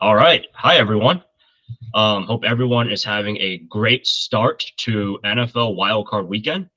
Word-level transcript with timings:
All 0.00 0.14
right. 0.14 0.46
Hi, 0.54 0.76
everyone. 0.76 1.24
Um, 1.92 2.22
hope 2.22 2.44
everyone 2.44 2.88
is 2.88 3.02
having 3.02 3.36
a 3.38 3.58
great 3.68 4.06
start 4.06 4.64
to 4.78 5.18
NFL 5.24 5.76
Wildcard 5.76 6.28
Weekend. 6.28 6.68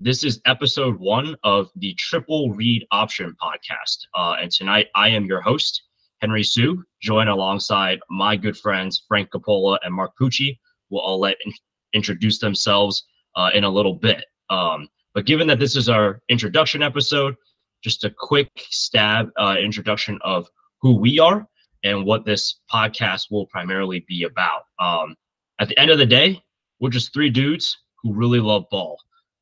This 0.00 0.24
is 0.24 0.40
episode 0.44 0.98
one 0.98 1.36
of 1.44 1.70
the 1.76 1.94
Triple 1.94 2.50
Read 2.52 2.84
Option 2.90 3.36
podcast. 3.40 3.98
Uh, 4.16 4.36
and 4.40 4.50
tonight 4.50 4.88
I 4.96 5.08
am 5.08 5.24
your 5.24 5.40
host, 5.40 5.84
Henry 6.20 6.42
Sue, 6.42 6.82
joined 7.00 7.28
alongside 7.28 8.00
my 8.10 8.36
good 8.36 8.56
friends, 8.56 9.04
Frank 9.06 9.30
Capola 9.30 9.78
and 9.84 9.94
Mark 9.94 10.10
Pucci, 10.20 10.58
We'll 10.90 11.00
all 11.02 11.20
let 11.20 11.36
in- 11.46 11.52
introduce 11.92 12.40
themselves 12.40 13.04
uh, 13.36 13.50
in 13.54 13.62
a 13.62 13.70
little 13.70 13.94
bit. 13.94 14.24
Um, 14.50 14.88
but 15.14 15.26
given 15.26 15.46
that 15.46 15.60
this 15.60 15.76
is 15.76 15.88
our 15.88 16.22
introduction 16.28 16.82
episode, 16.82 17.36
just 17.84 18.02
a 18.02 18.10
quick 18.10 18.50
stab 18.70 19.30
uh, 19.38 19.54
introduction 19.60 20.18
of 20.22 20.48
who 20.80 20.96
we 20.96 21.20
are 21.20 21.46
and 21.84 22.04
what 22.04 22.24
this 22.24 22.60
podcast 22.72 23.30
will 23.30 23.46
primarily 23.46 24.04
be 24.08 24.24
about. 24.24 24.62
Um, 24.80 25.14
at 25.60 25.68
the 25.68 25.78
end 25.78 25.90
of 25.90 25.98
the 25.98 26.06
day, 26.06 26.42
we're 26.80 26.90
just 26.90 27.12
three 27.12 27.30
dudes 27.30 27.76
who 28.02 28.12
really 28.12 28.40
love 28.40 28.64
ball. 28.70 28.98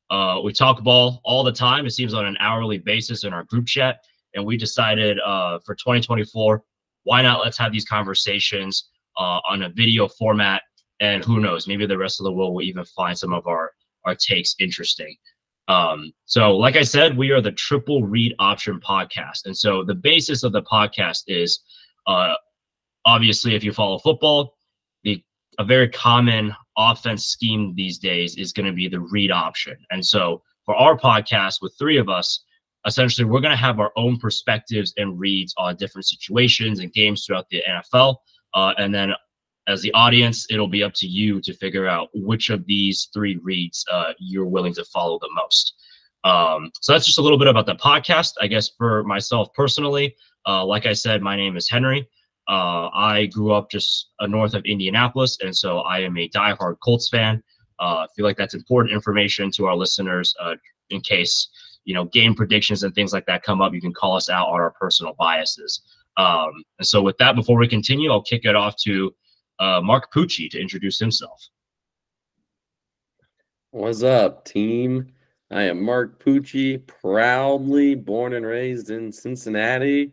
Uh, 0.09 0.39
we 0.43 0.53
talk 0.53 0.83
ball 0.83 1.21
all 1.23 1.43
the 1.43 1.51
time. 1.51 1.85
It 1.85 1.91
seems 1.91 2.13
on 2.13 2.25
an 2.25 2.37
hourly 2.39 2.77
basis 2.77 3.23
in 3.23 3.33
our 3.33 3.45
group 3.45 3.65
chat, 3.65 3.99
and 4.35 4.45
we 4.45 4.57
decided 4.57 5.17
uh, 5.25 5.59
for 5.65 5.73
2024, 5.73 6.61
why 7.03 7.21
not 7.21 7.41
let's 7.41 7.57
have 7.57 7.71
these 7.71 7.85
conversations 7.85 8.89
uh, 9.17 9.39
on 9.49 9.63
a 9.63 9.69
video 9.69 10.07
format? 10.07 10.61
And 10.99 11.23
who 11.23 11.39
knows, 11.39 11.67
maybe 11.67 11.85
the 11.85 11.97
rest 11.97 12.19
of 12.19 12.25
the 12.25 12.31
world 12.31 12.53
will 12.53 12.61
even 12.61 12.85
find 12.85 13.17
some 13.17 13.33
of 13.33 13.47
our 13.47 13.71
our 14.05 14.15
takes 14.15 14.55
interesting. 14.59 15.15
Um, 15.69 16.11
so, 16.25 16.55
like 16.57 16.75
I 16.75 16.83
said, 16.83 17.17
we 17.17 17.31
are 17.31 17.41
the 17.41 17.53
Triple 17.53 18.03
Read 18.03 18.35
Option 18.39 18.79
podcast, 18.81 19.45
and 19.45 19.57
so 19.57 19.83
the 19.83 19.95
basis 19.95 20.43
of 20.43 20.51
the 20.51 20.61
podcast 20.63 21.23
is 21.27 21.61
uh, 22.07 22.35
obviously, 23.05 23.55
if 23.55 23.63
you 23.63 23.71
follow 23.73 23.99
football, 23.99 24.55
the 25.03 25.23
a 25.59 25.63
very 25.63 25.89
common 25.89 26.53
offense 26.77 27.25
scheme 27.25 27.73
these 27.75 27.99
days 27.99 28.35
is 28.37 28.53
going 28.53 28.65
to 28.65 28.73
be 28.73 28.87
the 28.87 28.99
read 28.99 29.31
option. 29.31 29.77
And 29.91 30.05
so, 30.05 30.41
for 30.65 30.75
our 30.75 30.97
podcast 30.97 31.57
with 31.61 31.75
three 31.77 31.97
of 31.97 32.09
us, 32.09 32.43
essentially, 32.85 33.25
we're 33.25 33.41
going 33.41 33.51
to 33.51 33.57
have 33.57 33.79
our 33.79 33.91
own 33.95 34.17
perspectives 34.17 34.93
and 34.97 35.19
reads 35.19 35.53
on 35.57 35.75
different 35.75 36.05
situations 36.05 36.79
and 36.79 36.91
games 36.93 37.25
throughout 37.25 37.47
the 37.49 37.63
NFL. 37.67 38.17
Uh, 38.53 38.73
and 38.77 38.93
then, 38.93 39.11
as 39.67 39.81
the 39.81 39.93
audience, 39.93 40.47
it'll 40.49 40.67
be 40.67 40.83
up 40.83 40.93
to 40.95 41.07
you 41.07 41.39
to 41.41 41.53
figure 41.53 41.87
out 41.87 42.09
which 42.13 42.49
of 42.49 42.65
these 42.65 43.09
three 43.13 43.39
reads 43.41 43.85
uh, 43.91 44.13
you're 44.19 44.45
willing 44.45 44.73
to 44.73 44.85
follow 44.85 45.19
the 45.19 45.29
most. 45.35 45.75
Um, 46.23 46.71
so 46.81 46.93
that's 46.93 47.05
just 47.05 47.17
a 47.17 47.21
little 47.21 47.37
bit 47.37 47.47
about 47.47 47.65
the 47.65 47.75
podcast. 47.75 48.33
I 48.41 48.47
guess 48.47 48.69
for 48.77 49.03
myself 49.03 49.49
personally, 49.53 50.15
uh, 50.47 50.65
like 50.65 50.85
I 50.85 50.93
said, 50.93 51.21
my 51.21 51.35
name 51.35 51.57
is 51.57 51.69
Henry. 51.69 52.07
Uh, 52.49 52.89
I 52.93 53.27
grew 53.27 53.53
up 53.53 53.69
just 53.69 54.11
uh, 54.19 54.27
north 54.27 54.53
of 54.53 54.63
Indianapolis, 54.65 55.37
and 55.41 55.55
so 55.55 55.79
I 55.79 55.99
am 55.99 56.17
a 56.17 56.29
diehard 56.29 56.75
Colts 56.83 57.09
fan. 57.09 57.41
Uh, 57.79 58.05
I 58.05 58.07
feel 58.15 58.25
like 58.25 58.37
that's 58.37 58.53
important 58.53 58.93
information 58.93 59.49
to 59.51 59.65
our 59.67 59.75
listeners 59.75 60.33
uh, 60.41 60.55
in 60.89 61.01
case 61.01 61.49
you 61.85 61.93
know 61.93 62.05
game 62.05 62.35
predictions 62.35 62.83
and 62.83 62.93
things 62.93 63.13
like 63.13 63.25
that 63.27 63.43
come 63.43 63.61
up. 63.61 63.73
You 63.73 63.81
can 63.81 63.93
call 63.93 64.15
us 64.15 64.29
out 64.29 64.47
on 64.47 64.59
our 64.59 64.71
personal 64.71 65.13
biases. 65.17 65.81
Um, 66.17 66.51
and 66.79 66.87
so, 66.87 67.01
with 67.01 67.17
that, 67.17 67.35
before 67.35 67.57
we 67.57 67.67
continue, 67.67 68.11
I'll 68.11 68.21
kick 68.21 68.43
it 68.43 68.55
off 68.55 68.75
to 68.83 69.13
uh, 69.59 69.81
Mark 69.81 70.11
Pucci 70.13 70.49
to 70.51 70.59
introduce 70.59 70.99
himself. 70.99 71.41
What's 73.71 74.03
up, 74.03 74.45
team? 74.45 75.12
I 75.53 75.63
am 75.63 75.83
Mark 75.83 76.23
Pucci, 76.23 76.85
proudly 76.87 77.93
born 77.93 78.33
and 78.33 78.43
raised 78.43 78.89
in 78.89 79.11
Cincinnati. 79.11 80.11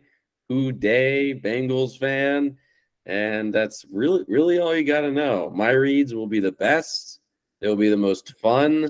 Who 0.49 0.71
Dey 0.71 1.33
Bengals 1.33 1.97
fan, 1.97 2.57
and 3.05 3.53
that's 3.53 3.85
really 3.91 4.25
really 4.27 4.59
all 4.59 4.75
you 4.75 4.83
got 4.83 5.01
to 5.01 5.11
know. 5.11 5.49
My 5.49 5.69
reads 5.69 6.13
will 6.13 6.27
be 6.27 6.41
the 6.41 6.51
best. 6.51 7.21
They 7.59 7.69
will 7.69 7.77
be 7.77 7.89
the 7.89 7.95
most 7.95 8.37
fun, 8.37 8.89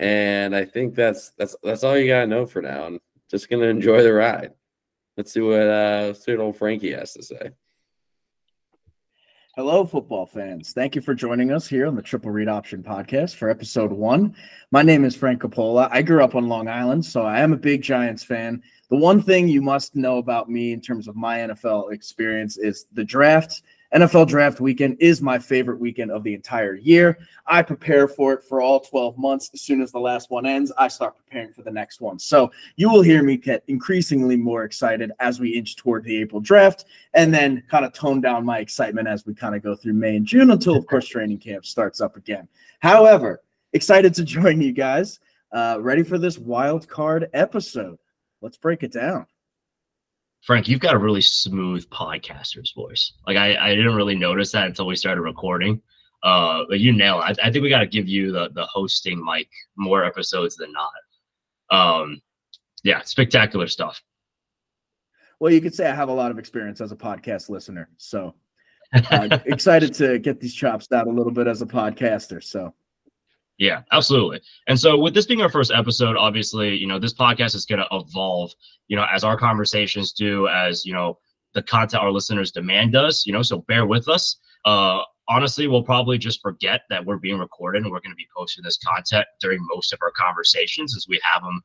and 0.00 0.56
I 0.56 0.64
think 0.64 0.94
that's 0.94 1.32
that's 1.32 1.54
that's 1.62 1.84
all 1.84 1.98
you 1.98 2.08
got 2.08 2.22
to 2.22 2.26
know 2.26 2.46
for 2.46 2.62
now. 2.62 2.84
I'm 2.84 3.00
just 3.30 3.50
gonna 3.50 3.66
enjoy 3.66 4.02
the 4.02 4.14
ride. 4.14 4.54
Let's 5.18 5.32
see 5.32 5.42
what 5.42 5.60
uh 5.60 6.14
see 6.14 6.32
what 6.32 6.40
old 6.42 6.56
Frankie 6.56 6.92
has 6.92 7.12
to 7.12 7.22
say. 7.22 7.50
Hello, 9.58 9.84
football 9.84 10.24
fans. 10.24 10.72
Thank 10.72 10.94
you 10.94 11.00
for 11.00 11.16
joining 11.16 11.50
us 11.50 11.66
here 11.66 11.88
on 11.88 11.96
the 11.96 12.00
Triple 12.00 12.30
Read 12.30 12.46
Option 12.46 12.80
podcast 12.80 13.34
for 13.34 13.50
episode 13.50 13.90
one. 13.90 14.36
My 14.70 14.82
name 14.82 15.04
is 15.04 15.16
Frank 15.16 15.42
Capola. 15.42 15.88
I 15.90 16.00
grew 16.00 16.22
up 16.22 16.36
on 16.36 16.48
Long 16.48 16.68
Island, 16.68 17.04
so 17.04 17.22
I 17.22 17.40
am 17.40 17.52
a 17.52 17.56
big 17.56 17.82
Giants 17.82 18.22
fan. 18.22 18.62
The 18.88 18.96
one 18.96 19.20
thing 19.20 19.48
you 19.48 19.60
must 19.60 19.96
know 19.96 20.18
about 20.18 20.48
me 20.48 20.72
in 20.72 20.80
terms 20.80 21.08
of 21.08 21.16
my 21.16 21.38
NFL 21.38 21.90
experience 21.90 22.56
is 22.56 22.86
the 22.92 23.02
draft. 23.02 23.62
NFL 23.94 24.28
draft 24.28 24.60
weekend 24.60 24.98
is 25.00 25.22
my 25.22 25.38
favorite 25.38 25.80
weekend 25.80 26.10
of 26.10 26.22
the 26.22 26.34
entire 26.34 26.74
year. 26.74 27.18
I 27.46 27.62
prepare 27.62 28.06
for 28.06 28.34
it 28.34 28.44
for 28.44 28.60
all 28.60 28.80
12 28.80 29.16
months. 29.16 29.50
As 29.54 29.62
soon 29.62 29.80
as 29.80 29.90
the 29.90 29.98
last 29.98 30.30
one 30.30 30.44
ends, 30.44 30.70
I 30.76 30.88
start 30.88 31.16
preparing 31.16 31.52
for 31.52 31.62
the 31.62 31.70
next 31.70 32.00
one. 32.00 32.18
So 32.18 32.50
you 32.76 32.90
will 32.90 33.00
hear 33.00 33.22
me 33.22 33.38
get 33.38 33.64
increasingly 33.66 34.36
more 34.36 34.64
excited 34.64 35.12
as 35.20 35.40
we 35.40 35.50
inch 35.50 35.76
toward 35.76 36.04
the 36.04 36.16
April 36.16 36.40
draft 36.40 36.84
and 37.14 37.32
then 37.32 37.62
kind 37.68 37.84
of 37.84 37.94
tone 37.94 38.20
down 38.20 38.44
my 38.44 38.58
excitement 38.58 39.08
as 39.08 39.24
we 39.24 39.34
kind 39.34 39.54
of 39.54 39.62
go 39.62 39.74
through 39.74 39.94
May 39.94 40.16
and 40.16 40.26
June 40.26 40.50
until, 40.50 40.76
of 40.76 40.86
course, 40.86 41.08
training 41.08 41.38
camp 41.38 41.64
starts 41.64 42.00
up 42.02 42.16
again. 42.16 42.46
However, 42.80 43.42
excited 43.72 44.12
to 44.14 44.24
join 44.24 44.60
you 44.60 44.72
guys. 44.72 45.20
Uh, 45.50 45.78
ready 45.80 46.02
for 46.02 46.18
this 46.18 46.36
wild 46.36 46.86
card 46.88 47.30
episode 47.32 47.98
let's 48.40 48.56
break 48.56 48.82
it 48.82 48.92
down. 48.92 49.26
Frank, 50.42 50.68
you've 50.68 50.80
got 50.80 50.94
a 50.94 50.98
really 50.98 51.20
smooth 51.20 51.88
podcaster's 51.90 52.72
voice. 52.72 53.12
Like 53.26 53.36
I, 53.36 53.56
I 53.56 53.74
didn't 53.74 53.94
really 53.94 54.16
notice 54.16 54.52
that 54.52 54.66
until 54.66 54.86
we 54.86 54.96
started 54.96 55.22
recording. 55.22 55.82
Uh, 56.22 56.64
but 56.68 56.80
you 56.80 56.92
nail 56.92 57.20
it. 57.20 57.38
I, 57.42 57.48
I 57.48 57.52
think 57.52 57.62
we 57.62 57.68
got 57.68 57.80
to 57.80 57.86
give 57.86 58.08
you 58.08 58.32
the 58.32 58.50
the 58.52 58.64
hosting 58.66 59.24
mic 59.24 59.48
more 59.76 60.04
episodes 60.04 60.56
than 60.56 60.72
not. 60.72 60.90
Um, 61.70 62.20
yeah, 62.82 63.02
spectacular 63.02 63.68
stuff. 63.68 64.02
Well, 65.38 65.52
you 65.52 65.60
could 65.60 65.74
say 65.74 65.88
I 65.88 65.94
have 65.94 66.08
a 66.08 66.14
lot 66.14 66.32
of 66.32 66.38
experience 66.38 66.80
as 66.80 66.90
a 66.90 66.96
podcast 66.96 67.48
listener, 67.48 67.88
so 67.98 68.34
uh, 68.92 69.38
excited 69.46 69.94
to 69.94 70.18
get 70.18 70.40
these 70.40 70.54
chops 70.54 70.90
out 70.90 71.06
a 71.06 71.10
little 71.10 71.30
bit 71.30 71.46
as 71.46 71.62
a 71.62 71.66
podcaster. 71.66 72.42
So 72.42 72.74
yeah, 73.58 73.82
absolutely. 73.90 74.40
And 74.68 74.78
so, 74.78 74.96
with 74.96 75.14
this 75.14 75.26
being 75.26 75.42
our 75.42 75.48
first 75.48 75.72
episode, 75.72 76.16
obviously, 76.16 76.76
you 76.76 76.86
know, 76.86 76.98
this 76.98 77.12
podcast 77.12 77.56
is 77.56 77.66
going 77.66 77.80
to 77.80 77.88
evolve, 77.90 78.52
you 78.86 78.96
know, 78.96 79.04
as 79.12 79.24
our 79.24 79.36
conversations 79.36 80.12
do, 80.12 80.46
as, 80.48 80.86
you 80.86 80.92
know, 80.94 81.18
the 81.54 81.62
content 81.62 82.02
our 82.02 82.12
listeners 82.12 82.52
demand 82.52 82.92
does, 82.92 83.24
you 83.26 83.32
know, 83.32 83.42
so 83.42 83.58
bear 83.66 83.84
with 83.84 84.08
us. 84.08 84.36
Uh, 84.64 85.00
honestly, 85.28 85.66
we'll 85.66 85.82
probably 85.82 86.18
just 86.18 86.40
forget 86.40 86.82
that 86.88 87.04
we're 87.04 87.18
being 87.18 87.38
recorded 87.38 87.82
and 87.82 87.90
we're 87.90 88.00
going 88.00 88.12
to 88.12 88.16
be 88.16 88.28
posting 88.36 88.62
this 88.62 88.78
content 88.78 89.26
during 89.40 89.58
most 89.74 89.92
of 89.92 89.98
our 90.02 90.12
conversations 90.12 90.96
as 90.96 91.06
we 91.08 91.20
have 91.22 91.42
them 91.42 91.60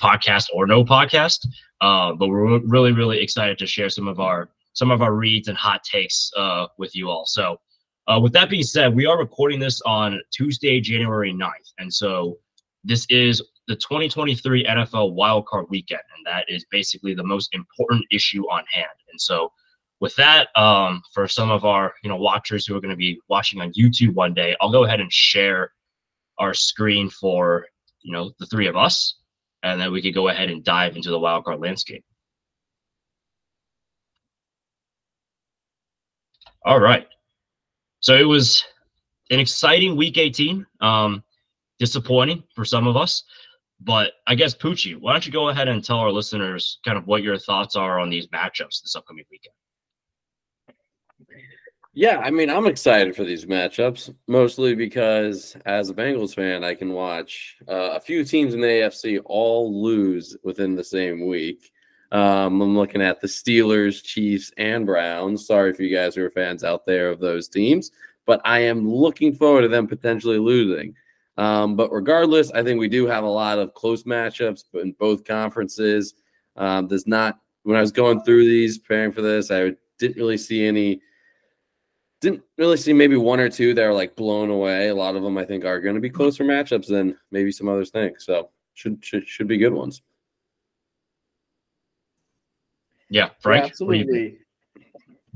podcast 0.00 0.46
or 0.52 0.66
no 0.66 0.84
podcast. 0.84 1.46
Uh, 1.80 2.12
but 2.12 2.28
we're 2.28 2.58
really, 2.60 2.92
really 2.92 3.20
excited 3.20 3.56
to 3.58 3.66
share 3.66 3.88
some 3.88 4.08
of 4.08 4.18
our 4.18 4.50
some 4.72 4.90
of 4.90 5.00
our 5.00 5.14
reads 5.14 5.48
and 5.48 5.56
hot 5.56 5.82
takes 5.84 6.30
uh, 6.36 6.66
with 6.76 6.94
you 6.94 7.08
all. 7.08 7.24
So 7.24 7.58
uh, 8.08 8.20
with 8.20 8.32
that 8.32 8.50
being 8.50 8.62
said, 8.62 8.94
we 8.94 9.06
are 9.06 9.18
recording 9.18 9.58
this 9.58 9.80
on 9.82 10.20
Tuesday, 10.30 10.80
January 10.80 11.32
9th. 11.32 11.72
And 11.78 11.92
so 11.92 12.38
this 12.84 13.06
is 13.10 13.42
the 13.68 13.74
2023 13.76 14.64
NFL 14.64 15.16
wildcard 15.16 15.68
weekend. 15.68 16.02
And 16.16 16.26
that 16.26 16.44
is 16.48 16.64
basically 16.70 17.14
the 17.14 17.24
most 17.24 17.52
important 17.52 18.04
issue 18.12 18.44
on 18.44 18.64
hand. 18.72 18.86
And 19.10 19.20
so 19.20 19.50
with 20.00 20.14
that, 20.16 20.48
um, 20.56 21.02
for 21.12 21.26
some 21.26 21.50
of 21.50 21.64
our 21.64 21.94
you 22.02 22.08
know 22.08 22.16
watchers 22.16 22.66
who 22.66 22.76
are 22.76 22.80
going 22.80 22.90
to 22.90 22.96
be 22.96 23.18
watching 23.28 23.60
on 23.60 23.72
YouTube 23.72 24.14
one 24.14 24.34
day, 24.34 24.54
I'll 24.60 24.70
go 24.70 24.84
ahead 24.84 25.00
and 25.00 25.12
share 25.12 25.72
our 26.38 26.54
screen 26.54 27.08
for 27.08 27.66
you 28.02 28.12
know 28.12 28.32
the 28.38 28.46
three 28.46 28.66
of 28.66 28.76
us, 28.76 29.18
and 29.62 29.80
then 29.80 29.92
we 29.92 30.02
could 30.02 30.14
go 30.14 30.28
ahead 30.28 30.50
and 30.50 30.62
dive 30.62 30.96
into 30.96 31.10
the 31.10 31.18
wildcard 31.18 31.60
landscape. 31.62 32.04
All 36.64 36.80
right. 36.80 37.06
So 38.06 38.14
it 38.14 38.22
was 38.22 38.64
an 39.32 39.40
exciting 39.40 39.96
week 39.96 40.16
18. 40.16 40.64
Um, 40.80 41.24
disappointing 41.80 42.44
for 42.54 42.64
some 42.64 42.86
of 42.86 42.96
us. 42.96 43.24
But 43.80 44.12
I 44.28 44.36
guess 44.36 44.54
Pucci, 44.54 44.96
why 44.96 45.10
don't 45.10 45.26
you 45.26 45.32
go 45.32 45.48
ahead 45.48 45.66
and 45.66 45.82
tell 45.82 45.98
our 45.98 46.12
listeners 46.12 46.78
kind 46.84 46.96
of 46.96 47.08
what 47.08 47.24
your 47.24 47.36
thoughts 47.36 47.74
are 47.74 47.98
on 47.98 48.08
these 48.08 48.28
matchups 48.28 48.80
this 48.80 48.94
upcoming 48.94 49.24
weekend? 49.28 49.56
Yeah, 51.94 52.18
I 52.18 52.30
mean, 52.30 52.48
I'm 52.48 52.66
excited 52.66 53.16
for 53.16 53.24
these 53.24 53.44
matchups, 53.44 54.14
mostly 54.28 54.76
because 54.76 55.56
as 55.66 55.90
a 55.90 55.94
Bengals 55.94 56.32
fan, 56.32 56.62
I 56.62 56.76
can 56.76 56.92
watch 56.92 57.56
uh, 57.68 57.96
a 57.96 58.00
few 58.00 58.22
teams 58.22 58.54
in 58.54 58.60
the 58.60 58.68
AFC 58.68 59.20
all 59.24 59.82
lose 59.82 60.36
within 60.44 60.76
the 60.76 60.84
same 60.84 61.26
week. 61.26 61.72
Um, 62.16 62.62
I'm 62.62 62.74
looking 62.74 63.02
at 63.02 63.20
the 63.20 63.26
Steelers, 63.26 64.02
Chiefs, 64.02 64.50
and 64.56 64.86
Browns. 64.86 65.46
Sorry 65.46 65.74
for 65.74 65.82
you 65.82 65.94
guys 65.94 66.14
who 66.14 66.24
are 66.24 66.30
fans 66.30 66.64
out 66.64 66.86
there 66.86 67.10
of 67.10 67.20
those 67.20 67.46
teams, 67.46 67.90
but 68.24 68.40
I 68.42 68.60
am 68.60 68.90
looking 68.90 69.34
forward 69.34 69.60
to 69.62 69.68
them 69.68 69.86
potentially 69.86 70.38
losing. 70.38 70.94
Um, 71.36 71.76
but 71.76 71.92
regardless, 71.92 72.50
I 72.52 72.62
think 72.62 72.80
we 72.80 72.88
do 72.88 73.06
have 73.06 73.22
a 73.22 73.28
lot 73.28 73.58
of 73.58 73.74
close 73.74 74.04
matchups 74.04 74.64
in 74.82 74.92
both 74.92 75.24
conferences. 75.24 76.14
Um, 76.56 76.88
there's 76.88 77.06
not 77.06 77.38
when 77.64 77.76
I 77.76 77.82
was 77.82 77.92
going 77.92 78.22
through 78.22 78.46
these 78.46 78.78
preparing 78.78 79.12
for 79.12 79.20
this, 79.20 79.50
I 79.50 79.72
didn't 79.98 80.16
really 80.16 80.38
see 80.38 80.66
any 80.66 81.02
didn't 82.22 82.44
really 82.56 82.78
see 82.78 82.94
maybe 82.94 83.18
one 83.18 83.40
or 83.40 83.50
two 83.50 83.74
that 83.74 83.84
are 83.84 83.92
like 83.92 84.16
blown 84.16 84.48
away. 84.48 84.88
A 84.88 84.94
lot 84.94 85.16
of 85.16 85.22
them 85.22 85.36
I 85.36 85.44
think 85.44 85.66
are 85.66 85.82
going 85.82 85.96
to 85.96 86.00
be 86.00 86.08
closer 86.08 86.44
matchups 86.44 86.86
than 86.86 87.18
maybe 87.30 87.52
some 87.52 87.68
others 87.68 87.90
think. 87.90 88.22
So 88.22 88.48
should 88.72 89.04
should 89.04 89.28
should 89.28 89.48
be 89.48 89.58
good 89.58 89.74
ones. 89.74 90.00
Yeah, 93.08 93.30
Frank. 93.40 93.64
Yeah, 93.64 93.68
absolutely. 93.68 94.38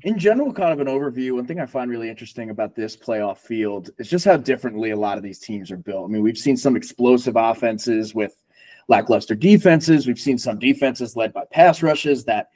In 0.02 0.18
general, 0.18 0.52
kind 0.52 0.72
of 0.72 0.80
an 0.80 0.86
overview. 0.86 1.34
One 1.34 1.46
thing 1.46 1.60
I 1.60 1.66
find 1.66 1.90
really 1.90 2.08
interesting 2.08 2.50
about 2.50 2.74
this 2.74 2.96
playoff 2.96 3.38
field 3.38 3.90
is 3.98 4.08
just 4.08 4.24
how 4.24 4.38
differently 4.38 4.90
a 4.90 4.96
lot 4.96 5.18
of 5.18 5.22
these 5.22 5.38
teams 5.38 5.70
are 5.70 5.76
built. 5.76 6.08
I 6.08 6.12
mean, 6.12 6.22
we've 6.22 6.38
seen 6.38 6.56
some 6.56 6.74
explosive 6.74 7.36
offenses 7.36 8.14
with 8.14 8.34
lackluster 8.88 9.34
defenses. 9.34 10.06
We've 10.06 10.18
seen 10.18 10.38
some 10.38 10.58
defenses 10.58 11.16
led 11.16 11.34
by 11.34 11.44
pass 11.52 11.82
rushes 11.82 12.24
that, 12.24 12.48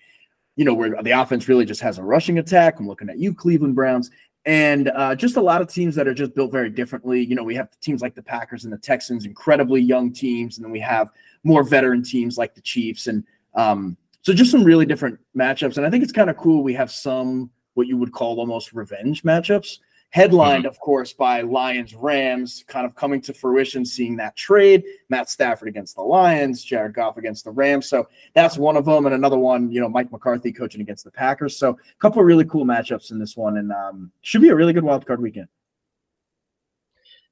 you 0.57 0.65
know, 0.65 0.73
where 0.73 1.03
the 1.03 1.11
offense 1.11 1.47
really 1.47 1.67
just 1.67 1.83
has 1.83 1.99
a 1.99 2.03
rushing 2.03 2.39
attack. 2.39 2.79
I'm 2.79 2.89
looking 2.89 3.11
at 3.11 3.19
you, 3.19 3.35
Cleveland 3.35 3.75
Browns 3.75 4.11
and 4.47 4.89
uh, 4.89 5.15
just 5.15 5.37
a 5.37 5.41
lot 5.41 5.63
of 5.63 5.69
teams 5.69 5.95
that 5.95 6.07
are 6.07 6.15
just 6.15 6.35
built 6.35 6.53
very 6.53 6.69
differently. 6.69 7.25
You 7.25 7.35
know, 7.35 7.43
we 7.43 7.55
have 7.55 7.69
teams 7.81 8.03
like 8.03 8.15
the 8.15 8.23
Packers 8.23 8.65
and 8.65 8.73
the 8.73 8.79
Texans, 8.79 9.25
incredibly 9.25 9.81
young 9.81 10.13
teams, 10.13 10.59
and 10.59 10.65
then 10.65 10.73
we 10.73 10.81
have 10.81 11.11
more 11.45 11.63
veteran 11.63 12.03
teams 12.03 12.37
like 12.37 12.55
the 12.55 12.61
Chiefs, 12.61 13.07
and 13.07 13.25
um, 13.55 13.97
so 14.25 14.33
just 14.33 14.51
some 14.51 14.65
really 14.65 14.87
different 14.87 15.19
matchups. 15.37 15.77
And 15.77 15.87
I 15.87 15.91
think 15.91 16.03
it's 16.03 16.13
kind 16.13 16.31
of 16.31 16.37
cool. 16.37 16.63
We 16.63 16.75
have 16.75 16.91
some 16.91 17.51
what 17.75 17.87
you 17.87 17.97
would 17.97 18.13
call 18.13 18.39
almost 18.39 18.73
revenge 18.73 19.23
matchups 19.23 19.79
headlined, 20.15 20.63
mm-hmm. 20.63 20.69
of 20.69 20.79
course, 20.79 21.13
by 21.13 21.41
Lions 21.41 21.93
Rams, 21.93 22.65
kind 22.69 22.87
of 22.87 22.95
coming 22.95 23.21
to 23.23 23.35
fruition, 23.35 23.85
seeing 23.85 24.15
that 24.17 24.37
trade. 24.37 24.85
Matt 25.09 25.29
Stafford 25.29 25.67
against 25.67 25.97
the 25.97 26.03
Lions, 26.03 26.63
Jared 26.63 26.95
Goff 26.95 27.17
against 27.17 27.45
the 27.45 27.51
Rams. 27.51 27.89
So 27.89 28.07
that's 28.33 28.57
one 28.57 28.77
of 28.77 28.85
them. 28.85 29.07
And 29.07 29.15
another 29.17 29.39
one, 29.39 29.73
you 29.73 29.81
know, 29.81 29.89
Mike 29.89 30.13
McCarthy 30.13 30.53
coaching 30.53 30.81
against 30.81 31.03
the 31.03 31.11
Packers. 31.11 31.57
So 31.57 31.71
a 31.71 31.99
couple 31.99 32.21
of 32.21 32.27
really 32.27 32.45
cool 32.45 32.65
matchups 32.65 33.11
in 33.11 33.19
this 33.19 33.37
one. 33.37 33.57
And 33.57 33.73
um, 33.73 34.13
should 34.23 34.41
be 34.41 34.51
a 34.51 34.55
really 34.55 34.73
good 34.73 34.85
wild 34.85 35.05
card 35.05 35.21
weekend. 35.21 35.49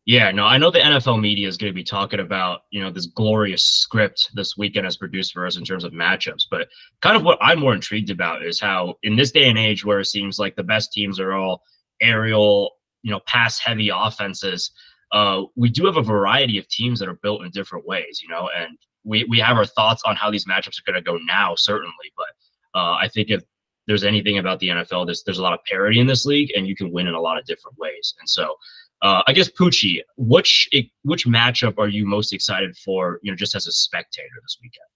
Yeah, 0.04 0.32
no, 0.32 0.44
I 0.44 0.58
know 0.58 0.70
the 0.70 0.80
NFL 0.80 1.20
media 1.20 1.46
is 1.46 1.56
going 1.56 1.72
to 1.72 1.74
be 1.74 1.84
talking 1.84 2.18
about, 2.18 2.62
you 2.70 2.82
know, 2.82 2.90
this 2.90 3.06
glorious 3.06 3.62
script 3.62 4.30
this 4.34 4.56
weekend 4.56 4.84
has 4.84 4.96
produced 4.96 5.32
for 5.32 5.46
us 5.46 5.56
in 5.56 5.64
terms 5.64 5.84
of 5.84 5.92
matchups. 5.92 6.42
But 6.50 6.68
kind 7.02 7.16
of 7.16 7.22
what 7.22 7.38
I'm 7.40 7.60
more 7.60 7.72
intrigued 7.72 8.10
about 8.10 8.44
is 8.44 8.58
how, 8.58 8.96
in 9.04 9.14
this 9.14 9.30
day 9.30 9.48
and 9.48 9.56
age 9.56 9.84
where 9.84 10.00
it 10.00 10.06
seems 10.06 10.40
like 10.40 10.56
the 10.56 10.64
best 10.64 10.92
teams 10.92 11.20
are 11.20 11.34
all 11.34 11.62
aerial, 12.00 12.72
you 13.02 13.12
know, 13.12 13.20
pass 13.26 13.60
heavy 13.60 13.90
offenses, 13.94 14.72
uh, 15.12 15.42
we 15.54 15.68
do 15.68 15.86
have 15.86 15.98
a 15.98 16.02
variety 16.02 16.58
of 16.58 16.66
teams 16.68 16.98
that 16.98 17.08
are 17.08 17.18
built 17.22 17.44
in 17.44 17.50
different 17.52 17.86
ways, 17.86 18.20
you 18.20 18.28
know, 18.28 18.50
and 18.56 18.76
we, 19.04 19.24
we 19.24 19.38
have 19.38 19.56
our 19.56 19.66
thoughts 19.66 20.02
on 20.04 20.16
how 20.16 20.32
these 20.32 20.46
matchups 20.46 20.80
are 20.80 20.90
going 20.90 21.02
to 21.02 21.10
go 21.10 21.18
now, 21.26 21.54
certainly. 21.54 21.92
But 22.16 22.80
uh, 22.80 22.94
I 22.94 23.08
think 23.08 23.30
if 23.30 23.42
there's 23.86 24.04
anything 24.04 24.38
about 24.38 24.58
the 24.58 24.68
NFL, 24.68 25.06
there's, 25.06 25.22
there's 25.22 25.38
a 25.38 25.42
lot 25.42 25.52
of 25.52 25.60
parity 25.64 26.00
in 26.00 26.06
this 26.08 26.24
league 26.24 26.50
and 26.56 26.66
you 26.66 26.74
can 26.74 26.90
win 26.90 27.06
in 27.06 27.14
a 27.14 27.20
lot 27.20 27.38
of 27.38 27.44
different 27.44 27.78
ways. 27.78 28.14
And 28.18 28.28
so 28.28 28.54
uh, 29.02 29.22
I 29.26 29.32
guess 29.32 29.50
Pucci, 29.50 30.00
which 30.16 30.68
which 31.02 31.26
matchup 31.26 31.78
are 31.78 31.88
you 31.88 32.06
most 32.06 32.32
excited 32.32 32.76
for? 32.76 33.18
You 33.22 33.32
know, 33.32 33.36
just 33.36 33.56
as 33.56 33.66
a 33.66 33.72
spectator 33.72 34.28
this 34.42 34.58
weekend. 34.62 34.86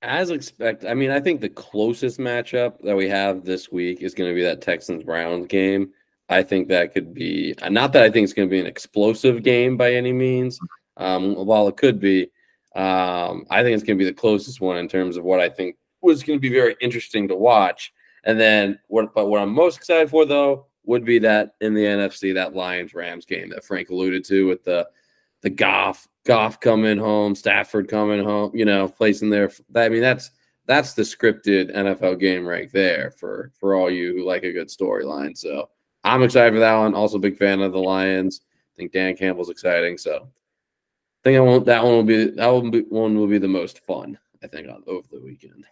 As 0.00 0.30
expect, 0.30 0.84
I 0.84 0.94
mean, 0.94 1.10
I 1.10 1.20
think 1.20 1.40
the 1.40 1.48
closest 1.48 2.18
matchup 2.18 2.80
that 2.82 2.96
we 2.96 3.08
have 3.08 3.44
this 3.44 3.70
week 3.70 4.02
is 4.02 4.14
going 4.14 4.30
to 4.30 4.34
be 4.34 4.42
that 4.42 4.62
Texans 4.62 5.04
Browns 5.04 5.46
game. 5.46 5.90
I 6.28 6.42
think 6.42 6.68
that 6.68 6.94
could 6.94 7.12
be 7.12 7.54
not 7.68 7.92
that 7.92 8.02
I 8.02 8.10
think 8.10 8.24
it's 8.24 8.32
going 8.32 8.48
to 8.48 8.50
be 8.50 8.60
an 8.60 8.66
explosive 8.66 9.42
game 9.42 9.76
by 9.76 9.92
any 9.92 10.12
means. 10.12 10.58
Um, 10.96 11.34
while 11.34 11.68
it 11.68 11.76
could 11.76 12.00
be, 12.00 12.30
um, 12.74 13.46
I 13.50 13.62
think 13.62 13.74
it's 13.74 13.82
going 13.82 13.98
to 13.98 14.04
be 14.04 14.10
the 14.10 14.16
closest 14.16 14.60
one 14.60 14.78
in 14.78 14.88
terms 14.88 15.16
of 15.18 15.24
what 15.24 15.40
I 15.40 15.50
think 15.50 15.76
was 16.00 16.22
going 16.22 16.38
to 16.38 16.40
be 16.40 16.54
very 16.54 16.76
interesting 16.80 17.28
to 17.28 17.36
watch. 17.36 17.92
And 18.24 18.40
then 18.40 18.78
what? 18.88 19.14
But 19.14 19.26
what 19.26 19.42
I'm 19.42 19.52
most 19.52 19.76
excited 19.76 20.08
for 20.08 20.24
though 20.24 20.66
would 20.84 21.04
be 21.04 21.18
that 21.20 21.54
in 21.60 21.74
the 21.74 21.84
NFC 21.84 22.34
that 22.34 22.54
Lions 22.54 22.94
Rams 22.94 23.24
game 23.24 23.48
that 23.50 23.64
Frank 23.64 23.90
alluded 23.90 24.24
to 24.26 24.46
with 24.46 24.64
the 24.64 24.88
the 25.42 25.50
Goff 25.50 26.08
Goff 26.24 26.60
coming 26.60 26.98
home, 26.98 27.34
Stafford 27.34 27.88
coming 27.88 28.24
home, 28.24 28.52
you 28.54 28.64
know, 28.64 28.88
placing 28.88 29.30
there. 29.30 29.50
I 29.74 29.88
mean, 29.88 30.00
that's 30.00 30.30
that's 30.66 30.94
the 30.94 31.02
scripted 31.02 31.74
NFL 31.74 32.20
game 32.20 32.46
right 32.46 32.70
there 32.72 33.10
for 33.10 33.50
for 33.58 33.74
all 33.74 33.90
you 33.90 34.14
who 34.14 34.24
like 34.24 34.44
a 34.44 34.52
good 34.52 34.68
storyline. 34.68 35.36
So 35.36 35.68
I'm 36.04 36.22
excited 36.22 36.54
for 36.54 36.60
that 36.60 36.76
one. 36.76 36.94
Also, 36.94 37.18
big 37.18 37.36
fan 37.36 37.60
of 37.60 37.72
the 37.72 37.78
Lions. 37.78 38.42
I 38.44 38.76
think 38.76 38.92
Dan 38.92 39.16
Campbell's 39.16 39.50
exciting. 39.50 39.98
So 39.98 40.16
I 40.16 41.20
think 41.24 41.36
I 41.36 41.40
won't. 41.40 41.66
That 41.66 41.82
one 41.82 41.92
will 41.92 42.04
be 42.04 42.30
that 42.30 42.46
one, 42.46 42.64
will 42.64 42.70
be, 42.70 42.80
one 42.82 43.16
will 43.16 43.26
be 43.26 43.38
the 43.38 43.48
most 43.48 43.80
fun. 43.84 44.18
I 44.42 44.46
think 44.46 44.68
over 44.86 45.06
the 45.10 45.20
weekend. 45.20 45.64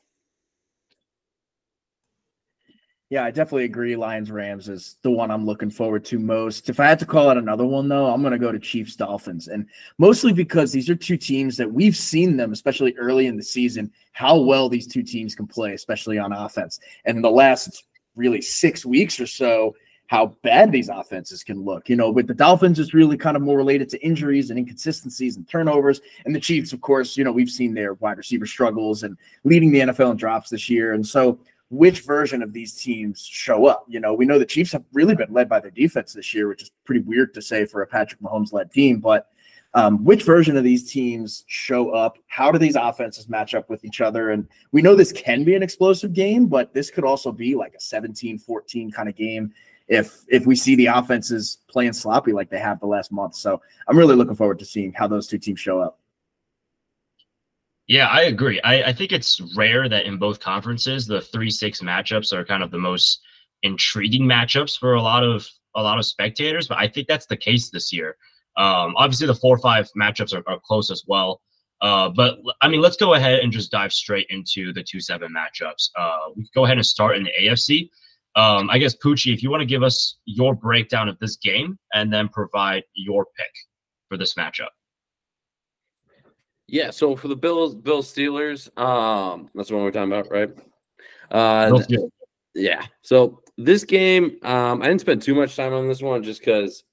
Yeah, 3.11 3.25
I 3.25 3.33
definitely 3.33 3.65
agree. 3.65 3.97
Lions 3.97 4.31
Rams 4.31 4.69
is 4.69 4.95
the 5.03 5.11
one 5.11 5.33
I'm 5.33 5.45
looking 5.45 5.69
forward 5.69 6.05
to 6.07 6.19
most. 6.21 6.69
If 6.69 6.79
I 6.79 6.87
had 6.87 7.01
to 7.01 7.07
call 7.07 7.29
out 7.29 7.37
another 7.37 7.67
one, 7.67 7.89
though, 7.89 8.07
I'm 8.07 8.23
going 8.23 8.33
to 8.33 8.39
go 8.39 8.53
to 8.53 8.59
Chiefs 8.61 8.95
Dolphins. 8.95 9.49
And 9.49 9.67
mostly 9.99 10.33
because 10.33 10.71
these 10.71 10.89
are 10.89 10.95
two 10.95 11.17
teams 11.17 11.57
that 11.57 11.71
we've 11.71 11.97
seen 11.97 12.37
them, 12.37 12.53
especially 12.53 12.95
early 12.97 13.27
in 13.27 13.37
the 13.37 13.43
season, 13.43 13.91
how 14.13 14.39
well 14.39 14.69
these 14.69 14.87
two 14.87 15.03
teams 15.03 15.35
can 15.35 15.49
play, 15.49 15.75
especially 15.75 16.19
on 16.19 16.33
offense. 16.33 16.79
And 17.05 17.17
in 17.17 17.23
the 17.23 17.31
last 17.33 17.83
really 18.15 18.41
six 18.41 18.87
weeks 18.87 19.19
or 19.19 19.27
so, 19.27 19.75
how 20.07 20.27
bad 20.43 20.71
these 20.71 20.89
offenses 20.89 21.43
can 21.43 21.65
look. 21.65 21.89
You 21.89 21.97
know, 21.97 22.11
with 22.11 22.29
the 22.29 22.35
Dolphins, 22.35 22.79
it's 22.79 22.95
really 22.95 23.17
kind 23.17 23.37
of 23.37 23.43
more 23.43 23.57
related 23.57 23.89
to 23.91 24.05
injuries 24.05 24.51
and 24.51 24.59
inconsistencies 24.59 25.37
and 25.37 25.49
turnovers. 25.49 26.01
And 26.25 26.35
the 26.35 26.41
Chiefs, 26.41 26.73
of 26.73 26.81
course, 26.81 27.17
you 27.17 27.25
know, 27.25 27.31
we've 27.31 27.51
seen 27.51 27.75
their 27.75 27.95
wide 27.95 28.19
receiver 28.19 28.47
struggles 28.47 29.03
and 29.03 29.17
leading 29.45 29.73
the 29.73 29.81
NFL 29.81 30.13
in 30.13 30.17
drops 30.17 30.51
this 30.51 30.69
year. 30.69 30.95
And 30.95 31.07
so, 31.07 31.39
which 31.71 32.01
version 32.01 32.43
of 32.43 32.53
these 32.53 32.75
teams 32.75 33.25
show 33.25 33.67
up. 33.67 33.85
You 33.89 34.01
know, 34.01 34.13
we 34.13 34.27
know 34.27 34.39
the 34.39 34.45
Chiefs 34.45 34.73
have 34.73 34.85
really 34.93 35.15
been 35.15 35.33
led 35.33 35.49
by 35.49 35.61
their 35.61 35.71
defense 35.71 36.13
this 36.13 36.35
year, 36.35 36.49
which 36.49 36.63
is 36.63 36.73
pretty 36.85 37.03
weird 37.03 37.33
to 37.35 37.43
say 37.43 37.65
for 37.65 37.83
a 37.83 37.87
Patrick 37.87 38.21
Mahomes 38.21 38.53
led 38.53 38.73
team. 38.73 38.99
But 38.99 39.29
um, 39.75 40.05
which 40.05 40.25
version 40.25 40.57
of 40.57 40.65
these 40.65 40.91
teams 40.91 41.45
show 41.47 41.91
up? 41.91 42.19
How 42.27 42.51
do 42.51 42.59
these 42.59 42.75
offenses 42.75 43.29
match 43.29 43.55
up 43.55 43.71
with 43.71 43.85
each 43.85 44.01
other? 44.01 44.31
And 44.31 44.49
we 44.73 44.83
know 44.83 44.97
this 44.97 45.13
can 45.13 45.45
be 45.45 45.55
an 45.55 45.63
explosive 45.63 46.13
game, 46.13 46.47
but 46.47 46.75
this 46.75 46.91
could 46.91 47.05
also 47.05 47.31
be 47.31 47.55
like 47.55 47.75
a 47.75 47.81
17 47.81 48.39
14 48.39 48.91
kind 48.91 49.09
of 49.09 49.15
game 49.15 49.53
if 49.87 50.23
if 50.29 50.47
we 50.47 50.57
see 50.57 50.75
the 50.75 50.87
offenses 50.87 51.59
playing 51.69 51.93
sloppy 51.93 52.33
like 52.33 52.51
they 52.51 52.59
have 52.59 52.81
the 52.81 52.87
last 52.87 53.13
month. 53.13 53.37
So 53.37 53.63
I'm 53.87 53.97
really 53.97 54.17
looking 54.17 54.35
forward 54.35 54.59
to 54.59 54.65
seeing 54.65 54.93
how 54.93 55.07
those 55.07 55.29
two 55.29 55.39
teams 55.39 55.61
show 55.61 55.79
up. 55.79 56.00
Yeah, 57.91 58.07
I 58.07 58.23
agree. 58.23 58.61
I, 58.61 58.85
I 58.85 58.93
think 58.93 59.11
it's 59.11 59.41
rare 59.57 59.89
that 59.89 60.07
in 60.07 60.17
both 60.17 60.39
conferences 60.39 61.09
the 61.09 61.23
three 61.23 61.51
six 61.51 61.81
matchups 61.81 62.33
are 62.33 62.45
kind 62.45 62.63
of 62.63 62.71
the 62.71 62.79
most 62.79 63.21
intriguing 63.65 64.23
matchups 64.23 64.79
for 64.79 64.95
a 64.95 65.03
lot 65.03 65.25
of 65.25 65.45
a 65.75 65.83
lot 65.83 65.99
of 65.99 66.07
spectators, 66.07 66.69
but 66.69 66.79
I 66.79 66.87
think 66.87 67.09
that's 67.09 67.27
the 67.27 67.37
case 67.37 67.69
this 67.69 67.93
year. 67.93 68.17
Um, 68.57 68.95
obviously, 68.97 69.27
the 69.27 69.35
four 69.35 69.59
five 69.59 69.91
matchups 70.01 70.33
are, 70.33 70.49
are 70.49 70.61
close 70.65 70.93
as 70.93 71.03
well. 71.09 71.41
Uh, 71.81 72.09
but 72.11 72.39
I 72.63 72.69
mean, 72.69 72.81
let's 72.81 72.97
go 72.97 73.15
ahead 73.15 73.41
and 73.41 73.51
just 73.51 73.73
dive 73.73 73.93
straight 73.93 74.29
into 74.31 74.73
the 74.73 74.85
two 74.85 75.01
seven 75.01 75.35
matchups. 75.35 75.91
Uh, 75.99 76.31
we 76.37 76.49
go 76.55 76.67
ahead 76.67 76.77
and 76.77 76.87
start 76.87 77.17
in 77.17 77.25
the 77.25 77.33
AFC. 77.43 77.89
Um, 78.37 78.71
I 78.71 78.79
guess 78.79 78.95
Pucci, 78.95 79.35
if 79.35 79.43
you 79.43 79.51
want 79.51 79.63
to 79.63 79.67
give 79.67 79.83
us 79.83 80.19
your 80.27 80.55
breakdown 80.55 81.09
of 81.09 81.19
this 81.19 81.35
game 81.39 81.77
and 81.93 82.13
then 82.13 82.29
provide 82.29 82.85
your 82.95 83.27
pick 83.37 83.53
for 84.09 84.17
this 84.17 84.35
matchup. 84.35 84.69
Yeah, 86.73 86.91
so 86.91 87.17
for 87.17 87.27
the 87.27 87.35
Bills, 87.35 87.75
Bills 87.75 88.13
Steelers, 88.13 88.71
um, 88.79 89.51
that's 89.57 89.73
what 89.73 89.83
we're 89.83 89.91
talking 89.91 90.13
about, 90.13 90.31
right? 90.31 90.51
Uh, 91.33 91.83
yeah. 92.55 92.87
So 93.03 93.43
this 93.59 93.83
game, 93.83 94.39
um, 94.43 94.81
I 94.81 94.87
didn't 94.87 95.01
spend 95.01 95.21
too 95.21 95.35
much 95.35 95.57
time 95.57 95.73
on 95.73 95.89
this 95.89 96.01
one 96.01 96.23
just 96.23 96.41
because, 96.41 96.85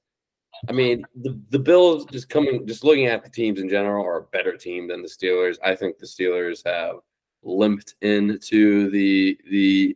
I 0.67 0.71
mean, 0.71 1.05
the 1.21 1.39
the 1.51 1.59
Bills 1.59 2.05
just 2.05 2.27
coming, 2.27 2.65
just 2.65 2.83
looking 2.83 3.05
at 3.05 3.23
the 3.23 3.29
teams 3.29 3.59
in 3.59 3.69
general, 3.69 4.03
are 4.03 4.17
a 4.17 4.23
better 4.23 4.57
team 4.57 4.87
than 4.87 5.03
the 5.03 5.07
Steelers. 5.07 5.57
I 5.63 5.75
think 5.75 5.99
the 5.99 6.07
Steelers 6.07 6.65
have 6.65 6.95
limped 7.43 7.93
into 8.01 8.89
the 8.89 9.37
the 9.47 9.95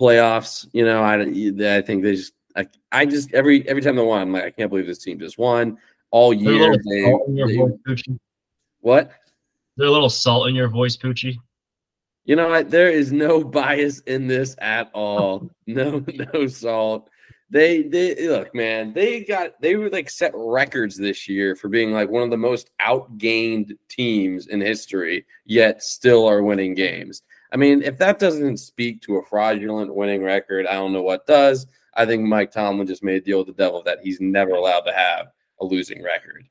playoffs. 0.00 0.66
You 0.72 0.86
know, 0.86 1.02
I 1.02 1.16
I 1.16 1.82
think 1.82 2.02
they 2.02 2.16
just, 2.16 2.32
I, 2.56 2.66
I 2.90 3.04
just 3.04 3.34
every 3.34 3.68
every 3.68 3.82
time 3.82 3.96
they 3.96 4.02
won, 4.02 4.22
I'm 4.22 4.32
like, 4.32 4.44
I 4.44 4.50
can't 4.50 4.70
believe 4.70 4.86
this 4.86 5.04
team 5.04 5.18
just 5.18 5.36
won 5.36 5.76
all 6.10 6.32
year. 6.32 6.74
They, 6.88 7.02
they, 7.02 8.18
what? 8.84 9.12
There 9.78 9.86
a 9.86 9.90
little 9.90 10.10
salt 10.10 10.46
in 10.46 10.54
your 10.54 10.68
voice, 10.68 10.94
Pucci? 10.94 11.36
You 12.26 12.36
know 12.36 12.50
what? 12.50 12.70
There 12.70 12.90
is 12.90 13.12
no 13.12 13.42
bias 13.58 14.00
in 14.00 14.26
this 14.26 14.54
at 14.60 14.90
all. 14.92 15.50
no, 15.66 16.04
no 16.34 16.46
salt. 16.46 17.08
They 17.48 17.82
they 17.82 18.28
look, 18.28 18.54
man, 18.54 18.92
they 18.92 19.24
got 19.24 19.58
they 19.62 19.76
were 19.76 19.88
like 19.88 20.10
set 20.10 20.32
records 20.34 20.98
this 20.98 21.28
year 21.28 21.56
for 21.56 21.68
being 21.68 21.92
like 21.92 22.10
one 22.10 22.22
of 22.22 22.30
the 22.30 22.36
most 22.36 22.70
outgained 22.80 23.72
teams 23.88 24.48
in 24.48 24.60
history, 24.60 25.24
yet 25.46 25.82
still 25.82 26.26
are 26.26 26.42
winning 26.42 26.74
games. 26.74 27.22
I 27.52 27.56
mean, 27.56 27.82
if 27.82 27.96
that 27.98 28.18
doesn't 28.18 28.58
speak 28.58 29.00
to 29.02 29.16
a 29.16 29.24
fraudulent 29.24 29.94
winning 29.94 30.22
record, 30.22 30.66
I 30.66 30.74
don't 30.74 30.92
know 30.92 31.02
what 31.02 31.26
does. 31.26 31.66
I 31.94 32.04
think 32.04 32.22
Mike 32.24 32.50
Tomlin 32.50 32.86
just 32.86 33.04
made 33.04 33.22
a 33.22 33.24
deal 33.24 33.38
with 33.38 33.46
the 33.46 33.54
devil 33.54 33.82
that 33.84 34.00
he's 34.02 34.20
never 34.20 34.52
allowed 34.52 34.80
to 34.80 34.92
have 34.92 35.28
a 35.60 35.64
losing 35.64 36.02
record. 36.02 36.46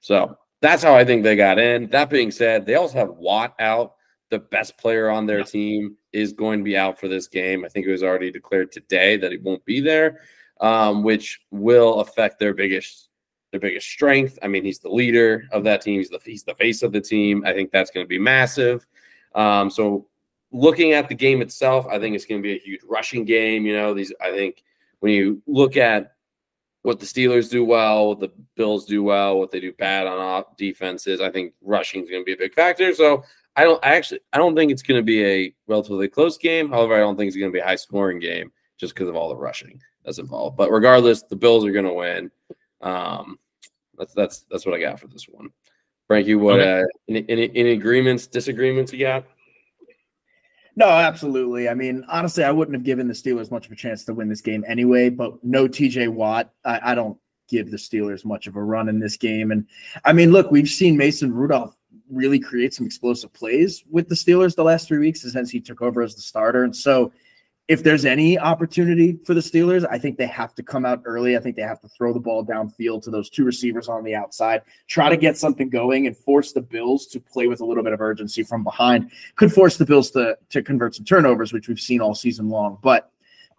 So 0.00 0.38
that's 0.60 0.82
how 0.82 0.94
I 0.94 1.04
think 1.04 1.22
they 1.22 1.36
got 1.36 1.58
in. 1.58 1.88
That 1.90 2.10
being 2.10 2.30
said, 2.30 2.66
they 2.66 2.74
also 2.74 2.98
have 2.98 3.10
Watt 3.10 3.54
out. 3.60 3.94
the 4.30 4.38
best 4.38 4.76
player 4.76 5.08
on 5.08 5.26
their 5.26 5.42
team 5.42 5.96
is 6.12 6.32
going 6.32 6.58
to 6.58 6.64
be 6.64 6.76
out 6.76 6.98
for 7.00 7.08
this 7.08 7.28
game. 7.28 7.64
I 7.64 7.68
think 7.68 7.86
it 7.86 7.90
was 7.90 8.02
already 8.02 8.30
declared 8.30 8.70
today 8.72 9.16
that 9.16 9.32
he 9.32 9.38
won't 9.38 9.64
be 9.64 9.80
there, 9.80 10.20
um, 10.60 11.02
which 11.02 11.40
will 11.50 12.00
affect 12.00 12.38
their 12.38 12.54
biggest 12.54 13.08
their 13.50 13.60
biggest 13.60 13.88
strength. 13.88 14.38
I 14.42 14.48
mean, 14.48 14.64
he's 14.64 14.80
the 14.80 14.90
leader 14.90 15.44
of 15.52 15.64
that 15.64 15.80
team. 15.80 15.98
He's 15.98 16.10
the 16.10 16.20
he's 16.22 16.44
the 16.44 16.54
face 16.56 16.82
of 16.82 16.92
the 16.92 17.00
team. 17.00 17.42
I 17.46 17.54
think 17.54 17.70
that's 17.70 17.90
going 17.90 18.04
to 18.04 18.08
be 18.08 18.18
massive. 18.18 18.86
Um, 19.34 19.70
so 19.70 20.06
looking 20.52 20.92
at 20.92 21.08
the 21.08 21.14
game 21.14 21.40
itself, 21.40 21.86
I 21.86 21.98
think 21.98 22.14
it's 22.14 22.26
going 22.26 22.42
to 22.42 22.46
be 22.46 22.56
a 22.56 22.58
huge 22.58 22.80
rushing 22.86 23.24
game. 23.24 23.64
You 23.64 23.74
know, 23.74 23.94
these 23.94 24.12
I 24.20 24.30
think 24.30 24.62
when 25.00 25.12
you 25.12 25.40
look 25.46 25.78
at 25.78 26.12
what 26.82 27.00
the 27.00 27.06
Steelers 27.06 27.50
do 27.50 27.64
well, 27.64 28.08
what 28.08 28.20
the 28.20 28.32
Bills 28.56 28.86
do 28.86 29.02
well, 29.02 29.38
what 29.38 29.50
they 29.50 29.60
do 29.60 29.72
bad 29.72 30.06
on 30.06 30.18
off 30.18 30.56
defenses, 30.56 31.20
I 31.20 31.30
think 31.30 31.54
rushing 31.60 32.02
is 32.02 32.10
going 32.10 32.22
to 32.22 32.26
be 32.26 32.32
a 32.32 32.36
big 32.36 32.54
factor. 32.54 32.94
So 32.94 33.24
I 33.56 33.64
don't 33.64 33.84
I 33.84 33.94
actually 33.96 34.20
I 34.32 34.38
don't 34.38 34.54
think 34.54 34.70
it's 34.70 34.82
going 34.82 35.00
to 35.00 35.04
be 35.04 35.24
a 35.24 35.54
relatively 35.66 36.08
close 36.08 36.38
game. 36.38 36.70
However, 36.70 36.94
I 36.94 37.00
don't 37.00 37.16
think 37.16 37.28
it's 37.28 37.36
going 37.36 37.50
to 37.50 37.56
be 37.56 37.60
a 37.60 37.66
high 37.66 37.76
scoring 37.76 38.20
game 38.20 38.52
just 38.78 38.94
because 38.94 39.08
of 39.08 39.16
all 39.16 39.28
the 39.28 39.36
rushing 39.36 39.80
that's 40.04 40.18
involved. 40.18 40.56
But 40.56 40.70
regardless, 40.70 41.22
the 41.22 41.36
Bills 41.36 41.64
are 41.64 41.72
going 41.72 41.84
to 41.84 41.92
win. 41.92 42.30
Um, 42.80 43.38
that's 43.96 44.14
that's 44.14 44.40
that's 44.50 44.64
what 44.64 44.74
I 44.74 44.80
got 44.80 45.00
for 45.00 45.08
this 45.08 45.26
one. 45.28 45.50
Frankie, 46.06 46.36
what 46.36 46.60
okay. 46.60 46.82
uh, 46.82 46.84
any, 47.08 47.24
any 47.28 47.50
any 47.54 47.72
agreements, 47.72 48.26
disagreements 48.26 48.92
you 48.92 49.00
got? 49.00 49.26
No, 50.78 50.86
absolutely. 50.90 51.68
I 51.68 51.74
mean, 51.74 52.04
honestly, 52.08 52.44
I 52.44 52.52
wouldn't 52.52 52.76
have 52.76 52.84
given 52.84 53.08
the 53.08 53.12
Steelers 53.12 53.50
much 53.50 53.66
of 53.66 53.72
a 53.72 53.74
chance 53.74 54.04
to 54.04 54.14
win 54.14 54.28
this 54.28 54.40
game 54.40 54.64
anyway. 54.64 55.08
But 55.08 55.42
no 55.42 55.66
TJ 55.66 56.08
Watt, 56.08 56.52
I, 56.64 56.92
I 56.92 56.94
don't 56.94 57.18
give 57.48 57.72
the 57.72 57.76
Steelers 57.76 58.24
much 58.24 58.46
of 58.46 58.54
a 58.54 58.62
run 58.62 58.88
in 58.88 59.00
this 59.00 59.16
game. 59.16 59.50
And 59.50 59.66
I 60.04 60.12
mean, 60.12 60.30
look, 60.30 60.52
we've 60.52 60.68
seen 60.68 60.96
Mason 60.96 61.34
Rudolph 61.34 61.76
really 62.08 62.38
create 62.38 62.74
some 62.74 62.86
explosive 62.86 63.32
plays 63.32 63.82
with 63.90 64.08
the 64.08 64.14
Steelers 64.14 64.54
the 64.54 64.62
last 64.62 64.86
three 64.86 65.00
weeks 65.00 65.22
since 65.22 65.50
he 65.50 65.58
took 65.58 65.82
over 65.82 66.00
as 66.00 66.14
the 66.14 66.20
starter. 66.20 66.62
And 66.62 66.76
so 66.76 67.12
if 67.68 67.82
there's 67.84 68.06
any 68.06 68.38
opportunity 68.38 69.18
for 69.24 69.34
the 69.34 69.40
Steelers, 69.40 69.86
I 69.90 69.98
think 69.98 70.16
they 70.16 70.26
have 70.26 70.54
to 70.54 70.62
come 70.62 70.86
out 70.86 71.02
early. 71.04 71.36
I 71.36 71.40
think 71.40 71.54
they 71.54 71.62
have 71.62 71.80
to 71.82 71.88
throw 71.88 72.14
the 72.14 72.18
ball 72.18 72.44
downfield 72.44 73.02
to 73.04 73.10
those 73.10 73.28
two 73.28 73.44
receivers 73.44 73.88
on 73.88 74.02
the 74.04 74.14
outside, 74.14 74.62
try 74.86 75.10
to 75.10 75.18
get 75.18 75.36
something 75.36 75.68
going 75.68 76.06
and 76.06 76.16
force 76.16 76.52
the 76.52 76.62
Bills 76.62 77.06
to 77.08 77.20
play 77.20 77.46
with 77.46 77.60
a 77.60 77.64
little 77.66 77.84
bit 77.84 77.92
of 77.92 78.00
urgency 78.00 78.42
from 78.42 78.64
behind. 78.64 79.10
Could 79.36 79.52
force 79.52 79.76
the 79.76 79.84
Bills 79.84 80.10
to, 80.12 80.38
to 80.48 80.62
convert 80.62 80.94
some 80.94 81.04
turnovers, 81.04 81.52
which 81.52 81.68
we've 81.68 81.78
seen 81.78 82.00
all 82.00 82.14
season 82.14 82.48
long. 82.48 82.78
But 82.82 83.10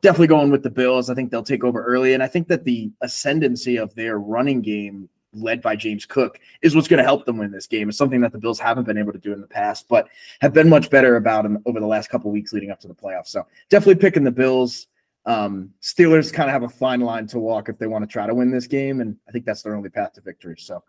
definitely 0.02 0.28
going 0.28 0.50
with 0.50 0.64
the 0.64 0.72
Bills. 0.72 1.12
I 1.12 1.14
think 1.14 1.30
they'll 1.30 1.44
take 1.44 1.64
over 1.64 1.84
early. 1.84 2.16
And 2.16 2.24
I 2.24 2.28
think 2.28 2.48
that 2.48 2.64
the 2.64 2.92
ascendancy 3.02 3.78
of 3.78 3.94
their 3.94 4.18
running 4.18 4.62
game 4.62 5.08
led 5.34 5.62
by 5.62 5.76
James 5.76 6.06
Cook 6.06 6.40
is 6.62 6.76
what's 6.76 6.88
going 6.88 6.98
to 6.98 7.04
help 7.04 7.26
them 7.26 7.38
win 7.38 7.52
this 7.52 7.68
game. 7.68 7.90
It's 7.90 7.98
something 7.98 8.22
that 8.22 8.32
the 8.32 8.40
Bills 8.40 8.60
haven't 8.60 8.86
been 8.86 8.98
able 8.98 9.14
to 9.14 9.20
do 9.20 9.34
in 9.34 9.42
the 9.42 9.48
past, 9.48 9.88
but 9.88 10.08
have 10.42 10.54
been 10.54 10.70
much 10.70 10.90
better 10.90 11.16
about 11.16 11.44
them 11.44 11.62
over 11.66 11.80
the 11.80 11.88
last 11.88 12.10
couple 12.10 12.32
weeks 12.32 12.54
leading 12.54 12.72
up 12.72 12.80
to 12.82 12.88
the 12.88 12.96
playoffs. 12.96 13.28
So 13.28 13.46
definitely 13.70 14.02
picking 14.02 14.24
the 14.24 14.32
Bills. 14.32 14.88
Um, 15.26 15.72
Steelers 15.82 16.34
kind 16.34 16.50
of 16.50 16.54
have 16.54 16.64
a 16.64 16.70
fine 16.70 17.02
line 17.02 17.28
to 17.28 17.40
walk 17.40 17.70
if 17.70 17.78
they 17.78 17.88
want 17.88 18.04
to 18.04 18.12
try 18.12 18.26
to 18.26 18.34
win 18.34 18.52
this 18.52 18.68
game, 18.68 19.02
and 19.02 19.16
I 19.28 19.32
think 19.32 19.46
that's 19.46 19.62
their 19.62 19.76
only 19.76 19.90
path 19.90 20.14
to 20.14 20.22
victory. 20.22 20.56
So 20.58 20.84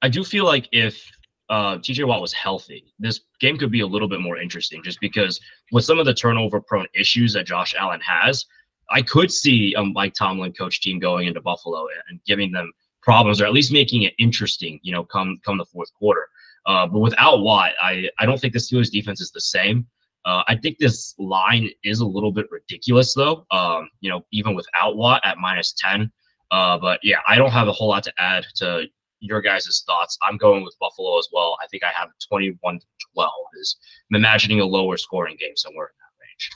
I 0.00 0.08
do 0.08 0.24
feel 0.24 0.44
like 0.44 0.68
if 0.72 1.08
uh, 1.48 1.76
TJ 1.76 2.06
Watt 2.06 2.20
was 2.20 2.32
healthy, 2.32 2.92
this 2.98 3.20
game 3.40 3.58
could 3.58 3.70
be 3.70 3.80
a 3.80 3.86
little 3.86 4.08
bit 4.08 4.20
more 4.20 4.38
interesting 4.38 4.82
just 4.82 5.00
because 5.00 5.40
with 5.70 5.84
some 5.84 5.98
of 5.98 6.06
the 6.06 6.14
turnover 6.14 6.60
prone 6.60 6.86
issues 6.94 7.34
that 7.34 7.46
Josh 7.46 7.74
Allen 7.78 8.00
has, 8.00 8.46
I 8.92 9.02
could 9.02 9.30
see 9.32 9.74
a 9.74 9.82
Mike 9.82 10.14
Tomlin 10.14 10.52
coach 10.52 10.80
team 10.80 10.98
going 10.98 11.26
into 11.26 11.40
Buffalo 11.40 11.86
and 12.08 12.20
giving 12.26 12.52
them 12.52 12.72
problems, 13.02 13.40
or 13.40 13.46
at 13.46 13.52
least 13.52 13.72
making 13.72 14.02
it 14.02 14.14
interesting. 14.18 14.78
You 14.82 14.92
know, 14.92 15.04
come 15.04 15.40
come 15.44 15.58
the 15.58 15.64
fourth 15.64 15.92
quarter. 15.94 16.28
Uh, 16.66 16.86
but 16.86 17.00
without 17.00 17.40
Watt, 17.40 17.72
I 17.82 18.08
I 18.18 18.26
don't 18.26 18.40
think 18.40 18.52
the 18.52 18.60
Steelers 18.60 18.90
defense 18.90 19.20
is 19.20 19.32
the 19.32 19.40
same. 19.40 19.86
Uh, 20.24 20.42
I 20.46 20.56
think 20.56 20.78
this 20.78 21.14
line 21.18 21.68
is 21.82 22.00
a 22.00 22.06
little 22.06 22.30
bit 22.30 22.46
ridiculous, 22.50 23.12
though. 23.14 23.44
Um, 23.50 23.90
you 24.00 24.08
know, 24.08 24.24
even 24.30 24.54
without 24.54 24.96
Watt 24.96 25.20
at 25.24 25.38
minus 25.38 25.72
ten. 25.72 26.12
Uh, 26.50 26.78
but 26.78 27.00
yeah, 27.02 27.18
I 27.26 27.36
don't 27.36 27.50
have 27.50 27.66
a 27.66 27.72
whole 27.72 27.88
lot 27.88 28.04
to 28.04 28.12
add 28.18 28.44
to 28.56 28.86
your 29.20 29.40
guys' 29.40 29.82
thoughts. 29.86 30.18
I'm 30.22 30.36
going 30.36 30.62
with 30.64 30.76
Buffalo 30.78 31.18
as 31.18 31.28
well. 31.32 31.56
I 31.62 31.66
think 31.68 31.82
I 31.82 31.90
have 31.94 32.10
21 32.28 32.80
12. 33.14 33.32
Is 33.60 33.76
I'm 34.10 34.16
imagining 34.16 34.60
a 34.60 34.66
lower 34.66 34.96
scoring 34.96 35.36
game 35.40 35.56
somewhere 35.56 35.86
in 35.86 35.94
that 35.98 36.22
range. 36.22 36.50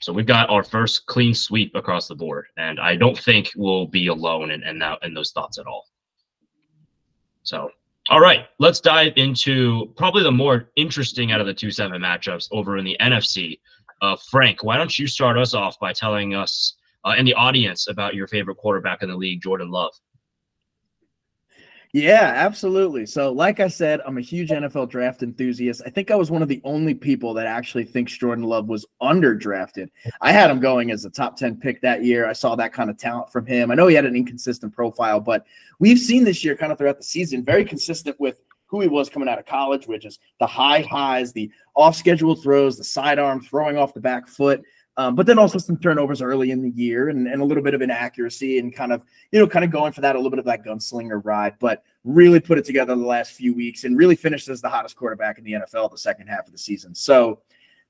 So 0.00 0.12
we've 0.12 0.26
got 0.26 0.48
our 0.48 0.62
first 0.62 1.06
clean 1.06 1.34
sweep 1.34 1.74
across 1.74 2.06
the 2.06 2.14
board, 2.14 2.46
and 2.56 2.78
I 2.78 2.94
don't 2.94 3.18
think 3.18 3.50
we'll 3.56 3.86
be 3.86 4.06
alone 4.06 4.52
in, 4.52 4.62
in 4.62 4.78
that 4.78 4.98
in 5.02 5.12
those 5.12 5.32
thoughts 5.32 5.58
at 5.58 5.66
all. 5.66 5.86
So, 7.42 7.70
all 8.08 8.20
right, 8.20 8.46
let's 8.58 8.80
dive 8.80 9.14
into 9.16 9.92
probably 9.96 10.22
the 10.22 10.30
more 10.30 10.70
interesting 10.76 11.32
out 11.32 11.40
of 11.40 11.46
the 11.46 11.54
two 11.54 11.70
seven 11.70 12.00
matchups 12.00 12.48
over 12.52 12.76
in 12.78 12.84
the 12.84 12.96
NFC. 13.00 13.58
Uh, 14.00 14.16
Frank, 14.30 14.62
why 14.62 14.76
don't 14.76 14.96
you 14.96 15.08
start 15.08 15.36
us 15.36 15.54
off 15.54 15.78
by 15.80 15.92
telling 15.92 16.34
us 16.34 16.76
uh, 17.04 17.14
and 17.16 17.26
the 17.26 17.34
audience 17.34 17.88
about 17.88 18.14
your 18.14 18.28
favorite 18.28 18.56
quarterback 18.56 19.02
in 19.02 19.08
the 19.08 19.16
league, 19.16 19.42
Jordan 19.42 19.70
Love? 19.70 19.92
Yeah, 21.98 22.32
absolutely. 22.36 23.06
So, 23.06 23.32
like 23.32 23.58
I 23.58 23.66
said, 23.66 24.00
I'm 24.06 24.18
a 24.18 24.20
huge 24.20 24.50
NFL 24.50 24.88
draft 24.88 25.24
enthusiast. 25.24 25.82
I 25.84 25.90
think 25.90 26.12
I 26.12 26.14
was 26.14 26.30
one 26.30 26.42
of 26.42 26.48
the 26.48 26.60
only 26.62 26.94
people 26.94 27.34
that 27.34 27.46
actually 27.46 27.84
thinks 27.84 28.16
Jordan 28.16 28.44
Love 28.44 28.68
was 28.68 28.86
underdrafted. 29.02 29.88
I 30.20 30.30
had 30.30 30.48
him 30.48 30.60
going 30.60 30.92
as 30.92 31.04
a 31.04 31.10
top 31.10 31.36
10 31.36 31.56
pick 31.56 31.80
that 31.82 32.04
year. 32.04 32.28
I 32.28 32.34
saw 32.34 32.54
that 32.54 32.72
kind 32.72 32.88
of 32.88 32.98
talent 32.98 33.32
from 33.32 33.46
him. 33.46 33.72
I 33.72 33.74
know 33.74 33.88
he 33.88 33.96
had 33.96 34.04
an 34.04 34.14
inconsistent 34.14 34.72
profile, 34.72 35.18
but 35.18 35.44
we've 35.80 35.98
seen 35.98 36.22
this 36.22 36.44
year 36.44 36.54
kind 36.54 36.70
of 36.70 36.78
throughout 36.78 36.98
the 36.98 37.04
season, 37.04 37.44
very 37.44 37.64
consistent 37.64 38.18
with 38.20 38.40
who 38.66 38.80
he 38.80 38.86
was 38.86 39.08
coming 39.08 39.28
out 39.28 39.40
of 39.40 39.46
college, 39.46 39.88
which 39.88 40.04
is 40.04 40.20
the 40.38 40.46
high 40.46 40.82
highs, 40.82 41.32
the 41.32 41.50
off 41.74 41.96
schedule 41.96 42.36
throws, 42.36 42.78
the 42.78 42.84
sidearm 42.84 43.40
throwing 43.40 43.76
off 43.76 43.92
the 43.92 44.00
back 44.00 44.28
foot. 44.28 44.62
Um, 44.98 45.14
but 45.14 45.26
then 45.26 45.38
also 45.38 45.58
some 45.58 45.76
turnovers 45.76 46.20
early 46.20 46.50
in 46.50 46.60
the 46.60 46.70
year 46.70 47.08
and, 47.08 47.28
and 47.28 47.40
a 47.40 47.44
little 47.44 47.62
bit 47.62 47.72
of 47.72 47.82
inaccuracy 47.82 48.58
and 48.58 48.74
kind 48.74 48.92
of, 48.92 49.04
you 49.30 49.38
know, 49.38 49.46
kind 49.46 49.64
of 49.64 49.70
going 49.70 49.92
for 49.92 50.00
that, 50.00 50.16
a 50.16 50.18
little 50.18 50.30
bit 50.30 50.40
of 50.40 50.44
that 50.46 50.64
gunslinger 50.64 51.24
ride, 51.24 51.54
but 51.60 51.84
really 52.02 52.40
put 52.40 52.58
it 52.58 52.64
together 52.64 52.96
the 52.96 53.00
last 53.00 53.32
few 53.32 53.54
weeks 53.54 53.84
and 53.84 53.96
really 53.96 54.16
finished 54.16 54.48
as 54.48 54.60
the 54.60 54.68
hottest 54.68 54.96
quarterback 54.96 55.38
in 55.38 55.44
the 55.44 55.52
NFL 55.52 55.92
the 55.92 55.98
second 55.98 56.26
half 56.26 56.46
of 56.46 56.52
the 56.52 56.58
season. 56.58 56.96
So 56.96 57.38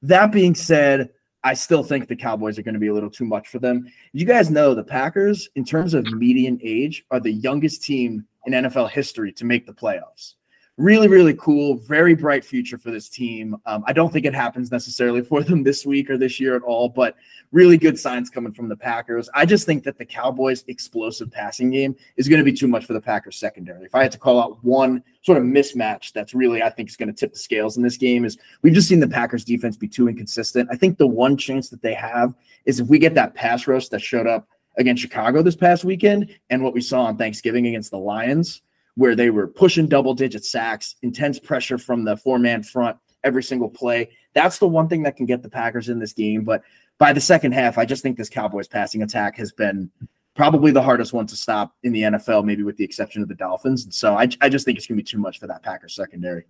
that 0.03 0.31
being 0.31 0.55
said, 0.55 1.09
I 1.43 1.55
still 1.55 1.83
think 1.83 2.09
the 2.09 2.17
Cowboys 2.17 2.59
are 2.59 2.63
going 2.63 2.75
to 2.75 2.81
be 2.81 2.89
a 2.89 2.95
little 2.95 3.11
too 3.11 3.25
much 3.25 3.49
for 3.49 3.59
them. 3.59 3.91
You 4.13 4.27
guys 4.27 4.51
know 4.51 4.75
the 4.75 4.85
Packers, 4.85 5.49
in 5.55 5.65
terms 5.65 5.95
of 5.95 6.05
median 6.13 6.61
age, 6.63 7.07
are 7.11 7.21
the 7.21 7.33
youngest 7.33 7.83
team 7.83 8.27
in 8.45 8.53
NFL 8.53 8.91
history 8.91 9.33
to 9.33 9.47
make 9.47 9.65
the 9.65 9.73
playoffs 9.73 10.35
really, 10.79 11.09
really 11.09 11.35
cool, 11.35 11.77
very 11.77 12.15
bright 12.15 12.45
future 12.45 12.79
for 12.79 12.93
this 12.93 13.09
team. 13.09 13.57
Um, 13.67 13.83
I 13.87 13.93
don't 13.93 14.13
think 14.13 14.25
it 14.25 14.35
happens 14.35 14.71
necessarily 14.71 15.23
for 15.23 15.43
them 15.43 15.65
this 15.65 15.85
week 15.85 16.09
or 16.09 16.17
this 16.17 16.39
year 16.39 16.55
at 16.55 16.63
all, 16.63 16.89
but 16.89 17.17
really 17.51 17.77
good 17.77 17.99
signs 17.99 18.31
coming 18.31 18.53
from 18.53 18.69
the 18.69 18.77
Packers. 18.77 19.29
I 19.35 19.45
just 19.45 19.67
think 19.67 19.83
that 19.85 19.99
the 19.99 20.05
Cowboys' 20.05 20.65
explosive 20.69 21.33
passing 21.33 21.71
game 21.71 21.97
is 22.17 22.29
going 22.29 22.39
to 22.39 22.45
be 22.45 22.53
too 22.53 22.69
much 22.69 22.85
for 22.85 22.93
the 22.93 23.01
Packers 23.01 23.37
secondary. 23.37 23.85
If 23.85 23.95
I 23.95 24.03
had 24.03 24.13
to 24.13 24.19
call 24.19 24.41
out 24.41 24.65
one 24.65 25.03
sort 25.23 25.39
of 25.39 25.45
mismatch 25.45 26.13
that's 26.13 26.33
really, 26.33 26.63
I 26.63 26.71
think, 26.71 26.89
is 26.89 26.97
going 26.97 27.13
to 27.13 27.15
tip 27.15 27.33
the 27.33 27.39
scales 27.39 27.77
in 27.77 27.83
this 27.83 27.97
game, 27.97 28.25
is 28.25 28.39
we've 28.63 28.73
just 28.73 28.89
seen 28.89 29.01
the 29.01 29.09
Packers 29.09 29.45
defense 29.45 29.77
be 29.77 29.89
too 29.89 30.09
inconsistent. 30.09 30.69
I 30.71 30.77
think 30.77 30.97
the 30.97 31.09
one 31.09 31.37
chance 31.37 31.71
that 31.71 31.83
they 31.83 31.95
have 31.95 32.35
is 32.67 32.79
if 32.79 32.87
we 32.87 33.01
get 33.01 33.15
that 33.15 33.35
pass 33.35 33.67
rush 33.67 33.89
that 33.89 34.01
showed 34.01 34.29
up 34.29 34.47
against 34.77 35.03
Chicago 35.03 35.43
this 35.43 35.57
past 35.57 35.85
weekend 35.85 36.33
and 36.51 36.63
what 36.63 36.73
we 36.73 36.81
saw 36.81 37.03
on 37.03 37.17
Thanksgiving 37.17 37.67
against 37.67 37.91
the 37.91 37.99
Lions 37.99 38.63
where 38.99 39.15
they 39.15 39.31
were 39.31 39.47
pushing 39.47 39.87
double 39.87 40.13
digit 40.13 40.45
sacks, 40.45 40.97
intense 41.03 41.39
pressure 41.39 41.79
from 41.79 42.05
the 42.05 42.17
four 42.17 42.37
man 42.37 42.65
front 42.65 42.97
every 43.23 43.45
single 43.45 43.69
play. 43.69 44.11
That's 44.35 44.59
the 44.59 44.67
one 44.67 44.89
thing 44.89 45.05
that 45.05 45.17
can 45.17 45.25
get 45.25 45.41
the 45.41 45.49
Packers 45.49 45.89
in 45.89 46.01
this 46.01 46.13
game. 46.13 46.43
But 46.43 46.63
by 46.99 47.13
the 47.13 47.21
second 47.21 47.53
half, 47.53 47.79
I 47.79 47.85
just 47.85 48.03
think 48.03 48.19
this 48.19 48.29
Cowboys 48.29 48.67
passing 48.67 49.05
attack 49.05 49.37
has 49.37 49.53
been 49.53 49.89
probably 50.35 50.73
the 50.73 50.83
hardest 50.83 51.13
one 51.13 51.29
to 51.29 51.37
stop 51.37 51.77
in 51.85 51.93
the 51.93 52.03
NFL, 52.03 52.45
maybe 52.45 52.65
with 52.65 52.77
the 52.77 52.83
exception 52.83 53.23
of 53.23 53.29
the 53.29 53.37
Dolphins. 53.37 53.85
And 53.85 53.95
so 53.95 54.17
I, 54.17 54.29
I 54.41 54.49
just 54.49 54.65
think 54.65 54.77
it's 54.77 54.89
going 54.89 54.97
to 54.97 55.05
be 55.05 55.09
too 55.09 55.19
much 55.19 55.39
for 55.39 55.47
that 55.47 55.63
Packers 55.63 55.95
secondary. 55.95 56.45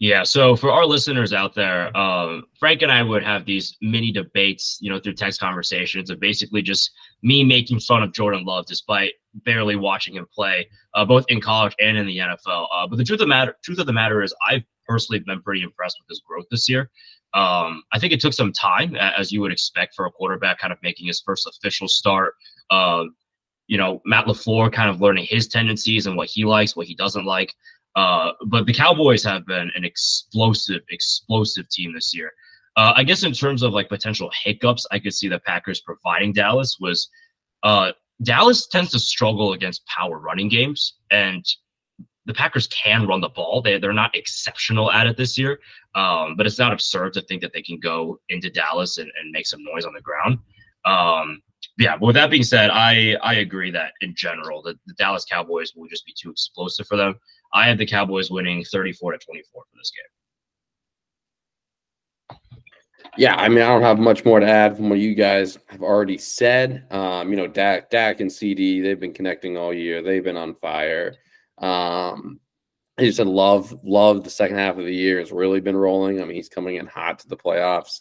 Yeah. 0.00 0.22
So 0.22 0.56
for 0.56 0.72
our 0.72 0.86
listeners 0.86 1.34
out 1.34 1.54
there, 1.54 1.94
um, 1.94 2.44
Frank 2.58 2.80
and 2.80 2.90
I 2.90 3.02
would 3.02 3.22
have 3.22 3.44
these 3.44 3.76
mini 3.82 4.10
debates, 4.10 4.78
you 4.80 4.90
know, 4.90 4.98
through 4.98 5.12
text 5.12 5.38
conversations 5.40 6.08
of 6.08 6.18
basically 6.18 6.62
just 6.62 6.90
me 7.22 7.44
making 7.44 7.80
fun 7.80 8.02
of 8.02 8.14
Jordan 8.14 8.42
Love 8.46 8.64
despite 8.64 9.12
barely 9.44 9.76
watching 9.76 10.14
him 10.14 10.26
play, 10.34 10.66
uh, 10.94 11.04
both 11.04 11.26
in 11.28 11.38
college 11.38 11.74
and 11.78 11.98
in 11.98 12.06
the 12.06 12.16
NFL. 12.16 12.66
Uh, 12.74 12.86
but 12.86 12.96
the 12.96 13.04
truth 13.04 13.20
of 13.20 13.26
the 13.26 13.28
matter, 13.28 13.54
truth 13.62 13.78
of 13.78 13.86
the 13.86 13.92
matter 13.92 14.22
is, 14.22 14.34
I've 14.48 14.62
personally 14.88 15.18
been 15.20 15.42
pretty 15.42 15.62
impressed 15.62 15.98
with 16.00 16.08
his 16.08 16.22
growth 16.26 16.46
this 16.50 16.66
year. 16.66 16.90
Um, 17.34 17.82
I 17.92 17.98
think 17.98 18.14
it 18.14 18.20
took 18.20 18.32
some 18.32 18.54
time, 18.54 18.96
as 18.96 19.30
you 19.30 19.42
would 19.42 19.52
expect 19.52 19.94
for 19.94 20.06
a 20.06 20.10
quarterback, 20.10 20.58
kind 20.58 20.72
of 20.72 20.78
making 20.82 21.08
his 21.08 21.20
first 21.20 21.46
official 21.46 21.88
start. 21.88 22.34
Uh, 22.70 23.04
you 23.66 23.76
know, 23.76 24.00
Matt 24.06 24.24
LaFleur 24.24 24.72
kind 24.72 24.88
of 24.88 25.00
learning 25.00 25.26
his 25.28 25.46
tendencies 25.46 26.06
and 26.06 26.16
what 26.16 26.28
he 26.28 26.44
likes, 26.44 26.74
what 26.74 26.86
he 26.86 26.94
doesn't 26.94 27.26
like. 27.26 27.54
Uh, 27.96 28.32
but 28.46 28.66
the 28.66 28.72
Cowboys 28.72 29.24
have 29.24 29.46
been 29.46 29.70
an 29.74 29.84
explosive, 29.84 30.82
explosive 30.90 31.68
team 31.68 31.92
this 31.92 32.14
year. 32.14 32.32
Uh, 32.76 32.92
I 32.96 33.02
guess 33.02 33.24
in 33.24 33.32
terms 33.32 33.62
of 33.62 33.72
like 33.72 33.88
potential 33.88 34.30
hiccups, 34.44 34.86
I 34.90 34.98
could 34.98 35.14
see 35.14 35.28
the 35.28 35.40
Packers 35.40 35.80
providing 35.80 36.32
Dallas 36.32 36.76
was 36.80 37.08
uh, 37.62 37.92
Dallas 38.22 38.68
tends 38.68 38.90
to 38.92 38.98
struggle 38.98 39.54
against 39.54 39.86
power 39.86 40.18
running 40.18 40.48
games, 40.48 40.94
and 41.10 41.44
the 42.26 42.34
Packers 42.34 42.68
can 42.68 43.06
run 43.06 43.20
the 43.20 43.28
ball. 43.30 43.60
They 43.60 43.78
they're 43.78 43.92
not 43.92 44.14
exceptional 44.14 44.92
at 44.92 45.06
it 45.06 45.16
this 45.16 45.36
year, 45.36 45.58
um, 45.94 46.36
but 46.36 46.46
it's 46.46 46.58
not 46.58 46.72
absurd 46.72 47.12
to 47.14 47.22
think 47.22 47.42
that 47.42 47.52
they 47.52 47.62
can 47.62 47.80
go 47.80 48.20
into 48.28 48.50
Dallas 48.50 48.98
and, 48.98 49.10
and 49.20 49.30
make 49.32 49.46
some 49.46 49.64
noise 49.64 49.84
on 49.84 49.94
the 49.94 50.00
ground. 50.00 50.38
Um, 50.84 51.42
yeah, 51.78 51.96
but 51.96 52.06
with 52.06 52.16
that 52.16 52.30
being 52.30 52.42
said, 52.44 52.70
I 52.70 53.16
I 53.22 53.34
agree 53.34 53.70
that 53.72 53.92
in 54.00 54.14
general 54.14 54.62
the, 54.62 54.78
the 54.86 54.94
Dallas 54.94 55.24
Cowboys 55.24 55.72
will 55.74 55.88
just 55.88 56.06
be 56.06 56.14
too 56.16 56.30
explosive 56.30 56.86
for 56.86 56.96
them. 56.96 57.14
I 57.52 57.68
have 57.68 57.78
the 57.78 57.86
Cowboys 57.86 58.30
winning 58.30 58.64
34 58.64 59.12
to 59.12 59.18
24 59.18 59.62
for 59.62 59.76
this 59.76 59.90
game. 59.90 60.04
Yeah, 63.16 63.34
I 63.34 63.48
mean, 63.48 63.62
I 63.62 63.66
don't 63.66 63.82
have 63.82 63.98
much 63.98 64.24
more 64.24 64.38
to 64.38 64.46
add 64.46 64.76
from 64.76 64.88
what 64.88 65.00
you 65.00 65.14
guys 65.14 65.58
have 65.66 65.82
already 65.82 66.16
said. 66.16 66.86
Um, 66.92 67.30
you 67.30 67.36
know, 67.36 67.48
Dak, 67.48 67.90
Dak 67.90 68.20
and 68.20 68.30
CeeDee, 68.30 68.82
they've 68.82 69.00
been 69.00 69.12
connecting 69.12 69.56
all 69.56 69.74
year. 69.74 70.00
They've 70.02 70.22
been 70.22 70.36
on 70.36 70.54
fire. 70.54 71.16
Um, 71.58 72.38
he 72.98 73.06
just 73.06 73.16
said 73.16 73.26
love, 73.26 73.76
love 73.82 74.22
the 74.22 74.30
second 74.30 74.58
half 74.58 74.78
of 74.78 74.84
the 74.84 74.94
year 74.94 75.18
has 75.18 75.32
really 75.32 75.60
been 75.60 75.76
rolling. 75.76 76.20
I 76.20 76.24
mean, 76.24 76.36
he's 76.36 76.48
coming 76.48 76.76
in 76.76 76.86
hot 76.86 77.18
to 77.20 77.28
the 77.28 77.36
playoffs. 77.36 78.00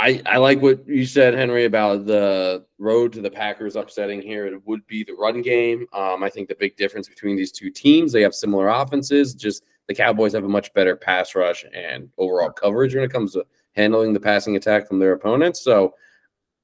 I, 0.00 0.22
I 0.26 0.36
like 0.36 0.62
what 0.62 0.86
you 0.86 1.04
said, 1.04 1.34
Henry, 1.34 1.64
about 1.64 2.06
the 2.06 2.64
road 2.78 3.12
to 3.14 3.20
the 3.20 3.30
Packers 3.30 3.74
upsetting 3.74 4.22
here. 4.22 4.46
It 4.46 4.64
would 4.64 4.86
be 4.86 5.02
the 5.02 5.14
run 5.14 5.42
game. 5.42 5.86
Um, 5.92 6.22
I 6.22 6.30
think 6.30 6.48
the 6.48 6.54
big 6.54 6.76
difference 6.76 7.08
between 7.08 7.36
these 7.36 7.50
two 7.50 7.70
teams, 7.70 8.12
they 8.12 8.22
have 8.22 8.34
similar 8.34 8.68
offenses. 8.68 9.34
Just 9.34 9.64
the 9.88 9.94
Cowboys 9.94 10.34
have 10.34 10.44
a 10.44 10.48
much 10.48 10.72
better 10.72 10.94
pass 10.94 11.34
rush 11.34 11.64
and 11.74 12.08
overall 12.16 12.50
coverage 12.50 12.94
when 12.94 13.02
it 13.02 13.12
comes 13.12 13.32
to 13.32 13.44
handling 13.74 14.12
the 14.12 14.20
passing 14.20 14.54
attack 14.54 14.86
from 14.86 15.00
their 15.00 15.12
opponents. 15.12 15.62
So 15.62 15.94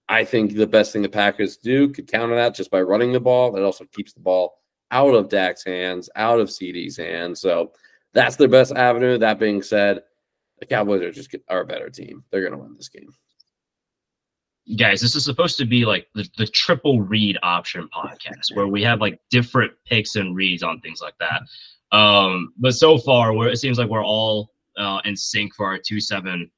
I 0.09 0.25
think 0.25 0.55
the 0.55 0.67
best 0.67 0.93
thing 0.93 1.03
the 1.03 1.09
Packers 1.09 1.57
do 1.57 1.88
could 1.88 2.07
counter 2.07 2.37
that 2.37 2.55
just 2.55 2.71
by 2.71 2.83
running 2.83 3.12
the 3.12 3.21
ball. 3.21 3.50
That 3.50 3.64
also 3.64 3.85
keeps 3.87 4.12
the 4.12 4.21
ball 4.21 4.61
out 4.93 5.14
of 5.14 5.29
Dak's 5.29 5.64
hands, 5.64 6.09
out 6.14 6.38
of 6.38 6.49
CeeDee's 6.49 6.97
hands. 6.97 7.41
So 7.41 7.73
that's 8.12 8.37
their 8.37 8.49
best 8.49 8.73
avenue. 8.73 9.19
That 9.19 9.41
being 9.41 9.61
said, 9.61 10.03
the 10.61 10.67
Cowboys 10.67 11.03
are 11.03 11.11
just 11.11 11.35
are 11.49 11.62
a 11.62 11.67
better 11.67 11.91
team. 11.91 12.23
They're 12.31 12.43
going 12.43 12.53
to 12.53 12.59
win 12.59 12.76
this 12.76 12.88
game. 12.88 13.12
Guys, 14.78 15.00
this 15.00 15.14
is 15.14 15.25
supposed 15.25 15.59
to 15.59 15.66
be 15.66 15.85
like 15.85 16.09
the, 16.14 16.26
the 16.38 16.47
triple 16.47 17.02
read 17.02 17.38
option 17.42 17.88
podcast 17.94 18.54
where 18.54 18.66
we 18.66 18.83
have 18.83 19.00
like 19.00 19.21
different 19.30 19.73
picks 19.85 20.16
and 20.16 20.35
reads 20.35 20.62
on 20.62 20.80
things 20.80 21.02
like 21.02 21.14
that. 21.18 21.42
Um, 21.97 22.52
but 22.56 22.75
so 22.75 22.97
far, 22.97 23.33
where 23.35 23.49
it 23.50 23.59
seems 23.59 23.78
like 23.78 23.88
we're 23.88 24.04
all 24.04 24.50
uh, 24.78 25.00
in 25.04 25.16
sync 25.16 25.54
for 25.54 25.66
our 25.66 25.78
two 25.78 26.00
seven 26.00 26.50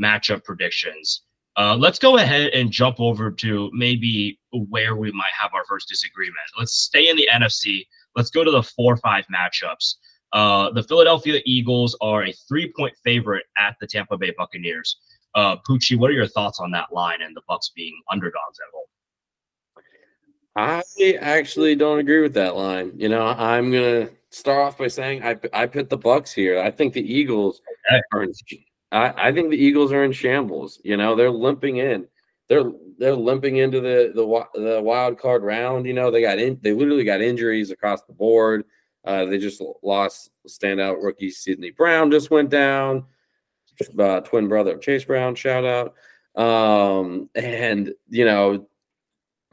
matchup 0.00 0.44
predictions. 0.44 1.22
Uh, 1.56 1.76
let's 1.76 1.98
go 1.98 2.18
ahead 2.18 2.50
and 2.50 2.70
jump 2.70 3.00
over 3.00 3.30
to 3.30 3.70
maybe 3.72 4.38
where 4.68 4.96
we 4.96 5.10
might 5.12 5.32
have 5.38 5.52
our 5.54 5.64
first 5.68 5.88
disagreement. 5.88 6.36
Let's 6.58 6.74
stay 6.74 7.08
in 7.08 7.16
the 7.16 7.28
NFC. 7.32 7.86
Let's 8.16 8.30
go 8.30 8.44
to 8.44 8.50
the 8.50 8.62
four 8.62 8.96
five 8.96 9.24
matchups. 9.34 9.94
Uh, 10.32 10.70
the 10.72 10.82
Philadelphia 10.82 11.40
Eagles 11.46 11.96
are 12.00 12.24
a 12.24 12.32
three 12.48 12.72
point 12.76 12.94
favorite 13.04 13.44
at 13.56 13.76
the 13.80 13.86
Tampa 13.86 14.18
Bay 14.18 14.34
Buccaneers. 14.36 14.98
Uh, 15.34 15.56
Pucci, 15.68 15.98
what 15.98 16.10
are 16.10 16.14
your 16.14 16.28
thoughts 16.28 16.60
on 16.60 16.70
that 16.72 16.92
line 16.92 17.22
and 17.22 17.34
the 17.34 17.42
Bucks 17.48 17.72
being 17.74 18.00
underdogs 18.10 18.58
at 18.60 18.72
home? 18.72 18.84
I 20.56 20.82
actually 21.20 21.74
don't 21.74 21.98
agree 21.98 22.20
with 22.20 22.34
that 22.34 22.54
line. 22.54 22.92
You 22.96 23.08
know, 23.08 23.26
I'm 23.26 23.72
gonna 23.72 24.10
start 24.30 24.60
off 24.60 24.78
by 24.78 24.88
saying 24.88 25.24
I 25.24 25.36
I 25.52 25.66
put 25.66 25.90
the 25.90 25.96
Bucks 25.96 26.32
here. 26.32 26.60
I 26.60 26.70
think 26.70 26.92
the 26.92 27.02
Eagles 27.02 27.60
okay. 27.90 28.00
are 28.12 28.22
in, 28.22 28.32
I, 28.92 29.28
I 29.28 29.32
think 29.32 29.50
the 29.50 29.56
Eagles 29.56 29.90
are 29.90 30.04
in 30.04 30.12
shambles. 30.12 30.80
You 30.84 30.96
know, 30.96 31.16
they're 31.16 31.30
limping 31.30 31.78
in. 31.78 32.06
They're 32.48 32.70
they're 32.98 33.16
limping 33.16 33.56
into 33.56 33.80
the 33.80 34.12
the 34.14 34.60
the 34.60 34.80
wild 34.80 35.18
card 35.18 35.42
round. 35.42 35.86
You 35.86 35.94
know, 35.94 36.12
they 36.12 36.20
got 36.20 36.38
in. 36.38 36.58
They 36.62 36.72
literally 36.72 37.04
got 37.04 37.20
injuries 37.20 37.72
across 37.72 38.02
the 38.02 38.12
board. 38.12 38.64
Uh, 39.04 39.24
they 39.24 39.38
just 39.38 39.62
lost 39.82 40.30
standout 40.48 41.02
rookie 41.02 41.30
Sydney 41.30 41.72
Brown. 41.72 42.10
Just 42.10 42.30
went 42.30 42.50
down. 42.50 43.04
Uh, 43.98 44.20
twin 44.20 44.48
brother 44.48 44.74
of 44.74 44.80
Chase 44.80 45.04
Brown. 45.04 45.34
Shout 45.34 45.64
out. 45.64 45.94
Um, 46.40 47.30
and 47.34 47.92
you 48.08 48.24
know, 48.24 48.66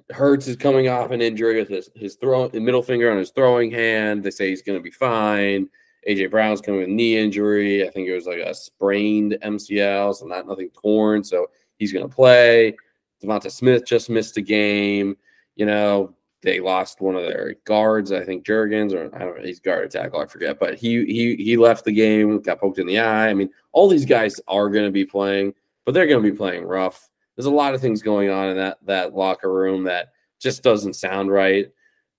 Hurts 0.10 0.48
is 0.48 0.56
coming 0.56 0.90
off 0.90 1.12
an 1.12 1.22
injury 1.22 1.60
with 1.60 1.70
his 1.70 1.90
his 1.96 2.16
throw 2.16 2.50
middle 2.54 2.84
finger 2.84 3.12
on 3.12 3.18
his 3.18 3.32
throwing 3.32 3.72
hand. 3.72 4.24
They 4.24 4.32
say 4.32 4.50
he's 4.50 4.62
going 4.62 4.78
to 4.78 4.84
be 4.84 4.92
fine. 4.92 5.70
AJ 6.08 6.32
Brown's 6.32 6.62
coming 6.62 6.82
with 6.82 6.90
knee 6.90 7.18
injury. 7.18 7.88
I 7.88 7.92
think 7.92 8.08
it 8.08 8.16
was 8.16 8.26
like 8.26 8.40
a 8.40 8.54
sprained 8.54 9.38
MCL, 9.44 10.16
so 10.16 10.26
not 10.26 10.48
nothing 10.48 10.70
torn. 10.70 11.24
So 11.24 11.48
he's 11.78 11.94
going 11.94 12.08
to 12.08 12.14
play. 12.14 12.76
DeVonta 13.24 13.52
Smith 13.52 13.86
just 13.86 14.10
missed 14.10 14.38
a 14.38 14.42
game. 14.42 15.16
You 15.56 15.68
know, 15.68 16.16
they 16.42 16.60
lost 16.60 17.02
one 17.02 17.16
of 17.16 17.24
their 17.24 17.56
guards. 17.66 18.12
I 18.12 18.24
think 18.24 18.46
Jurgens, 18.46 18.94
or 18.94 19.16
I 19.16 19.20
don't 19.20 19.38
know, 19.38 19.44
he's 19.44 19.60
guard 19.60 19.92
tackle. 19.92 20.20
I 20.20 20.26
forget, 20.26 20.60
but 20.60 20.76
he 20.76 21.06
he 21.06 21.36
he 21.36 21.58
left 21.58 21.86
the 21.86 21.92
game, 21.92 22.42
got 22.42 22.60
poked 22.60 22.80
in 22.80 22.88
the 22.88 23.00
eye. 23.00 23.30
I 23.30 23.34
mean, 23.34 23.50
all 23.72 23.88
these 23.88 24.06
guys 24.06 24.40
are 24.48 24.70
going 24.70 24.86
to 24.86 24.92
be 24.92 25.06
playing, 25.06 25.54
but 25.86 25.94
they're 25.94 26.08
going 26.08 26.24
to 26.24 26.32
be 26.32 26.38
playing 26.38 26.64
rough. 26.64 27.10
There's 27.36 27.46
a 27.46 27.52
lot 27.52 27.74
of 27.74 27.82
things 27.82 28.02
going 28.02 28.30
on 28.30 28.50
in 28.50 28.58
that 28.58 28.78
that 28.86 29.14
locker 29.14 29.54
room 29.54 29.84
that 29.84 30.14
just 30.40 30.64
doesn't 30.64 30.96
sound 30.96 31.32
right. 31.32 31.72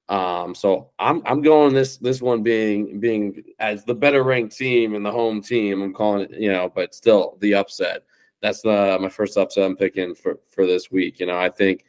Um, 0.08 0.54
so 0.54 0.90
I'm 0.98 1.22
I'm 1.26 1.42
going 1.42 1.74
this 1.74 1.96
this 1.96 2.22
one 2.22 2.42
being 2.42 3.00
being 3.00 3.42
as 3.58 3.85
the 3.85 3.94
better 3.94 4.22
ranked 4.22 4.56
team 4.56 4.94
and 4.94 5.04
the 5.04 5.11
home 5.11 5.40
team. 5.40 5.82
I'm 5.82 5.92
calling 5.94 6.22
it, 6.22 6.40
you 6.40 6.52
know, 6.52 6.70
but 6.72 6.94
still 6.94 7.38
the 7.40 7.54
upset. 7.54 8.04
That's 8.40 8.62
the 8.62 8.98
my 9.00 9.08
first 9.08 9.37
upset 9.37 9.64
I'm 9.64 9.76
picking 9.76 10.14
for 10.14 10.38
for 10.48 10.66
this 10.66 10.90
week. 10.90 11.18
You 11.18 11.26
know, 11.26 11.38
I 11.38 11.48
think 11.48 11.85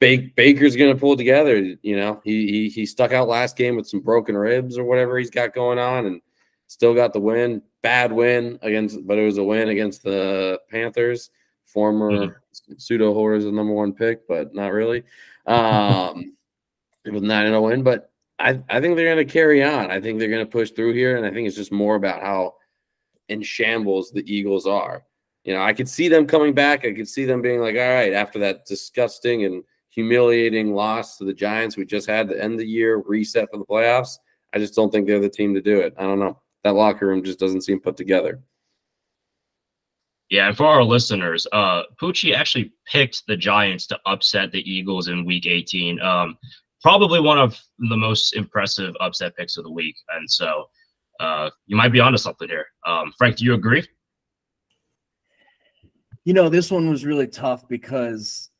Baker's 0.00 0.76
going 0.76 0.94
to 0.94 1.00
pull 1.00 1.16
together. 1.16 1.56
You 1.82 1.96
know, 1.96 2.20
he, 2.24 2.46
he 2.46 2.68
he 2.68 2.86
stuck 2.86 3.12
out 3.12 3.28
last 3.28 3.56
game 3.56 3.76
with 3.76 3.88
some 3.88 4.00
broken 4.00 4.36
ribs 4.36 4.76
or 4.76 4.84
whatever 4.84 5.18
he's 5.18 5.30
got 5.30 5.54
going 5.54 5.78
on, 5.78 6.06
and 6.06 6.20
still 6.66 6.94
got 6.94 7.12
the 7.12 7.20
win. 7.20 7.62
Bad 7.82 8.12
win 8.12 8.58
against, 8.62 9.06
but 9.06 9.18
it 9.18 9.24
was 9.24 9.38
a 9.38 9.44
win 9.44 9.68
against 9.68 10.02
the 10.02 10.60
Panthers. 10.70 11.30
Former 11.66 12.10
mm-hmm. 12.10 12.72
pseudo 12.76 13.14
horrors 13.14 13.44
the 13.44 13.52
number 13.52 13.72
one 13.72 13.92
pick, 13.92 14.28
but 14.28 14.54
not 14.54 14.72
really. 14.72 15.04
Um, 15.46 16.36
was 17.12 17.22
9 17.22 17.46
0 17.46 17.60
win. 17.62 17.82
But 17.82 18.10
I, 18.38 18.60
I 18.68 18.80
think 18.80 18.96
they're 18.96 19.14
going 19.14 19.26
to 19.26 19.32
carry 19.32 19.62
on. 19.62 19.90
I 19.90 20.00
think 20.00 20.18
they're 20.18 20.28
going 20.28 20.44
to 20.44 20.50
push 20.50 20.70
through 20.70 20.94
here. 20.94 21.16
And 21.16 21.26
I 21.26 21.30
think 21.30 21.46
it's 21.46 21.56
just 21.56 21.72
more 21.72 21.96
about 21.96 22.22
how 22.22 22.54
in 23.28 23.42
shambles 23.42 24.10
the 24.10 24.24
Eagles 24.32 24.66
are. 24.66 25.04
You 25.44 25.54
know, 25.54 25.62
I 25.62 25.72
could 25.74 25.88
see 25.88 26.08
them 26.08 26.26
coming 26.26 26.54
back. 26.54 26.84
I 26.84 26.92
could 26.92 27.08
see 27.08 27.26
them 27.26 27.42
being 27.42 27.60
like, 27.60 27.74
all 27.74 27.80
right, 27.80 28.12
after 28.12 28.38
that 28.40 28.64
disgusting 28.66 29.44
and 29.44 29.62
humiliating 29.94 30.74
loss 30.74 31.18
to 31.18 31.24
the 31.24 31.34
Giants 31.34 31.76
we 31.76 31.84
just 31.84 32.08
had 32.08 32.28
to 32.28 32.42
end 32.42 32.54
of 32.54 32.58
the 32.58 32.66
year, 32.66 33.02
reset 33.06 33.48
for 33.50 33.58
the 33.58 33.64
playoffs. 33.64 34.16
I 34.52 34.58
just 34.58 34.74
don't 34.74 34.90
think 34.90 35.06
they're 35.06 35.20
the 35.20 35.28
team 35.28 35.54
to 35.54 35.60
do 35.60 35.80
it. 35.80 35.94
I 35.98 36.02
don't 36.02 36.20
know. 36.20 36.40
That 36.64 36.74
locker 36.74 37.06
room 37.06 37.22
just 37.22 37.38
doesn't 37.38 37.62
seem 37.62 37.80
put 37.80 37.96
together. 37.96 38.40
Yeah, 40.30 40.48
and 40.48 40.56
for 40.56 40.66
our 40.66 40.82
listeners, 40.82 41.46
uh 41.52 41.82
Pucci 42.00 42.34
actually 42.34 42.72
picked 42.86 43.22
the 43.26 43.36
Giants 43.36 43.86
to 43.88 43.98
upset 44.06 44.52
the 44.52 44.68
Eagles 44.70 45.08
in 45.08 45.24
week 45.24 45.46
18. 45.46 46.00
Um 46.00 46.36
probably 46.84 47.18
one 47.18 47.38
of 47.38 47.58
the 47.78 47.96
most 47.96 48.36
impressive 48.36 48.94
upset 49.00 49.34
picks 49.36 49.56
of 49.56 49.64
the 49.64 49.70
week. 49.70 49.96
And 50.14 50.30
so 50.30 50.66
uh, 51.18 51.48
you 51.66 51.76
might 51.76 51.92
be 51.92 51.98
onto 51.98 52.18
something 52.18 52.46
here. 52.46 52.66
Um, 52.86 53.12
Frank, 53.16 53.36
do 53.36 53.44
you 53.46 53.54
agree? 53.54 53.88
You 56.26 56.34
know, 56.34 56.50
this 56.50 56.70
one 56.70 56.90
was 56.90 57.06
really 57.06 57.26
tough 57.26 57.66
because, 57.68 58.50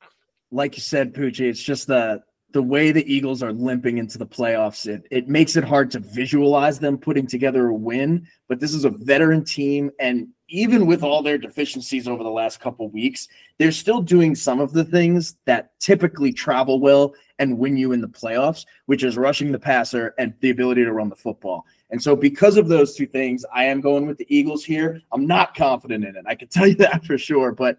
like 0.54 0.76
you 0.76 0.82
said, 0.82 1.12
Pucci, 1.12 1.40
it's 1.40 1.62
just 1.62 1.86
the 1.86 2.22
the 2.52 2.62
way 2.62 2.92
the 2.92 3.12
Eagles 3.12 3.42
are 3.42 3.52
limping 3.52 3.98
into 3.98 4.16
the 4.16 4.26
playoffs. 4.26 4.86
It 4.86 5.06
it 5.10 5.28
makes 5.28 5.56
it 5.56 5.64
hard 5.64 5.90
to 5.90 5.98
visualize 5.98 6.78
them 6.78 6.96
putting 6.96 7.26
together 7.26 7.66
a 7.66 7.74
win. 7.74 8.28
But 8.48 8.60
this 8.60 8.72
is 8.72 8.84
a 8.84 8.90
veteran 8.90 9.44
team, 9.44 9.90
and 9.98 10.28
even 10.48 10.86
with 10.86 11.02
all 11.02 11.22
their 11.22 11.38
deficiencies 11.38 12.06
over 12.06 12.22
the 12.22 12.30
last 12.30 12.60
couple 12.60 12.88
weeks, 12.88 13.26
they're 13.58 13.72
still 13.72 14.00
doing 14.00 14.36
some 14.36 14.60
of 14.60 14.72
the 14.72 14.84
things 14.84 15.36
that 15.46 15.78
typically 15.80 16.32
travel 16.32 16.78
well 16.78 17.14
and 17.40 17.58
win 17.58 17.76
you 17.76 17.90
in 17.90 18.00
the 18.00 18.06
playoffs, 18.06 18.64
which 18.86 19.02
is 19.02 19.16
rushing 19.16 19.50
the 19.50 19.58
passer 19.58 20.14
and 20.18 20.34
the 20.40 20.50
ability 20.50 20.84
to 20.84 20.92
run 20.92 21.08
the 21.08 21.16
football. 21.16 21.64
And 21.90 22.00
so, 22.00 22.14
because 22.14 22.56
of 22.56 22.68
those 22.68 22.94
two 22.94 23.06
things, 23.06 23.44
I 23.52 23.64
am 23.64 23.80
going 23.80 24.06
with 24.06 24.18
the 24.18 24.26
Eagles 24.28 24.64
here. 24.64 25.00
I'm 25.10 25.26
not 25.26 25.56
confident 25.56 26.04
in 26.04 26.14
it. 26.14 26.24
I 26.28 26.36
can 26.36 26.46
tell 26.46 26.68
you 26.68 26.74
that 26.76 27.04
for 27.04 27.18
sure. 27.18 27.50
But 27.50 27.78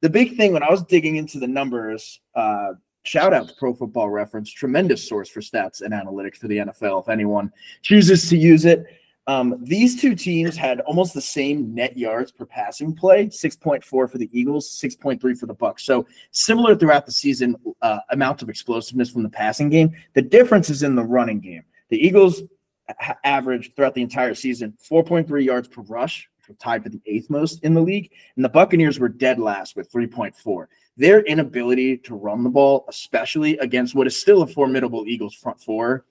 the 0.00 0.10
big 0.10 0.36
thing 0.36 0.52
when 0.52 0.62
I 0.62 0.70
was 0.70 0.82
digging 0.84 1.16
into 1.16 1.38
the 1.38 1.46
numbers, 1.46 2.20
uh, 2.34 2.72
shout 3.02 3.32
out 3.32 3.48
to 3.48 3.54
Pro 3.58 3.74
Football 3.74 4.10
Reference, 4.10 4.50
tremendous 4.50 5.06
source 5.06 5.28
for 5.28 5.40
stats 5.40 5.82
and 5.82 5.92
analytics 5.92 6.36
for 6.36 6.48
the 6.48 6.58
NFL. 6.58 7.02
If 7.02 7.08
anyone 7.08 7.52
chooses 7.82 8.28
to 8.30 8.36
use 8.36 8.64
it, 8.64 8.86
um, 9.26 9.58
these 9.62 10.00
two 10.00 10.14
teams 10.14 10.56
had 10.56 10.80
almost 10.80 11.14
the 11.14 11.20
same 11.20 11.74
net 11.74 11.96
yards 11.96 12.32
per 12.32 12.46
passing 12.46 12.94
play 12.94 13.26
6.4 13.26 13.84
for 13.84 14.08
the 14.08 14.30
eagles 14.32 14.80
6.3 14.82 15.38
for 15.38 15.46
the 15.46 15.54
bucks. 15.54 15.84
So 15.84 16.06
similar 16.32 16.74
throughout 16.74 17.06
the 17.06 17.12
season 17.12 17.56
uh, 17.82 18.00
amount 18.10 18.42
of 18.42 18.48
explosiveness 18.48 19.10
from 19.10 19.22
the 19.22 19.28
passing 19.28 19.68
game. 19.68 19.92
The 20.14 20.22
difference 20.22 20.70
is 20.70 20.82
in 20.82 20.96
the 20.96 21.04
running 21.04 21.40
game. 21.40 21.64
The 21.90 22.04
eagles 22.04 22.42
averaged 23.24 23.76
throughout 23.76 23.94
the 23.94 24.02
entire 24.02 24.34
season 24.34 24.76
4.3 24.90 25.44
yards 25.44 25.68
per 25.68 25.82
rush 25.82 26.29
tied 26.58 26.82
for 26.82 26.88
the 26.88 27.00
eighth 27.06 27.30
most 27.30 27.62
in 27.64 27.74
the 27.74 27.80
league 27.80 28.10
and 28.36 28.44
the 28.44 28.48
buccaneers 28.48 28.98
were 28.98 29.08
dead 29.08 29.38
last 29.38 29.76
with 29.76 29.90
3.4 29.92 30.66
their 30.96 31.20
inability 31.22 31.96
to 31.96 32.14
run 32.14 32.42
the 32.42 32.50
ball 32.50 32.84
especially 32.88 33.56
against 33.58 33.94
what 33.94 34.06
is 34.06 34.20
still 34.20 34.42
a 34.42 34.46
formidable 34.46 35.04
eagles 35.06 35.34
front 35.34 35.60
four 35.60 36.04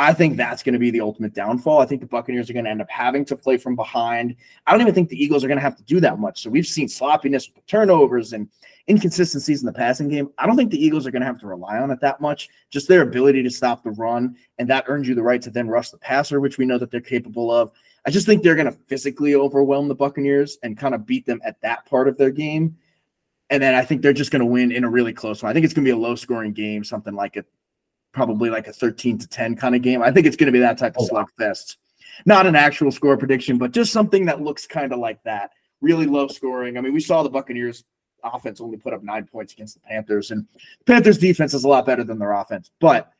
I 0.00 0.12
think 0.12 0.36
that's 0.36 0.62
going 0.62 0.74
to 0.74 0.78
be 0.78 0.92
the 0.92 1.00
ultimate 1.00 1.34
downfall. 1.34 1.80
I 1.80 1.86
think 1.86 2.00
the 2.00 2.06
Buccaneers 2.06 2.48
are 2.48 2.52
going 2.52 2.64
to 2.64 2.70
end 2.70 2.80
up 2.80 2.88
having 2.88 3.24
to 3.24 3.36
play 3.36 3.56
from 3.56 3.74
behind. 3.74 4.36
I 4.64 4.70
don't 4.70 4.80
even 4.80 4.94
think 4.94 5.08
the 5.08 5.20
Eagles 5.20 5.42
are 5.42 5.48
going 5.48 5.58
to 5.58 5.62
have 5.62 5.76
to 5.76 5.82
do 5.82 5.98
that 6.00 6.20
much. 6.20 6.40
So 6.40 6.50
we've 6.50 6.66
seen 6.66 6.88
sloppiness 6.88 7.50
with 7.52 7.66
turnovers 7.66 8.32
and 8.32 8.48
inconsistencies 8.88 9.60
in 9.60 9.66
the 9.66 9.72
passing 9.72 10.08
game. 10.08 10.30
I 10.38 10.46
don't 10.46 10.56
think 10.56 10.70
the 10.70 10.82
Eagles 10.82 11.04
are 11.04 11.10
going 11.10 11.22
to 11.22 11.26
have 11.26 11.40
to 11.40 11.48
rely 11.48 11.78
on 11.78 11.90
it 11.90 12.00
that 12.00 12.20
much. 12.20 12.48
Just 12.70 12.86
their 12.86 13.02
ability 13.02 13.42
to 13.42 13.50
stop 13.50 13.82
the 13.82 13.90
run, 13.90 14.36
and 14.58 14.70
that 14.70 14.84
earns 14.86 15.08
you 15.08 15.16
the 15.16 15.22
right 15.22 15.42
to 15.42 15.50
then 15.50 15.68
rush 15.68 15.90
the 15.90 15.98
passer, 15.98 16.38
which 16.38 16.58
we 16.58 16.64
know 16.64 16.78
that 16.78 16.92
they're 16.92 17.00
capable 17.00 17.50
of. 17.50 17.72
I 18.08 18.10
just 18.10 18.24
think 18.24 18.42
they're 18.42 18.54
going 18.54 18.72
to 18.72 18.78
physically 18.86 19.34
overwhelm 19.34 19.86
the 19.86 19.94
Buccaneers 19.94 20.56
and 20.62 20.78
kind 20.78 20.94
of 20.94 21.04
beat 21.04 21.26
them 21.26 21.42
at 21.44 21.60
that 21.60 21.84
part 21.84 22.08
of 22.08 22.16
their 22.16 22.30
game. 22.30 22.74
And 23.50 23.62
then 23.62 23.74
I 23.74 23.84
think 23.84 24.00
they're 24.00 24.14
just 24.14 24.30
going 24.30 24.40
to 24.40 24.46
win 24.46 24.72
in 24.72 24.82
a 24.82 24.88
really 24.88 25.12
close 25.12 25.42
one. 25.42 25.50
I 25.50 25.52
think 25.52 25.66
it's 25.66 25.74
going 25.74 25.84
to 25.84 25.88
be 25.88 25.92
a 25.92 25.96
low 25.98 26.14
scoring 26.14 26.54
game, 26.54 26.84
something 26.84 27.12
like 27.12 27.36
a 27.36 27.44
probably 28.14 28.48
like 28.48 28.66
a 28.66 28.72
13 28.72 29.18
to 29.18 29.28
10 29.28 29.56
kind 29.56 29.74
of 29.74 29.82
game. 29.82 30.00
I 30.00 30.10
think 30.10 30.26
it's 30.26 30.36
going 30.36 30.46
to 30.46 30.52
be 30.52 30.58
that 30.60 30.78
type 30.78 30.96
of 30.96 31.06
oh, 31.12 31.26
slugfest. 31.38 31.76
Not 32.24 32.46
an 32.46 32.56
actual 32.56 32.90
score 32.90 33.18
prediction, 33.18 33.58
but 33.58 33.72
just 33.72 33.92
something 33.92 34.24
that 34.24 34.40
looks 34.40 34.66
kind 34.66 34.94
of 34.94 35.00
like 35.00 35.22
that. 35.24 35.50
Really 35.82 36.06
low 36.06 36.28
scoring. 36.28 36.78
I 36.78 36.80
mean, 36.80 36.94
we 36.94 37.00
saw 37.00 37.22
the 37.22 37.28
Buccaneers 37.28 37.84
offense 38.24 38.58
only 38.58 38.78
put 38.78 38.94
up 38.94 39.02
nine 39.02 39.26
points 39.26 39.52
against 39.52 39.74
the 39.74 39.80
Panthers, 39.80 40.30
and 40.30 40.46
the 40.78 40.84
Panthers 40.90 41.18
defense 41.18 41.52
is 41.52 41.64
a 41.64 41.68
lot 41.68 41.84
better 41.84 42.04
than 42.04 42.18
their 42.18 42.32
offense. 42.32 42.70
But 42.80 43.12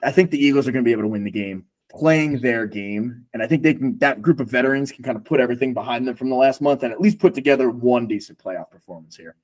I 0.00 0.12
think 0.12 0.30
the 0.30 0.38
Eagles 0.38 0.68
are 0.68 0.72
going 0.72 0.84
to 0.84 0.88
be 0.88 0.92
able 0.92 1.02
to 1.02 1.08
win 1.08 1.24
the 1.24 1.30
game 1.32 1.66
playing 1.90 2.40
their 2.40 2.66
game. 2.66 3.24
And 3.32 3.42
I 3.42 3.46
think 3.46 3.62
they 3.62 3.74
can 3.74 3.98
that 3.98 4.22
group 4.22 4.40
of 4.40 4.50
veterans 4.50 4.92
can 4.92 5.04
kind 5.04 5.16
of 5.16 5.24
put 5.24 5.40
everything 5.40 5.74
behind 5.74 6.06
them 6.06 6.16
from 6.16 6.30
the 6.30 6.36
last 6.36 6.60
month 6.60 6.82
and 6.82 6.92
at 6.92 7.00
least 7.00 7.18
put 7.18 7.34
together 7.34 7.70
one 7.70 8.06
decent 8.06 8.38
playoff 8.38 8.70
performance 8.70 9.16
here. 9.16 9.36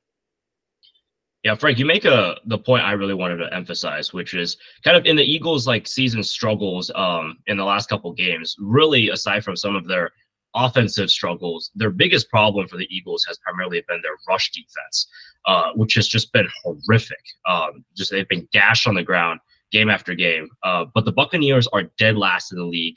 Yeah, 1.42 1.56
Frank, 1.56 1.78
you 1.78 1.86
make 1.86 2.04
a 2.04 2.36
the 2.46 2.58
point 2.58 2.84
I 2.84 2.92
really 2.92 3.14
wanted 3.14 3.38
to 3.38 3.52
emphasize, 3.52 4.12
which 4.12 4.34
is 4.34 4.56
kind 4.84 4.96
of 4.96 5.06
in 5.06 5.16
the 5.16 5.24
Eagles 5.24 5.66
like 5.66 5.86
season 5.86 6.22
struggles 6.22 6.90
um 6.94 7.38
in 7.46 7.56
the 7.56 7.64
last 7.64 7.88
couple 7.88 8.12
games, 8.12 8.56
really 8.58 9.08
aside 9.08 9.44
from 9.44 9.56
some 9.56 9.74
of 9.74 9.86
their 9.86 10.12
offensive 10.54 11.10
struggles, 11.10 11.70
their 11.74 11.90
biggest 11.90 12.28
problem 12.28 12.68
for 12.68 12.76
the 12.76 12.86
Eagles 12.94 13.24
has 13.26 13.38
primarily 13.38 13.82
been 13.88 14.02
their 14.02 14.16
rush 14.28 14.50
defense, 14.50 15.08
uh, 15.46 15.72
which 15.74 15.94
has 15.94 16.06
just 16.06 16.32
been 16.32 16.46
horrific. 16.62 17.22
Um, 17.48 17.84
just 17.96 18.10
they've 18.10 18.28
been 18.28 18.46
gashed 18.52 18.86
on 18.86 18.94
the 18.94 19.02
ground 19.02 19.40
game 19.72 19.90
after 19.90 20.14
game. 20.14 20.48
Uh, 20.62 20.84
but 20.94 21.04
the 21.04 21.12
Buccaneers 21.12 21.66
are 21.68 21.84
dead 21.98 22.16
last 22.16 22.52
in 22.52 22.58
the 22.58 22.64
league 22.64 22.96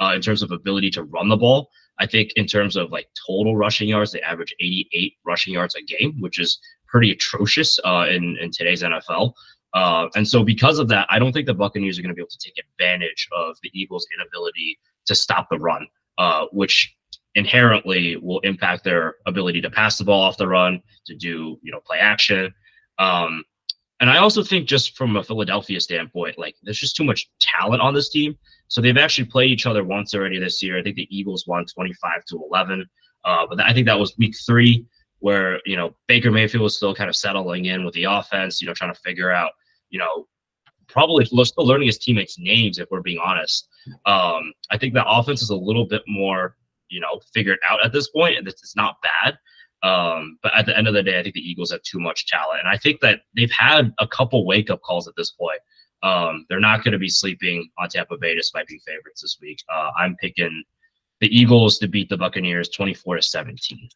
uh, 0.00 0.12
in 0.14 0.20
terms 0.20 0.42
of 0.42 0.50
ability 0.50 0.90
to 0.90 1.04
run 1.04 1.28
the 1.28 1.36
ball. 1.36 1.68
I 1.98 2.06
think 2.06 2.32
in 2.36 2.46
terms 2.46 2.76
of 2.76 2.90
like 2.90 3.08
total 3.26 3.56
rushing 3.56 3.88
yards, 3.88 4.12
they 4.12 4.20
average 4.20 4.54
88 4.60 5.14
rushing 5.24 5.54
yards 5.54 5.74
a 5.76 5.82
game, 5.82 6.20
which 6.20 6.38
is 6.38 6.58
pretty 6.86 7.10
atrocious 7.10 7.78
uh, 7.84 8.06
in 8.10 8.36
in 8.38 8.50
today's 8.50 8.82
NFL. 8.82 9.32
Uh, 9.74 10.08
and 10.14 10.26
so, 10.26 10.42
because 10.42 10.78
of 10.78 10.88
that, 10.88 11.06
I 11.10 11.18
don't 11.18 11.32
think 11.32 11.46
the 11.46 11.54
Buccaneers 11.54 11.98
are 11.98 12.02
going 12.02 12.10
to 12.10 12.14
be 12.14 12.22
able 12.22 12.30
to 12.30 12.38
take 12.38 12.58
advantage 12.58 13.28
of 13.32 13.56
the 13.62 13.70
Eagles' 13.74 14.06
inability 14.16 14.78
to 15.06 15.14
stop 15.14 15.48
the 15.50 15.58
run, 15.58 15.86
uh, 16.18 16.46
which 16.52 16.94
inherently 17.34 18.16
will 18.16 18.40
impact 18.40 18.84
their 18.84 19.16
ability 19.26 19.60
to 19.60 19.70
pass 19.70 19.98
the 19.98 20.04
ball 20.04 20.22
off 20.22 20.38
the 20.38 20.48
run, 20.48 20.82
to 21.06 21.14
do 21.14 21.58
you 21.62 21.72
know 21.72 21.80
play 21.80 21.98
action. 21.98 22.52
Um, 22.98 23.44
and 24.00 24.10
I 24.10 24.18
also 24.18 24.42
think 24.42 24.68
just 24.68 24.96
from 24.96 25.16
a 25.16 25.22
Philadelphia 25.22 25.80
standpoint, 25.80 26.38
like 26.38 26.54
there's 26.62 26.78
just 26.78 26.96
too 26.96 27.04
much 27.04 27.30
talent 27.40 27.80
on 27.80 27.94
this 27.94 28.10
team. 28.10 28.36
So 28.68 28.80
they've 28.80 28.96
actually 28.96 29.26
played 29.26 29.50
each 29.50 29.66
other 29.66 29.84
once 29.84 30.14
already 30.14 30.38
this 30.38 30.62
year. 30.62 30.78
I 30.78 30.82
think 30.82 30.96
the 30.96 31.16
Eagles 31.16 31.46
won 31.46 31.64
25 31.64 32.24
to 32.26 32.42
11. 32.50 32.84
Uh, 33.24 33.46
but 33.48 33.60
I 33.60 33.72
think 33.72 33.86
that 33.86 33.98
was 33.98 34.16
week 34.18 34.34
three 34.46 34.84
where, 35.20 35.60
you 35.64 35.76
know, 35.76 35.96
Baker 36.08 36.30
Mayfield 36.30 36.62
was 36.62 36.76
still 36.76 36.94
kind 36.94 37.08
of 37.08 37.16
settling 37.16 37.66
in 37.66 37.84
with 37.84 37.94
the 37.94 38.04
offense, 38.04 38.60
you 38.60 38.68
know, 38.68 38.74
trying 38.74 38.92
to 38.92 39.00
figure 39.00 39.30
out, 39.30 39.52
you 39.88 39.98
know, 39.98 40.26
probably 40.88 41.24
still 41.24 41.66
learning 41.66 41.86
his 41.86 41.98
teammates' 41.98 42.38
names, 42.38 42.78
if 42.78 42.88
we're 42.90 43.00
being 43.00 43.18
honest. 43.18 43.68
Um, 44.04 44.52
I 44.70 44.78
think 44.78 44.94
the 44.94 45.08
offense 45.08 45.42
is 45.42 45.50
a 45.50 45.56
little 45.56 45.86
bit 45.86 46.02
more, 46.06 46.56
you 46.88 47.00
know, 47.00 47.20
figured 47.32 47.58
out 47.68 47.84
at 47.84 47.92
this 47.92 48.08
point, 48.10 48.36
and 48.36 48.46
it's 48.46 48.76
not 48.76 48.96
bad. 49.02 49.38
Um, 49.82 50.38
but 50.42 50.52
at 50.56 50.66
the 50.66 50.76
end 50.76 50.88
of 50.88 50.94
the 50.94 51.02
day, 51.02 51.18
I 51.18 51.22
think 51.22 51.34
the 51.34 51.48
Eagles 51.48 51.70
have 51.70 51.82
too 51.82 52.00
much 52.00 52.26
talent. 52.26 52.60
And 52.60 52.68
I 52.68 52.76
think 52.76 53.00
that 53.00 53.20
they've 53.34 53.50
had 53.50 53.92
a 53.98 54.08
couple 54.08 54.46
wake 54.46 54.70
up 54.70 54.82
calls 54.82 55.06
at 55.06 55.14
this 55.16 55.32
point. 55.32 55.60
Um, 56.02 56.46
they're 56.48 56.60
not 56.60 56.84
going 56.84 56.92
to 56.92 56.98
be 56.98 57.08
sleeping 57.08 57.68
on 57.78 57.88
Tampa 57.88 58.16
Bay 58.16 58.34
despite 58.34 58.66
being 58.66 58.80
favorites 58.86 59.22
this 59.22 59.38
week. 59.40 59.58
Uh, 59.72 59.90
I'm 59.98 60.16
picking 60.16 60.64
the 61.20 61.28
Eagles 61.28 61.78
to 61.78 61.88
beat 61.88 62.08
the 62.08 62.16
Buccaneers 62.16 62.68
24 62.68 63.16
to 63.16 63.22
17. 63.22 63.88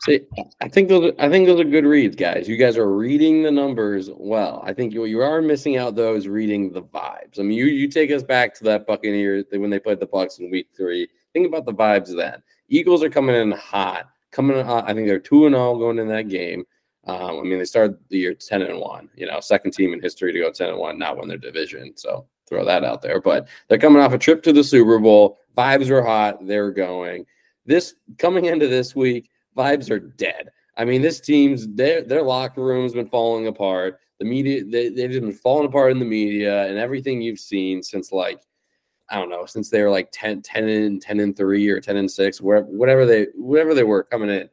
See, 0.00 0.20
I 0.60 0.68
think 0.68 0.88
those. 0.88 1.12
I 1.18 1.28
think 1.28 1.46
those 1.46 1.60
are 1.60 1.64
good 1.64 1.84
reads, 1.84 2.16
guys. 2.16 2.48
You 2.48 2.56
guys 2.56 2.76
are 2.76 2.90
reading 2.90 3.42
the 3.42 3.50
numbers 3.50 4.10
well. 4.12 4.60
I 4.64 4.72
think 4.72 4.92
you 4.92 5.04
you 5.04 5.20
are 5.20 5.40
missing 5.40 5.76
out 5.76 5.94
those 5.94 6.26
reading 6.26 6.72
the 6.72 6.82
vibes. 6.82 7.38
I 7.38 7.42
mean, 7.42 7.56
you 7.56 7.66
you 7.66 7.88
take 7.88 8.10
us 8.10 8.22
back 8.22 8.54
to 8.54 8.64
that 8.64 8.86
Buccaneers 8.86 9.44
when 9.50 9.70
they 9.70 9.78
played 9.78 10.00
the 10.00 10.06
Bucks 10.06 10.38
in 10.38 10.50
Week 10.50 10.68
Three. 10.76 11.08
Think 11.32 11.46
about 11.46 11.66
the 11.66 11.74
vibes 11.74 12.16
then. 12.16 12.42
Eagles 12.68 13.04
are 13.04 13.10
coming 13.10 13.36
in 13.36 13.52
hot 13.52 14.06
coming. 14.32 14.56
Uh, 14.56 14.82
I 14.84 14.92
think 14.94 15.06
they're 15.06 15.18
two 15.18 15.46
and 15.46 15.54
all 15.54 15.78
going 15.78 15.98
in 15.98 16.08
that 16.08 16.28
game. 16.28 16.64
Um, 17.06 17.40
I 17.40 17.42
mean, 17.42 17.58
they 17.58 17.64
started 17.64 17.96
the 18.08 18.18
year 18.18 18.34
ten 18.34 18.62
and 18.62 18.80
one. 18.80 19.08
You 19.14 19.26
know, 19.26 19.40
second 19.40 19.72
team 19.72 19.92
in 19.92 20.00
history 20.00 20.32
to 20.32 20.40
go 20.40 20.50
ten 20.50 20.70
and 20.70 20.78
one, 20.78 20.98
not 20.98 21.16
win 21.16 21.28
their 21.28 21.38
division. 21.38 21.96
So 21.96 22.26
throw 22.48 22.64
that 22.64 22.84
out 22.84 23.02
there. 23.02 23.20
But 23.20 23.48
they're 23.68 23.78
coming 23.78 24.02
off 24.02 24.12
a 24.12 24.18
trip 24.18 24.42
to 24.44 24.52
the 24.52 24.64
Super 24.64 24.98
Bowl. 24.98 25.38
Vibes 25.56 25.90
are 25.90 26.02
hot. 26.02 26.46
They're 26.46 26.70
going. 26.70 27.26
This 27.66 27.94
coming 28.18 28.46
into 28.46 28.66
this 28.66 28.96
week, 28.96 29.30
vibes 29.56 29.90
are 29.90 30.00
dead. 30.00 30.50
I 30.76 30.84
mean, 30.84 31.02
this 31.02 31.20
team's 31.20 31.68
their 31.74 32.02
their 32.02 32.22
locker 32.22 32.62
room's 32.62 32.94
been 32.94 33.08
falling 33.08 33.46
apart. 33.46 33.98
The 34.18 34.24
media 34.24 34.64
they, 34.64 34.88
they've 34.88 35.10
been 35.10 35.32
falling 35.32 35.66
apart 35.66 35.92
in 35.92 35.98
the 35.98 36.04
media 36.04 36.66
and 36.66 36.78
everything 36.78 37.20
you've 37.20 37.38
seen 37.38 37.82
since 37.82 38.12
like 38.12 38.40
I 39.12 39.16
don't 39.16 39.28
know, 39.28 39.44
since 39.44 39.68
they 39.68 39.82
were 39.82 39.90
like 39.90 40.08
10, 40.10 40.40
10 40.40 40.68
and 40.68 41.00
10 41.00 41.20
and 41.20 41.36
3 41.36 41.68
or 41.68 41.80
10 41.80 41.96
and 41.98 42.10
6, 42.10 42.40
wherever 42.40 42.66
whatever 42.66 43.04
they 43.04 43.26
whatever 43.34 43.74
they 43.74 43.84
were 43.84 44.04
coming 44.04 44.30
in 44.30 44.48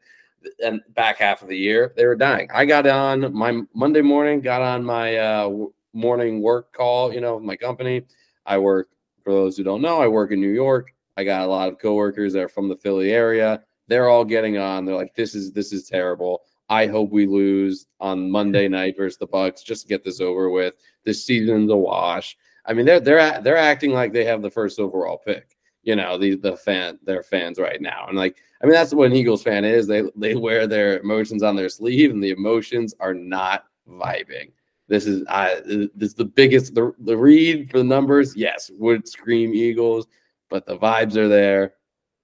and 0.64 0.82
back 0.90 1.18
half 1.18 1.42
of 1.42 1.48
the 1.48 1.58
year, 1.58 1.94
they 1.96 2.06
were 2.06 2.16
dying. 2.16 2.50
I 2.54 2.66
got 2.66 2.86
on 2.86 3.34
my 3.34 3.62
Monday 3.74 4.02
morning, 4.02 4.42
got 4.42 4.62
on 4.62 4.84
my 4.84 5.16
uh, 5.18 5.50
morning 5.94 6.42
work 6.42 6.74
call, 6.74 7.14
you 7.14 7.22
know, 7.22 7.40
my 7.40 7.56
company. 7.56 8.04
I 8.46 8.58
work 8.58 8.90
for 9.24 9.32
those 9.32 9.56
who 9.56 9.64
don't 9.64 9.82
know, 9.82 10.02
I 10.02 10.08
work 10.08 10.32
in 10.32 10.42
New 10.42 10.54
York. 10.54 10.94
I 11.16 11.24
got 11.24 11.44
a 11.44 11.48
lot 11.48 11.70
of 11.70 11.80
coworkers 11.80 12.34
that 12.34 12.44
are 12.44 12.50
from 12.50 12.68
the 12.68 12.76
Philly 12.76 13.12
area. 13.12 13.62
They're 13.88 14.10
all 14.10 14.26
getting 14.26 14.58
on. 14.58 14.86
They're 14.86 14.96
like, 14.96 15.16
this 15.16 15.36
is 15.36 15.54
this 15.54 15.72
is 15.72 15.88
terrible. 15.88 16.42
I 16.70 16.86
hope 16.86 17.12
we 17.12 17.26
lose 17.26 17.88
on 18.02 18.30
Monday 18.30 18.68
night 18.68 18.96
versus 18.98 19.18
the 19.18 19.26
Bucks 19.26 19.64
just 19.64 19.84
to 19.84 19.88
get 19.88 20.04
this 20.04 20.20
over 20.20 20.50
with. 20.50 20.76
This 21.06 21.26
season's 21.26 21.72
a 21.72 21.78
wash. 21.78 22.38
I 22.70 22.74
mean, 22.74 22.86
they're 22.86 23.00
they're 23.00 23.42
they're 23.42 23.58
acting 23.58 23.92
like 23.92 24.14
they 24.14 24.24
have 24.26 24.44
the 24.44 24.52
first 24.52 24.80
overall 24.80 25.18
pick. 25.18 25.58
You 25.82 25.96
know, 25.96 26.20
the 26.20 26.36
the 26.36 26.56
fan 26.56 27.00
their 27.04 27.24
fans 27.24 27.58
right 27.58 27.82
now, 27.82 28.06
and 28.08 28.16
like 28.16 28.38
I 28.62 28.66
mean, 28.66 28.74
that's 28.74 28.94
what 28.94 29.08
an 29.08 29.18
Eagles 29.18 29.42
fan 29.42 29.66
is. 29.66 29.88
They 29.88 30.04
they 30.16 30.36
wear 30.36 30.68
their 30.68 31.00
emotions 31.00 31.42
on 31.42 31.56
their 31.56 31.70
sleeve, 31.70 32.12
and 32.12 32.24
the 32.24 32.30
emotions 32.30 32.94
are 33.00 33.16
not 33.16 33.66
vibing. 33.90 34.52
This 34.88 35.08
is 35.08 35.26
I 35.28 35.62
this 35.66 36.10
is 36.10 36.14
the 36.14 36.26
biggest 36.26 36.76
the 36.76 36.94
the 37.00 37.18
read 37.18 37.72
for 37.72 37.80
the 37.80 37.84
numbers. 37.84 38.36
Yes, 38.36 38.70
would 38.78 39.08
scream 39.08 39.54
Eagles, 39.56 40.06
but 40.48 40.68
the 40.68 40.78
vibes 40.78 41.16
are 41.16 41.28
there. 41.28 41.74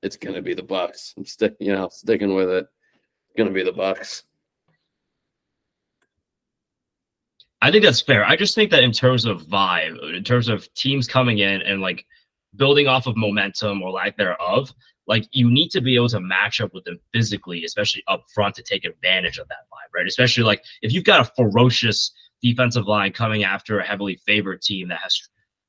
It's 0.04 0.18
gonna 0.18 0.44
be 0.44 0.54
the 0.54 0.62
Bucks. 0.62 1.16
I'm 1.18 1.26
stick 1.26 1.56
you 1.60 1.74
know 1.74 1.90
sticking 1.90 2.36
with 2.36 2.50
it. 2.50 2.68
It's 3.28 3.38
gonna 3.38 3.50
be 3.50 3.64
the 3.64 3.72
Bucks. 3.72 4.26
I 7.66 7.72
think 7.72 7.84
that's 7.84 8.00
fair. 8.00 8.24
I 8.24 8.36
just 8.36 8.54
think 8.54 8.70
that 8.70 8.84
in 8.84 8.92
terms 8.92 9.26
of 9.26 9.42
vibe, 9.48 10.16
in 10.16 10.24
terms 10.24 10.50
of 10.50 10.72
teams 10.76 11.08
coming 11.08 11.40
in 11.40 11.64
and 11.64 11.82
like 11.82 12.06
building 12.58 12.86
off 12.86 13.08
of 13.08 13.18
momentum 13.18 13.82
or 13.82 13.90
lack 13.90 14.16
thereof, 14.18 14.72
like 15.08 15.28
you 15.32 15.50
need 15.50 15.70
to 15.70 15.82
be 15.82 15.96
able 15.96 16.10
to 16.10 16.20
match 16.20 16.62
up 16.62 16.76
with 16.76 16.84
them 16.84 17.00
physically, 17.12 17.66
especially 17.66 18.04
up 18.08 18.24
front 18.32 18.54
to 18.54 18.62
take 18.62 18.86
advantage 18.86 19.40
of 19.40 19.48
that 19.48 19.66
vibe, 19.74 19.96
right? 19.96 20.06
Especially 20.06 20.44
like 20.44 20.64
if 20.84 20.94
you've 20.94 21.06
got 21.06 21.22
a 21.22 21.32
ferocious 21.36 22.12
defensive 22.40 22.86
line 22.86 23.12
coming 23.12 23.46
after 23.46 23.80
a 23.80 23.84
heavily 23.84 24.20
favored 24.28 24.62
team 24.62 24.88
that 24.90 25.00
has 25.02 25.20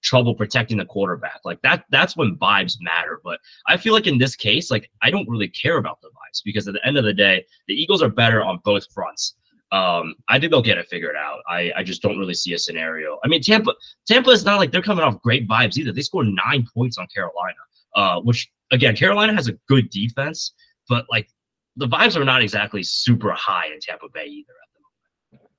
trouble 0.02 0.35
protecting 0.35 0.76
the 0.76 0.85
quarterback. 0.85 1.40
Like 1.46 1.62
that 1.62 1.87
that's 1.88 2.14
when 2.14 2.37
vibes 2.37 2.76
matter. 2.78 3.22
But 3.24 3.40
I 3.68 3.78
feel 3.78 3.94
like 3.94 4.06
in 4.06 4.18
this 4.18 4.37
case, 4.37 4.70
like 4.70 4.90
I 5.00 5.11
don't 5.11 5.30
really 5.30 5.48
care 5.48 5.78
about 5.78 6.02
the 6.02 6.09
vibes 6.09 6.42
because 6.44 6.68
at 6.68 6.74
the 6.74 6.87
end 6.87 6.98
of 6.98 7.04
the 7.04 7.14
day, 7.14 7.46
the 7.68 7.74
Eagles 7.74 8.02
are 8.02 8.11
better 8.11 8.44
on 8.44 8.61
both 8.64 8.85
fronts. 8.92 9.37
Um, 9.72 10.14
I 10.29 10.38
think 10.38 10.52
they'll 10.52 10.62
get 10.62 10.79
it 10.79 10.87
figured 10.88 11.16
out. 11.16 11.40
I, 11.48 11.72
I 11.76 11.83
just 11.83 12.00
don't 12.00 12.18
really 12.18 12.35
see 12.35 12.52
a 12.55 12.59
scenario. 12.59 13.18
I 13.24 13.29
mean, 13.29 13.42
Tampa 13.42 13.72
Tampa 14.07 14.31
is 14.31 14.44
not 14.44 14.59
like 14.59 14.70
they're 14.70 14.83
coming 14.83 15.05
off 15.05 15.20
great 15.22 15.48
vibes 15.48 15.76
either. 15.76 15.92
They 15.92 16.02
scored 16.02 16.29
nine 16.29 16.66
points 16.72 16.98
on 16.98 17.07
Carolina, 17.12 17.59
uh, 17.96 18.20
which 18.20 18.48
again, 18.70 18.94
Carolina 18.94 19.35
has 19.35 19.48
a 19.48 19.52
good 19.68 19.90
defense, 19.90 20.52
but 20.88 21.07
like 21.11 21.29
the 21.76 21.88
vibes 21.88 22.16
are 22.16 22.24
not 22.24 22.42
exactly 22.42 22.83
super 22.83 23.33
high 23.33 23.66
in 23.66 23.81
Tampa 23.81 24.07
Bay 24.12 24.26
either 24.26 24.52
at 24.52 24.68
the 24.74 25.37
moment. 25.37 25.50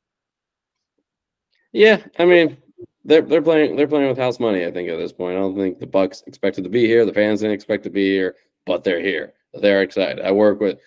Yeah, 1.74 2.02
I 2.17 2.26
mean, 2.26 2.58
they're 3.04 3.22
they're 3.22 3.41
playing 3.41 3.76
they're 3.76 3.88
playing 3.88 4.08
with 4.08 4.17
house 4.17 4.39
money. 4.39 4.65
I 4.65 4.72
think 4.72 4.89
at 4.89 4.98
this 4.98 5.13
point, 5.13 5.38
I 5.38 5.41
don't 5.41 5.56
think 5.56 5.80
the 5.80 5.88
Bucks 5.88 6.24
expected 6.28 6.63
to 6.63 6.70
be 6.70 6.86
here. 6.86 7.06
The 7.06 7.13
fans 7.13 7.41
didn't 7.41 7.56
expect 7.56 7.84
to 7.84 7.89
be 7.89 8.08
here, 8.10 8.36
but 8.65 8.84
they're 8.84 9.02
here. 9.02 9.34
They're 9.54 9.82
excited. 9.82 10.24
I 10.24 10.32
work 10.32 10.60
with 10.60 10.80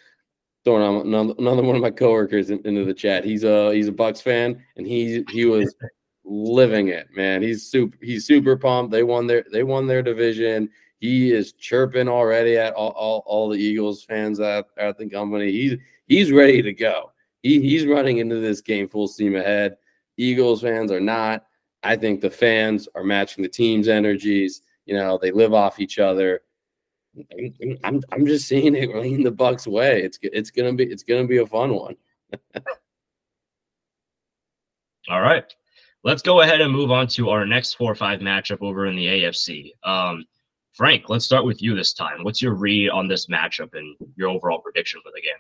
throwing 0.64 0.82
on 0.82 1.06
another, 1.38 1.62
one 1.62 1.76
of 1.76 1.82
my 1.82 1.90
coworkers 1.90 2.50
in, 2.50 2.60
into 2.66 2.84
the 2.84 2.94
chat. 2.94 3.24
He's 3.24 3.44
a 3.44 3.72
he's 3.72 3.88
a 3.88 3.92
Bucks 3.92 4.20
fan, 4.20 4.62
and 4.76 4.86
he 4.86 5.24
he 5.30 5.46
was 5.46 5.74
living 6.24 6.88
it, 6.88 7.08
man. 7.14 7.42
He's 7.42 7.66
super 7.66 7.98
he's 8.02 8.26
super 8.26 8.56
pumped. 8.56 8.92
They 8.92 9.02
won 9.02 9.26
their 9.26 9.44
they 9.52 9.62
won 9.62 9.86
their 9.86 10.02
division. 10.02 10.70
He 10.98 11.32
is 11.32 11.54
chirping 11.54 12.08
already 12.08 12.58
at 12.58 12.74
all, 12.74 12.90
all, 12.90 13.22
all 13.24 13.48
the 13.48 13.58
Eagles 13.58 14.04
fans 14.04 14.38
at, 14.38 14.66
at 14.76 14.98
the 14.98 15.08
company. 15.08 15.50
He's 15.50 15.76
he's 16.06 16.30
ready 16.30 16.60
to 16.62 16.72
go. 16.72 17.12
He, 17.42 17.60
he's 17.60 17.86
running 17.86 18.18
into 18.18 18.36
this 18.36 18.60
game 18.60 18.86
full 18.86 19.08
steam 19.08 19.34
ahead. 19.34 19.76
Eagles 20.18 20.60
fans 20.60 20.92
are 20.92 21.00
not. 21.00 21.46
I 21.82 21.96
think 21.96 22.20
the 22.20 22.28
fans 22.28 22.86
are 22.94 23.02
matching 23.02 23.42
the 23.42 23.48
team's 23.48 23.88
energies. 23.88 24.60
You 24.84 24.94
know, 24.94 25.18
they 25.20 25.30
live 25.30 25.54
off 25.54 25.80
each 25.80 25.98
other. 25.98 26.42
I'm 27.84 28.02
I'm 28.12 28.26
just 28.26 28.48
seeing 28.48 28.74
it 28.74 28.94
lean 28.94 29.22
the 29.22 29.30
Bucks 29.30 29.66
way. 29.66 30.02
It's 30.02 30.18
it's 30.22 30.50
gonna 30.50 30.72
be 30.72 30.84
it's 30.84 31.02
gonna 31.02 31.26
be 31.26 31.38
a 31.38 31.46
fun 31.46 31.74
one. 31.74 31.96
All 35.08 35.20
right, 35.20 35.44
let's 36.04 36.22
go 36.22 36.42
ahead 36.42 36.60
and 36.60 36.72
move 36.72 36.90
on 36.90 37.08
to 37.08 37.30
our 37.30 37.46
next 37.46 37.74
four 37.74 37.90
or 37.90 37.96
five 37.96 38.20
matchup 38.20 38.62
over 38.62 38.86
in 38.86 38.96
the 38.96 39.06
AFC. 39.06 39.72
Um, 39.82 40.24
Frank, 40.72 41.08
let's 41.08 41.24
start 41.24 41.44
with 41.44 41.60
you 41.62 41.74
this 41.74 41.92
time. 41.92 42.22
What's 42.22 42.40
your 42.40 42.54
read 42.54 42.90
on 42.90 43.08
this 43.08 43.26
matchup 43.26 43.74
and 43.74 43.96
your 44.16 44.28
overall 44.28 44.60
prediction 44.60 45.00
for 45.02 45.10
the 45.14 45.20
game? 45.20 45.34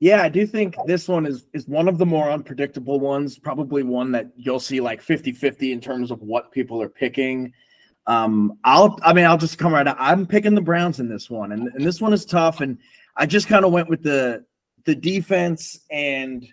Yeah, 0.00 0.22
I 0.22 0.28
do 0.28 0.44
think 0.46 0.74
this 0.86 1.06
one 1.06 1.26
is 1.26 1.46
is 1.52 1.68
one 1.68 1.86
of 1.86 1.98
the 1.98 2.06
more 2.06 2.28
unpredictable 2.28 2.98
ones, 2.98 3.38
probably 3.38 3.84
one 3.84 4.10
that 4.12 4.32
you'll 4.34 4.58
see 4.58 4.80
like 4.80 5.00
50-50 5.00 5.70
in 5.70 5.80
terms 5.80 6.10
of 6.10 6.20
what 6.22 6.50
people 6.50 6.82
are 6.82 6.88
picking. 6.88 7.52
Um, 8.06 8.58
I'll 8.64 8.98
I 9.02 9.12
mean, 9.12 9.24
I'll 9.24 9.38
just 9.38 9.58
come 9.58 9.72
right 9.72 9.86
out. 9.86 9.96
I'm 9.98 10.26
picking 10.26 10.54
the 10.54 10.60
Browns 10.60 11.00
in 11.00 11.08
this 11.08 11.30
one, 11.30 11.52
and, 11.52 11.68
and 11.68 11.84
this 11.84 12.00
one 12.00 12.12
is 12.12 12.24
tough. 12.24 12.60
And 12.60 12.78
I 13.16 13.26
just 13.26 13.48
kind 13.48 13.64
of 13.64 13.72
went 13.72 13.88
with 13.88 14.02
the 14.02 14.44
the 14.84 14.94
defense 14.94 15.80
and 15.90 16.46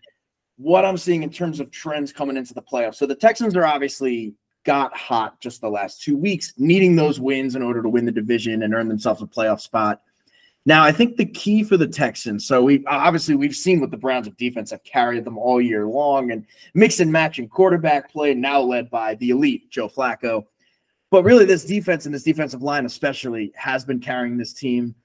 what 0.58 0.86
I'm 0.86 0.98
seeing 0.98 1.24
in 1.24 1.30
terms 1.30 1.60
of 1.60 1.72
trends 1.72 2.12
coming 2.12 2.38
into 2.38 2.54
the 2.54 2.62
playoffs. 2.62 2.96
So 2.96 3.06
the 3.06 3.16
Texans 3.16 3.56
are 3.56 3.66
obviously 3.66 4.36
got 4.66 4.96
hot 4.96 5.40
just 5.40 5.62
the 5.62 5.70
last 5.70 6.02
two 6.02 6.18
weeks, 6.18 6.54
needing 6.58 6.96
those 6.96 7.20
wins 7.20 7.56
in 7.56 7.64
order 7.64 7.82
to 7.82 7.90
win 7.90 8.06
the 8.06 8.12
division 8.12 8.64
and 8.64 8.74
earn 8.74 8.90
themselves 8.90 9.22
a 9.22 9.26
playoff 9.26 9.62
spot. 9.62 10.02
Now, 10.66 10.84
I 10.84 10.92
think 10.92 11.16
the 11.16 11.26
key 11.26 11.64
for 11.64 11.78
the 11.78 11.88
Texans, 11.88 12.46
so 12.46 12.62
we 12.62 12.86
obviously 12.86 13.34
we've 13.34 13.56
seen 13.56 13.80
what 13.80 13.92
the 13.92 13.98
Browns 13.98 14.28
of 14.28 14.38
defense 14.38 14.70
have 14.72 14.84
carried 14.84 15.24
them 15.24 15.38
all 15.38 15.62
year 15.62 15.88
long 15.88 16.32
and 16.32 16.46
mix 16.74 17.00
and 17.00 17.12
matching 17.12 17.48
quarterback 17.48 18.12
play, 18.12 18.34
now 18.34 18.60
led 18.60 18.90
by 18.90 19.16
the 19.16 19.30
elite 19.30 19.72
Joe 19.72 19.88
Flacco. 19.88 20.46
But 21.12 21.24
really, 21.24 21.46
this 21.46 21.66
defense 21.66 22.06
and 22.06 22.14
this 22.14 22.24
defensive 22.24 22.62
line, 22.62 22.86
especially, 22.86 23.52
has 23.56 23.84
been 23.84 24.00
carrying 24.00 24.38
this 24.38 24.54
team 24.54 24.96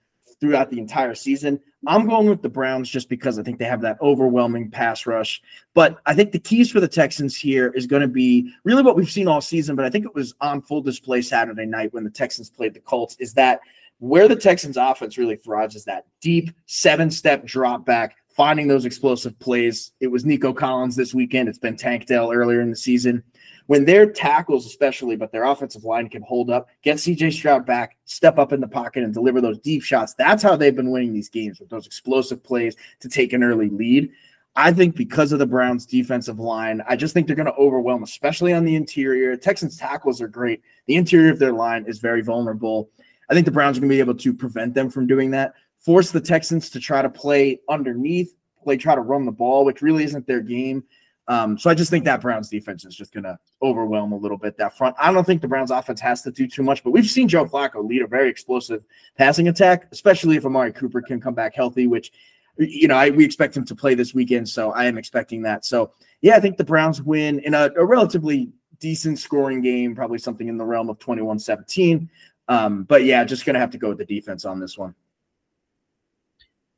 throughout 0.40 0.70
the 0.70 0.78
entire 0.78 1.14
season. 1.14 1.60
I'm 1.86 2.06
going 2.06 2.28
with 2.28 2.42
the 2.42 2.48
Browns 2.48 2.88
just 2.88 3.08
because 3.08 3.38
I 3.38 3.42
think 3.42 3.58
they 3.58 3.64
have 3.64 3.82
that 3.82 4.00
overwhelming 4.00 4.70
pass 4.70 5.06
rush. 5.06 5.42
But 5.74 5.98
I 6.06 6.14
think 6.14 6.32
the 6.32 6.38
keys 6.38 6.70
for 6.70 6.80
the 6.80 6.88
Texans 6.88 7.36
here 7.36 7.72
is 7.74 7.86
going 7.86 8.02
to 8.02 8.08
be 8.08 8.52
really 8.64 8.82
what 8.82 8.96
we've 8.96 9.10
seen 9.10 9.28
all 9.28 9.40
season, 9.40 9.76
but 9.76 9.84
I 9.84 9.90
think 9.90 10.04
it 10.04 10.14
was 10.14 10.34
on 10.40 10.62
full 10.62 10.80
display 10.80 11.22
Saturday 11.22 11.66
night 11.66 11.92
when 11.92 12.04
the 12.04 12.10
Texans 12.10 12.50
played 12.50 12.74
the 12.74 12.80
Colts, 12.80 13.16
is 13.18 13.34
that 13.34 13.60
where 13.98 14.28
the 14.28 14.36
Texans 14.36 14.76
offense 14.76 15.18
really 15.18 15.36
thrives 15.36 15.76
is 15.76 15.84
that 15.84 16.06
deep 16.20 16.50
seven 16.66 17.10
step 17.10 17.44
drop 17.44 17.84
back, 17.86 18.16
finding 18.28 18.66
those 18.66 18.84
explosive 18.84 19.38
plays. 19.38 19.92
It 20.00 20.08
was 20.08 20.24
Nico 20.24 20.52
Collins 20.52 20.96
this 20.96 21.14
weekend. 21.14 21.48
It's 21.48 21.58
been 21.58 21.76
Tank 21.76 22.06
Dell 22.06 22.32
earlier 22.32 22.60
in 22.60 22.70
the 22.70 22.76
season 22.76 23.22
when 23.66 23.84
their 23.84 24.10
tackles, 24.10 24.66
especially, 24.66 25.16
but 25.16 25.32
their 25.32 25.44
offensive 25.44 25.84
line 25.84 26.08
can 26.08 26.22
hold 26.22 26.50
up, 26.50 26.68
get 26.82 26.96
CJ 26.96 27.32
Stroud 27.32 27.64
back, 27.64 27.96
step 28.04 28.38
up 28.38 28.52
in 28.52 28.60
the 28.60 28.68
pocket, 28.68 29.02
and 29.02 29.14
deliver 29.14 29.40
those 29.40 29.58
deep 29.58 29.82
shots. 29.82 30.14
That's 30.14 30.42
how 30.42 30.56
they've 30.56 30.74
been 30.74 30.90
winning 30.90 31.14
these 31.14 31.28
games 31.28 31.60
with 31.60 31.70
those 31.70 31.86
explosive 31.86 32.42
plays 32.44 32.76
to 33.00 33.08
take 33.08 33.32
an 33.32 33.42
early 33.42 33.70
lead. 33.70 34.10
I 34.56 34.72
think 34.72 34.94
because 34.94 35.32
of 35.32 35.40
the 35.40 35.46
Browns' 35.46 35.86
defensive 35.86 36.38
line, 36.38 36.80
I 36.88 36.94
just 36.94 37.12
think 37.12 37.26
they're 37.26 37.34
going 37.34 37.46
to 37.46 37.54
overwhelm, 37.54 38.04
especially 38.04 38.52
on 38.52 38.64
the 38.64 38.76
interior. 38.76 39.36
Texans 39.36 39.76
tackles 39.76 40.20
are 40.20 40.28
great. 40.28 40.62
The 40.86 40.94
interior 40.94 41.32
of 41.32 41.40
their 41.40 41.52
line 41.52 41.86
is 41.88 41.98
very 41.98 42.22
vulnerable. 42.22 42.90
I 43.28 43.34
think 43.34 43.46
the 43.46 43.52
Browns 43.52 43.76
are 43.76 43.80
going 43.80 43.90
to 43.90 43.94
be 43.94 44.00
able 44.00 44.14
to 44.14 44.32
prevent 44.32 44.74
them 44.74 44.90
from 44.90 45.06
doing 45.06 45.30
that, 45.32 45.54
force 45.80 46.12
the 46.12 46.20
Texans 46.20 46.70
to 46.70 46.78
try 46.78 47.02
to 47.02 47.08
play 47.08 47.60
underneath, 47.68 48.36
play, 48.62 48.76
try 48.76 48.94
to 48.94 49.00
run 49.00 49.24
the 49.24 49.32
ball, 49.32 49.64
which 49.64 49.82
really 49.82 50.04
isn't 50.04 50.26
their 50.26 50.40
game. 50.40 50.84
Um, 51.26 51.58
so 51.58 51.70
I 51.70 51.74
just 51.74 51.90
think 51.90 52.04
that 52.04 52.20
Browns 52.20 52.50
defense 52.50 52.84
is 52.84 52.94
just 52.94 53.12
going 53.12 53.24
to 53.24 53.38
overwhelm 53.62 54.12
a 54.12 54.16
little 54.16 54.36
bit 54.36 54.58
that 54.58 54.76
front. 54.76 54.94
I 54.98 55.12
don't 55.12 55.24
think 55.24 55.40
the 55.40 55.48
Browns 55.48 55.70
offense 55.70 56.00
has 56.00 56.22
to 56.22 56.30
do 56.30 56.46
too 56.46 56.62
much, 56.62 56.84
but 56.84 56.90
we've 56.90 57.08
seen 57.08 57.28
Joe 57.28 57.46
Flacco 57.46 57.86
lead 57.86 58.02
a 58.02 58.06
very 58.06 58.28
explosive 58.28 58.84
passing 59.16 59.48
attack, 59.48 59.88
especially 59.90 60.36
if 60.36 60.44
Amari 60.44 60.72
Cooper 60.72 61.00
can 61.00 61.20
come 61.20 61.34
back 61.34 61.54
healthy, 61.54 61.86
which 61.86 62.12
you 62.58 62.88
know 62.88 62.96
I, 62.96 63.10
we 63.10 63.24
expect 63.24 63.56
him 63.56 63.64
to 63.64 63.74
play 63.74 63.94
this 63.94 64.14
weekend. 64.14 64.48
So 64.48 64.72
I 64.72 64.84
am 64.84 64.98
expecting 64.98 65.42
that. 65.42 65.64
So 65.64 65.92
yeah, 66.20 66.36
I 66.36 66.40
think 66.40 66.56
the 66.56 66.64
Browns 66.64 67.02
win 67.02 67.38
in 67.40 67.54
a, 67.54 67.70
a 67.76 67.84
relatively 67.84 68.52
decent 68.78 69.18
scoring 69.18 69.62
game, 69.62 69.94
probably 69.94 70.18
something 70.18 70.48
in 70.48 70.58
the 70.58 70.64
realm 70.64 70.90
of 70.90 70.98
21-17. 70.98 72.08
Um, 72.48 72.84
but 72.84 73.04
yeah, 73.04 73.24
just 73.24 73.46
going 73.46 73.54
to 73.54 73.60
have 73.60 73.70
to 73.70 73.78
go 73.78 73.88
with 73.88 73.98
the 73.98 74.04
defense 74.04 74.44
on 74.44 74.60
this 74.60 74.76
one. 74.76 74.94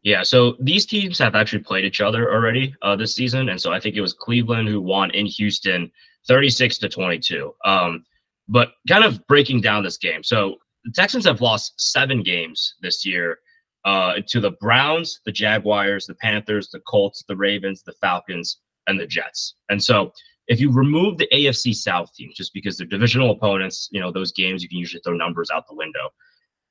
Yeah, 0.06 0.22
so 0.22 0.54
these 0.60 0.86
teams 0.86 1.18
have 1.18 1.34
actually 1.34 1.64
played 1.64 1.84
each 1.84 2.00
other 2.00 2.32
already 2.32 2.72
uh, 2.80 2.94
this 2.94 3.16
season, 3.16 3.48
and 3.48 3.60
so 3.60 3.72
I 3.72 3.80
think 3.80 3.96
it 3.96 4.00
was 4.00 4.12
Cleveland 4.12 4.68
who 4.68 4.80
won 4.80 5.10
in 5.10 5.26
Houston, 5.26 5.90
thirty-six 6.28 6.78
to 6.78 6.88
twenty-two. 6.88 7.52
Um, 7.64 8.04
but 8.46 8.74
kind 8.88 9.02
of 9.02 9.26
breaking 9.26 9.62
down 9.62 9.82
this 9.82 9.98
game, 9.98 10.22
so 10.22 10.58
the 10.84 10.92
Texans 10.92 11.24
have 11.26 11.40
lost 11.40 11.72
seven 11.78 12.22
games 12.22 12.76
this 12.82 13.04
year 13.04 13.40
uh, 13.84 14.20
to 14.28 14.38
the 14.38 14.52
Browns, 14.60 15.22
the 15.26 15.32
Jaguars, 15.32 16.06
the 16.06 16.14
Panthers, 16.14 16.68
the 16.70 16.78
Colts, 16.86 17.24
the 17.26 17.34
Ravens, 17.34 17.82
the 17.82 17.94
Falcons, 18.00 18.58
and 18.86 19.00
the 19.00 19.08
Jets. 19.08 19.56
And 19.70 19.82
so 19.82 20.12
if 20.46 20.60
you 20.60 20.70
remove 20.70 21.18
the 21.18 21.28
AFC 21.32 21.74
South 21.74 22.14
teams, 22.14 22.36
just 22.36 22.54
because 22.54 22.78
they're 22.78 22.86
divisional 22.86 23.32
opponents, 23.32 23.88
you 23.90 24.00
know 24.00 24.12
those 24.12 24.30
games 24.30 24.62
you 24.62 24.68
can 24.68 24.78
usually 24.78 25.02
throw 25.04 25.14
numbers 25.14 25.50
out 25.50 25.66
the 25.66 25.74
window. 25.74 26.10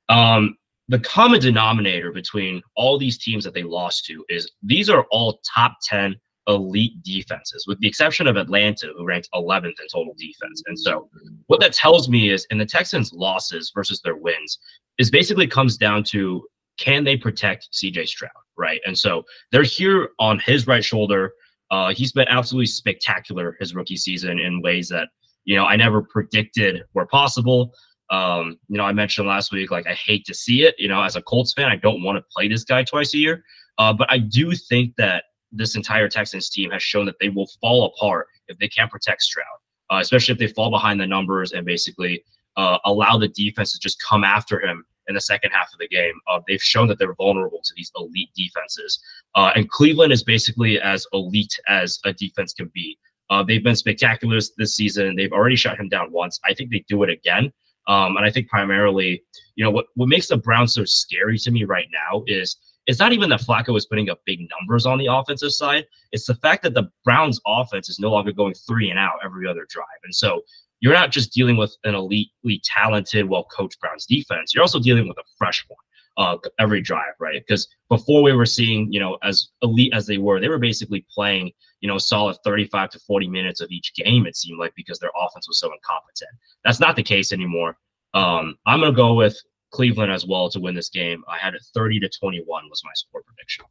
Um, 0.08 0.56
the 0.88 0.98
common 1.00 1.40
denominator 1.40 2.12
between 2.12 2.62
all 2.76 2.98
these 2.98 3.18
teams 3.18 3.44
that 3.44 3.54
they 3.54 3.62
lost 3.62 4.04
to 4.06 4.24
is 4.28 4.50
these 4.62 4.88
are 4.88 5.04
all 5.10 5.40
top 5.54 5.76
10 5.88 6.14
elite 6.48 7.02
defenses, 7.02 7.66
with 7.66 7.78
the 7.80 7.88
exception 7.88 8.26
of 8.26 8.36
Atlanta, 8.36 8.92
who 8.96 9.04
ranked 9.04 9.28
11th 9.34 9.64
in 9.64 9.88
total 9.92 10.14
defense. 10.16 10.62
And 10.66 10.78
so, 10.78 11.08
what 11.46 11.60
that 11.60 11.72
tells 11.72 12.08
me 12.08 12.30
is 12.30 12.46
in 12.50 12.58
the 12.58 12.66
Texans' 12.66 13.12
losses 13.12 13.72
versus 13.74 14.00
their 14.02 14.16
wins, 14.16 14.58
is 14.98 15.10
basically 15.10 15.46
comes 15.46 15.76
down 15.76 16.04
to 16.04 16.46
can 16.78 17.04
they 17.04 17.16
protect 17.16 17.68
CJ 17.72 18.06
Stroud, 18.06 18.30
right? 18.56 18.80
And 18.86 18.96
so, 18.96 19.24
they're 19.50 19.62
here 19.62 20.10
on 20.18 20.38
his 20.38 20.66
right 20.66 20.84
shoulder. 20.84 21.32
Uh, 21.70 21.92
he's 21.92 22.12
been 22.12 22.28
absolutely 22.28 22.66
spectacular 22.66 23.56
his 23.58 23.74
rookie 23.74 23.96
season 23.96 24.38
in 24.38 24.62
ways 24.62 24.88
that 24.88 25.08
you 25.44 25.56
know 25.56 25.64
I 25.64 25.74
never 25.76 26.02
predicted 26.02 26.84
were 26.94 27.06
possible. 27.06 27.72
Um, 28.10 28.58
you 28.68 28.76
know, 28.76 28.84
I 28.84 28.92
mentioned 28.92 29.26
last 29.26 29.52
week, 29.52 29.70
like 29.70 29.86
I 29.86 29.94
hate 29.94 30.24
to 30.26 30.34
see 30.34 30.62
it. 30.62 30.74
You 30.78 30.88
know, 30.88 31.02
as 31.02 31.16
a 31.16 31.22
Colts 31.22 31.52
fan, 31.52 31.70
I 31.70 31.76
don't 31.76 32.02
want 32.02 32.16
to 32.16 32.24
play 32.34 32.48
this 32.48 32.64
guy 32.64 32.84
twice 32.84 33.14
a 33.14 33.18
year. 33.18 33.44
Uh, 33.78 33.92
but 33.92 34.10
I 34.10 34.18
do 34.18 34.52
think 34.52 34.94
that 34.96 35.24
this 35.52 35.76
entire 35.76 36.08
Texans 36.08 36.48
team 36.50 36.70
has 36.70 36.82
shown 36.82 37.06
that 37.06 37.16
they 37.20 37.28
will 37.28 37.48
fall 37.60 37.86
apart 37.86 38.28
if 38.48 38.58
they 38.58 38.68
can't 38.68 38.90
protect 38.90 39.22
Stroud, 39.22 39.46
uh, 39.90 39.98
especially 40.00 40.32
if 40.32 40.38
they 40.38 40.48
fall 40.48 40.70
behind 40.70 41.00
the 41.00 41.06
numbers 41.06 41.52
and 41.52 41.66
basically 41.66 42.22
uh, 42.56 42.78
allow 42.84 43.18
the 43.18 43.28
defense 43.28 43.72
to 43.72 43.78
just 43.78 44.00
come 44.02 44.24
after 44.24 44.60
him 44.60 44.84
in 45.08 45.14
the 45.14 45.20
second 45.20 45.50
half 45.50 45.72
of 45.72 45.78
the 45.78 45.88
game. 45.88 46.14
Uh, 46.28 46.40
they've 46.48 46.62
shown 46.62 46.88
that 46.88 46.98
they're 46.98 47.14
vulnerable 47.14 47.60
to 47.62 47.72
these 47.76 47.92
elite 47.96 48.30
defenses. 48.34 48.98
Uh, 49.34 49.52
and 49.54 49.68
Cleveland 49.70 50.12
is 50.12 50.24
basically 50.24 50.80
as 50.80 51.06
elite 51.12 51.54
as 51.68 51.98
a 52.04 52.12
defense 52.12 52.52
can 52.52 52.70
be. 52.74 52.98
Uh, 53.30 53.42
they've 53.42 53.62
been 53.62 53.76
spectacular 53.76 54.38
this 54.56 54.76
season. 54.76 55.16
They've 55.16 55.32
already 55.32 55.56
shut 55.56 55.78
him 55.78 55.88
down 55.88 56.12
once. 56.12 56.40
I 56.44 56.54
think 56.54 56.70
they 56.70 56.84
do 56.88 57.02
it 57.02 57.10
again. 57.10 57.52
Um, 57.88 58.16
and 58.16 58.26
I 58.26 58.30
think 58.30 58.48
primarily, 58.48 59.22
you 59.54 59.64
know, 59.64 59.70
what, 59.70 59.86
what 59.94 60.08
makes 60.08 60.28
the 60.28 60.36
Browns 60.36 60.74
so 60.74 60.84
scary 60.84 61.38
to 61.38 61.50
me 61.50 61.64
right 61.64 61.86
now 61.92 62.24
is 62.26 62.56
it's 62.86 62.98
not 62.98 63.12
even 63.12 63.28
that 63.30 63.40
Flacco 63.40 63.76
is 63.76 63.86
putting 63.86 64.10
up 64.10 64.20
big 64.26 64.48
numbers 64.58 64.86
on 64.86 64.98
the 64.98 65.06
offensive 65.06 65.52
side. 65.52 65.86
It's 66.12 66.26
the 66.26 66.34
fact 66.36 66.62
that 66.62 66.74
the 66.74 66.88
Browns 67.04 67.40
offense 67.46 67.88
is 67.88 67.98
no 67.98 68.10
longer 68.10 68.32
going 68.32 68.54
three 68.54 68.90
and 68.90 68.98
out 68.98 69.18
every 69.24 69.48
other 69.48 69.66
drive. 69.68 69.86
And 70.04 70.14
so 70.14 70.42
you're 70.80 70.92
not 70.92 71.10
just 71.10 71.32
dealing 71.32 71.56
with 71.56 71.74
an 71.84 71.94
elitely 71.94 72.60
talented, 72.64 73.28
well 73.28 73.44
coached 73.44 73.80
Browns 73.80 74.06
defense. 74.06 74.54
You're 74.54 74.62
also 74.62 74.80
dealing 74.80 75.08
with 75.08 75.18
a 75.18 75.24
fresh 75.38 75.64
one 75.68 75.78
uh, 76.16 76.36
every 76.58 76.80
drive, 76.80 77.14
right? 77.20 77.42
Because 77.46 77.68
before 77.88 78.22
we 78.22 78.32
were 78.32 78.46
seeing, 78.46 78.92
you 78.92 79.00
know, 79.00 79.18
as 79.22 79.48
elite 79.62 79.92
as 79.94 80.06
they 80.06 80.18
were, 80.18 80.40
they 80.40 80.48
were 80.48 80.58
basically 80.58 81.04
playing, 81.12 81.52
you 81.80 81.88
know, 81.88 81.98
solid 81.98 82.36
35 82.44 82.90
to 82.90 82.98
40 83.00 83.28
minutes 83.28 83.60
of 83.60 83.70
each 83.70 83.94
game, 83.94 84.26
it 84.26 84.36
seemed 84.36 84.58
like, 84.58 84.72
because 84.76 84.98
their 84.98 85.10
offense 85.20 85.48
was 85.48 85.60
so 85.60 85.70
incompetent. 85.72 86.30
That's 86.64 86.80
not 86.80 86.96
the 86.96 87.02
case 87.02 87.32
anymore. 87.32 87.76
Um, 88.14 88.56
I'm 88.66 88.80
going 88.80 88.92
to 88.92 88.96
go 88.96 89.14
with 89.14 89.38
Cleveland 89.72 90.12
as 90.12 90.26
well 90.26 90.48
to 90.50 90.60
win 90.60 90.74
this 90.74 90.88
game. 90.88 91.22
I 91.28 91.38
had 91.38 91.54
it 91.54 91.62
30 91.74 92.00
to 92.00 92.08
21 92.08 92.68
was 92.70 92.82
my 92.84 92.92
score 92.94 93.22
prediction. 93.22 93.66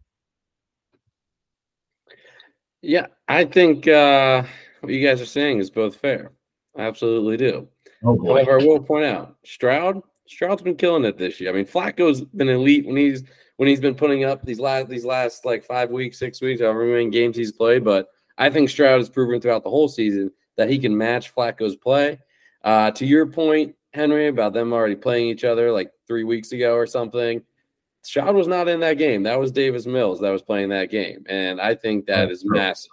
Yeah, 2.82 3.08
I 3.28 3.46
think 3.46 3.88
uh, 3.88 4.44
what 4.82 4.94
you 4.94 5.06
guys 5.06 5.20
are 5.20 5.26
saying 5.26 5.58
is 5.58 5.72
both 5.72 5.96
fair. 5.96 6.32
I 6.78 6.84
absolutely 6.84 7.38
do. 7.38 7.68
Oh 8.04 8.24
However, 8.24 8.60
I 8.60 8.64
will 8.64 8.80
point 8.80 9.06
out 9.06 9.38
Stroud 9.44 10.04
Stroud's 10.28 10.62
been 10.62 10.76
killing 10.76 11.06
it 11.06 11.18
this 11.18 11.40
year. 11.40 11.52
I 11.52 11.54
mean, 11.54 11.66
Flacco's 11.66 12.22
been 12.22 12.50
elite 12.50 12.86
when 12.86 12.98
he's 12.98 13.24
when 13.58 13.70
he's 13.70 13.80
been 13.80 13.96
putting 13.96 14.24
up 14.24 14.44
these 14.44 14.60
last 14.60 14.90
these 14.90 15.06
last 15.06 15.46
like 15.46 15.64
five 15.64 15.90
weeks, 15.92 16.20
six 16.20 16.42
weeks, 16.42 16.62
however 16.62 16.86
many 16.86 17.10
games 17.10 17.38
he's 17.38 17.52
played. 17.52 17.84
But 17.84 18.10
I 18.38 18.50
think 18.50 18.70
Stroud 18.70 19.00
has 19.00 19.10
proven 19.10 19.40
throughout 19.40 19.64
the 19.64 19.70
whole 19.70 19.88
season 19.88 20.32
that 20.58 20.70
he 20.70 20.80
can 20.80 20.98
match 20.98 21.34
Flacco's 21.34 21.76
play. 21.76 22.20
Uh, 22.64 22.92
to 22.92 23.06
your 23.06 23.28
point, 23.28 23.76
Henry, 23.94 24.28
about 24.28 24.54
them 24.54 24.74
already 24.74 24.96
playing 24.96 25.28
each 25.28 25.44
other 25.44 25.72
like 25.72 25.92
three 26.08 26.24
weeks 26.24 26.52
ago 26.52 26.76
or 26.76 26.88
something. 26.88 27.42
Stroud 28.02 28.36
was 28.36 28.48
not 28.48 28.68
in 28.68 28.80
that 28.82 28.98
game. 29.00 29.24
That 29.24 29.40
was 29.40 29.52
Davis 29.52 29.88
Mills 29.88 30.20
that 30.20 30.30
was 30.30 30.44
playing 30.44 30.70
that 30.70 30.92
game, 30.92 31.24
and 31.28 31.60
I 31.60 31.74
think 31.74 32.06
that 32.06 32.30
is 32.30 32.44
massive. 32.46 32.92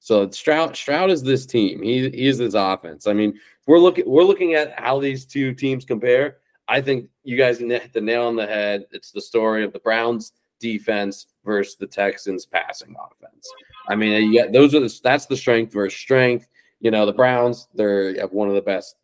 So 0.00 0.28
Stroud 0.30 0.76
Stroud 0.76 1.10
is 1.10 1.22
this 1.22 1.46
team. 1.46 1.82
He 1.82 2.10
he 2.10 2.26
is 2.26 2.38
this 2.38 2.54
offense. 2.54 3.06
I 3.06 3.12
mean, 3.12 3.38
we're 3.66 3.78
looking 3.78 4.04
we're 4.06 4.24
looking 4.24 4.54
at 4.54 4.78
how 4.78 4.98
these 4.98 5.24
two 5.24 5.54
teams 5.54 5.84
compare. 5.84 6.38
I 6.70 6.80
think 6.80 7.08
you 7.24 7.36
guys 7.36 7.58
hit 7.58 7.92
the 7.92 8.00
nail 8.00 8.26
on 8.26 8.36
the 8.36 8.46
head. 8.46 8.86
It's 8.92 9.10
the 9.10 9.20
story 9.20 9.64
of 9.64 9.72
the 9.72 9.80
Browns 9.80 10.32
defense 10.60 11.26
versus 11.44 11.74
the 11.74 11.86
Texans 11.86 12.46
passing 12.46 12.94
offense. 12.94 13.48
I 13.88 13.96
mean, 13.96 14.32
yeah, 14.32 14.46
those 14.46 14.72
are 14.74 14.80
the 14.80 15.00
that's 15.02 15.26
the 15.26 15.36
strength 15.36 15.72
versus 15.72 15.98
strength. 15.98 16.46
You 16.78 16.92
know, 16.92 17.06
the 17.06 17.12
Browns 17.12 17.66
they 17.74 18.16
have 18.18 18.32
one 18.32 18.48
of 18.48 18.54
the 18.54 18.62
best 18.62 18.96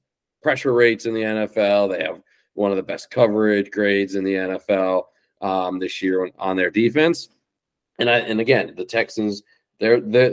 pressure 0.43 0.73
rates 0.73 1.07
in 1.07 1.15
the 1.15 1.23
NFL. 1.23 1.91
They 1.91 2.05
have 2.05 2.23
one 2.55 2.71
of 2.71 2.77
the 2.77 2.85
best 2.85 3.11
coverage 3.11 3.73
grades 3.73 4.15
in 4.15 4.23
the 4.23 4.35
NFL 4.35 5.03
um, 5.43 5.81
this 5.81 6.01
year 6.01 6.31
on 6.39 6.57
their 6.57 6.71
defense. 6.71 7.31
And 7.99 8.09
I 8.09 8.19
and 8.21 8.41
again, 8.41 8.75
the 8.77 8.85
Texans 8.85 9.43
their 9.81 10.01
their 10.01 10.31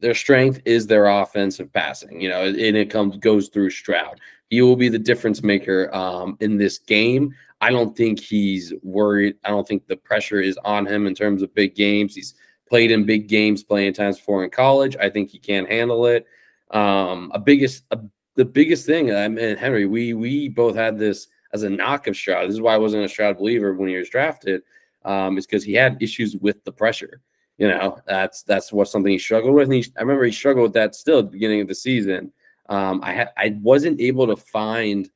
their 0.00 0.14
strength 0.14 0.60
is 0.64 0.86
their 0.86 1.06
offensive 1.06 1.72
passing. 1.72 2.20
You 2.20 2.28
know, 2.28 2.44
and 2.44 2.58
it 2.58 2.90
comes 2.90 3.16
goes 3.18 3.48
through 3.48 3.70
Stroud. 3.70 4.20
He 4.50 4.62
will 4.62 4.76
be 4.76 4.88
the 4.88 4.98
difference 4.98 5.42
maker 5.42 5.92
um, 5.94 6.36
in 6.40 6.56
this 6.56 6.78
game. 6.78 7.34
I 7.60 7.70
don't 7.70 7.96
think 7.96 8.20
he's 8.20 8.72
worried. 8.82 9.36
I 9.44 9.48
don't 9.48 9.66
think 9.66 9.86
the 9.86 9.96
pressure 9.96 10.40
is 10.40 10.58
on 10.64 10.86
him 10.86 11.06
in 11.06 11.14
terms 11.14 11.42
of 11.42 11.54
big 11.54 11.74
games. 11.74 12.14
He's 12.14 12.34
played 12.68 12.90
in 12.90 13.04
big 13.04 13.28
games 13.28 13.62
playing 13.62 13.94
times 13.94 14.18
before 14.18 14.44
in 14.44 14.50
college. 14.50 14.96
I 14.96 15.08
think 15.08 15.30
he 15.30 15.38
can 15.38 15.64
handle 15.66 16.06
it. 16.06 16.26
Um, 16.70 17.30
a 17.34 17.38
biggest, 17.38 17.84
a, 17.92 17.98
the 18.34 18.44
biggest 18.44 18.86
thing, 18.86 19.14
I 19.14 19.28
mean, 19.28 19.56
Henry, 19.56 19.86
we 19.86 20.12
we 20.12 20.48
both 20.48 20.76
had 20.76 20.98
this 20.98 21.28
as 21.52 21.62
a 21.62 21.70
knock 21.70 22.06
of 22.06 22.16
Stroud. 22.16 22.48
This 22.48 22.54
is 22.54 22.60
why 22.60 22.74
I 22.74 22.78
wasn't 22.78 23.04
a 23.04 23.08
Stroud 23.08 23.38
believer 23.38 23.74
when 23.74 23.88
he 23.88 23.96
was 23.96 24.10
drafted. 24.10 24.62
Um, 25.04 25.38
is 25.38 25.46
because 25.46 25.62
he 25.62 25.72
had 25.72 26.02
issues 26.02 26.36
with 26.36 26.64
the 26.64 26.72
pressure. 26.72 27.20
You 27.58 27.68
know, 27.68 27.98
that's 28.06 28.42
that's 28.42 28.72
what 28.72 28.88
something 28.88 29.12
he 29.12 29.18
struggled 29.18 29.54
with. 29.54 29.64
And 29.64 29.74
he, 29.74 29.92
I 29.96 30.02
remember 30.02 30.24
he 30.24 30.32
struggled 30.32 30.64
with 30.64 30.72
that 30.74 30.94
still 30.94 31.20
at 31.20 31.26
the 31.26 31.30
beginning 31.30 31.62
of 31.62 31.68
the 31.68 31.74
season. 31.74 32.32
Um, 32.68 33.00
I 33.02 33.12
had 33.12 33.30
I 33.36 33.56
wasn't 33.62 34.00
able 34.00 34.26
to 34.26 34.36
find 34.36 35.08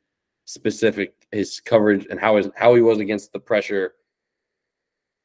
specific 0.47 1.15
his 1.33 1.61
coverage 1.61 2.07
and 2.11 2.19
how 2.19 2.37
his 2.37 2.49
how 2.57 2.75
he 2.75 2.83
was 2.83 2.99
against 2.99 3.33
the 3.33 3.41
pressure 3.41 3.95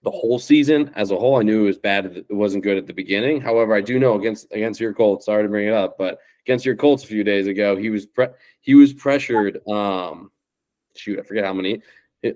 the 0.04 0.12
whole 0.12 0.40
season 0.40 0.92
as 0.96 1.12
a 1.12 1.18
whole. 1.18 1.38
I 1.38 1.44
knew 1.44 1.64
it 1.64 1.68
was 1.68 1.78
bad. 1.78 2.06
It 2.06 2.34
wasn't 2.34 2.64
good 2.64 2.78
at 2.78 2.86
the 2.86 2.94
beginning. 2.94 3.42
However, 3.42 3.74
I 3.74 3.82
do 3.82 3.98
know 3.98 4.16
against 4.16 4.52
against 4.52 4.80
your 4.80 4.94
Colts. 4.94 5.26
Sorry 5.26 5.44
to 5.44 5.50
bring 5.50 5.68
it 5.68 5.74
up, 5.74 5.98
but 5.98 6.20
against 6.46 6.66
your 6.66 6.76
Colts 6.76 7.04
a 7.04 7.08
few 7.08 7.24
days 7.24 7.48
ago, 7.48 7.76
he 7.76 7.90
was 7.90 8.06
pre- 8.06 8.28
he 8.60 8.76
was 8.76 8.94
pressured. 8.94 9.66
Um, 9.68 10.32
shoot, 10.96 11.20
I 11.20 11.24
forget 11.24 11.46
how 11.46 11.54
many 11.54 11.82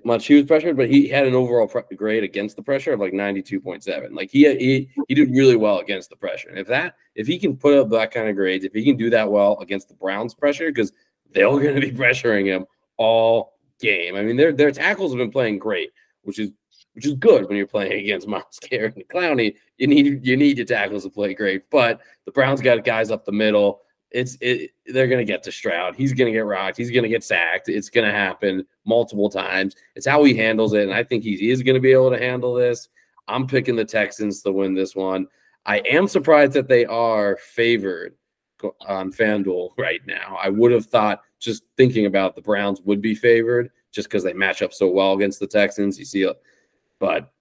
much 0.04 0.26
he 0.26 0.34
was 0.34 0.44
pressured, 0.44 0.76
but 0.76 0.90
he 0.90 1.08
had 1.08 1.26
an 1.26 1.34
overall 1.34 1.70
grade 1.96 2.24
against 2.24 2.56
the 2.56 2.62
pressure 2.62 2.92
of 2.92 3.00
like 3.00 3.12
92.7. 3.12 4.14
Like 4.14 4.30
he, 4.30 4.44
he 4.56 4.90
he 5.08 5.14
did 5.14 5.30
really 5.30 5.56
well 5.56 5.78
against 5.78 6.10
the 6.10 6.16
pressure. 6.16 6.48
And 6.48 6.58
if 6.58 6.66
that 6.68 6.94
if 7.14 7.26
he 7.26 7.38
can 7.38 7.56
put 7.56 7.74
up 7.74 7.90
that 7.90 8.12
kind 8.12 8.28
of 8.28 8.36
grades, 8.36 8.64
if 8.64 8.72
he 8.72 8.84
can 8.84 8.96
do 8.96 9.10
that 9.10 9.30
well 9.30 9.58
against 9.60 9.88
the 9.88 9.94
Browns 9.94 10.34
pressure, 10.34 10.70
because 10.70 10.92
they're 11.32 11.48
going 11.48 11.74
to 11.74 11.80
be 11.80 11.92
pressuring 11.96 12.46
him 12.46 12.66
all 12.96 13.54
game. 13.80 14.16
I 14.16 14.22
mean, 14.22 14.36
their 14.36 14.52
their 14.52 14.70
tackles 14.70 15.12
have 15.12 15.18
been 15.18 15.30
playing 15.30 15.58
great, 15.58 15.90
which 16.22 16.38
is 16.38 16.50
which 16.94 17.06
is 17.06 17.14
good 17.14 17.48
when 17.48 17.56
you're 17.56 17.66
playing 17.66 17.92
against 18.04 18.28
Myles 18.28 18.58
Garrett 18.60 18.96
and 18.96 19.08
Clowney. 19.08 19.56
You 19.78 19.86
need 19.86 20.26
you 20.26 20.36
need 20.36 20.58
your 20.58 20.66
tackles 20.66 21.04
to 21.04 21.10
play 21.10 21.34
great, 21.34 21.68
but 21.70 22.00
the 22.26 22.32
Browns 22.32 22.60
got 22.60 22.84
guys 22.84 23.10
up 23.10 23.24
the 23.24 23.32
middle 23.32 23.82
it's 24.10 24.36
it, 24.40 24.72
they're 24.86 25.06
to 25.18 25.24
get 25.24 25.42
to 25.44 25.52
Stroud. 25.52 25.94
He's 25.96 26.12
to 26.26 26.36
get 26.36 26.44
rocked. 26.44 26.76
He's 26.76 26.90
to 27.04 27.08
get 27.08 27.24
sacked. 27.24 27.68
It's 27.68 27.90
to 28.06 28.12
happen 28.12 28.66
multiple 28.84 29.30
times. 29.30 29.76
It's 29.94 30.06
how 30.06 30.24
he 30.24 30.34
handles 30.34 30.72
it, 30.72 30.82
and 30.82 30.94
I 30.94 31.04
think 31.04 31.22
he 31.22 31.50
is 31.50 31.62
to 31.74 31.80
be 31.80 31.92
able 31.92 32.10
to 32.10 32.18
handle 32.18 32.54
this. 32.54 32.88
I'm 33.28 33.46
picking 33.46 33.76
the 33.76 33.84
Texans 33.84 34.42
to 34.42 34.52
win 34.52 34.74
this 34.74 34.96
one. 34.96 35.28
I 35.66 35.78
am 35.78 36.08
surprised 36.08 36.52
that 36.54 36.68
they 36.68 36.84
are 36.86 37.36
favored 37.36 38.14
on 38.86 39.12
FanDuel 39.12 39.70
right 39.78 40.00
now. 40.06 40.38
I 40.42 40.48
would 40.48 40.72
have 40.72 40.86
thought, 40.86 41.22
just 41.38 41.64
thinking 41.76 42.06
about 42.06 42.34
the 42.34 42.42
Browns 42.42 42.82
would 42.82 43.00
be 43.00 43.14
favored 43.14 43.70
just 43.92 44.08
because 44.08 44.22
they 44.22 44.32
match 44.32 44.62
up 44.62 44.74
so 44.74 44.88
well 44.88 45.14
against 45.14 45.40
the 45.40 45.46
Texans. 45.46 45.98
You 45.98 46.04
see, 46.04 46.30
but 46.98 47.32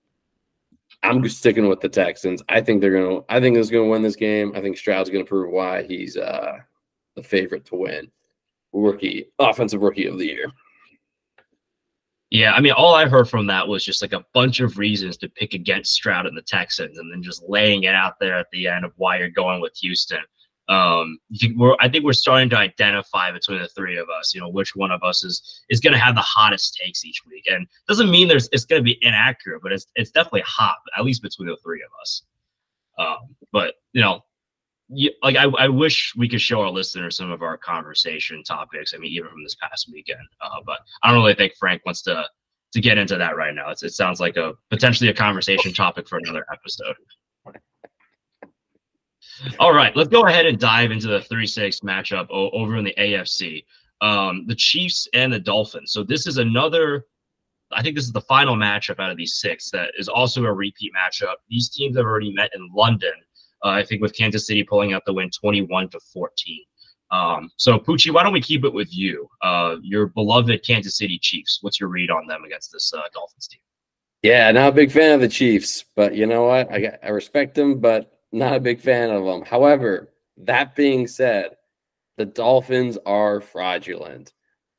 I'm 1.01 1.27
sticking 1.29 1.67
with 1.67 1.79
the 1.79 1.89
Texans. 1.89 2.43
I 2.49 2.61
think 2.61 2.81
they're 2.81 2.91
gonna. 2.91 3.21
I 3.29 3.39
think 3.39 3.55
they're 3.55 3.79
gonna 3.79 3.89
win 3.89 4.01
this 4.01 4.15
game. 4.15 4.51
I 4.55 4.61
think 4.61 4.77
Stroud's 4.77 5.09
gonna 5.09 5.25
prove 5.25 5.51
why 5.51 5.83
he's 5.83 6.17
uh, 6.17 6.57
the 7.15 7.23
favorite 7.23 7.65
to 7.65 7.75
win 7.75 8.11
rookie 8.73 9.25
offensive 9.39 9.81
rookie 9.81 10.05
of 10.05 10.17
the 10.17 10.25
year. 10.25 10.51
Yeah, 12.29 12.51
I 12.51 12.61
mean, 12.61 12.73
all 12.73 12.93
I 12.93 13.07
heard 13.07 13.27
from 13.27 13.47
that 13.47 13.67
was 13.67 13.83
just 13.83 14.03
like 14.03 14.13
a 14.13 14.23
bunch 14.35 14.59
of 14.59 14.77
reasons 14.77 15.17
to 15.17 15.29
pick 15.29 15.55
against 15.55 15.93
Stroud 15.93 16.27
and 16.27 16.37
the 16.37 16.43
Texans, 16.43 16.99
and 16.99 17.11
then 17.11 17.23
just 17.23 17.43
laying 17.47 17.83
it 17.83 17.95
out 17.95 18.19
there 18.19 18.37
at 18.37 18.45
the 18.51 18.67
end 18.67 18.85
of 18.85 18.93
why 18.97 19.17
you're 19.17 19.29
going 19.29 19.61
with 19.61 19.75
Houston. 19.77 20.19
Um, 20.69 21.17
we're, 21.55 21.75
I 21.79 21.89
think 21.89 22.05
we're 22.05 22.13
starting 22.13 22.49
to 22.51 22.57
identify 22.57 23.31
between 23.31 23.59
the 23.59 23.67
three 23.69 23.97
of 23.97 24.07
us, 24.07 24.35
you 24.35 24.39
know, 24.39 24.49
which 24.49 24.75
one 24.75 24.91
of 24.91 25.01
us 25.01 25.23
is 25.23 25.63
is 25.69 25.79
going 25.79 25.93
to 25.93 25.99
have 25.99 26.13
the 26.13 26.21
hottest 26.21 26.79
takes 26.81 27.03
each 27.03 27.21
week, 27.27 27.45
and 27.49 27.65
doesn't 27.87 28.11
mean 28.11 28.27
there's 28.27 28.47
it's 28.51 28.65
going 28.65 28.79
to 28.79 28.83
be 28.83 28.99
inaccurate, 29.01 29.61
but 29.63 29.71
it's 29.71 29.87
it's 29.95 30.11
definitely 30.11 30.43
hot, 30.45 30.77
at 30.95 31.03
least 31.03 31.23
between 31.23 31.47
the 31.47 31.57
three 31.63 31.81
of 31.81 31.89
us. 31.99 32.21
Um, 32.99 33.35
but 33.51 33.75
you 33.93 34.01
know, 34.01 34.21
you, 34.89 35.11
like 35.23 35.37
I, 35.37 35.45
I 35.45 35.69
wish 35.69 36.13
we 36.15 36.29
could 36.29 36.41
show 36.41 36.61
our 36.61 36.69
listeners 36.69 37.17
some 37.17 37.31
of 37.31 37.41
our 37.41 37.57
conversation 37.57 38.43
topics. 38.43 38.93
I 38.93 38.99
mean, 38.99 39.11
even 39.11 39.29
from 39.29 39.43
this 39.43 39.55
past 39.55 39.89
weekend, 39.91 40.19
uh, 40.39 40.61
but 40.65 40.79
I 41.01 41.11
don't 41.11 41.21
really 41.21 41.33
think 41.33 41.53
Frank 41.59 41.81
wants 41.83 42.03
to 42.03 42.25
to 42.73 42.81
get 42.81 42.99
into 42.99 43.17
that 43.17 43.35
right 43.35 43.55
now. 43.55 43.71
It's, 43.71 43.81
it 43.81 43.93
sounds 43.93 44.19
like 44.19 44.37
a 44.37 44.53
potentially 44.69 45.09
a 45.09 45.13
conversation 45.15 45.73
topic 45.73 46.07
for 46.07 46.19
another 46.19 46.45
episode. 46.53 46.95
All 49.59 49.73
right, 49.73 49.95
let's 49.95 50.09
go 50.09 50.25
ahead 50.25 50.45
and 50.45 50.59
dive 50.59 50.91
into 50.91 51.07
the 51.07 51.21
3 51.21 51.45
6 51.47 51.79
matchup 51.81 52.27
over 52.29 52.77
in 52.77 52.85
the 52.85 52.93
AFC. 52.97 53.63
Um, 54.01 54.45
the 54.47 54.55
Chiefs 54.55 55.07
and 55.13 55.31
the 55.31 55.39
Dolphins. 55.39 55.91
So, 55.91 56.03
this 56.03 56.25
is 56.27 56.37
another, 56.37 57.05
I 57.71 57.81
think 57.81 57.95
this 57.95 58.05
is 58.05 58.13
the 58.13 58.21
final 58.21 58.55
matchup 58.55 58.99
out 58.99 59.11
of 59.11 59.17
these 59.17 59.35
six 59.35 59.69
that 59.71 59.91
is 59.97 60.07
also 60.07 60.43
a 60.45 60.53
repeat 60.53 60.93
matchup. 60.93 61.35
These 61.49 61.69
teams 61.69 61.97
have 61.97 62.05
already 62.05 62.31
met 62.31 62.51
in 62.55 62.69
London, 62.73 63.13
uh, 63.63 63.69
I 63.69 63.83
think, 63.83 64.01
with 64.01 64.15
Kansas 64.15 64.47
City 64.47 64.63
pulling 64.63 64.93
out 64.93 65.03
the 65.05 65.13
win 65.13 65.29
21 65.29 65.89
to 65.89 65.99
14. 66.13 66.59
Um, 67.11 67.51
so, 67.57 67.77
Pucci, 67.77 68.13
why 68.13 68.23
don't 68.23 68.33
we 68.33 68.41
keep 68.41 68.63
it 68.63 68.73
with 68.73 68.95
you? 68.95 69.27
Uh, 69.41 69.77
your 69.81 70.07
beloved 70.07 70.65
Kansas 70.65 70.97
City 70.97 71.19
Chiefs. 71.19 71.59
What's 71.61 71.79
your 71.79 71.89
read 71.89 72.11
on 72.11 72.27
them 72.27 72.43
against 72.45 72.71
this 72.71 72.93
uh, 72.93 73.01
Dolphins 73.13 73.47
team? 73.47 73.59
Yeah, 74.21 74.51
not 74.51 74.69
a 74.69 74.73
big 74.73 74.91
fan 74.91 75.13
of 75.13 75.21
the 75.21 75.27
Chiefs, 75.27 75.85
but 75.95 76.15
you 76.15 76.25
know 76.25 76.45
what? 76.45 76.71
I, 76.71 76.97
I 77.01 77.09
respect 77.09 77.55
them, 77.55 77.79
but 77.79 78.18
not 78.31 78.55
a 78.55 78.59
big 78.59 78.81
fan 78.81 79.09
of 79.09 79.25
them. 79.25 79.43
However, 79.43 80.09
that 80.37 80.75
being 80.75 81.07
said, 81.07 81.51
the 82.17 82.25
Dolphins 82.25 82.97
are 83.05 83.41
fraudulent. 83.41 84.33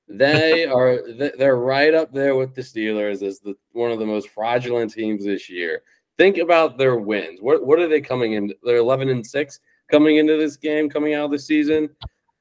They 0.09 0.67
are 0.67 1.01
they're 1.39 1.57
right 1.57 1.95
up 1.95 2.13
there 2.13 2.35
with 2.35 2.55
the 2.55 2.63
Steelers 2.63 3.23
as 3.23 3.41
the 3.41 3.55
one 3.73 3.91
of 3.91 3.99
the 3.99 4.07
most 4.07 4.29
fraudulent 4.31 4.93
teams 4.93 5.25
this 5.25 5.49
year. 5.49 5.83
Think 6.19 6.39
about 6.39 6.77
their 6.77 6.97
wins. 6.97 7.41
What 7.41 7.67
what 7.67 7.79
are 7.79 7.89
they 7.89 8.01
coming 8.01 8.35
in? 8.35 8.53
They're 8.63 8.77
11 8.77 9.09
and 9.09 9.27
6 9.27 9.61
coming 9.91 10.19
into 10.19 10.37
this 10.37 10.57
game, 10.57 10.89
coming 10.89 11.15
out 11.15 11.27
of 11.27 11.31
the 11.33 11.39
season. 11.39 11.89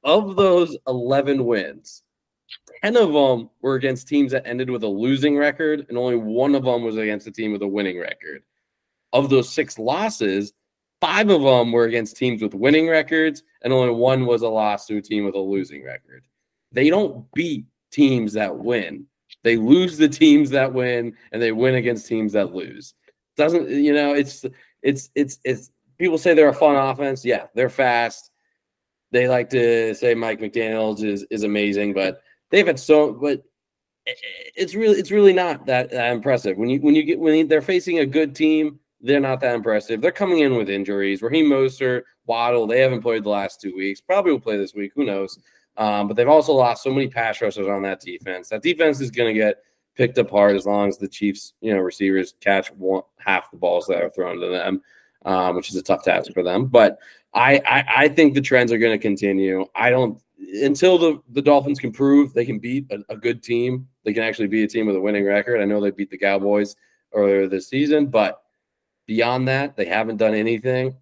Of 0.02 0.36
those 0.36 0.78
11 0.86 1.44
wins, 1.44 2.02
10 2.82 2.96
of 2.96 3.12
them 3.12 3.50
were 3.60 3.74
against 3.74 4.08
teams 4.08 4.32
that 4.32 4.46
ended 4.46 4.70
with 4.70 4.82
a 4.82 4.88
losing 4.88 5.36
record, 5.36 5.86
and 5.88 5.98
only 5.98 6.16
one 6.16 6.54
of 6.54 6.64
them 6.64 6.82
was 6.82 6.96
against 6.96 7.26
a 7.26 7.32
team 7.32 7.52
with 7.52 7.62
a 7.62 7.68
winning 7.68 7.98
record. 7.98 8.42
Of 9.12 9.28
those 9.28 9.52
six 9.52 9.78
losses, 9.78 10.52
Five 11.00 11.30
of 11.30 11.42
them 11.42 11.72
were 11.72 11.84
against 11.84 12.16
teams 12.16 12.42
with 12.42 12.54
winning 12.54 12.88
records, 12.88 13.42
and 13.62 13.72
only 13.72 13.92
one 13.92 14.26
was 14.26 14.42
a 14.42 14.48
loss 14.48 14.86
to 14.86 14.98
a 14.98 15.02
team 15.02 15.24
with 15.24 15.34
a 15.34 15.38
losing 15.38 15.82
record. 15.82 16.24
They 16.72 16.90
don't 16.90 17.30
beat 17.32 17.66
teams 17.90 18.34
that 18.34 18.56
win. 18.56 19.06
They 19.42 19.56
lose 19.56 19.96
the 19.96 20.08
teams 20.08 20.50
that 20.50 20.72
win, 20.72 21.16
and 21.32 21.40
they 21.40 21.52
win 21.52 21.76
against 21.76 22.06
teams 22.06 22.34
that 22.34 22.54
lose. 22.54 22.94
Doesn't 23.36 23.70
you 23.70 23.94
know? 23.94 24.14
It's 24.14 24.44
it's 24.82 25.08
it's 25.14 25.38
it's. 25.44 25.70
People 25.98 26.18
say 26.18 26.34
they're 26.34 26.48
a 26.48 26.54
fun 26.54 26.76
offense. 26.76 27.24
Yeah, 27.24 27.46
they're 27.54 27.70
fast. 27.70 28.30
They 29.10 29.28
like 29.28 29.50
to 29.50 29.94
say 29.94 30.14
Mike 30.14 30.40
McDaniel's 30.40 31.02
is 31.02 31.26
is 31.30 31.42
amazing, 31.42 31.94
but 31.94 32.22
they've 32.50 32.66
had 32.66 32.78
so. 32.78 33.12
But 33.12 33.42
it's 34.06 34.74
really 34.74 34.98
it's 34.98 35.10
really 35.10 35.32
not 35.32 35.66
that, 35.66 35.90
that 35.90 36.12
impressive 36.12 36.56
when 36.56 36.68
you 36.68 36.80
when 36.80 36.94
you 36.94 37.02
get 37.02 37.18
when 37.18 37.48
they're 37.48 37.62
facing 37.62 37.98
a 37.98 38.06
good 38.06 38.34
team 38.34 38.78
they're 39.00 39.20
not 39.20 39.40
that 39.40 39.54
impressive. 39.54 40.00
They're 40.00 40.12
coming 40.12 40.40
in 40.40 40.56
with 40.56 40.68
injuries. 40.68 41.22
Raheem 41.22 41.46
Mostert, 41.46 42.02
Waddle, 42.26 42.66
they 42.66 42.80
haven't 42.80 43.02
played 43.02 43.24
the 43.24 43.30
last 43.30 43.60
two 43.60 43.74
weeks. 43.74 44.00
Probably 44.00 44.32
will 44.32 44.40
play 44.40 44.56
this 44.56 44.74
week. 44.74 44.92
Who 44.94 45.04
knows? 45.04 45.38
Um, 45.76 46.08
but 46.08 46.16
they've 46.16 46.28
also 46.28 46.52
lost 46.52 46.82
so 46.82 46.92
many 46.92 47.08
pass 47.08 47.40
rushers 47.40 47.66
on 47.66 47.82
that 47.82 48.00
defense. 48.00 48.48
That 48.48 48.62
defense 48.62 49.00
is 49.00 49.10
going 49.10 49.32
to 49.32 49.38
get 49.38 49.62
picked 49.96 50.18
apart 50.18 50.56
as 50.56 50.66
long 50.66 50.88
as 50.88 50.98
the 50.98 51.08
Chiefs, 51.08 51.54
you 51.60 51.74
know, 51.74 51.80
receivers 51.80 52.34
catch 52.40 52.70
one, 52.72 53.02
half 53.18 53.50
the 53.50 53.56
balls 53.56 53.86
that 53.86 54.02
are 54.02 54.10
thrown 54.10 54.40
to 54.40 54.48
them, 54.48 54.82
um, 55.24 55.56
which 55.56 55.70
is 55.70 55.76
a 55.76 55.82
tough 55.82 56.04
task 56.04 56.32
for 56.32 56.42
them. 56.42 56.66
But 56.66 56.98
I, 57.32 57.60
I, 57.66 57.84
I 58.04 58.08
think 58.08 58.34
the 58.34 58.40
trends 58.40 58.72
are 58.72 58.78
going 58.78 58.96
to 58.96 59.02
continue. 59.02 59.64
I 59.74 59.90
don't 59.90 60.20
until 60.62 60.98
the, 60.98 61.20
the 61.30 61.42
Dolphins 61.42 61.78
can 61.78 61.92
prove 61.92 62.32
they 62.32 62.46
can 62.46 62.58
beat 62.58 62.90
a, 62.90 62.98
a, 63.12 63.16
good 63.16 63.42
team. 63.42 63.86
They 64.04 64.12
can 64.12 64.22
actually 64.22 64.48
be 64.48 64.64
a 64.64 64.68
team 64.68 64.86
with 64.86 64.96
a 64.96 65.00
winning 65.00 65.24
record. 65.24 65.60
I 65.60 65.64
know 65.64 65.80
they 65.80 65.90
beat 65.90 66.10
the 66.10 66.18
Cowboys 66.18 66.76
earlier 67.12 67.46
this 67.46 67.68
season, 67.68 68.06
but 68.06 68.42
beyond 69.10 69.48
that, 69.48 69.74
they 69.74 69.86
haven't 69.86 70.18
done 70.18 70.34
anything. 70.34 70.94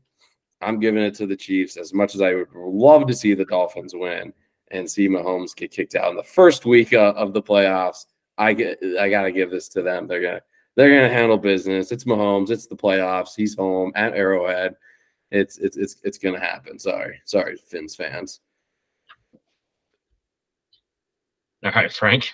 I'm 0.63 0.81
giving 0.81 1.03
it 1.03 1.15
to 1.17 1.27
the 1.27 1.37
Chiefs 1.37 1.77
as 1.77 1.93
much 1.93 2.15
as 2.15 2.23
I 2.23 2.33
would 2.33 2.49
love 2.55 3.07
to 3.07 3.15
see 3.15 3.35
the 3.35 3.45
Dolphins 3.45 3.95
win 3.95 4.33
and 4.71 4.91
see 4.91 5.11
Mahomes 5.11 5.55
get 5.55 5.73
kicked 5.73 5.95
out 5.95 6.13
in 6.13 6.17
the 6.17 6.23
first 6.23 6.65
week 6.65 6.95
uh, 6.95 7.13
of 7.17 7.35
the 7.35 7.43
playoffs. 7.43 8.07
I 8.39 8.55
get 8.55 8.79
I 8.99 9.11
got 9.11 9.25
to 9.25 9.31
give 9.33 9.51
this 9.51 9.69
to 9.69 9.83
them. 9.83 10.07
They're 10.07 10.23
gonna 10.23 10.41
they're 10.75 10.89
gonna 10.89 11.13
handle 11.13 11.37
business. 11.37 11.93
It's 11.93 12.05
Mahomes. 12.05 12.49
It's 12.49 12.67
the 12.67 12.75
playoffs. 12.75 13.37
He's 13.37 13.55
home 13.55 13.93
at 13.95 14.15
Arrowhead. 14.15 14.75
It's 15.31 15.59
it's 15.59 15.77
it's 15.77 15.97
it's 16.03 16.17
gonna 16.17 16.41
happen. 16.41 16.79
Sorry, 16.79 17.21
sorry, 17.27 17.57
Finns 17.57 17.95
fans. 17.95 18.41
All 21.63 21.73
right, 21.73 21.93
Frank. 21.93 22.33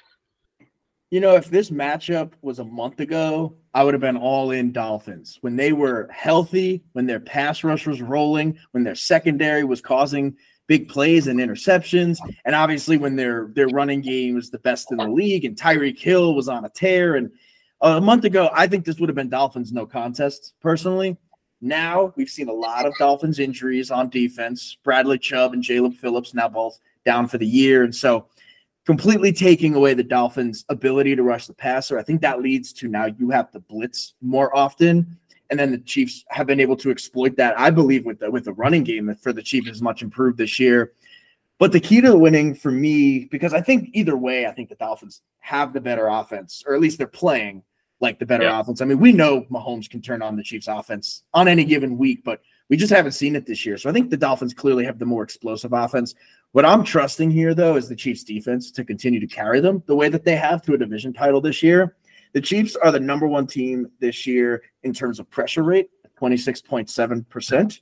You 1.14 1.20
know, 1.20 1.36
if 1.36 1.48
this 1.48 1.70
matchup 1.70 2.32
was 2.42 2.58
a 2.58 2.64
month 2.64 2.98
ago, 2.98 3.54
I 3.72 3.84
would 3.84 3.94
have 3.94 4.00
been 4.00 4.16
all 4.16 4.50
in 4.50 4.72
Dolphins. 4.72 5.38
When 5.42 5.54
they 5.54 5.72
were 5.72 6.08
healthy, 6.12 6.82
when 6.90 7.06
their 7.06 7.20
pass 7.20 7.62
rush 7.62 7.86
was 7.86 8.02
rolling, 8.02 8.58
when 8.72 8.82
their 8.82 8.96
secondary 8.96 9.62
was 9.62 9.80
causing 9.80 10.36
big 10.66 10.88
plays 10.88 11.28
and 11.28 11.38
interceptions, 11.38 12.18
and 12.44 12.56
obviously 12.56 12.96
when 12.96 13.14
their 13.14 13.52
their 13.54 13.68
running 13.68 14.00
game 14.00 14.34
was 14.34 14.50
the 14.50 14.58
best 14.58 14.90
in 14.90 14.96
the 14.96 15.06
league, 15.06 15.44
and 15.44 15.56
Tyreek 15.56 16.00
Hill 16.00 16.34
was 16.34 16.48
on 16.48 16.64
a 16.64 16.68
tear. 16.68 17.14
And 17.14 17.30
a 17.80 18.00
month 18.00 18.24
ago, 18.24 18.50
I 18.52 18.66
think 18.66 18.84
this 18.84 18.98
would 18.98 19.08
have 19.08 19.14
been 19.14 19.30
Dolphins 19.30 19.72
no 19.72 19.86
contest. 19.86 20.54
Personally, 20.60 21.16
now 21.60 22.12
we've 22.16 22.28
seen 22.28 22.48
a 22.48 22.52
lot 22.52 22.86
of 22.86 22.98
Dolphins 22.98 23.38
injuries 23.38 23.92
on 23.92 24.10
defense. 24.10 24.78
Bradley 24.82 25.20
Chubb 25.20 25.52
and 25.52 25.62
Jaelan 25.62 25.94
Phillips 25.94 26.34
now 26.34 26.48
both 26.48 26.80
down 27.04 27.28
for 27.28 27.38
the 27.38 27.46
year, 27.46 27.84
and 27.84 27.94
so 27.94 28.26
completely 28.85 29.32
taking 29.32 29.74
away 29.74 29.95
the 29.95 30.03
Dolphins' 30.03 30.64
ability 30.68 31.16
to 31.16 31.22
rush 31.22 31.47
the 31.47 31.55
passer. 31.55 31.99
I 31.99 32.03
think 32.03 32.20
that 32.20 32.43
leads 32.43 32.72
to 32.74 32.89
now 32.89 33.07
you 33.07 33.30
have 33.30 33.51
to 33.53 33.61
blitz 33.61 34.14
more 34.20 34.55
often. 34.57 35.18
And 35.51 35.59
then 35.59 35.70
the 35.70 35.78
Chiefs 35.78 36.24
have 36.28 36.47
been 36.47 36.61
able 36.61 36.76
to 36.78 36.91
exploit 36.91 37.37
that, 37.37 37.59
I 37.59 37.70
believe, 37.70 38.05
with 38.07 38.18
the 38.18 38.30
with 38.30 38.45
the 38.45 38.55
running 38.55 38.82
game 38.82 39.14
for 39.16 39.32
the 39.32 39.43
Chiefs 39.43 39.68
is 39.68 39.82
much 39.82 40.03
improved 40.03 40.39
this 40.39 40.59
year. 40.59 40.93
But 41.59 41.70
the 41.70 41.80
key 41.80 42.01
to 42.01 42.11
the 42.11 42.18
winning 42.18 42.55
for 42.55 42.70
me, 42.70 43.26
because 43.26 43.55
I 43.55 43.61
think 43.61 43.91
either 43.93 44.16
way, 44.16 44.47
I 44.47 44.53
think 44.53 44.68
the 44.68 44.74
Dolphins 44.74 45.20
have 45.41 45.72
the 45.72 45.80
better 45.80 46.09
offense, 46.09 46.64
or 46.66 46.74
at 46.74 46.80
least 46.80 46.99
they're 46.99 47.07
playing 47.07 47.62
like 48.01 48.18
the 48.18 48.26
better 48.26 48.45
yeah. 48.45 48.59
offense. 48.59 48.80
I 48.80 48.87
mean, 48.87 48.99
we 48.99 49.12
know 49.12 49.43
Mahomes 49.43 49.89
can 49.89 50.03
turn 50.03 50.22
on 50.22 50.37
the 50.37 50.43
Chiefs 50.43 50.66
offense 50.66 51.22
on 51.32 51.47
any 51.47 51.64
given 51.64 51.97
week, 51.97 52.24
but 52.24 52.41
we 52.68 52.76
just 52.76 52.93
haven't 52.93 53.12
seen 53.12 53.37
it 53.37 53.47
this 53.47 53.64
year. 53.64 53.78
So 53.78 53.89
I 53.89 53.93
think 53.93 54.11
the 54.11 54.16
Dolphins 54.16 54.55
clearly 54.55 54.85
have 54.85 54.99
the 54.99 55.07
more 55.07 55.22
explosive 55.22 55.72
offense. 55.72 56.14
What 56.55 56.64
I'm 56.64 56.84
trusting 56.84 57.32
here, 57.32 57.52
though, 57.52 57.74
is 57.74 57.88
the 57.88 57.96
Chiefs 57.96 58.22
defense 58.22 58.70
to 58.70 58.84
continue 58.84 59.18
to 59.18 59.26
carry 59.26 59.59
them 59.59 59.82
the 59.86 59.96
way 59.96 60.09
that 60.09 60.24
they 60.24 60.36
have 60.36 60.62
to 60.62 60.74
a 60.74 60.78
division 60.78 61.12
title 61.12 61.40
this 61.40 61.64
year. 61.64 61.96
The 62.32 62.40
Chiefs 62.40 62.76
are 62.76 62.92
the 62.92 63.00
number 63.00 63.26
one 63.26 63.48
team 63.48 63.90
this 63.98 64.24
year 64.24 64.62
in 64.84 64.92
terms 64.92 65.18
of 65.18 65.28
pressure 65.28 65.64
rate, 65.64 65.90
26.7%. 66.20 67.80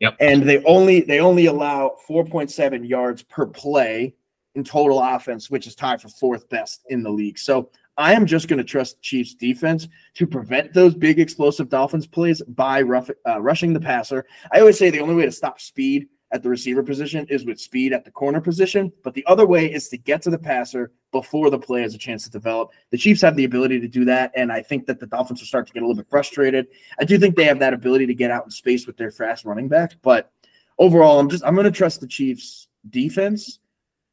Yep. 0.00 0.16
And 0.20 0.42
they 0.42 0.62
only 0.64 1.00
they 1.00 1.20
only 1.20 1.46
allow 1.46 1.96
4.7 2.06 2.86
yards 2.86 3.22
per 3.22 3.46
play 3.46 4.14
in 4.56 4.62
total 4.62 5.00
offense, 5.00 5.48
which 5.48 5.66
is 5.66 5.74
tied 5.74 6.02
for 6.02 6.08
fourth 6.08 6.50
best 6.50 6.82
in 6.90 7.02
the 7.02 7.10
league. 7.10 7.38
So 7.38 7.70
I 7.96 8.12
am 8.12 8.26
just 8.26 8.46
going 8.46 8.58
to 8.58 8.64
trust 8.64 9.00
Chiefs 9.00 9.32
defense 9.32 9.88
to 10.16 10.26
prevent 10.26 10.74
those 10.74 10.94
big 10.94 11.18
explosive 11.18 11.70
Dolphins 11.70 12.06
plays 12.06 12.42
by 12.42 12.82
rough, 12.82 13.08
uh, 13.26 13.40
rushing 13.40 13.72
the 13.72 13.80
passer. 13.80 14.26
I 14.52 14.60
always 14.60 14.78
say 14.78 14.90
the 14.90 15.00
only 15.00 15.14
way 15.14 15.24
to 15.24 15.32
stop 15.32 15.62
speed 15.62 16.08
at 16.32 16.42
the 16.42 16.48
receiver 16.48 16.82
position 16.82 17.26
is 17.30 17.44
with 17.44 17.60
speed 17.60 17.92
at 17.92 18.04
the 18.04 18.10
corner 18.10 18.40
position, 18.40 18.92
but 19.04 19.14
the 19.14 19.24
other 19.26 19.46
way 19.46 19.72
is 19.72 19.88
to 19.88 19.96
get 19.96 20.22
to 20.22 20.30
the 20.30 20.38
passer 20.38 20.90
before 21.12 21.50
the 21.50 21.58
play 21.58 21.82
has 21.82 21.94
a 21.94 21.98
chance 21.98 22.24
to 22.24 22.30
develop. 22.30 22.70
The 22.90 22.98
Chiefs 22.98 23.22
have 23.22 23.36
the 23.36 23.44
ability 23.44 23.80
to 23.80 23.88
do 23.88 24.04
that, 24.06 24.32
and 24.34 24.50
I 24.50 24.60
think 24.62 24.86
that 24.86 24.98
the 24.98 25.06
Dolphins 25.06 25.40
will 25.40 25.46
start 25.46 25.66
to 25.68 25.72
get 25.72 25.82
a 25.82 25.86
little 25.86 26.02
bit 26.02 26.10
frustrated. 26.10 26.66
I 26.98 27.04
do 27.04 27.18
think 27.18 27.36
they 27.36 27.44
have 27.44 27.60
that 27.60 27.74
ability 27.74 28.06
to 28.06 28.14
get 28.14 28.30
out 28.30 28.44
in 28.44 28.50
space 28.50 28.86
with 28.86 28.96
their 28.96 29.12
fast 29.12 29.44
running 29.44 29.68
back, 29.68 29.92
but 30.02 30.32
overall, 30.78 31.18
I'm 31.18 31.28
just 31.28 31.44
I'm 31.44 31.54
going 31.54 31.64
to 31.64 31.70
trust 31.70 32.00
the 32.00 32.08
Chiefs 32.08 32.68
defense 32.90 33.60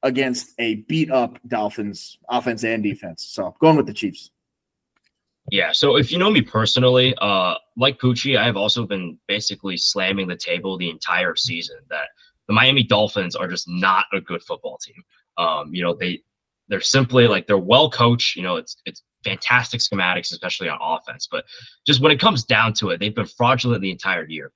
against 0.03 0.51
a 0.59 0.75
beat 0.75 1.11
up 1.11 1.39
Dolphins 1.47 2.17
offense 2.29 2.63
and 2.63 2.83
defense. 2.83 3.23
So 3.23 3.55
going 3.59 3.77
with 3.77 3.87
the 3.87 3.93
Chiefs. 3.93 4.31
Yeah. 5.51 5.71
So 5.71 5.97
if 5.97 6.11
you 6.11 6.17
know 6.17 6.31
me 6.31 6.41
personally, 6.41 7.13
uh, 7.21 7.55
like 7.75 7.99
Pucci, 7.99 8.37
I 8.37 8.45
have 8.45 8.55
also 8.55 8.85
been 8.85 9.17
basically 9.27 9.77
slamming 9.77 10.27
the 10.27 10.35
table 10.35 10.77
the 10.77 10.89
entire 10.89 11.35
season 11.35 11.77
that 11.89 12.07
the 12.47 12.53
Miami 12.53 12.83
Dolphins 12.83 13.35
are 13.35 13.47
just 13.47 13.67
not 13.67 14.05
a 14.13 14.21
good 14.21 14.41
football 14.43 14.77
team. 14.77 15.03
Um, 15.37 15.73
you 15.73 15.83
know, 15.83 15.93
they 15.93 16.21
they're 16.69 16.81
simply 16.81 17.27
like 17.27 17.45
they're 17.45 17.57
well 17.57 17.89
coached. 17.89 18.35
You 18.35 18.43
know, 18.43 18.55
it's 18.55 18.77
it's 18.85 19.03
fantastic 19.23 19.81
schematics, 19.81 20.31
especially 20.31 20.69
on 20.69 20.77
offense. 20.81 21.27
But 21.29 21.45
just 21.85 22.01
when 22.01 22.11
it 22.11 22.19
comes 22.19 22.43
down 22.43 22.73
to 22.75 22.89
it, 22.89 22.99
they've 22.99 23.15
been 23.15 23.25
fraudulent 23.25 23.81
the 23.81 23.91
entire 23.91 24.25
year. 24.27 24.51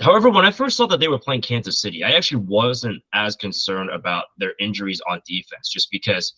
However, 0.00 0.30
when 0.30 0.44
I 0.44 0.50
first 0.50 0.76
saw 0.76 0.86
that 0.86 0.98
they 0.98 1.08
were 1.08 1.18
playing 1.18 1.42
Kansas 1.42 1.80
City, 1.80 2.02
I 2.02 2.10
actually 2.10 2.44
wasn't 2.44 3.02
as 3.14 3.36
concerned 3.36 3.90
about 3.90 4.24
their 4.36 4.54
injuries 4.58 5.00
on 5.08 5.22
defense, 5.26 5.70
just 5.70 5.90
because 5.92 6.34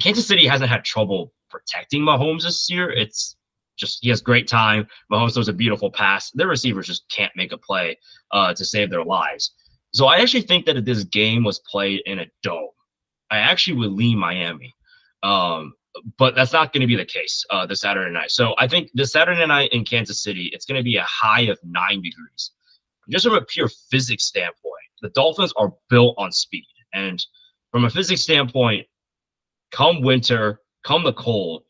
Kansas 0.00 0.26
City 0.26 0.46
hasn't 0.46 0.70
had 0.70 0.84
trouble 0.84 1.32
protecting 1.54 2.02
Mahomes 2.02 2.42
this 2.42 2.68
year. 2.68 2.90
It's 2.90 3.36
just 3.76 3.98
he 4.02 4.08
has 4.08 4.20
great 4.20 4.48
time. 4.48 4.86
Mahomes 5.12 5.34
throws 5.34 5.48
a 5.48 5.52
beautiful 5.52 5.90
pass. 5.90 6.30
Their 6.32 6.48
receivers 6.48 6.86
just 6.86 7.08
can't 7.10 7.32
make 7.36 7.52
a 7.52 7.58
play 7.58 7.98
uh, 8.32 8.54
to 8.54 8.64
save 8.64 8.90
their 8.90 9.04
lives. 9.04 9.54
So 9.92 10.06
I 10.06 10.16
actually 10.16 10.42
think 10.42 10.66
that 10.66 10.76
if 10.76 10.84
this 10.84 11.04
game 11.04 11.44
was 11.44 11.60
played 11.70 12.02
in 12.06 12.18
a 12.18 12.26
dome, 12.42 12.70
I 13.30 13.38
actually 13.38 13.78
would 13.78 13.92
lean 13.92 14.18
Miami. 14.18 14.74
Um, 15.22 15.74
but 16.18 16.34
that's 16.34 16.52
not 16.52 16.72
going 16.72 16.80
to 16.80 16.88
be 16.88 16.96
the 16.96 17.04
case 17.04 17.44
uh, 17.50 17.66
this 17.66 17.82
Saturday 17.82 18.10
night. 18.10 18.32
So 18.32 18.54
I 18.58 18.66
think 18.66 18.90
this 18.94 19.12
Saturday 19.12 19.46
night 19.46 19.72
in 19.72 19.84
Kansas 19.84 20.22
City, 20.22 20.50
it's 20.52 20.66
going 20.66 20.78
to 20.78 20.82
be 20.82 20.96
a 20.96 21.04
high 21.04 21.42
of 21.42 21.58
nine 21.62 22.02
degrees. 22.02 22.50
Just 23.08 23.24
from 23.24 23.34
a 23.34 23.42
pure 23.42 23.68
physics 23.90 24.24
standpoint, 24.24 24.88
the 25.02 25.10
Dolphins 25.10 25.52
are 25.56 25.72
built 25.88 26.16
on 26.18 26.32
speed. 26.32 26.66
And 26.92 27.24
from 27.70 27.84
a 27.84 27.90
physics 27.90 28.22
standpoint, 28.22 28.86
come 29.70 30.02
winter, 30.02 30.60
come 30.84 31.04
the 31.04 31.12
cold, 31.12 31.64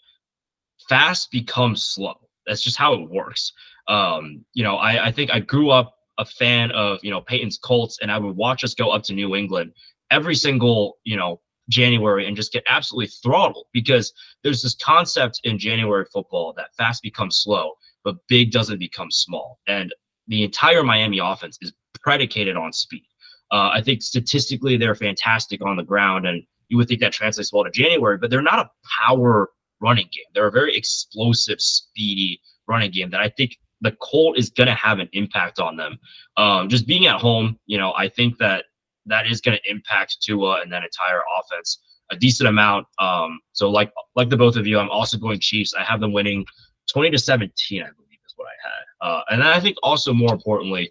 fast 0.88 1.30
becomes 1.30 1.82
slow. 1.82 2.14
That's 2.46 2.62
just 2.62 2.76
how 2.76 2.94
it 2.94 3.10
works. 3.10 3.52
Um, 3.88 4.44
you 4.52 4.62
know, 4.62 4.76
I, 4.76 5.06
I 5.06 5.12
think 5.12 5.30
I 5.30 5.40
grew 5.40 5.70
up 5.70 5.94
a 6.18 6.24
fan 6.24 6.70
of, 6.72 6.98
you 7.02 7.10
know, 7.10 7.20
Peyton's 7.20 7.58
Colts, 7.58 7.98
and 8.02 8.10
I 8.10 8.18
would 8.18 8.36
watch 8.36 8.64
us 8.64 8.74
go 8.74 8.90
up 8.90 9.02
to 9.04 9.14
New 9.14 9.34
England 9.34 9.72
every 10.10 10.34
single, 10.34 10.98
you 11.04 11.16
know, 11.16 11.40
January 11.70 12.26
and 12.26 12.36
just 12.36 12.52
get 12.52 12.62
absolutely 12.68 13.08
throttled 13.22 13.66
because 13.72 14.12
there's 14.42 14.62
this 14.62 14.74
concept 14.74 15.40
in 15.44 15.58
January 15.58 16.04
football 16.12 16.52
that 16.56 16.74
fast 16.76 17.02
becomes 17.02 17.38
slow, 17.38 17.72
but 18.04 18.16
big 18.28 18.52
doesn't 18.52 18.78
become 18.78 19.10
small. 19.10 19.58
And 19.66 19.92
the 20.28 20.44
entire 20.44 20.82
Miami 20.82 21.18
offense 21.18 21.58
is 21.62 21.72
predicated 22.02 22.56
on 22.56 22.72
speed. 22.72 23.06
Uh, 23.50 23.70
I 23.72 23.82
think 23.82 24.02
statistically 24.02 24.76
they're 24.76 24.94
fantastic 24.94 25.64
on 25.64 25.76
the 25.76 25.82
ground, 25.82 26.26
and 26.26 26.42
you 26.68 26.76
would 26.76 26.88
think 26.88 27.00
that 27.00 27.12
translates 27.12 27.52
well 27.52 27.64
to 27.64 27.70
January, 27.70 28.18
but 28.18 28.30
they're 28.30 28.42
not 28.42 28.58
a 28.58 28.70
power 29.06 29.50
running 29.80 30.08
game. 30.12 30.24
They're 30.34 30.46
a 30.46 30.52
very 30.52 30.76
explosive, 30.76 31.60
speedy 31.60 32.40
running 32.66 32.90
game 32.90 33.10
that 33.10 33.20
I 33.20 33.28
think 33.28 33.58
the 33.80 33.96
cold 34.00 34.38
is 34.38 34.50
going 34.50 34.68
to 34.68 34.74
have 34.74 34.98
an 34.98 35.08
impact 35.12 35.58
on 35.58 35.76
them. 35.76 35.98
Um, 36.36 36.68
just 36.68 36.86
being 36.86 37.06
at 37.06 37.20
home, 37.20 37.58
you 37.66 37.78
know, 37.78 37.92
I 37.96 38.08
think 38.08 38.38
that 38.38 38.64
that 39.06 39.26
is 39.26 39.40
going 39.40 39.58
to 39.58 39.70
impact 39.70 40.16
Tua 40.22 40.62
and 40.62 40.72
that 40.72 40.82
entire 40.84 41.20
offense 41.38 41.80
a 42.10 42.16
decent 42.16 42.48
amount. 42.48 42.86
Um, 42.98 43.40
so 43.52 43.70
like 43.70 43.92
like 44.14 44.28
the 44.28 44.36
both 44.36 44.56
of 44.56 44.66
you, 44.66 44.78
I'm 44.78 44.90
also 44.90 45.18
going 45.18 45.40
Chiefs. 45.40 45.74
I 45.74 45.82
have 45.82 46.00
them 46.00 46.12
winning 46.12 46.44
20 46.92 47.10
to 47.10 47.18
17, 47.18 47.82
I 47.82 47.86
believe 47.86 48.18
is 48.26 48.34
what 48.36 48.46
I 48.46 48.68
had. 48.68 49.10
Uh, 49.10 49.22
and 49.30 49.42
I 49.42 49.60
think 49.60 49.76
also 49.82 50.12
more 50.12 50.32
importantly, 50.32 50.90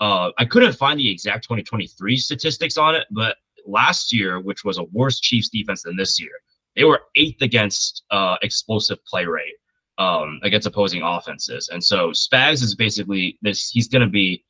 uh, 0.00 0.30
I 0.38 0.44
couldn't 0.44 0.72
find 0.74 0.98
the 0.98 1.10
exact 1.10 1.44
2023 1.44 2.16
statistics 2.16 2.76
on 2.76 2.94
it, 2.94 3.06
but 3.10 3.36
last 3.66 4.12
year, 4.12 4.40
which 4.40 4.64
was 4.64 4.78
a 4.78 4.84
worse 4.92 5.20
Chiefs 5.20 5.48
defense 5.48 5.82
than 5.82 5.96
this 5.96 6.20
year, 6.20 6.32
they 6.76 6.84
were 6.84 7.02
eighth 7.16 7.42
against 7.42 8.04
uh, 8.10 8.36
explosive 8.42 9.04
play 9.04 9.26
rate 9.26 9.54
um, 9.98 10.40
against 10.42 10.66
opposing 10.66 11.02
offenses. 11.02 11.68
And 11.72 11.82
so 11.82 12.10
Spags 12.10 12.62
is 12.62 12.74
basically 12.74 13.38
this. 13.42 13.70
He's 13.70 13.88
going 13.88 14.02
to 14.02 14.10
be 14.10 14.44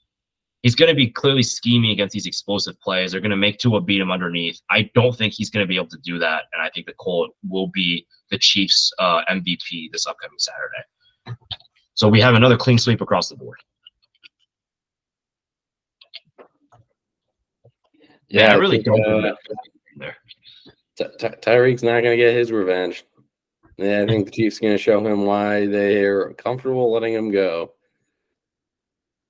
he's 0.62 0.74
going 0.74 0.88
to 0.88 0.94
be 0.94 1.08
clearly 1.10 1.42
scheming 1.42 1.90
against 1.90 2.14
these 2.14 2.26
explosive 2.26 2.80
plays. 2.80 3.12
They're 3.12 3.20
going 3.20 3.30
to 3.30 3.36
make 3.36 3.58
Tua 3.58 3.80
beat 3.82 4.00
him 4.00 4.10
underneath. 4.10 4.60
I 4.70 4.90
don't 4.94 5.14
think 5.14 5.34
he's 5.34 5.50
going 5.50 5.62
to 5.62 5.68
be 5.68 5.76
able 5.76 5.88
to 5.88 5.98
do 6.02 6.18
that, 6.18 6.44
and 6.52 6.62
I 6.62 6.70
think 6.70 6.86
the 6.86 6.94
Colt 6.94 7.30
will 7.48 7.68
be 7.68 8.06
the 8.30 8.38
Chiefs' 8.38 8.90
uh, 8.98 9.22
MVP 9.30 9.92
this 9.92 10.06
upcoming 10.06 10.38
Saturday. 10.38 11.38
So 11.94 12.08
we 12.08 12.20
have 12.20 12.34
another 12.34 12.56
clean 12.56 12.78
sweep 12.78 13.00
across 13.00 13.28
the 13.28 13.36
board. 13.36 13.58
Yeah, 18.34 18.52
I 18.52 18.56
really 18.56 18.82
don't. 18.82 19.04
Uh, 19.04 19.32
there. 19.96 20.16
Tyreek's 20.98 21.82
not 21.82 22.02
going 22.02 22.04
to 22.04 22.16
get 22.16 22.34
his 22.34 22.50
revenge. 22.50 23.04
Yeah, 23.76 24.02
I 24.02 24.06
think 24.06 24.26
the 24.26 24.32
Chiefs 24.32 24.58
going 24.58 24.74
to 24.74 24.78
show 24.78 25.04
him 25.04 25.24
why 25.24 25.66
they're 25.66 26.32
comfortable 26.34 26.92
letting 26.92 27.14
him 27.14 27.30
go. 27.30 27.72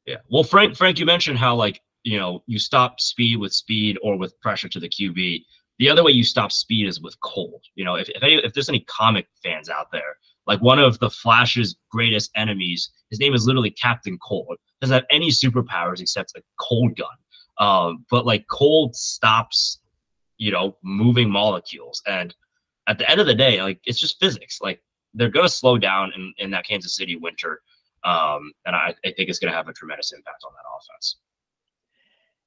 Yeah. 0.07 0.17
Well, 0.31 0.43
Frank, 0.43 0.77
Frank, 0.77 0.99
you 0.99 1.07
mentioned 1.07 1.39
how 1.39 1.55
like 1.55 1.81
you 2.03 2.19
know 2.19 2.43
you 2.47 2.59
stop 2.59 3.01
speed 3.01 3.39
with 3.39 3.53
speed 3.53 3.99
or 4.03 4.19
with 4.19 4.39
pressure 4.41 4.69
to 4.69 4.81
the 4.81 4.89
QB. 4.89 5.45
The 5.79 5.91
other 5.91 6.05
way 6.05 6.13
you 6.13 6.25
stop 6.25 6.53
speed 6.53 6.87
is 6.87 7.01
with 7.01 7.19
cold. 7.21 7.63
You 7.75 7.85
know, 7.85 7.97
if 7.97 8.09
if, 8.09 8.23
any, 8.23 8.37
if 8.37 8.55
there's 8.55 8.69
any 8.69 8.81
comic 8.81 9.27
fans 9.43 9.69
out 9.69 9.91
there, 9.93 10.17
like 10.47 10.61
one 10.61 10.79
of 10.79 10.99
the 10.99 11.11
Flash's 11.11 11.77
greatest 11.91 12.31
enemies, 12.37 12.91
his 13.11 13.21
name 13.21 13.35
is 13.35 13.47
literally 13.47 13.71
Captain 13.71 14.19
Cold. 14.19 14.57
Doesn't 14.81 14.95
have 14.95 15.07
any 15.11 15.31
superpowers 15.31 16.01
except 16.01 16.33
a 16.37 16.43
cold 16.59 16.97
gun. 16.97 17.09
Um, 17.59 18.05
but 18.11 18.27
like 18.27 18.47
cold 18.51 18.95
stops, 18.97 19.81
you 20.39 20.51
know, 20.51 20.77
moving 20.83 21.31
molecules. 21.31 22.03
And 22.07 22.35
at 22.87 22.99
the 22.99 23.09
end 23.11 23.21
of 23.21 23.27
the 23.27 23.35
day, 23.35 23.63
like 23.63 23.81
it's 23.85 24.01
just 24.01 24.21
physics. 24.21 24.59
Like 24.61 24.83
they're 25.15 25.29
gonna 25.29 25.49
slow 25.49 25.79
down 25.79 26.13
in, 26.15 26.33
in 26.39 26.51
that 26.51 26.67
Kansas 26.67 26.97
City 26.97 27.17
winter. 27.17 27.61
Um, 28.05 28.53
and 28.67 28.77
I, 28.77 28.95
I 29.05 29.13
think 29.13 29.29
it's 29.29 29.39
gonna 29.39 29.55
have 29.55 29.69
a 29.69 29.73
tremendous 29.73 30.13
impact 30.13 30.43
on 30.47 30.53
that 30.53 30.69
offense. 30.69 31.17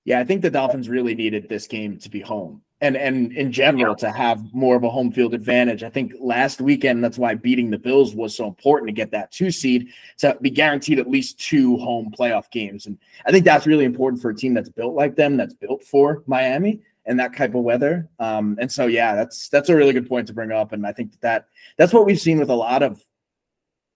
Yeah, 0.05 0.19
I 0.19 0.23
think 0.23 0.41
the 0.41 0.49
Dolphins 0.49 0.87
really 0.87 1.15
needed 1.15 1.49
this 1.49 1.67
game 1.67 1.99
to 1.99 2.09
be 2.09 2.21
home 2.21 2.61
and 2.81 2.95
and 2.95 3.31
in 3.33 3.51
general 3.51 3.95
to 3.95 4.11
have 4.11 4.53
more 4.53 4.75
of 4.75 4.83
a 4.83 4.89
home 4.89 5.11
field 5.11 5.33
advantage. 5.33 5.83
I 5.83 5.89
think 5.89 6.13
last 6.19 6.61
weekend 6.61 7.03
that's 7.03 7.17
why 7.17 7.33
beating 7.33 7.69
the 7.69 7.79
Bills 7.79 8.13
was 8.13 8.35
so 8.35 8.47
important 8.47 8.87
to 8.87 8.93
get 8.93 9.11
that 9.11 9.31
two 9.31 9.51
seed 9.51 9.89
to 10.19 10.37
be 10.41 10.49
guaranteed 10.49 10.99
at 10.99 11.09
least 11.09 11.39
two 11.39 11.77
home 11.77 12.13
playoff 12.17 12.51
games. 12.51 12.85
And 12.85 12.97
I 13.25 13.31
think 13.31 13.45
that's 13.45 13.65
really 13.65 13.85
important 13.85 14.21
for 14.21 14.29
a 14.29 14.35
team 14.35 14.53
that's 14.53 14.69
built 14.69 14.93
like 14.93 15.15
them, 15.15 15.37
that's 15.37 15.53
built 15.53 15.83
for 15.83 16.23
Miami 16.27 16.81
and 17.07 17.19
that 17.19 17.35
type 17.35 17.55
of 17.55 17.63
weather. 17.63 18.09
Um, 18.19 18.57
and 18.59 18.71
so 18.71 18.85
yeah, 18.85 19.15
that's 19.15 19.49
that's 19.49 19.69
a 19.69 19.75
really 19.75 19.93
good 19.93 20.07
point 20.07 20.27
to 20.27 20.33
bring 20.33 20.51
up. 20.51 20.73
And 20.73 20.85
I 20.85 20.91
think 20.91 21.13
that, 21.13 21.21
that 21.21 21.47
that's 21.77 21.93
what 21.93 22.05
we've 22.05 22.19
seen 22.19 22.39
with 22.39 22.49
a 22.49 22.55
lot 22.55 22.83
of 22.83 23.03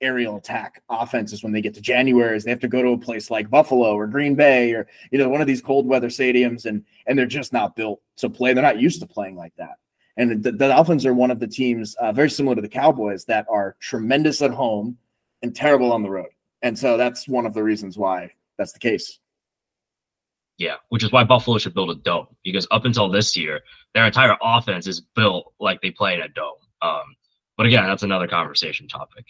aerial 0.02 0.38
attack 0.38 0.82
offenses 0.90 1.44
when 1.44 1.52
they 1.52 1.62
get 1.62 1.74
to 1.74 1.82
January 1.82 2.36
is 2.36 2.44
they 2.44 2.50
have 2.50 2.60
to 2.60 2.68
go 2.68 2.82
to 2.82 2.90
a 2.90 2.98
place 2.98 3.30
like 3.30 3.50
Buffalo 3.50 3.94
or 3.94 4.08
Green 4.08 4.36
Bay 4.36 4.74
or 4.74 4.88
you 5.12 5.18
know 5.18 5.30
one 5.30 5.42
of 5.42 5.48
these 5.48 5.62
cold 5.62 5.86
weather 5.86 6.10
stadiums 6.10 6.66
and 6.66 6.84
and 7.08 7.18
they're 7.18 7.26
just 7.26 7.54
not 7.54 7.76
built 7.76 8.02
to 8.18 8.30
play. 8.30 8.54
They're 8.54 8.64
not 8.64 8.80
used 8.80 9.02
to 9.02 9.08
playing 9.08 9.36
like 9.36 9.56
that. 9.58 9.76
And 10.18 10.44
the, 10.44 10.52
the 10.52 10.68
Dolphins 10.68 11.06
are 11.06 11.14
one 11.14 11.32
of 11.32 11.40
the 11.40 11.48
teams 11.48 11.96
uh, 11.96 12.12
very 12.12 12.30
similar 12.30 12.56
to 12.56 12.62
the 12.62 12.70
Cowboys 12.70 13.26
that 13.26 13.46
are 13.50 13.76
tremendous 13.80 14.42
at 14.42 14.52
home 14.52 14.98
and 15.42 15.56
terrible 15.56 15.92
on 15.92 16.04
the 16.04 16.10
road. 16.10 16.30
And 16.62 16.78
so 16.78 16.98
that's 16.98 17.28
one 17.28 17.46
of 17.46 17.54
the 17.54 17.64
reasons 17.64 17.98
why 17.98 18.32
that's 18.58 18.74
the 18.74 18.80
case. 18.80 19.20
Yeah, 20.58 20.76
which 20.90 21.04
is 21.04 21.12
why 21.12 21.24
Buffalo 21.24 21.58
should 21.58 21.74
build 21.74 21.90
a 21.90 21.96
dome 21.96 22.28
because 22.44 22.68
up 22.70 22.86
until 22.86 23.10
this 23.10 23.36
year, 23.36 23.62
their 23.96 24.06
entire 24.06 24.38
offense 24.44 24.86
is 24.86 25.02
built 25.16 25.54
like 25.60 25.82
they 25.82 25.90
play 25.90 26.14
in 26.14 26.22
a 26.22 26.28
dome. 26.30 26.54
Um, 26.84 27.16
but 27.58 27.66
again, 27.66 27.86
that's 27.86 28.04
another 28.04 28.28
conversation 28.28 28.88
topic. 28.88 29.26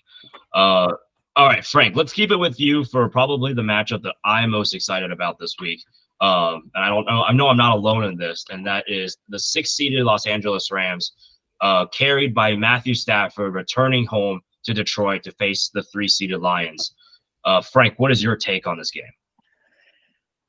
Uh, 0.54 0.94
all 1.36 1.48
right, 1.48 1.66
Frank, 1.66 1.96
let's 1.96 2.14
keep 2.14 2.32
it 2.32 2.36
with 2.36 2.60
you 2.60 2.84
for 2.84 3.08
probably 3.10 3.54
the 3.54 3.62
matchup 3.62 4.02
that 4.04 4.16
I'm 4.26 4.50
most 4.50 4.76
excited 4.76 5.12
about 5.12 5.40
this 5.40 5.56
week. 5.60 5.82
Um, 6.20 6.70
and 6.76 6.84
I 6.84 6.90
don't 6.90 7.06
know, 7.06 7.24
I 7.24 7.32
know 7.34 7.48
I'm 7.48 7.58
not 7.58 7.76
alone 7.76 8.04
in 8.04 8.18
this, 8.18 8.46
and 8.52 8.66
that 8.68 8.84
is 8.88 9.18
the 9.30 9.40
six 9.40 9.72
seeded 9.72 10.04
Los 10.04 10.28
Angeles 10.28 10.70
Rams, 10.72 11.14
uh, 11.62 11.88
carried 11.88 12.34
by 12.34 12.56
Matthew 12.56 12.94
Stafford, 12.94 13.54
returning 13.54 14.06
home 14.06 14.42
to 14.66 14.74
Detroit 14.74 15.24
to 15.24 15.32
face 15.34 15.72
the 15.74 15.84
three 15.84 16.08
seeded 16.08 16.42
Lions. 16.42 16.94
Uh, 17.46 17.62
Frank, 17.62 17.98
what 17.98 18.12
is 18.12 18.22
your 18.22 18.36
take 18.36 18.68
on 18.68 18.78
this 18.78 18.92
game? 18.92 19.04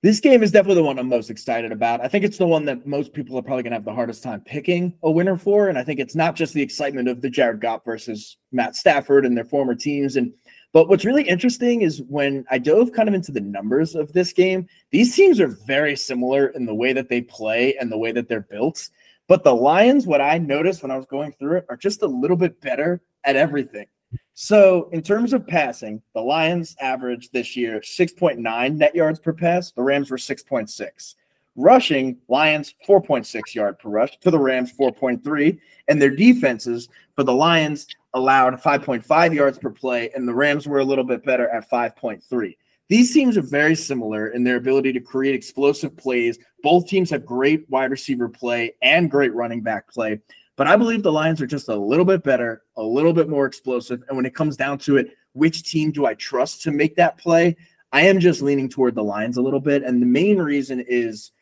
This 0.03 0.19
game 0.19 0.43
is 0.43 0.51
definitely 0.51 0.83
the 0.83 0.87
one 0.87 0.99
I'm 0.99 1.09
most 1.09 1.31
excited 1.31 1.71
about. 1.71 2.01
I 2.01 2.09
think 2.09 2.25
it's 2.25 2.37
the 2.37 2.47
one 2.47 2.65
that 2.65 2.89
most 2.89 3.13
people 3.13 3.39
are 3.39 3.43
probably 3.43 3.63
going 3.63 3.71
to 3.71 3.77
have 3.77 3.85
the 3.85 3.95
hardest 3.95 4.21
time 4.21 4.41
picking 4.41 4.95
a 5.05 5.11
winner 5.11 5.37
for. 5.37 5.69
And 5.69 5.79
I 5.79 5.85
think 5.85 6.01
it's 6.01 6.17
not 6.17 6.35
just 6.35 6.55
the 6.55 6.63
excitement 6.63 7.07
of 7.07 7.21
the 7.21 7.31
Jared 7.31 7.61
Goff 7.61 7.85
versus 7.85 8.37
Matt 8.51 8.75
Stafford 8.75 9.25
and 9.25 9.37
their 9.37 9.45
former 9.45 9.77
teams. 9.77 10.17
And 10.17 10.33
but 10.73 10.89
what's 10.89 11.05
really 11.05 11.23
interesting 11.23 11.83
is 11.83 12.03
when 12.03 12.45
I 12.51 12.59
dove 12.59 12.91
kind 12.93 13.09
of 13.09 13.15
into 13.15 13.31
the 13.31 13.43
numbers 13.43 13.95
of 13.95 14.13
this 14.13 14.33
game, 14.33 14.67
these 14.91 15.15
teams 15.15 15.39
are 15.39 15.57
very 15.67 15.95
similar 15.95 16.49
in 16.49 16.67
the 16.67 16.75
way 16.75 16.93
that 16.95 17.09
they 17.09 17.21
play 17.21 17.77
and 17.77 17.93
the 17.93 17.99
way 17.99 18.11
that 18.11 18.29
they're 18.29 18.41
built. 18.41 18.89
But 19.29 19.45
the 19.45 19.55
Lions, 19.55 20.05
what 20.05 20.21
I 20.21 20.37
noticed 20.39 20.83
when 20.83 20.91
I 20.91 20.97
was 20.97 21.07
going 21.07 21.33
through 21.33 21.59
it, 21.59 21.67
are 21.69 21.77
just 21.77 22.03
a 22.03 22.07
little 22.07 22.37
bit 22.37 22.61
better 22.61 23.03
at 23.23 23.37
everything. 23.37 23.87
So, 24.35 24.89
in 24.93 25.03
terms 25.03 25.33
of 25.33 25.47
passing, 25.47 26.01
the 26.15 26.21
Lions 26.21 26.75
averaged 26.81 27.33
this 27.33 27.55
year 27.57 27.81
6.9 27.81 28.77
net 28.77 28.95
yards 28.95 29.19
per 29.19 29.33
pass. 29.33 29.73
The 29.73 29.83
Rams 29.83 30.11
were 30.11 30.17
6.6. 30.17 31.15
Rushing, 31.55 32.17
Lions 32.29 32.75
4.6 32.89 33.55
yard 33.55 33.79
per 33.79 33.91
rush 33.91 34.19
to 34.21 34.31
the 34.31 34.39
Rams 34.39 34.73
4.3. 34.73 35.59
And 35.89 36.01
their 36.01 36.17
defenses 36.17 36.89
for 37.15 37.25
the 37.25 37.35
Lions 37.35 37.87
allowed 38.15 38.55
5.5 38.55 39.35
yards 39.35 39.59
per 39.59 39.71
play, 39.71 40.11
and 40.15 40.27
the 40.27 40.35
Rams 40.35 40.67
were 40.67 40.81
a 40.81 40.85
little 40.85 41.05
bit 41.05 41.25
better 41.25 41.49
at 41.51 41.69
5.3. 41.69 42.57
These 42.89 43.15
teams 43.15 43.37
are 43.37 43.43
very 43.43 43.75
similar 43.75 44.29
in 44.29 44.45
their 44.45 44.57
ability 44.57 44.93
to 44.93 45.01
create 45.01 45.35
explosive 45.35 45.97
plays. 45.97 46.39
Both 46.63 46.89
teams 46.89 47.11
have 47.11 47.25
great 47.25 47.69
wide 47.71 47.91
receiver 47.91 48.29
play 48.29 48.75
and 48.83 49.11
great 49.11 49.35
running 49.35 49.63
back 49.63 49.91
play. 49.91 50.21
But 50.57 50.67
I 50.67 50.77
believe 50.77 51.03
the 51.03 51.13
Lions 51.13 51.41
are 51.41 51.47
just 51.47 51.69
a 51.69 51.77
little 51.77 52.05
bit 52.05 52.23
better, 52.23 52.63
a 52.77 52.83
little 52.83 53.13
bit 53.13 53.29
more 53.29 53.47
explosive. 53.47 54.03
And 54.09 54.17
when 54.17 54.27
it 54.27 54.35
comes 54.35 54.57
down 54.57 54.79
to 54.81 54.99
it, 54.99 55.11
which 55.33 55.63
team 55.63 55.91
do 55.93 56.05
I 56.05 56.15
trust 56.15 56.63
to 56.63 56.71
make 56.71 56.97
that 56.97 57.17
play? 57.19 57.57
I 57.93 58.03
am 58.03 58.21
just 58.21 58.43
leaning 58.43 58.69
toward 58.69 58.95
the 58.95 59.05
Lions 59.05 59.37
a 59.37 59.43
little 59.43 59.61
bit. 59.61 59.83
And 59.83 60.01
the 60.01 60.07
main 60.07 60.39
reason 60.39 60.85
is 60.87 61.33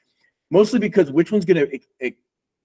mostly 0.51 0.79
because 0.79 1.11
which 1.11 1.33
one's 1.33 1.45
going 1.45 1.69
to 1.69 2.13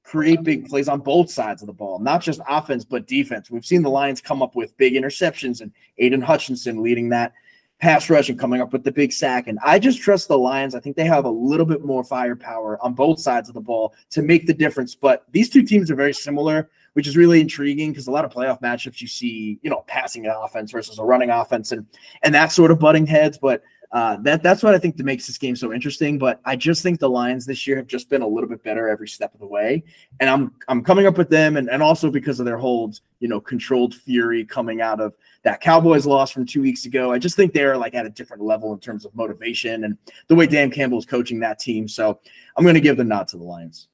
create 0.03 0.43
big 0.43 0.69
plays 0.69 0.87
on 0.87 0.99
both 0.99 1.31
sides 1.31 1.63
of 1.63 1.67
the 1.67 1.73
ball, 1.73 1.97
not 1.97 2.21
just 2.21 2.39
offense, 2.47 2.85
but 2.85 3.07
defense. 3.07 3.49
We've 3.49 3.65
seen 3.65 3.81
the 3.81 3.89
Lions 3.89 4.21
come 4.21 4.43
up 4.43 4.55
with 4.55 4.77
big 4.77 4.93
interceptions 4.93 5.61
and 5.61 5.71
Aidan 5.97 6.21
Hutchinson 6.21 6.83
leading 6.83 7.09
that 7.09 7.33
pass 7.79 8.09
rush 8.09 8.29
and 8.29 8.39
coming 8.39 8.61
up 8.61 8.71
with 8.71 8.83
the 8.83 8.91
big 8.91 9.11
sack. 9.11 9.47
And 9.47 9.59
I 9.63 9.79
just 9.79 9.99
trust 9.99 10.27
the 10.27 10.37
Lions. 10.37 10.75
I 10.75 10.79
think 10.79 10.95
they 10.95 11.05
have 11.05 11.25
a 11.25 11.29
little 11.29 11.65
bit 11.65 11.83
more 11.83 12.03
firepower 12.03 12.81
on 12.81 12.93
both 12.93 13.19
sides 13.19 13.49
of 13.49 13.55
the 13.55 13.61
ball 13.61 13.93
to 14.11 14.21
make 14.21 14.47
the 14.47 14.53
difference. 14.53 14.95
But 14.95 15.25
these 15.31 15.49
two 15.49 15.63
teams 15.63 15.91
are 15.91 15.95
very 15.95 16.13
similar, 16.13 16.69
which 16.93 17.07
is 17.07 17.17
really 17.17 17.41
intriguing 17.41 17.91
because 17.91 18.07
a 18.07 18.11
lot 18.11 18.23
of 18.23 18.31
playoff 18.31 18.61
matchups 18.61 19.01
you 19.01 19.07
see, 19.07 19.59
you 19.61 19.69
know, 19.69 19.83
passing 19.87 20.25
offense 20.25 20.71
versus 20.71 20.99
a 20.99 21.03
running 21.03 21.29
offense 21.29 21.71
and 21.73 21.85
and 22.23 22.33
that 22.33 22.51
sort 22.51 22.71
of 22.71 22.79
butting 22.79 23.05
heads. 23.05 23.37
But 23.37 23.61
uh, 23.95 24.17
that 24.17 24.43
that's 24.43 24.61
what 24.61 24.75
I 24.75 24.77
think 24.77 24.97
that 24.97 25.05
makes 25.05 25.25
this 25.25 25.37
game 25.37 25.55
so 25.55 25.71
interesting. 25.71 26.19
But 26.19 26.41
I 26.43 26.57
just 26.57 26.83
think 26.83 26.99
the 26.99 27.09
Lions 27.09 27.45
this 27.45 27.65
year 27.65 27.77
have 27.77 27.87
just 27.87 28.09
been 28.09 28.21
a 28.21 28.27
little 28.27 28.49
bit 28.49 28.61
better 28.61 28.89
every 28.89 29.07
step 29.07 29.33
of 29.33 29.39
the 29.39 29.47
way, 29.47 29.85
and 30.19 30.29
I'm 30.29 30.53
I'm 30.67 30.83
coming 30.83 31.07
up 31.07 31.17
with 31.17 31.29
them, 31.29 31.55
and, 31.55 31.69
and 31.69 31.81
also 31.81 32.11
because 32.11 32.41
of 32.41 32.45
their 32.45 32.57
holds, 32.57 33.03
you 33.21 33.29
know, 33.29 33.39
controlled 33.39 33.95
fury 33.95 34.43
coming 34.43 34.81
out 34.81 34.99
of 34.99 35.13
that 35.43 35.61
Cowboys 35.61 36.05
loss 36.05 36.29
from 36.29 36.45
two 36.45 36.61
weeks 36.61 36.85
ago. 36.85 37.13
I 37.13 37.19
just 37.19 37.37
think 37.37 37.53
they're 37.53 37.77
like 37.77 37.95
at 37.95 38.05
a 38.05 38.09
different 38.09 38.43
level 38.43 38.73
in 38.73 38.79
terms 38.79 39.05
of 39.05 39.15
motivation 39.15 39.85
and 39.85 39.97
the 40.27 40.35
way 40.35 40.45
Dan 40.45 40.71
Campbell 40.71 40.97
is 40.97 41.05
coaching 41.05 41.39
that 41.39 41.59
team. 41.59 41.87
So 41.87 42.19
I'm 42.57 42.65
going 42.65 42.75
to 42.75 42.81
give 42.81 42.97
the 42.97 43.03
nod 43.05 43.29
to 43.29 43.37
the 43.37 43.43
Lions. 43.43 43.87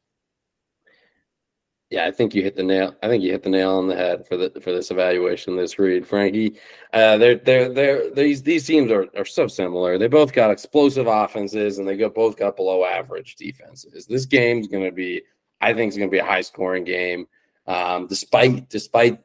Yeah, 1.92 2.06
I 2.06 2.12
think 2.12 2.34
you 2.34 2.42
hit 2.42 2.56
the 2.56 2.64
nail. 2.64 2.96
I 3.04 3.10
think 3.10 3.22
you 3.22 3.32
hit 3.32 3.44
the 3.44 3.50
nail 3.50 3.72
on 3.72 3.88
the 3.88 3.98
head 3.98 4.26
for 4.26 4.38
the 4.38 4.50
for 4.62 4.72
this 4.72 4.92
evaluation, 4.92 5.58
this 5.58 5.78
read, 5.78 6.08
Frankie. 6.08 6.58
Uh, 6.94 7.18
they're 7.18 7.36
they're 7.36 7.68
they're 7.68 8.10
these 8.12 8.42
these 8.42 8.66
teams 8.66 8.90
are, 8.90 9.08
are 9.18 9.26
so 9.26 9.46
similar. 9.46 9.98
They 9.98 10.08
both 10.08 10.32
got 10.32 10.52
explosive 10.52 11.08
offenses, 11.08 11.80
and 11.80 11.88
they 11.88 11.98
both 12.08 12.38
got 12.38 12.56
below 12.56 12.86
average 12.86 13.36
defenses. 13.36 14.06
This 14.06 14.26
game's 14.26 14.70
going 14.70 14.86
to 14.86 14.94
be, 14.94 15.22
I 15.60 15.74
think, 15.74 15.90
it's 15.90 15.98
going 15.98 16.10
to 16.10 16.16
be 16.16 16.20
a 16.20 16.26
high 16.26 16.42
scoring 16.42 16.86
game, 16.86 17.28
um, 17.68 18.08
despite 18.08 18.70
despite 18.70 19.20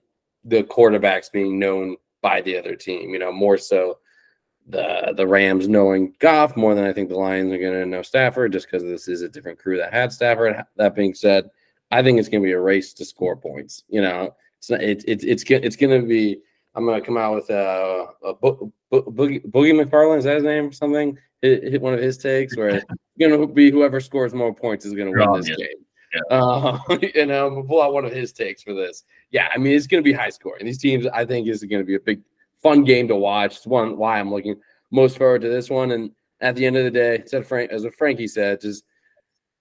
the 0.45 0.65
quarterbacks 0.65 1.31
being 1.31 1.61
known 1.61 1.97
by 2.21 2.41
the 2.41 2.59
other 2.59 2.75
team. 2.75 3.11
You 3.11 3.21
know, 3.21 3.31
more 3.31 3.59
so 3.59 3.99
the 4.67 5.15
the 5.17 5.27
Rams 5.27 5.69
knowing 5.69 6.15
Goff 6.19 6.57
more 6.57 6.75
than 6.75 6.85
I 6.85 6.93
think 6.93 7.11
the 7.11 7.17
Lions 7.17 7.53
are 7.53 7.59
going 7.59 7.75
to 7.75 7.87
know 7.87 8.03
Stafford, 8.03 8.51
just 8.51 8.67
because 8.67 8.83
this 8.83 9.07
is 9.07 9.23
a 9.23 9.29
different 9.29 9.61
crew 9.61 9.77
that 9.77 9.93
had 9.93 10.13
Stafford. 10.13 10.61
That 10.75 10.97
being 10.97 11.15
said 11.15 11.49
I 11.91 12.03
think 12.03 12.19
it's 12.19 12.29
going 12.29 12.43
to 12.43 12.47
be 12.47 12.53
a 12.53 12.61
race 12.61 12.93
to 12.95 13.05
score 13.05 13.37
points. 13.37 13.85
You 13.89 14.03
know, 14.03 14.35
it's 14.59 14.71
not, 14.71 14.83
it, 14.83 15.05
it, 15.07 15.25
it's 15.25 15.45
it's 15.49 15.77
going 15.77 16.01
to 16.01 16.07
be. 16.07 16.41
I'm 16.75 16.85
going 16.85 17.01
to 17.01 17.07
come 17.07 17.17
out 17.17 17.35
with 17.35 17.49
a, 17.49 18.07
a 18.23 18.35
bo- 18.35 18.71
bo- 18.91 19.05
boogie, 19.05 19.47
boogie 19.47 19.73
McFarland. 19.73 20.19
Is 20.19 20.25
that 20.25 20.35
his 20.35 20.45
name? 20.45 20.67
Or 20.69 20.73
something 20.73 21.17
hit, 21.43 21.63
hit 21.65 21.83
one 21.83 21.95
of 21.95 22.01
his 22.01 22.19
takes 22.19 22.57
where 22.57 22.69
it's 22.69 22.85
going 23.21 23.39
to 23.39 23.47
be 23.47 23.71
whoever 23.71 24.01
scores 24.01 24.35
more 24.35 24.55
points 24.55 24.85
is 24.85 24.93
going 24.93 25.13
to 25.13 25.19
win 25.19 25.41
this 25.41 25.49
game. 25.49 25.59
Yeah. 25.59 25.73
Uh, 26.31 26.79
and 26.89 27.31
I'm 27.31 27.55
gonna 27.55 27.65
pull 27.65 27.83
out 27.83 27.93
one 27.93 28.07
of 28.07 28.13
his 28.13 28.33
takes 28.33 28.63
for 28.63 28.73
this. 28.73 29.03
Yeah, 29.33 29.49
I 29.55 29.59
mean 29.59 29.75
it's 29.75 29.89
going 29.89 30.03
to 30.03 30.09
be 30.09 30.15
high 30.15 30.31
scoring. 30.31 30.65
These 30.65 30.79
teams, 30.79 31.07
I 31.09 31.27
think, 31.27 31.47
is 31.47 31.63
going 31.65 31.83
to 31.83 31.85
be 31.85 31.97
a 31.97 32.01
big, 32.01 32.23
fun 32.63 32.85
game 32.85 33.07
to 33.09 33.17
watch. 33.17 33.57
It's 33.57 33.67
one 33.67 33.99
why 33.99 34.19
I'm 34.19 34.33
looking 34.33 34.57
most 34.91 35.19
forward 35.19 35.43
to 35.43 35.49
this 35.49 35.69
one. 35.69 35.91
And 35.91 36.13
at 36.41 36.55
the 36.55 36.65
end 36.65 36.77
of 36.77 36.85
the 36.85 36.91
day, 36.91 37.23
said 37.27 37.45
Frank, 37.45 37.71
as 37.71 37.85
a 37.85 37.91
Frankie 37.91 38.29
said, 38.29 38.63
just 38.63 38.85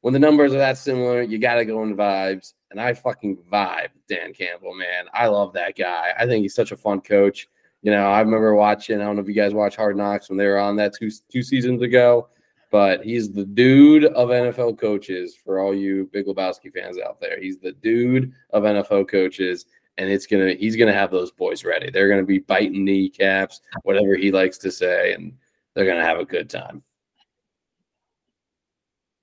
when 0.05 0.13
the 0.13 0.19
numbers 0.19 0.53
are 0.53 0.59
that 0.59 0.77
similar, 0.77 1.23
you 1.23 1.39
got 1.39 1.55
to 1.55 1.65
go 1.65 1.81
in 1.81 1.97
vibes. 1.97 2.53
And 2.69 2.79
I 2.79 2.93
fucking 2.93 3.37
vibe 3.51 3.87
Dan 4.07 4.33
Campbell, 4.33 4.75
man. 4.75 5.05
I 5.15 5.25
love 5.25 5.51
that 5.53 5.75
guy. 5.75 6.13
I 6.15 6.27
think 6.27 6.43
he's 6.43 6.53
such 6.53 6.71
a 6.71 6.77
fun 6.77 7.01
coach. 7.01 7.47
You 7.81 7.89
know, 7.89 8.05
I 8.05 8.19
remember 8.19 8.53
watching, 8.53 9.01
I 9.01 9.05
don't 9.05 9.15
know 9.15 9.23
if 9.23 9.27
you 9.27 9.33
guys 9.33 9.55
watch 9.55 9.75
Hard 9.75 9.97
Knocks 9.97 10.29
when 10.29 10.37
they 10.37 10.45
were 10.45 10.59
on 10.59 10.75
that 10.75 10.93
two, 10.93 11.09
two 11.31 11.41
seasons 11.41 11.81
ago, 11.81 12.29
but 12.69 13.03
he's 13.03 13.33
the 13.33 13.45
dude 13.45 14.05
of 14.05 14.29
NFL 14.29 14.77
coaches 14.77 15.35
for 15.43 15.59
all 15.59 15.73
you 15.73 16.07
Big 16.13 16.27
Lebowski 16.27 16.71
fans 16.71 16.99
out 16.99 17.19
there. 17.19 17.41
He's 17.41 17.57
the 17.57 17.71
dude 17.71 18.31
of 18.51 18.61
NFL 18.61 19.09
coaches 19.09 19.65
and 19.97 20.07
it's 20.07 20.27
gonna 20.27 20.53
he's 20.53 20.75
gonna 20.75 20.93
have 20.93 21.09
those 21.09 21.31
boys 21.31 21.63
ready. 21.63 21.89
They're 21.89 22.09
gonna 22.09 22.21
be 22.21 22.37
biting 22.37 22.85
kneecaps, 22.85 23.61
whatever 23.81 24.13
he 24.15 24.31
likes 24.31 24.59
to 24.59 24.71
say, 24.71 25.13
and 25.13 25.33
they're 25.73 25.87
gonna 25.87 26.05
have 26.05 26.19
a 26.19 26.25
good 26.25 26.47
time. 26.47 26.83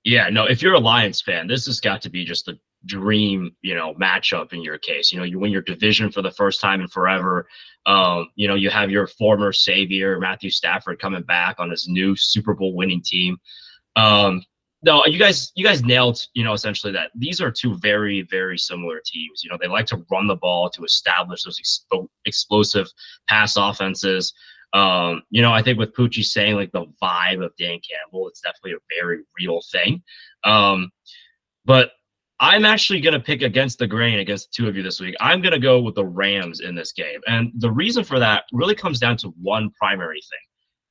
Yeah, 0.03 0.29
no, 0.29 0.45
if 0.45 0.61
you're 0.61 0.73
a 0.73 0.79
Lions 0.79 1.21
fan, 1.21 1.47
this 1.47 1.65
has 1.65 1.79
got 1.79 2.01
to 2.01 2.09
be 2.09 2.25
just 2.25 2.45
the 2.45 2.59
dream, 2.85 3.55
you 3.61 3.73
know, 3.73 3.93
matchup 3.95 4.51
in 4.51 4.61
your 4.61 4.77
case. 4.77 5.11
You 5.11 5.19
know, 5.19 5.23
you 5.25 5.39
win 5.39 5.51
your 5.51 5.61
division 5.61 6.11
for 6.11 6.21
the 6.21 6.31
first 6.31 6.59
time 6.59 6.81
in 6.81 6.87
forever. 6.87 7.47
Um, 7.85 8.29
you 8.35 8.47
know, 8.47 8.55
you 8.55 8.69
have 8.69 8.91
your 8.91 9.07
former 9.07 9.53
savior, 9.53 10.19
Matthew 10.19 10.49
Stafford, 10.49 10.99
coming 10.99 11.23
back 11.23 11.59
on 11.59 11.69
his 11.69 11.87
new 11.87 12.15
Super 12.17 12.53
Bowl 12.53 12.75
winning 12.75 13.01
team. 13.01 13.37
Um, 13.95 14.43
no, 14.85 15.05
you 15.05 15.17
guys, 15.17 15.53
you 15.55 15.63
guys 15.63 15.81
nailed, 15.83 16.21
you 16.33 16.43
know, 16.43 16.51
essentially 16.51 16.91
that 16.91 17.11
these 17.15 17.39
are 17.39 17.49
two 17.49 17.77
very, 17.77 18.23
very 18.23 18.57
similar 18.57 19.01
teams. 19.05 19.41
You 19.41 19.49
know, 19.49 19.57
they 19.59 19.67
like 19.67 19.85
to 19.87 20.03
run 20.11 20.27
the 20.27 20.35
ball 20.35 20.69
to 20.71 20.83
establish 20.83 21.43
those 21.43 21.59
expo- 21.59 22.09
explosive 22.25 22.87
pass 23.29 23.55
offenses. 23.55 24.33
Um, 24.73 25.21
you 25.29 25.41
know, 25.41 25.53
I 25.53 25.61
think 25.61 25.77
with 25.77 25.93
Pucci 25.93 26.23
saying 26.23 26.55
like 26.55 26.71
the 26.71 26.85
vibe 27.01 27.43
of 27.43 27.55
Dan 27.57 27.79
Campbell, 27.87 28.27
it's 28.27 28.41
definitely 28.41 28.73
a 28.73 29.01
very 29.01 29.19
real 29.39 29.61
thing. 29.71 30.01
Um, 30.43 30.91
but 31.65 31.91
I'm 32.39 32.65
actually 32.65 32.99
going 32.99 33.13
to 33.13 33.19
pick 33.19 33.41
against 33.41 33.79
the 33.79 33.87
grain 33.87 34.19
against 34.19 34.53
two 34.53 34.67
of 34.67 34.75
you 34.75 34.83
this 34.83 34.99
week. 34.99 35.15
I'm 35.19 35.41
going 35.41 35.53
to 35.53 35.59
go 35.59 35.79
with 35.79 35.95
the 35.95 36.05
Rams 36.05 36.59
in 36.59 36.75
this 36.75 36.91
game. 36.91 37.21
And 37.27 37.51
the 37.59 37.71
reason 37.71 38.03
for 38.03 38.19
that 38.19 38.45
really 38.51 38.75
comes 38.75 38.99
down 38.99 39.17
to 39.17 39.29
one 39.41 39.69
primary 39.79 40.19
thing. 40.19 40.39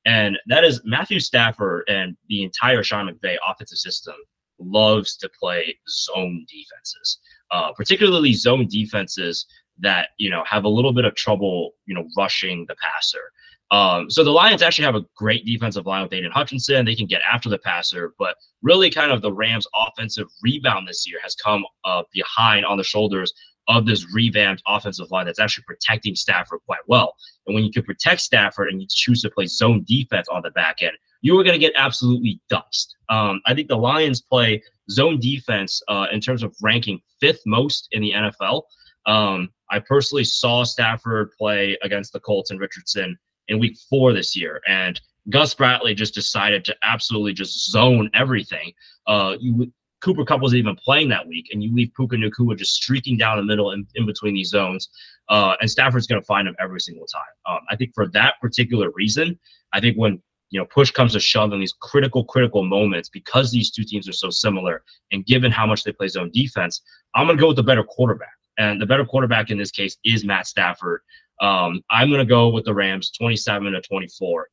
And 0.05 0.37
that 0.47 0.63
is 0.63 0.81
Matthew 0.83 1.19
Stafford 1.19 1.83
and 1.87 2.15
the 2.27 2.43
entire 2.43 2.83
Sean 2.83 3.07
McVay 3.07 3.37
offensive 3.47 3.77
system 3.77 4.15
loves 4.59 5.15
to 5.17 5.29
play 5.39 5.77
zone 5.89 6.45
defenses, 6.49 7.19
uh, 7.51 7.71
particularly 7.73 8.33
zone 8.33 8.67
defenses 8.67 9.45
that, 9.79 10.09
you 10.17 10.29
know, 10.29 10.43
have 10.45 10.65
a 10.65 10.69
little 10.69 10.93
bit 10.93 11.05
of 11.05 11.15
trouble, 11.15 11.71
you 11.85 11.95
know, 11.95 12.07
rushing 12.17 12.65
the 12.67 12.75
passer. 12.75 13.31
Um, 13.71 14.09
so 14.09 14.23
the 14.23 14.29
Lions 14.29 14.61
actually 14.61 14.85
have 14.85 14.95
a 14.95 15.05
great 15.15 15.45
defensive 15.45 15.85
line 15.85 16.03
with 16.03 16.13
Aidan 16.13 16.31
Hutchinson. 16.31 16.85
They 16.85 16.95
can 16.95 17.07
get 17.07 17.21
after 17.21 17.49
the 17.49 17.57
passer, 17.57 18.13
but 18.19 18.35
really 18.61 18.89
kind 18.89 19.11
of 19.11 19.21
the 19.21 19.31
Rams' 19.31 19.67
offensive 19.75 20.27
rebound 20.43 20.87
this 20.87 21.07
year 21.07 21.19
has 21.23 21.35
come 21.35 21.63
uh, 21.83 22.03
behind 22.13 22.65
on 22.65 22.77
the 22.77 22.83
shoulders 22.83 23.33
of 23.67 23.85
this 23.85 24.13
revamped 24.13 24.61
offensive 24.67 25.09
line 25.09 25.25
that's 25.25 25.39
actually 25.39 25.63
protecting 25.65 26.15
Stafford 26.15 26.59
quite 26.65 26.81
well. 26.87 27.15
And 27.47 27.55
when 27.55 27.63
you 27.63 27.71
can 27.71 27.83
protect 27.83 28.21
Stafford 28.21 28.69
and 28.69 28.81
you 28.81 28.87
choose 28.89 29.21
to 29.21 29.29
play 29.29 29.45
zone 29.45 29.85
defense 29.87 30.27
on 30.29 30.41
the 30.43 30.51
back 30.51 30.77
end, 30.81 30.93
you 31.21 31.39
are 31.39 31.43
going 31.43 31.53
to 31.53 31.59
get 31.59 31.73
absolutely 31.75 32.41
dust. 32.49 32.95
Um, 33.09 33.41
I 33.45 33.53
think 33.53 33.69
the 33.69 33.77
Lions 33.77 34.21
play 34.21 34.61
zone 34.91 35.19
defense 35.19 35.81
uh, 35.87 36.07
in 36.11 36.19
terms 36.19 36.43
of 36.43 36.53
ranking 36.61 36.99
fifth 37.21 37.41
most 37.45 37.87
in 37.91 38.01
the 38.01 38.11
NFL. 38.11 38.63
Um, 39.05 39.49
I 39.71 39.79
personally 39.79 40.25
saw 40.25 40.63
Stafford 40.63 41.31
play 41.37 41.77
against 41.81 42.13
the 42.13 42.19
Colts 42.19 42.51
and 42.51 42.59
Richardson 42.59 43.17
in 43.47 43.59
week 43.59 43.77
four 43.89 44.13
this 44.13 44.35
year. 44.35 44.61
And 44.67 44.99
Gus 45.29 45.53
Bradley 45.53 45.93
just 45.93 46.13
decided 46.13 46.65
to 46.65 46.75
absolutely 46.83 47.33
just 47.33 47.71
zone 47.71 48.09
everything. 48.13 48.73
Uh, 49.07 49.35
you, 49.39 49.71
Cooper 50.01 50.25
Kupp 50.25 50.41
wasn't 50.41 50.59
even 50.59 50.75
playing 50.75 51.07
that 51.09 51.25
week, 51.25 51.47
and 51.53 51.63
you 51.63 51.73
leave 51.73 51.91
Puka 51.95 52.17
Nacua 52.17 52.57
just 52.57 52.73
streaking 52.73 53.17
down 53.17 53.37
the 53.37 53.43
middle 53.43 53.71
in, 53.71 53.87
in 53.95 54.05
between 54.05 54.33
these 54.33 54.49
zones. 54.49 54.89
Uh, 55.29 55.55
and 55.61 55.71
Stafford's 55.71 56.07
going 56.07 56.21
to 56.21 56.25
find 56.25 56.45
him 56.45 56.55
every 56.59 56.81
single 56.81 57.07
time. 57.07 57.21
Um, 57.55 57.61
I 57.69 57.77
think 57.77 57.91
for 57.95 58.07
that 58.09 58.33
particular 58.41 58.91
reason, 58.95 59.39
I 59.71 59.79
think 59.79 59.95
when 59.95 60.21
you 60.49 60.59
know 60.59 60.65
push 60.65 60.91
comes 60.91 61.13
to 61.13 61.21
shove 61.21 61.53
in 61.53 61.61
these 61.61 61.73
critical, 61.81 62.25
critical 62.25 62.63
moments, 62.63 63.07
because 63.07 63.49
these 63.49 63.71
two 63.71 63.85
teams 63.85 64.09
are 64.09 64.13
so 64.13 64.29
similar, 64.29 64.83
and 65.13 65.25
given 65.25 65.53
how 65.53 65.65
much 65.65 65.85
they 65.85 65.93
play 65.93 66.09
zone 66.09 66.31
defense, 66.33 66.81
I'm 67.15 67.25
going 67.25 67.37
to 67.37 67.41
go 67.41 67.47
with 67.47 67.57
the 67.57 67.63
better 67.63 67.83
quarterback. 67.83 68.33
And 68.57 68.81
the 68.81 68.85
better 68.85 69.05
quarterback 69.05 69.49
in 69.49 69.57
this 69.57 69.71
case 69.71 69.97
is 70.03 70.25
Matt 70.25 70.47
Stafford. 70.47 71.01
Um, 71.41 71.81
I'm 71.89 72.09
going 72.09 72.19
to 72.19 72.25
go 72.25 72.49
with 72.49 72.65
the 72.65 72.73
Rams 72.73 73.11
27 73.11 73.73
to 73.73 73.81
24. 73.81 74.47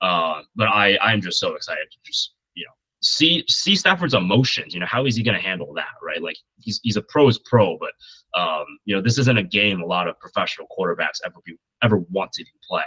Uh, 0.00 0.42
but 0.54 0.68
I, 0.68 0.98
I'm 0.98 1.20
just 1.20 1.40
so 1.40 1.54
excited 1.54 1.86
to 1.90 1.98
just, 2.04 2.34
you 2.54 2.64
know, 2.64 2.72
see, 3.02 3.44
see 3.48 3.74
Stafford's 3.74 4.14
emotions. 4.14 4.74
You 4.74 4.80
know, 4.80 4.86
how 4.86 5.06
is 5.06 5.16
he 5.16 5.22
going 5.22 5.36
to 5.36 5.42
handle 5.42 5.72
that? 5.74 5.94
Right. 6.02 6.22
Like 6.22 6.36
he's, 6.58 6.80
he's 6.82 6.96
a 6.96 7.02
pro's 7.02 7.38
pro, 7.38 7.78
but, 7.78 7.92
um, 8.38 8.64
you 8.84 8.94
know, 8.94 9.00
this 9.00 9.18
isn't 9.18 9.38
a 9.38 9.42
game 9.42 9.80
a 9.80 9.86
lot 9.86 10.08
of 10.08 10.18
professional 10.20 10.66
quarterbacks 10.76 11.20
ever, 11.24 11.36
be, 11.44 11.56
ever 11.82 11.98
want 12.10 12.32
to 12.32 12.44
play. 12.68 12.84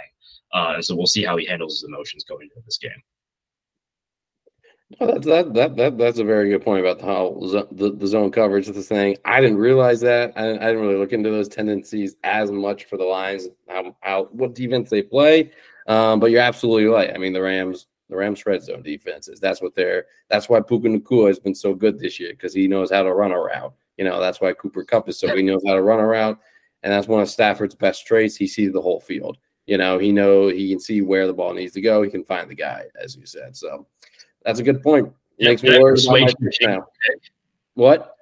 Uh, 0.52 0.72
and 0.76 0.84
so 0.84 0.94
we'll 0.94 1.06
see 1.06 1.24
how 1.24 1.36
he 1.36 1.46
handles 1.46 1.80
his 1.80 1.88
emotions 1.88 2.24
going 2.24 2.42
into 2.42 2.64
this 2.64 2.78
game. 2.78 2.90
Well, 4.98 5.12
that's 5.12 5.26
that, 5.26 5.54
that 5.54 5.76
that 5.76 5.98
that's 5.98 6.18
a 6.18 6.24
very 6.24 6.50
good 6.50 6.64
point 6.64 6.80
about 6.84 7.00
how 7.00 7.38
the, 7.70 7.92
the 7.92 8.06
zone 8.06 8.32
coverage 8.32 8.68
is 8.68 8.74
the 8.74 8.82
thing. 8.82 9.16
I 9.24 9.40
didn't 9.40 9.58
realize 9.58 10.00
that. 10.00 10.32
I, 10.34 10.50
I, 10.50 10.52
didn't 10.52 10.80
really 10.80 10.96
look 10.96 11.12
into 11.12 11.30
those 11.30 11.48
tendencies 11.48 12.16
as 12.24 12.50
much 12.50 12.86
for 12.86 12.96
the 12.96 13.04
Lions, 13.04 13.46
how, 13.68 13.96
how 14.00 14.24
what 14.32 14.54
defense 14.54 14.90
they 14.90 15.02
play. 15.02 15.52
Um, 15.86 16.18
but 16.18 16.32
you're 16.32 16.40
absolutely 16.40 16.86
right. 16.86 17.12
I 17.14 17.18
mean, 17.18 17.32
the 17.32 17.40
Rams, 17.40 17.86
the 18.08 18.16
Rams 18.16 18.44
red 18.44 18.64
zone 18.64 18.82
defenses. 18.82 19.38
That's 19.38 19.62
what 19.62 19.76
they're. 19.76 20.06
That's 20.28 20.48
why 20.48 20.60
Puka 20.60 20.88
Nacua 20.88 21.28
has 21.28 21.38
been 21.38 21.54
so 21.54 21.72
good 21.72 21.98
this 21.98 22.18
year 22.18 22.30
because 22.30 22.52
he 22.52 22.66
knows 22.66 22.90
how 22.90 23.04
to 23.04 23.14
run 23.14 23.32
a 23.32 23.40
route. 23.40 23.72
You 23.96 24.04
know, 24.04 24.18
that's 24.18 24.40
why 24.40 24.52
Cooper 24.54 24.84
Kupp 24.84 25.08
is 25.08 25.18
so 25.18 25.34
he 25.36 25.42
knows 25.42 25.62
how 25.64 25.74
to 25.74 25.82
run 25.82 26.00
a 26.00 26.06
route, 26.06 26.38
and 26.82 26.92
that's 26.92 27.06
one 27.06 27.22
of 27.22 27.30
Stafford's 27.30 27.74
best 27.76 28.06
traits. 28.06 28.34
He 28.34 28.48
sees 28.48 28.72
the 28.72 28.80
whole 28.80 29.00
field. 29.00 29.38
You 29.66 29.78
know, 29.78 29.98
he 29.98 30.10
know 30.10 30.48
he 30.48 30.70
can 30.70 30.80
see 30.80 31.00
where 31.00 31.28
the 31.28 31.32
ball 31.32 31.54
needs 31.54 31.74
to 31.74 31.80
go. 31.80 32.02
He 32.02 32.10
can 32.10 32.24
find 32.24 32.50
the 32.50 32.56
guy, 32.56 32.86
as 33.00 33.14
you 33.14 33.24
said. 33.24 33.56
So 33.56 33.86
that's 34.44 34.60
a 34.60 34.62
good 34.62 34.82
point. 34.82 35.12
It 35.38 35.44
makes 35.44 35.62
me 35.62 35.78
worry 35.78 35.98
about 36.06 36.34
now. 36.62 36.86
What? 37.74 38.16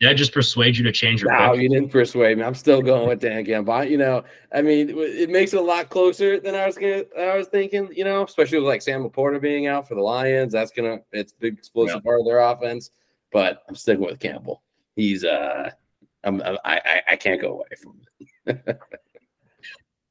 Did 0.00 0.10
I 0.10 0.14
just 0.14 0.32
persuade 0.32 0.76
you 0.76 0.84
to 0.84 0.92
change 0.92 1.22
your? 1.22 1.32
No, 1.32 1.52
pick? 1.52 1.62
you 1.62 1.68
didn't 1.70 1.90
persuade 1.90 2.36
me. 2.36 2.44
I'm 2.44 2.54
still 2.54 2.82
going 2.82 3.08
with 3.08 3.20
Dan 3.20 3.46
Campbell. 3.46 3.84
You 3.84 3.96
know, 3.96 4.24
I 4.52 4.60
mean, 4.60 4.90
it 4.90 5.30
makes 5.30 5.54
it 5.54 5.56
a 5.56 5.62
lot 5.62 5.88
closer 5.88 6.38
than 6.38 6.54
I 6.54 6.66
was 6.66 6.76
gonna. 6.76 7.04
I 7.18 7.36
was 7.36 7.48
thinking. 7.48 7.88
You 7.94 8.04
know, 8.04 8.22
especially 8.22 8.58
with 8.58 8.68
like 8.68 8.82
Sam 8.82 9.08
LaPorta 9.08 9.40
being 9.40 9.68
out 9.68 9.88
for 9.88 9.94
the 9.94 10.02
Lions. 10.02 10.52
That's 10.52 10.70
gonna. 10.70 10.98
It's 11.12 11.32
big 11.32 11.56
explosive 11.58 11.96
yeah. 11.96 12.00
part 12.02 12.20
of 12.20 12.26
their 12.26 12.40
offense. 12.40 12.90
But 13.32 13.62
I'm 13.68 13.74
sticking 13.74 14.04
with 14.04 14.20
Campbell. 14.20 14.62
He's 14.96 15.24
uh, 15.24 15.70
I'm 16.24 16.42
I 16.42 16.58
I, 16.64 17.02
I 17.12 17.16
can't 17.16 17.40
go 17.40 17.54
away 17.54 17.68
from 17.82 18.00
it. 18.46 18.80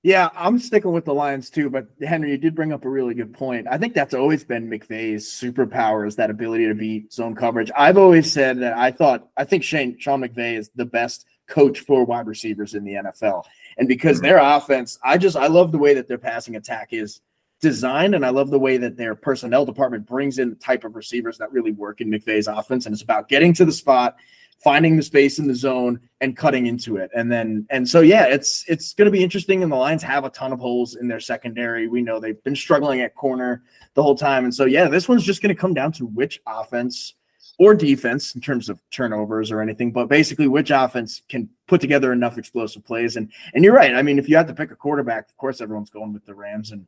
Yeah, 0.05 0.29
I'm 0.35 0.59
sticking 0.59 0.91
with 0.91 1.05
the 1.05 1.15
Lions 1.15 1.49
too. 1.49 1.67
But 1.67 1.87
Henry, 1.99 2.29
you 2.29 2.37
did 2.37 2.53
bring 2.53 2.71
up 2.71 2.85
a 2.85 2.89
really 2.89 3.15
good 3.15 3.33
point. 3.33 3.65
I 3.67 3.79
think 3.79 3.95
that's 3.95 4.13
always 4.13 4.43
been 4.43 4.69
McVay's 4.69 5.25
superpower 5.25 6.07
is 6.07 6.15
that 6.17 6.29
ability 6.29 6.67
to 6.67 6.75
beat 6.75 7.11
zone 7.11 7.33
coverage. 7.33 7.71
I've 7.75 7.97
always 7.97 8.31
said 8.31 8.59
that 8.59 8.77
I 8.77 8.91
thought 8.91 9.27
I 9.35 9.45
think 9.45 9.63
Shane 9.63 9.97
Sean 9.97 10.21
McVay 10.21 10.59
is 10.59 10.69
the 10.75 10.85
best 10.85 11.25
coach 11.47 11.79
for 11.79 12.05
wide 12.05 12.27
receivers 12.27 12.75
in 12.75 12.83
the 12.83 12.93
NFL. 12.93 13.45
And 13.79 13.87
because 13.87 14.17
mm-hmm. 14.17 14.27
their 14.27 14.37
offense, 14.37 14.99
I 15.03 15.17
just 15.17 15.35
I 15.35 15.47
love 15.47 15.71
the 15.71 15.79
way 15.79 15.95
that 15.95 16.07
their 16.07 16.19
passing 16.19 16.55
attack 16.55 16.89
is 16.91 17.21
designed, 17.59 18.13
and 18.13 18.23
I 18.23 18.29
love 18.29 18.51
the 18.51 18.59
way 18.59 18.77
that 18.77 18.97
their 18.97 19.15
personnel 19.15 19.65
department 19.65 20.05
brings 20.05 20.37
in 20.37 20.51
the 20.51 20.55
type 20.55 20.83
of 20.83 20.95
receivers 20.95 21.39
that 21.39 21.51
really 21.51 21.71
work 21.71 21.99
in 21.99 22.11
McVay's 22.11 22.47
offense. 22.47 22.85
And 22.85 22.93
it's 22.93 23.01
about 23.01 23.27
getting 23.27 23.55
to 23.55 23.65
the 23.65 23.71
spot 23.71 24.17
finding 24.63 24.97
the 24.97 25.03
space 25.03 25.37
in 25.39 25.47
the 25.47 25.55
zone 25.55 25.99
and 26.21 26.35
cutting 26.35 26.65
into 26.65 26.97
it. 26.97 27.11
And 27.15 27.31
then 27.31 27.67
and 27.69 27.87
so 27.87 28.01
yeah, 28.01 28.25
it's 28.25 28.65
it's 28.67 28.93
going 28.93 29.05
to 29.05 29.11
be 29.11 29.23
interesting 29.23 29.63
and 29.63 29.71
the 29.71 29.75
Lions 29.75 30.03
have 30.03 30.25
a 30.25 30.29
ton 30.29 30.53
of 30.53 30.59
holes 30.59 30.95
in 30.95 31.07
their 31.07 31.19
secondary. 31.19 31.87
We 31.87 32.01
know 32.01 32.19
they've 32.19 32.43
been 32.43 32.55
struggling 32.55 33.01
at 33.01 33.15
corner 33.15 33.63
the 33.93 34.03
whole 34.03 34.15
time. 34.15 34.43
And 34.43 34.53
so 34.53 34.65
yeah, 34.65 34.87
this 34.87 35.07
one's 35.07 35.23
just 35.23 35.41
going 35.41 35.55
to 35.55 35.59
come 35.59 35.73
down 35.73 35.91
to 35.93 36.05
which 36.05 36.39
offense 36.47 37.13
or 37.57 37.73
defense 37.73 38.35
in 38.35 38.41
terms 38.41 38.67
of 38.67 38.81
turnovers 38.91 39.51
or 39.51 39.61
anything, 39.61 39.91
but 39.91 40.09
basically 40.09 40.47
which 40.47 40.71
offense 40.71 41.21
can 41.29 41.49
put 41.67 41.79
together 41.79 42.11
enough 42.11 42.37
explosive 42.37 42.85
plays. 42.85 43.15
And 43.15 43.31
and 43.53 43.63
you're 43.63 43.75
right. 43.75 43.93
I 43.93 44.01
mean, 44.01 44.19
if 44.19 44.27
you 44.27 44.35
had 44.35 44.47
to 44.47 44.53
pick 44.53 44.71
a 44.71 44.75
quarterback, 44.75 45.29
of 45.29 45.37
course 45.37 45.61
everyone's 45.61 45.89
going 45.89 46.13
with 46.13 46.25
the 46.25 46.35
Rams 46.35 46.71
and 46.71 46.85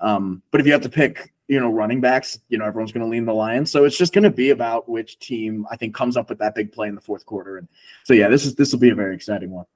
um, 0.00 0.42
but 0.50 0.60
if 0.60 0.66
you 0.66 0.72
have 0.72 0.82
to 0.82 0.88
pick, 0.88 1.32
you 1.48 1.60
know, 1.60 1.70
running 1.70 2.00
backs, 2.00 2.38
you 2.48 2.58
know, 2.58 2.64
everyone's 2.64 2.92
going 2.92 3.04
to 3.04 3.10
lean 3.10 3.24
the 3.24 3.34
Lions. 3.34 3.70
So 3.70 3.84
it's 3.84 3.98
just 3.98 4.12
going 4.12 4.24
to 4.24 4.30
be 4.30 4.50
about 4.50 4.88
which 4.88 5.18
team 5.18 5.66
I 5.70 5.76
think 5.76 5.94
comes 5.94 6.16
up 6.16 6.28
with 6.28 6.38
that 6.38 6.54
big 6.54 6.72
play 6.72 6.88
in 6.88 6.94
the 6.94 7.00
fourth 7.00 7.26
quarter. 7.26 7.58
And 7.58 7.68
so, 8.04 8.14
yeah, 8.14 8.28
this 8.28 8.44
is 8.44 8.54
this 8.54 8.72
will 8.72 8.80
be 8.80 8.90
a 8.90 8.94
very 8.94 9.14
exciting 9.14 9.50
one. 9.50 9.66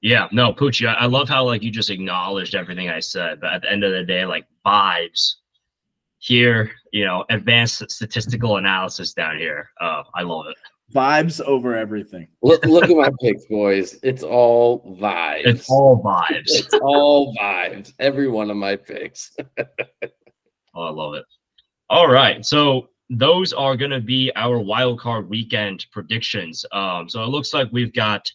Yeah, 0.00 0.28
no, 0.30 0.52
Pucci, 0.52 0.86
I, 0.86 1.06
love 1.06 1.28
how 1.28 1.44
like 1.44 1.64
you 1.64 1.72
just 1.72 1.90
acknowledged 1.90 2.54
everything 2.54 2.88
I 2.88 3.00
said, 3.00 3.40
but 3.40 3.52
at 3.52 3.62
the 3.62 3.72
end 3.72 3.82
of 3.82 3.90
the 3.90 4.04
day, 4.04 4.24
like 4.24 4.46
vibes 4.64 5.34
here, 6.18 6.70
you 6.92 7.04
know, 7.04 7.24
advanced 7.30 7.90
statistical 7.90 8.58
analysis 8.58 9.12
down 9.12 9.38
here. 9.38 9.70
Uh, 9.80 10.04
I 10.14 10.22
love 10.22 10.46
it. 10.46 10.56
Vibes 10.94 11.40
over 11.42 11.74
everything. 11.74 12.28
Look, 12.42 12.64
look 12.64 12.84
at 12.84 12.96
my 12.96 13.10
picks, 13.20 13.44
boys. 13.46 13.98
It's 14.02 14.22
all 14.22 14.96
vibes. 14.98 15.46
It's 15.46 15.70
all 15.70 16.02
vibes. 16.02 16.46
It's 16.46 16.74
all 16.80 17.34
vibes. 17.36 17.92
Every 17.98 18.28
one 18.28 18.50
of 18.50 18.56
my 18.56 18.76
picks. 18.76 19.36
oh, 19.58 20.82
I 20.82 20.90
love 20.90 21.14
it. 21.14 21.24
All 21.90 22.08
right. 22.08 22.44
So 22.44 22.88
those 23.10 23.52
are 23.52 23.76
going 23.76 23.90
to 23.90 24.00
be 24.00 24.32
our 24.34 24.58
wild 24.58 24.98
card 24.98 25.28
weekend 25.28 25.86
predictions. 25.92 26.64
Um, 26.72 27.08
so 27.08 27.22
it 27.22 27.28
looks 27.28 27.52
like 27.52 27.68
we've 27.70 27.92
got 27.92 28.26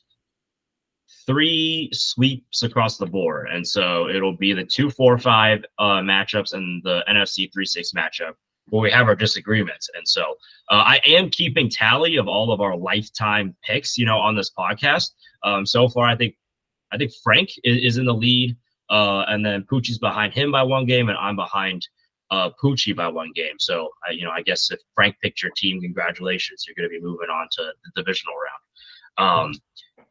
three 1.26 1.90
sweeps 1.92 2.62
across 2.62 2.98
the 2.98 3.06
board. 3.06 3.48
And 3.52 3.68
so 3.68 4.10
it'll 4.10 4.38
be 4.38 4.54
the 4.54 4.66
two, 4.66 4.92
four, 4.92 5.18
five 5.18 5.64
uh, 5.80 6.02
matchups 6.02 6.54
and 6.54 6.84
the 6.84 7.04
NFC 7.10 7.52
three, 7.52 7.66
six 7.66 7.94
matchup 7.94 8.34
where 8.68 8.82
we 8.82 8.92
have 8.92 9.08
our 9.08 9.16
disagreements. 9.16 9.90
And 9.96 10.08
so 10.08 10.22
uh, 10.70 10.84
I 10.86 11.02
am 11.06 11.30
keeping 11.30 11.70
tally 11.70 12.18
of 12.18 12.28
all 12.28 12.52
of 12.52 12.62
our 12.62 12.76
lifetime 12.76 13.56
picks, 13.64 13.98
you 13.98 14.06
know, 14.06 14.18
on 14.18 14.36
this 14.36 14.52
podcast. 14.58 15.12
Um, 15.44 15.66
so 15.66 15.90
far, 15.90 16.06
I 16.06 16.16
think 16.16 16.36
I 16.92 16.98
think 16.98 17.12
Frank 17.24 17.50
is, 17.64 17.78
is 17.84 17.98
in 17.98 18.06
the 18.06 18.14
lead, 18.14 18.56
uh, 18.90 19.26
and 19.28 19.44
then 19.46 19.64
Pucci's 19.64 19.98
behind 19.98 20.34
him 20.34 20.52
by 20.52 20.64
one 20.64 20.86
game, 20.86 21.10
and 21.10 21.18
I'm 21.18 21.36
behind 21.36 21.88
uh, 22.30 22.50
Pucci 22.62 22.96
by 22.96 23.08
one 23.08 23.32
game. 23.36 23.56
So, 23.60 23.90
you 24.12 24.26
know, 24.26 24.32
I 24.32 24.42
guess 24.42 24.72
if 24.72 24.80
Frank 24.96 25.16
picked 25.22 25.42
your 25.42 25.52
team, 25.56 25.82
congratulations, 25.82 26.66
you're 26.66 26.76
going 26.76 26.90
to 26.90 27.00
be 27.00 27.04
moving 27.04 27.30
on 27.30 27.48
to 27.54 27.64
the 27.64 28.02
divisional 28.02 28.34
round. 28.36 29.48
Um, 29.48 29.54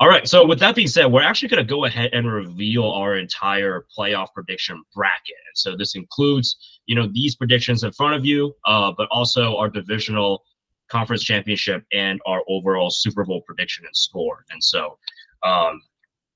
all 0.01 0.09
right. 0.09 0.27
So, 0.29 0.47
with 0.47 0.59
that 0.61 0.75
being 0.75 0.89
said, 0.89 1.07
we're 1.07 1.23
actually 1.23 1.49
going 1.49 1.67
to 1.67 1.69
go 1.69 1.85
ahead 1.85 2.11
and 2.13 2.31
reveal 2.31 2.85
our 2.85 3.17
entire 3.17 3.87
playoff 3.97 4.29
prediction 4.35 4.83
bracket. 4.95 5.37
So, 5.55 5.77
this 5.77 5.95
includes, 5.95 6.81
you 6.87 6.95
know, 6.95 7.09
these 7.13 7.37
predictions 7.37 7.85
in 7.85 7.93
front 7.93 8.15
of 8.15 8.25
you, 8.25 8.55
uh, 8.67 8.93
but 8.97 9.09
also 9.11 9.57
our 9.57 9.69
divisional 9.69 10.45
conference 10.89 11.23
championship 11.23 11.85
and 11.93 12.21
our 12.27 12.43
overall 12.49 12.91
Super 12.91 13.25
Bowl 13.25 13.43
prediction 13.47 13.85
and 13.87 13.97
score. 13.97 14.45
And 14.51 14.63
so, 14.63 14.99
um, 15.43 15.81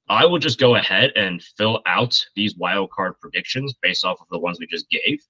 I 0.08 0.24
will 0.24 0.38
just 0.38 0.60
go 0.60 0.76
ahead 0.76 1.12
and 1.16 1.42
fill 1.42 1.82
out 1.86 2.16
these 2.36 2.56
wild 2.56 2.90
card 2.90 3.14
predictions 3.20 3.74
based 3.82 4.04
off 4.04 4.20
of 4.20 4.26
the 4.30 4.38
ones 4.38 4.58
we 4.60 4.66
just 4.66 4.88
gave. 4.88 5.20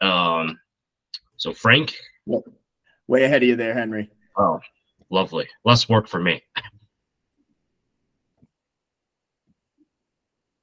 Um, 0.00 0.58
so 1.36 1.52
Frank, 1.52 1.94
way 3.06 3.24
ahead 3.24 3.42
of 3.42 3.48
you 3.48 3.56
there, 3.56 3.74
Henry. 3.74 4.10
Oh, 4.36 4.60
lovely. 5.10 5.48
Less 5.64 5.88
work 5.88 6.08
for 6.08 6.20
me. 6.20 6.42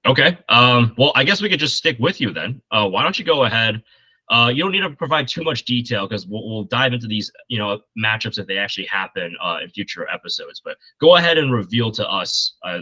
Okay. 0.05 0.37
Um, 0.49 0.93
well, 0.97 1.11
I 1.15 1.23
guess 1.23 1.41
we 1.41 1.49
could 1.49 1.59
just 1.59 1.75
stick 1.75 1.97
with 1.99 2.21
you 2.21 2.31
then. 2.31 2.61
Uh, 2.71 2.87
why 2.87 3.03
don't 3.03 3.17
you 3.17 3.25
go 3.25 3.43
ahead? 3.45 3.81
Uh, 4.29 4.51
you 4.53 4.63
don't 4.63 4.71
need 4.71 4.81
to 4.81 4.89
provide 4.89 5.27
too 5.27 5.43
much 5.43 5.65
detail 5.65 6.07
because 6.07 6.25
we'll, 6.25 6.47
we'll, 6.47 6.63
dive 6.63 6.93
into 6.93 7.05
these, 7.05 7.31
you 7.47 7.59
know, 7.59 7.79
matchups 7.97 8.39
if 8.39 8.47
they 8.47 8.57
actually 8.57 8.87
happen 8.87 9.35
uh, 9.41 9.59
in 9.61 9.69
future 9.69 10.07
episodes. 10.11 10.61
But 10.63 10.77
go 10.99 11.15
ahead 11.15 11.37
and 11.37 11.53
reveal 11.53 11.91
to 11.91 12.09
us. 12.09 12.55
Uh, 12.63 12.79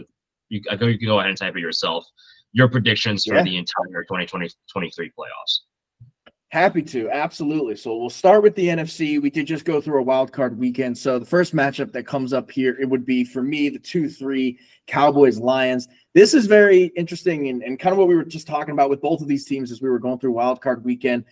you, 0.48 0.62
I 0.70 0.76
go. 0.76 0.86
You 0.86 0.98
can 0.98 1.06
go 1.06 1.18
ahead 1.18 1.28
and 1.28 1.38
type 1.38 1.56
it 1.56 1.60
yourself. 1.60 2.06
Your 2.52 2.68
predictions 2.68 3.24
for 3.24 3.42
the 3.42 3.56
entire 3.56 4.04
2020 4.04 4.48
23 4.72 5.12
playoffs. 5.18 5.60
Happy 6.54 6.82
to, 6.82 7.10
absolutely. 7.10 7.74
So 7.74 7.96
we'll 7.96 8.08
start 8.08 8.44
with 8.44 8.54
the 8.54 8.68
NFC. 8.68 9.20
We 9.20 9.28
did 9.28 9.44
just 9.44 9.64
go 9.64 9.80
through 9.80 9.98
a 9.98 10.04
wild 10.04 10.32
card 10.32 10.56
weekend. 10.56 10.96
So 10.96 11.18
the 11.18 11.26
first 11.26 11.52
matchup 11.52 11.90
that 11.92 12.06
comes 12.06 12.32
up 12.32 12.48
here, 12.48 12.76
it 12.80 12.88
would 12.88 13.04
be 13.04 13.24
for 13.24 13.42
me 13.42 13.70
the 13.70 13.80
two 13.80 14.08
three 14.08 14.60
Cowboys 14.86 15.36
Lions. 15.38 15.88
This 16.14 16.32
is 16.32 16.46
very 16.46 16.84
interesting 16.96 17.48
and, 17.48 17.62
and 17.62 17.78
kind 17.78 17.92
of 17.92 17.98
what 17.98 18.06
we 18.06 18.14
were 18.14 18.24
just 18.24 18.46
talking 18.46 18.72
about 18.72 18.88
with 18.88 19.00
both 19.00 19.20
of 19.20 19.26
these 19.26 19.44
teams 19.44 19.72
as 19.72 19.82
we 19.82 19.90
were 19.90 19.98
going 19.98 20.20
through 20.20 20.32
wild 20.32 20.60
card 20.60 20.84
weekend. 20.84 21.24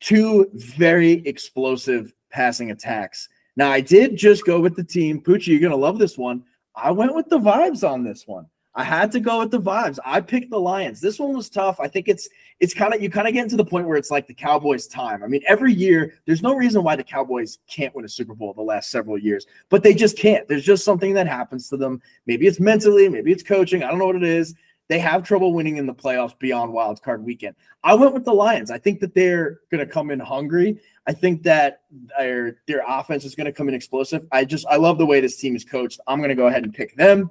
Two 0.00 0.50
very 0.54 1.26
explosive 1.26 2.12
passing 2.30 2.72
attacks. 2.72 3.28
Now 3.56 3.70
I 3.70 3.80
did 3.80 4.16
just 4.16 4.44
go 4.44 4.60
with 4.60 4.74
the 4.74 4.82
team. 4.82 5.20
Pucci, 5.20 5.48
you're 5.48 5.60
gonna 5.60 5.76
love 5.76 6.00
this 6.00 6.18
one. 6.18 6.42
I 6.74 6.90
went 6.90 7.14
with 7.14 7.28
the 7.28 7.38
vibes 7.38 7.88
on 7.88 8.02
this 8.02 8.26
one. 8.26 8.46
I 8.76 8.82
had 8.82 9.12
to 9.12 9.20
go 9.20 9.38
with 9.38 9.52
the 9.52 9.60
vibes. 9.60 10.00
I 10.04 10.20
picked 10.20 10.50
the 10.50 10.58
Lions. 10.58 11.00
This 11.00 11.20
one 11.20 11.32
was 11.32 11.48
tough. 11.48 11.78
I 11.78 11.86
think 11.86 12.08
it's 12.08 12.28
it's 12.58 12.74
kind 12.74 12.92
of 12.92 13.00
you 13.00 13.08
kind 13.08 13.28
of 13.28 13.34
get 13.34 13.44
into 13.44 13.56
the 13.56 13.64
point 13.64 13.86
where 13.86 13.96
it's 13.96 14.10
like 14.10 14.26
the 14.26 14.34
Cowboys' 14.34 14.88
time. 14.88 15.22
I 15.22 15.28
mean, 15.28 15.42
every 15.46 15.72
year 15.72 16.14
there's 16.26 16.42
no 16.42 16.54
reason 16.54 16.82
why 16.82 16.96
the 16.96 17.04
Cowboys 17.04 17.58
can't 17.68 17.94
win 17.94 18.04
a 18.04 18.08
Super 18.08 18.34
Bowl 18.34 18.52
the 18.52 18.62
last 18.62 18.90
several 18.90 19.16
years, 19.16 19.46
but 19.68 19.82
they 19.84 19.94
just 19.94 20.18
can't. 20.18 20.48
There's 20.48 20.64
just 20.64 20.84
something 20.84 21.14
that 21.14 21.28
happens 21.28 21.68
to 21.68 21.76
them. 21.76 22.02
Maybe 22.26 22.48
it's 22.48 22.58
mentally, 22.58 23.08
maybe 23.08 23.30
it's 23.30 23.44
coaching. 23.44 23.84
I 23.84 23.90
don't 23.90 23.98
know 23.98 24.06
what 24.06 24.16
it 24.16 24.24
is. 24.24 24.54
They 24.88 24.98
have 24.98 25.22
trouble 25.22 25.54
winning 25.54 25.76
in 25.76 25.86
the 25.86 25.94
playoffs 25.94 26.38
beyond 26.38 26.72
wild 26.72 27.00
card 27.00 27.24
weekend. 27.24 27.54
I 27.84 27.94
went 27.94 28.12
with 28.12 28.24
the 28.24 28.34
Lions. 28.34 28.70
I 28.70 28.78
think 28.78 29.00
that 29.00 29.14
they're 29.14 29.60
going 29.70 29.86
to 29.86 29.90
come 29.90 30.10
in 30.10 30.20
hungry. 30.20 30.78
I 31.06 31.12
think 31.12 31.42
that 31.44 31.82
their 32.18 32.56
their 32.66 32.82
offense 32.86 33.24
is 33.24 33.36
going 33.36 33.46
to 33.46 33.52
come 33.52 33.68
in 33.68 33.74
explosive. 33.74 34.26
I 34.32 34.44
just 34.44 34.66
I 34.66 34.76
love 34.76 34.98
the 34.98 35.06
way 35.06 35.20
this 35.20 35.36
team 35.36 35.54
is 35.54 35.64
coached. 35.64 36.00
I'm 36.08 36.18
going 36.18 36.28
to 36.30 36.34
go 36.34 36.48
ahead 36.48 36.64
and 36.64 36.74
pick 36.74 36.96
them 36.96 37.30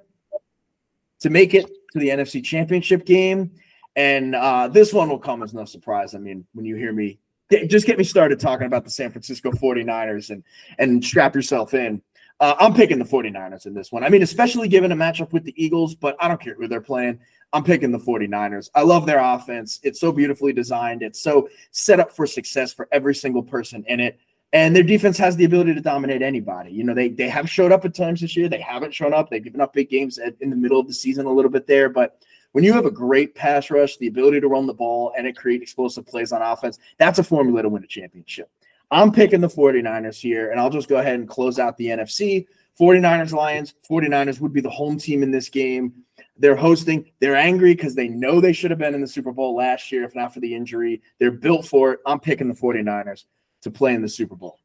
to 1.24 1.30
make 1.30 1.54
it 1.54 1.66
to 1.66 2.00
the 2.00 2.10
NFC 2.10 2.44
Championship 2.44 3.06
game. 3.06 3.52
And 3.96 4.36
uh, 4.36 4.68
this 4.68 4.94
one 4.94 5.10
will 5.10 5.20
come 5.20 5.42
as 5.42 5.54
no 5.54 5.66
surprise. 5.66 6.16
I 6.16 6.20
mean, 6.20 6.46
when 6.54 6.66
you 6.66 6.76
hear 6.76 6.92
me, 6.92 7.20
just 7.68 7.86
get 7.86 7.98
me 7.98 8.04
started 8.04 8.40
talking 8.40 8.68
about 8.68 8.84
the 8.84 8.90
San 8.90 9.12
Francisco 9.12 9.52
49ers 9.52 10.30
and, 10.30 10.44
and 10.80 11.04
strap 11.04 11.36
yourself 11.36 11.74
in. 11.74 12.02
Uh, 12.40 12.56
I'm 12.60 12.74
picking 12.74 13.00
the 13.00 13.06
49ers 13.06 13.68
in 13.68 13.74
this 13.74 13.92
one. 13.92 14.04
I 14.04 14.10
mean, 14.10 14.22
especially 14.24 14.68
given 14.68 14.92
a 14.92 14.96
matchup 14.96 15.32
with 15.32 15.44
the 15.44 15.54
Eagles, 15.64 15.96
but 15.96 16.18
I 16.20 16.28
don't 16.28 16.42
care 16.42 16.56
who 16.56 16.68
they're 16.68 16.82
playing. 16.82 17.20
I'm 17.54 17.64
picking 17.64 17.92
the 17.92 18.00
49ers. 18.00 18.70
I 18.74 18.82
love 18.82 19.06
their 19.06 19.20
offense. 19.20 19.80
It's 19.84 20.00
so 20.00 20.12
beautifully 20.12 20.52
designed, 20.52 21.04
it's 21.04 21.22
so 21.22 21.48
set 21.72 22.00
up 22.00 22.12
for 22.12 22.26
success 22.26 22.74
for 22.74 22.90
every 22.92 23.16
single 23.16 23.44
person 23.44 23.86
in 23.88 24.00
it. 24.00 24.20
And 24.54 24.76
their 24.76 24.84
defense 24.84 25.18
has 25.18 25.36
the 25.36 25.46
ability 25.46 25.74
to 25.74 25.82
dominate 25.82 26.22
anybody. 26.22 26.72
You 26.72 26.84
know, 26.84 26.94
they 26.94 27.10
they 27.10 27.28
have 27.28 27.50
showed 27.50 27.72
up 27.72 27.84
at 27.86 27.96
times 27.96 28.22
this 28.22 28.38
year. 28.38 28.48
They 28.48 28.62
haven't 28.62 28.94
shown 28.94 29.12
up. 29.12 29.30
They've 29.30 29.44
given 29.44 29.60
up 29.60 29.74
big 29.74 29.90
games 29.90 30.20
at, 30.20 30.36
in 30.42 30.52
the 30.52 30.56
middle 30.56 30.80
of 30.80 30.88
the 30.88 30.94
season 30.94 31.26
a 31.26 31.32
little 31.32 31.50
bit 31.50 31.66
there. 31.66 31.90
But 31.90 32.20
when 32.52 32.64
you 32.64 32.72
have 32.74 32.86
a 32.86 32.92
great 32.92 33.34
pass 33.34 33.72
rush, 33.72 33.98
the 33.98 34.08
ability 34.08 34.40
to 34.42 34.48
run 34.48 34.68
the 34.68 34.74
ball, 34.74 35.12
and 35.18 35.26
it 35.26 35.36
create 35.36 35.64
explosive 35.64 36.06
plays 36.06 36.32
on 36.32 36.44
offense, 36.44 36.78
that's 37.00 37.18
a 37.18 37.24
formula 37.24 37.64
to 37.64 37.70
win 37.70 37.84
a 37.84 37.88
championship. 37.88 38.50
I'm 38.92 39.12
picking 39.12 39.42
the 39.42 39.48
49ers 39.48 40.20
here, 40.20 40.52
and 40.52 40.60
I'll 40.60 40.70
just 40.70 40.88
go 40.88 40.98
ahead 40.98 41.16
and 41.16 41.28
close 41.28 41.58
out 41.58 41.76
the 41.78 41.88
NFC. 41.88 42.46
49ers 42.80 43.34
Lions. 43.34 43.74
49ers 43.90 44.40
would 44.40 44.54
be 44.54 44.62
the 44.62 44.70
home 44.70 45.00
team 45.00 45.24
in 45.24 45.32
this 45.32 45.50
game. 45.50 45.94
They're 46.38 46.56
hosting. 46.56 47.12
They're 47.20 47.36
angry 47.36 47.74
because 47.74 47.96
they 47.96 48.08
know 48.08 48.40
they 48.40 48.54
should 48.54 48.70
have 48.70 48.80
been 48.80 48.94
in 48.94 49.02
the 49.02 49.08
Super 49.08 49.32
Bowl 49.32 49.56
last 49.56 49.92
year, 49.92 50.04
if 50.04 50.14
not 50.14 50.32
for 50.32 50.42
the 50.42 50.54
injury. 50.54 51.02
They're 51.18 51.32
built 51.32 51.66
for 51.66 51.94
it. 51.94 52.00
I'm 52.06 52.20
picking 52.20 52.48
the 52.48 52.54
49ers 52.54 53.26
to 53.64 53.72
play 53.72 53.94
in 53.94 54.02
the 54.02 54.10
Super 54.10 54.36
Bowl. 54.36 54.60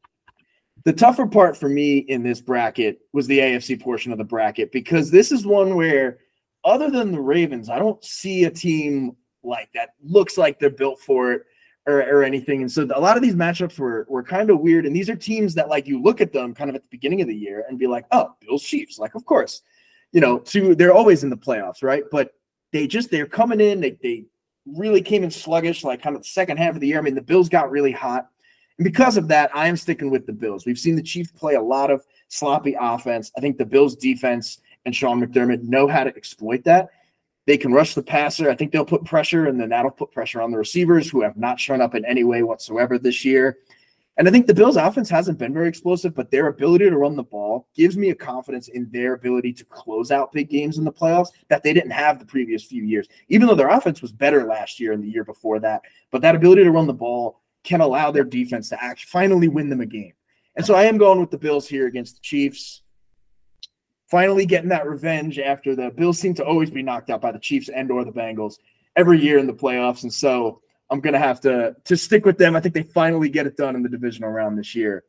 The 0.85 0.93
tougher 0.93 1.27
part 1.27 1.57
for 1.57 1.67
me 1.67 1.97
in 1.97 2.23
this 2.23 2.39
bracket 2.39 2.99
was 3.11 3.27
the 3.27 3.39
AFC 3.39 3.81
portion 3.81 4.11
of 4.11 4.17
the 4.17 4.23
bracket 4.23 4.71
because 4.71 5.11
this 5.11 5.31
is 5.31 5.45
one 5.45 5.75
where, 5.75 6.19
other 6.63 6.89
than 6.89 7.11
the 7.11 7.19
Ravens, 7.19 7.69
I 7.69 7.79
don't 7.79 8.03
see 8.03 8.45
a 8.45 8.51
team 8.51 9.15
like 9.43 9.69
that 9.73 9.89
looks 10.01 10.37
like 10.37 10.59
they're 10.59 10.69
built 10.69 10.99
for 10.99 11.33
it 11.33 11.43
or, 11.85 12.01
or 12.01 12.23
anything. 12.23 12.61
And 12.61 12.71
so 12.71 12.87
a 12.93 12.99
lot 12.99 13.17
of 13.17 13.23
these 13.23 13.35
matchups 13.35 13.79
were 13.79 14.05
were 14.09 14.23
kind 14.23 14.49
of 14.49 14.59
weird. 14.59 14.85
And 14.85 14.95
these 14.95 15.09
are 15.09 15.15
teams 15.15 15.53
that 15.55 15.69
like 15.69 15.87
you 15.87 16.01
look 16.01 16.21
at 16.21 16.31
them 16.31 16.53
kind 16.53 16.69
of 16.69 16.75
at 16.75 16.83
the 16.83 16.89
beginning 16.89 17.21
of 17.21 17.27
the 17.27 17.35
year 17.35 17.65
and 17.67 17.79
be 17.79 17.87
like, 17.87 18.05
oh, 18.11 18.35
Bills 18.41 18.63
Chiefs, 18.63 18.99
like 18.99 19.15
of 19.15 19.25
course, 19.25 19.61
you 20.11 20.21
know, 20.21 20.39
to 20.39 20.75
they're 20.75 20.93
always 20.93 21.23
in 21.23 21.29
the 21.29 21.37
playoffs, 21.37 21.83
right? 21.83 22.03
But 22.11 22.33
they 22.71 22.87
just 22.87 23.11
they're 23.11 23.25
coming 23.25 23.59
in, 23.59 23.81
they 23.81 23.97
they 24.01 24.25
really 24.65 25.01
came 25.01 25.23
in 25.23 25.31
sluggish, 25.31 25.83
like 25.83 26.01
kind 26.01 26.15
of 26.15 26.21
the 26.21 26.27
second 26.27 26.57
half 26.57 26.75
of 26.75 26.81
the 26.81 26.87
year. 26.87 26.99
I 26.99 27.01
mean, 27.01 27.15
the 27.15 27.21
Bills 27.21 27.49
got 27.49 27.71
really 27.71 27.91
hot. 27.91 28.29
And 28.79 28.85
because 28.85 29.17
of 29.17 29.27
that, 29.27 29.53
I 29.53 29.67
am 29.67 29.75
sticking 29.75 30.09
with 30.09 30.25
the 30.25 30.31
Bills. 30.31 30.65
We've 30.65 30.79
seen 30.79 30.95
the 30.95 31.03
Chiefs 31.03 31.31
play 31.31 31.55
a 31.55 31.61
lot 31.61 31.91
of 31.91 32.05
sloppy 32.29 32.77
offense. 32.79 33.29
I 33.35 33.41
think 33.41 33.57
the 33.57 33.65
Bills 33.65 33.93
defense 33.93 34.59
and 34.85 34.95
Sean 34.95 35.21
McDermott 35.21 35.63
know 35.63 35.85
how 35.85 36.05
to 36.05 36.15
exploit 36.15 36.63
that. 36.63 36.87
They 37.45 37.57
can 37.57 37.73
rush 37.73 37.93
the 37.93 38.01
passer. 38.01 38.49
I 38.49 38.55
think 38.55 38.71
they'll 38.71 38.85
put 38.85 39.03
pressure, 39.03 39.47
and 39.47 39.59
then 39.59 39.67
that'll 39.67 39.91
put 39.91 40.13
pressure 40.13 40.41
on 40.41 40.51
the 40.51 40.57
receivers 40.57 41.09
who 41.09 41.21
have 41.21 41.35
not 41.35 41.59
shown 41.59 41.81
up 41.81 41.93
in 41.93 42.05
any 42.05 42.23
way 42.23 42.41
whatsoever 42.41 42.97
this 42.97 43.25
year. 43.25 43.57
And 44.15 44.29
I 44.29 44.31
think 44.31 44.47
the 44.47 44.53
Bills' 44.53 44.77
offense 44.77 45.09
hasn't 45.09 45.39
been 45.39 45.53
very 45.53 45.67
explosive, 45.67 46.15
but 46.15 46.31
their 46.31 46.47
ability 46.47 46.89
to 46.89 46.97
run 46.97 47.17
the 47.17 47.23
ball 47.23 47.67
gives 47.75 47.97
me 47.97 48.11
a 48.11 48.15
confidence 48.15 48.69
in 48.69 48.89
their 48.91 49.13
ability 49.13 49.51
to 49.53 49.65
close 49.65 50.09
out 50.09 50.31
big 50.31 50.49
games 50.49 50.77
in 50.77 50.85
the 50.85 50.91
playoffs 50.91 51.29
that 51.49 51.63
they 51.63 51.73
didn't 51.73 51.91
have 51.91 52.17
the 52.17 52.25
previous 52.25 52.63
few 52.63 52.83
years, 52.83 53.07
even 53.27 53.47
though 53.47 53.55
their 53.55 53.69
offense 53.69 54.01
was 54.01 54.13
better 54.13 54.45
last 54.45 54.79
year 54.79 54.93
and 54.93 55.03
the 55.03 55.09
year 55.09 55.25
before 55.25 55.59
that. 55.59 55.81
But 56.11 56.21
that 56.21 56.35
ability 56.35 56.63
to 56.63 56.71
run 56.71 56.87
the 56.87 56.93
ball 56.93 57.41
can 57.63 57.81
allow 57.81 58.11
their 58.11 58.23
defense 58.23 58.69
to 58.69 58.83
actually 58.83 59.09
finally 59.09 59.47
win 59.47 59.69
them 59.69 59.81
a 59.81 59.85
game. 59.85 60.13
And 60.55 60.65
so 60.65 60.75
I 60.75 60.83
am 60.85 60.97
going 60.97 61.19
with 61.19 61.31
the 61.31 61.37
Bills 61.37 61.67
here 61.67 61.87
against 61.87 62.15
the 62.15 62.21
Chiefs. 62.21 62.83
Finally 64.09 64.45
getting 64.45 64.69
that 64.69 64.87
revenge 64.87 65.37
after 65.37 65.75
the 65.75 65.91
Bills 65.91 66.17
seem 66.17 66.33
to 66.35 66.45
always 66.45 66.71
be 66.71 66.81
knocked 66.81 67.09
out 67.09 67.21
by 67.21 67.31
the 67.31 67.39
Chiefs 67.39 67.69
and 67.69 67.91
or 67.91 68.03
the 68.03 68.11
Bengals 68.11 68.55
every 68.95 69.21
year 69.21 69.37
in 69.37 69.47
the 69.47 69.53
playoffs. 69.53 70.03
And 70.03 70.13
so 70.13 70.61
I'm 70.89 70.99
gonna 70.99 71.19
have 71.19 71.39
to 71.41 71.75
to 71.85 71.95
stick 71.95 72.25
with 72.25 72.37
them. 72.37 72.55
I 72.55 72.59
think 72.59 72.73
they 72.73 72.83
finally 72.83 73.29
get 73.29 73.45
it 73.45 73.55
done 73.55 73.75
in 73.75 73.83
the 73.83 73.89
divisional 73.89 74.31
round 74.31 74.57
this 74.57 74.73
year. 74.73 75.03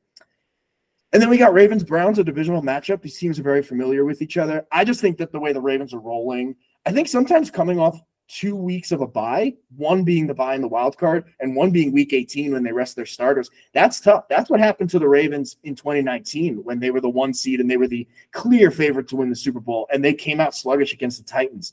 And 1.12 1.20
then 1.20 1.30
we 1.30 1.38
got 1.38 1.54
Ravens 1.54 1.82
Browns, 1.82 2.18
a 2.18 2.24
divisional 2.24 2.62
matchup. 2.62 3.02
These 3.02 3.18
teams 3.18 3.38
are 3.38 3.42
very 3.42 3.62
familiar 3.62 4.04
with 4.04 4.22
each 4.22 4.36
other. 4.36 4.66
I 4.70 4.84
just 4.84 5.00
think 5.00 5.18
that 5.18 5.32
the 5.32 5.40
way 5.40 5.52
the 5.52 5.60
Ravens 5.60 5.92
are 5.92 5.98
rolling, 5.98 6.54
I 6.86 6.92
think 6.92 7.08
sometimes 7.08 7.50
coming 7.50 7.80
off 7.80 8.00
two 8.30 8.54
weeks 8.54 8.92
of 8.92 9.00
a 9.00 9.06
bye, 9.06 9.52
one 9.76 10.04
being 10.04 10.26
the 10.26 10.34
bye 10.34 10.54
in 10.54 10.60
the 10.60 10.68
wild 10.68 10.96
card, 10.96 11.24
and 11.40 11.56
one 11.56 11.70
being 11.70 11.90
week 11.90 12.12
18 12.12 12.52
when 12.52 12.62
they 12.62 12.72
rest 12.72 12.94
their 12.94 13.06
starters. 13.06 13.50
That's 13.72 14.00
tough. 14.00 14.28
That's 14.28 14.48
what 14.48 14.60
happened 14.60 14.90
to 14.90 15.00
the 15.00 15.08
Ravens 15.08 15.56
in 15.64 15.74
2019 15.74 16.62
when 16.62 16.78
they 16.78 16.90
were 16.90 17.00
the 17.00 17.08
one 17.08 17.34
seed 17.34 17.60
and 17.60 17.68
they 17.68 17.76
were 17.76 17.88
the 17.88 18.06
clear 18.30 18.70
favorite 18.70 19.08
to 19.08 19.16
win 19.16 19.30
the 19.30 19.36
Super 19.36 19.60
Bowl, 19.60 19.88
and 19.92 20.04
they 20.04 20.14
came 20.14 20.40
out 20.40 20.54
sluggish 20.54 20.92
against 20.92 21.18
the 21.18 21.30
Titans. 21.30 21.72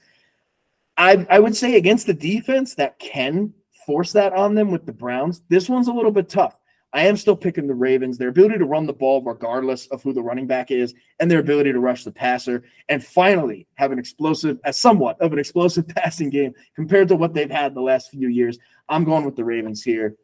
I, 0.97 1.27
I 1.29 1.39
would 1.39 1.55
say 1.55 1.75
against 1.75 2.07
the 2.07 2.13
defense 2.13 2.73
that 2.75 2.97
can 2.97 3.53
force 3.85 4.11
that 4.13 4.33
on 4.33 4.55
them 4.55 4.71
with 4.71 4.85
the 4.85 4.93
Browns, 4.93 5.43
this 5.49 5.69
one's 5.69 5.87
a 5.87 5.93
little 5.93 6.11
bit 6.11 6.27
tough. 6.27 6.57
I 6.93 7.05
am 7.07 7.17
still 7.17 7.35
picking 7.35 7.67
the 7.67 7.75
Ravens. 7.75 8.17
Their 8.17 8.29
ability 8.29 8.57
to 8.59 8.65
run 8.65 8.85
the 8.85 8.93
ball, 8.93 9.21
regardless 9.21 9.87
of 9.87 10.01
who 10.01 10.13
the 10.13 10.23
running 10.23 10.47
back 10.47 10.71
is, 10.71 10.93
and 11.19 11.29
their 11.29 11.39
ability 11.39 11.73
to 11.73 11.79
rush 11.79 12.03
the 12.03 12.11
passer, 12.11 12.63
and 12.87 13.03
finally 13.03 13.67
have 13.75 13.91
an 13.91 13.99
explosive, 13.99 14.59
a 14.63 14.71
somewhat 14.71 15.19
of 15.19 15.33
an 15.33 15.39
explosive 15.39 15.87
passing 15.95 16.29
game 16.29 16.53
compared 16.75 17.09
to 17.09 17.15
what 17.15 17.33
they've 17.33 17.51
had 17.51 17.73
the 17.73 17.81
last 17.81 18.09
few 18.09 18.29
years. 18.29 18.57
I'm 18.87 19.03
going 19.03 19.25
with 19.25 19.35
the 19.35 19.43
Ravens 19.43 19.83
here. 19.83 20.15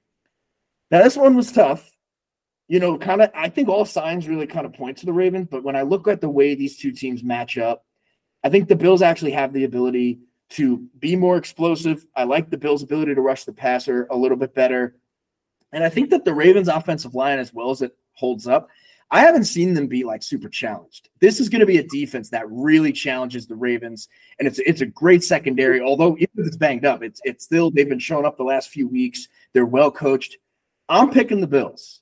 Now, 0.89 1.03
this 1.03 1.18
one 1.18 1.36
was 1.36 1.51
tough. 1.51 1.89
You 2.70 2.80
know, 2.80 2.97
kind 2.97 3.22
of, 3.22 3.30
I 3.36 3.49
think 3.49 3.68
all 3.68 3.84
signs 3.84 4.28
really 4.28 4.47
kind 4.47 4.66
of 4.66 4.74
point 4.74 4.97
to 4.99 5.05
the 5.05 5.14
Ravens, 5.14 5.47
but 5.51 5.64
when 5.64 5.76
I 5.76 5.82
look 5.82 6.07
at 6.07 6.22
the 6.22 6.30
way 6.30 6.55
these 6.55 6.78
two 6.78 6.91
teams 6.91 7.24
match 7.24 7.57
up, 7.57 7.86
I 8.43 8.49
think 8.49 8.68
the 8.68 8.76
Bills 8.76 9.01
actually 9.01 9.32
have 9.32 9.53
the 9.53 9.66
ability 9.66 10.20
to 10.51 10.86
be 10.99 11.16
more 11.16 11.38
explosive. 11.38 12.05
I 12.16 12.24
like 12.24 12.49
the 12.49 12.57
Bills' 12.57 12.84
ability 12.84 13.16
to 13.16 13.22
rush 13.22 13.43
the 13.43 13.53
passer 13.53 14.07
a 14.11 14.18
little 14.18 14.38
bit 14.38 14.53
better. 14.53 14.95
And 15.74 15.84
I 15.84 15.89
think 15.89 16.09
that 16.11 16.24
the 16.24 16.34
Ravens 16.34 16.67
offensive 16.67 17.15
line, 17.15 17.39
as 17.39 17.53
well 17.53 17.71
as 17.71 17.82
it 17.82 17.97
holds 18.13 18.47
up, 18.47 18.69
I 19.11 19.19
haven't 19.19 19.45
seen 19.45 19.74
them 19.74 19.88
be 19.88 20.03
like 20.03 20.24
super 20.24 20.49
challenged. 20.49 21.09
This 21.19 21.39
is 21.39 21.49
going 21.49 21.59
to 21.59 21.67
be 21.67 21.78
a 21.78 21.88
defense 21.88 22.30
that 22.30 22.49
really 22.49 22.91
challenges 22.91 23.45
the 23.45 23.55
Ravens, 23.55 24.07
and 24.39 24.47
it's 24.47 24.59
it's 24.59 24.82
a 24.82 24.88
great 24.88 25.24
secondary. 25.24 25.82
Although 25.82 26.17
it's 26.19 26.57
banged 26.57 26.86
up, 26.86 27.03
it's 27.03 27.21
it's 27.24 27.45
still 27.45 27.69
they've 27.69 27.88
been 27.89 27.99
showing 27.99 28.26
up 28.26 28.38
the 28.38 28.43
last 28.43 28.69
few 28.69 28.88
weeks. 28.88 29.28
They're 29.53 29.65
well 29.65 29.91
coached. 29.91 30.38
I'm 30.89 31.11
picking 31.11 31.41
the 31.41 31.47
Bills, 31.47 32.01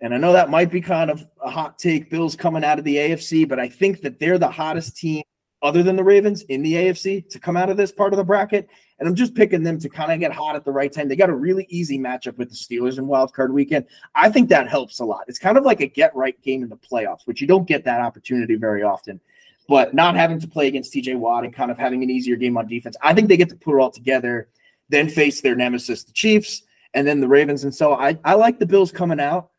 and 0.00 0.14
I 0.14 0.16
know 0.16 0.32
that 0.32 0.48
might 0.48 0.70
be 0.70 0.80
kind 0.80 1.10
of 1.10 1.26
a 1.44 1.50
hot 1.50 1.78
take. 1.78 2.08
Bills 2.08 2.36
coming 2.36 2.64
out 2.64 2.78
of 2.78 2.86
the 2.86 2.96
AFC, 2.96 3.46
but 3.46 3.60
I 3.60 3.68
think 3.68 4.00
that 4.00 4.18
they're 4.18 4.38
the 4.38 4.50
hottest 4.50 4.96
team 4.96 5.22
other 5.62 5.82
than 5.82 5.96
the 5.96 6.04
Ravens 6.04 6.42
in 6.42 6.62
the 6.62 6.72
AFC 6.72 7.28
to 7.28 7.38
come 7.38 7.56
out 7.56 7.70
of 7.70 7.76
this 7.76 7.92
part 7.92 8.12
of 8.12 8.16
the 8.16 8.24
bracket. 8.24 8.68
And 8.98 9.08
I'm 9.08 9.14
just 9.14 9.34
picking 9.34 9.62
them 9.62 9.78
to 9.78 9.88
kind 9.88 10.12
of 10.12 10.20
get 10.20 10.32
hot 10.32 10.56
at 10.56 10.64
the 10.64 10.72
right 10.72 10.92
time. 10.92 11.08
They 11.08 11.16
got 11.16 11.30
a 11.30 11.34
really 11.34 11.66
easy 11.68 11.98
matchup 11.98 12.36
with 12.38 12.48
the 12.50 12.54
Steelers 12.54 12.98
in 12.98 13.06
wild 13.06 13.32
card 13.32 13.52
weekend. 13.52 13.86
I 14.14 14.30
think 14.30 14.48
that 14.50 14.68
helps 14.68 15.00
a 15.00 15.04
lot. 15.04 15.24
It's 15.28 15.38
kind 15.38 15.58
of 15.58 15.64
like 15.64 15.80
a 15.80 15.86
get 15.86 16.14
right 16.14 16.40
game 16.42 16.62
in 16.62 16.68
the 16.68 16.76
playoffs, 16.76 17.26
which 17.26 17.40
you 17.40 17.46
don't 17.46 17.68
get 17.68 17.84
that 17.84 18.00
opportunity 18.00 18.56
very 18.56 18.82
often. 18.82 19.20
But 19.68 19.94
not 19.94 20.16
having 20.16 20.40
to 20.40 20.48
play 20.48 20.66
against 20.66 20.92
TJ 20.92 21.16
Watt 21.16 21.44
and 21.44 21.54
kind 21.54 21.70
of 21.70 21.78
having 21.78 22.02
an 22.02 22.10
easier 22.10 22.36
game 22.36 22.56
on 22.56 22.66
defense, 22.66 22.96
I 23.02 23.14
think 23.14 23.28
they 23.28 23.36
get 23.36 23.50
to 23.50 23.56
put 23.56 23.76
it 23.76 23.80
all 23.80 23.90
together, 23.90 24.48
then 24.88 25.08
face 25.08 25.40
their 25.40 25.54
nemesis, 25.54 26.04
the 26.04 26.12
Chiefs, 26.12 26.62
and 26.94 27.06
then 27.06 27.20
the 27.20 27.28
Ravens. 27.28 27.64
And 27.64 27.74
so 27.74 27.94
I, 27.94 28.18
I 28.24 28.34
like 28.34 28.58
the 28.58 28.66
Bills 28.66 28.90
coming 28.90 29.20
out, 29.20 29.50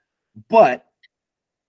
but 0.49 0.85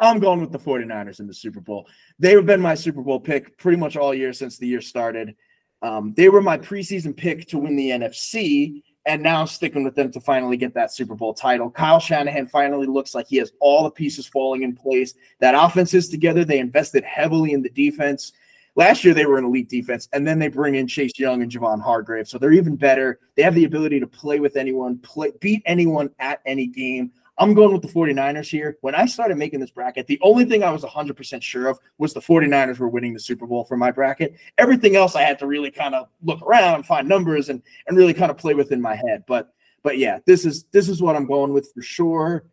I'm 0.03 0.19
going 0.19 0.41
with 0.41 0.51
the 0.51 0.59
49ers 0.59 1.21
in 1.21 1.29
the 1.29 1.35
Super 1.35 1.61
Bowl. 1.61 1.87
They've 2.19 2.45
been 2.45 2.61
my 2.61 2.75
Super 2.75 3.03
Bowl 3.03 3.21
pick 3.21 3.57
pretty 3.57 3.79
much 3.79 3.97
all 3.97 4.13
year 4.13 4.33
since 4.33 4.59
the 4.59 4.67
year 4.67 4.81
started. 4.81 5.37
Um, 5.81 6.13
they 6.17 6.29
were 6.29 6.43
my 6.43 6.59
preseason 6.59 7.17
pick 7.17 7.47
to 7.49 7.59
win 7.59 7.77
the 7.77 7.91
NFC, 7.91 8.83
and 9.07 9.23
now 9.23 9.45
sticking 9.45 9.85
with 9.85 9.95
them 9.95 10.11
to 10.11 10.21
finally 10.21 10.57
get 10.57 10.75
that 10.75 10.93
Super 10.93 11.15
Bowl 11.15 11.35
title. 11.35 11.71
Kyle 11.71 12.01
Shanahan 12.01 12.49
finally 12.49 12.89
looks 12.89 13.15
like 13.15 13.27
he 13.29 13.37
has 13.37 13.53
all 13.61 13.85
the 13.85 13.91
pieces 13.93 14.27
falling 14.27 14.65
in 14.65 14.75
place. 14.75 15.15
That 15.39 15.55
offense 15.55 15.95
is 15.95 16.09
together. 16.09 16.45
They 16.45 16.59
invested 16.59 17.05
heavily 17.05 17.53
in 17.53 17.63
the 17.63 17.71
defense. 17.71 18.33
Last 18.75 19.05
year, 19.05 19.15
they 19.15 19.27
were 19.27 19.39
an 19.39 19.45
elite 19.45 19.69
defense, 19.69 20.09
and 20.13 20.27
then 20.27 20.41
they 20.41 20.49
bring 20.49 20.75
in 20.75 20.89
Chase 20.89 21.17
Young 21.17 21.43
and 21.43 21.51
Javon 21.51 21.81
Hargrave. 21.81 22.27
So 22.27 22.39
they're 22.39 22.53
even 22.53 22.75
better. 22.75 23.21
They 23.37 23.43
have 23.43 23.55
the 23.55 23.65
ability 23.65 24.01
to 24.01 24.07
play 24.09 24.41
with 24.41 24.57
anyone, 24.57 24.99
play, 24.99 25.31
beat 25.41 25.63
anyone 25.65 26.11
at 26.19 26.41
any 26.45 26.67
game. 26.67 27.13
I'm 27.43 27.55
going 27.55 27.73
with 27.73 27.83
the 27.83 27.89
49ers 27.89 28.49
here. 28.49 28.79
When 28.83 28.95
I 28.95 29.05
started 29.07 29.37
making 29.37 29.59
this 29.59 29.73
bracket, 29.73 30.07
the 30.07 30.21
only 30.23 30.45
thing 30.45 30.63
I 30.63 30.71
was 30.71 30.85
100% 30.85 31.43
sure 31.43 31.67
of 31.67 31.77
was 31.99 32.15
the 32.15 32.21
49ers 32.21 32.79
were 32.79 32.89
winning 32.89 33.15
the 33.15 33.19
Super 33.19 33.49
Bowl 33.49 33.65
for 33.65 33.77
my 33.77 33.91
bracket. 33.91 34.37
Everything 34.59 34.95
else 34.95 35.17
I 35.17 35.23
had 35.23 35.41
to 35.41 35.49
really 35.49 35.73
kind 35.73 35.97
of 35.97 36.07
look 36.23 36.41
around 36.41 36.77
and 36.77 36.87
find 36.87 37.09
numbers 37.09 37.49
and 37.49 37.61
and 37.89 37.97
really 37.97 38.15
kind 38.15 38.31
of 38.31 38.39
play 38.39 38.55
within 38.55 38.81
my 38.81 38.95
head. 38.95 39.25
But 39.27 39.53
but 39.83 39.99
yeah, 39.99 40.21
this 40.25 40.47
is 40.47 40.67
this 40.71 40.89
is 40.89 41.03
what 41.03 41.17
I'm 41.17 41.27
going 41.27 41.53
with 41.53 41.69
for 41.75 41.83
sure. 41.83 42.45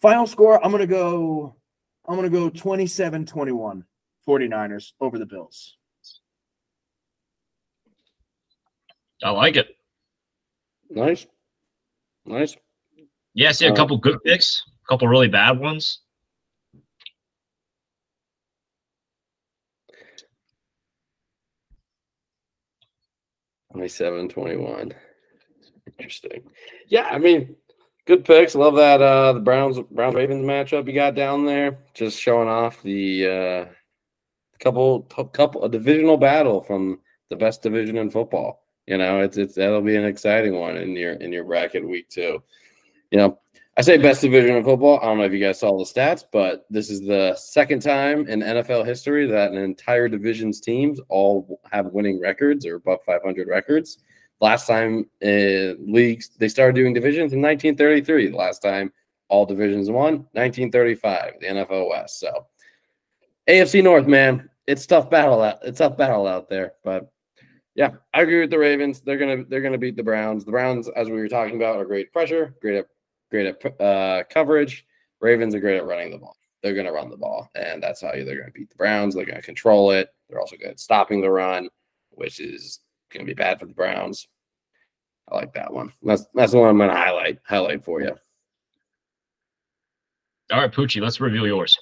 Final 0.00 0.26
score, 0.26 0.64
I'm 0.64 0.70
going 0.70 0.80
to 0.80 0.86
go 0.86 1.54
I'm 2.08 2.16
going 2.16 2.30
to 2.30 2.34
go 2.34 2.48
27-21 2.48 3.84
49ers 4.26 4.92
over 5.02 5.18
the 5.18 5.26
Bills. 5.26 5.76
I 9.22 9.28
like 9.32 9.56
it. 9.56 9.76
Nice. 10.88 11.26
Nice. 12.24 12.56
Yeah, 13.34 13.50
I 13.50 13.52
see 13.52 13.66
a 13.66 13.72
Uh, 13.72 13.76
couple 13.76 13.96
good 13.98 14.22
picks, 14.24 14.62
a 14.84 14.88
couple 14.88 15.06
really 15.08 15.28
bad 15.28 15.58
ones. 15.58 16.00
Twenty-seven, 23.72 24.28
twenty-one. 24.28 24.92
Interesting. 25.98 26.42
Yeah, 26.88 27.06
I 27.10 27.18
mean, 27.18 27.54
good 28.06 28.24
picks. 28.24 28.54
Love 28.56 28.74
that 28.76 29.00
uh 29.00 29.32
the 29.32 29.40
Browns 29.40 29.78
Browns 29.90 30.14
Ravens 30.16 30.44
matchup 30.44 30.86
you 30.86 30.92
got 30.92 31.14
down 31.14 31.46
there. 31.46 31.78
Just 31.94 32.20
showing 32.20 32.48
off 32.48 32.82
the 32.82 33.26
uh 33.26 33.72
couple 34.58 35.02
couple 35.32 35.64
a 35.64 35.68
divisional 35.68 36.16
battle 36.16 36.60
from 36.62 37.00
the 37.28 37.36
best 37.36 37.62
division 37.62 37.96
in 37.96 38.10
football. 38.10 38.64
You 38.86 38.98
know, 38.98 39.20
it's 39.20 39.36
it's 39.36 39.54
that'll 39.54 39.82
be 39.82 39.96
an 39.96 40.04
exciting 40.04 40.58
one 40.58 40.76
in 40.76 40.96
your 40.96 41.12
in 41.12 41.32
your 41.32 41.44
bracket 41.44 41.88
week 41.88 42.08
two. 42.08 42.42
You 43.10 43.18
know, 43.18 43.38
I 43.76 43.82
say 43.82 43.96
best 43.96 44.20
division 44.20 44.56
in 44.56 44.64
football. 44.64 44.98
I 45.00 45.06
don't 45.06 45.18
know 45.18 45.24
if 45.24 45.32
you 45.32 45.38
guys 45.38 45.58
saw 45.58 45.78
the 45.78 45.84
stats, 45.84 46.22
but 46.30 46.66
this 46.70 46.90
is 46.90 47.00
the 47.00 47.34
second 47.36 47.80
time 47.80 48.28
in 48.28 48.40
NFL 48.40 48.84
history 48.84 49.26
that 49.28 49.52
an 49.52 49.58
entire 49.58 50.08
division's 50.08 50.60
teams 50.60 51.00
all 51.08 51.60
have 51.70 51.86
winning 51.86 52.20
records 52.20 52.66
or 52.66 52.76
above 52.76 52.98
500 53.06 53.48
records. 53.48 53.98
Last 54.40 54.66
time 54.66 55.08
in 55.20 55.76
leagues 55.86 56.30
they 56.38 56.48
started 56.48 56.74
doing 56.74 56.92
divisions 56.92 57.32
in 57.32 57.40
1933. 57.40 58.30
The 58.30 58.36
last 58.36 58.60
time 58.60 58.92
all 59.28 59.46
divisions 59.46 59.88
won 59.88 60.26
1935, 60.32 61.34
the 61.40 61.46
NFL 61.46 61.88
West. 61.88 62.20
So 62.20 62.46
AFC 63.48 63.82
North, 63.82 64.06
man, 64.06 64.50
it's 64.66 64.86
tough 64.86 65.08
battle 65.08 65.42
out. 65.42 65.58
It's 65.62 65.78
tough 65.78 65.96
battle 65.96 66.26
out 66.26 66.48
there, 66.48 66.72
but 66.84 67.10
yeah, 67.74 67.92
I 68.12 68.22
agree 68.22 68.40
with 68.40 68.50
the 68.50 68.58
Ravens. 68.58 69.00
They're 69.00 69.16
gonna 69.16 69.44
they're 69.48 69.62
gonna 69.62 69.78
beat 69.78 69.96
the 69.96 70.02
Browns. 70.02 70.44
The 70.44 70.50
Browns, 70.50 70.88
as 70.96 71.08
we 71.08 71.16
were 71.16 71.28
talking 71.28 71.56
about, 71.56 71.76
are 71.76 71.84
great 71.84 72.12
pressure, 72.12 72.54
great 72.60 72.76
at 72.76 72.86
great 73.30 73.46
at 73.46 73.80
uh, 73.80 74.24
coverage. 74.28 74.86
Ravens 75.20 75.54
are 75.54 75.60
great 75.60 75.76
at 75.76 75.86
running 75.86 76.10
the 76.10 76.18
ball. 76.18 76.36
They're 76.62 76.74
gonna 76.74 76.92
run 76.92 77.10
the 77.10 77.16
ball, 77.16 77.48
and 77.54 77.82
that's 77.82 78.02
how 78.02 78.12
they're 78.12 78.38
gonna 78.38 78.50
beat 78.52 78.70
the 78.70 78.76
Browns. 78.76 79.14
They're 79.14 79.24
gonna 79.24 79.42
control 79.42 79.92
it. 79.92 80.08
They're 80.28 80.40
also 80.40 80.56
good 80.56 80.68
at 80.68 80.80
stopping 80.80 81.20
the 81.20 81.30
run, 81.30 81.68
which 82.10 82.40
is 82.40 82.80
gonna 83.12 83.24
be 83.24 83.34
bad 83.34 83.58
for 83.58 83.66
the 83.66 83.74
Browns. 83.74 84.26
I 85.30 85.36
like 85.36 85.54
that 85.54 85.72
one. 85.72 85.92
That's 86.02 86.26
that's 86.34 86.52
the 86.52 86.58
one 86.58 86.68
I'm 86.68 86.78
gonna 86.78 86.96
highlight 86.96 87.38
highlight 87.44 87.84
for 87.84 88.00
you. 88.02 88.16
All 90.52 90.60
right, 90.60 90.72
Pucci, 90.72 91.00
let's 91.00 91.20
reveal 91.20 91.46
yours. 91.46 91.78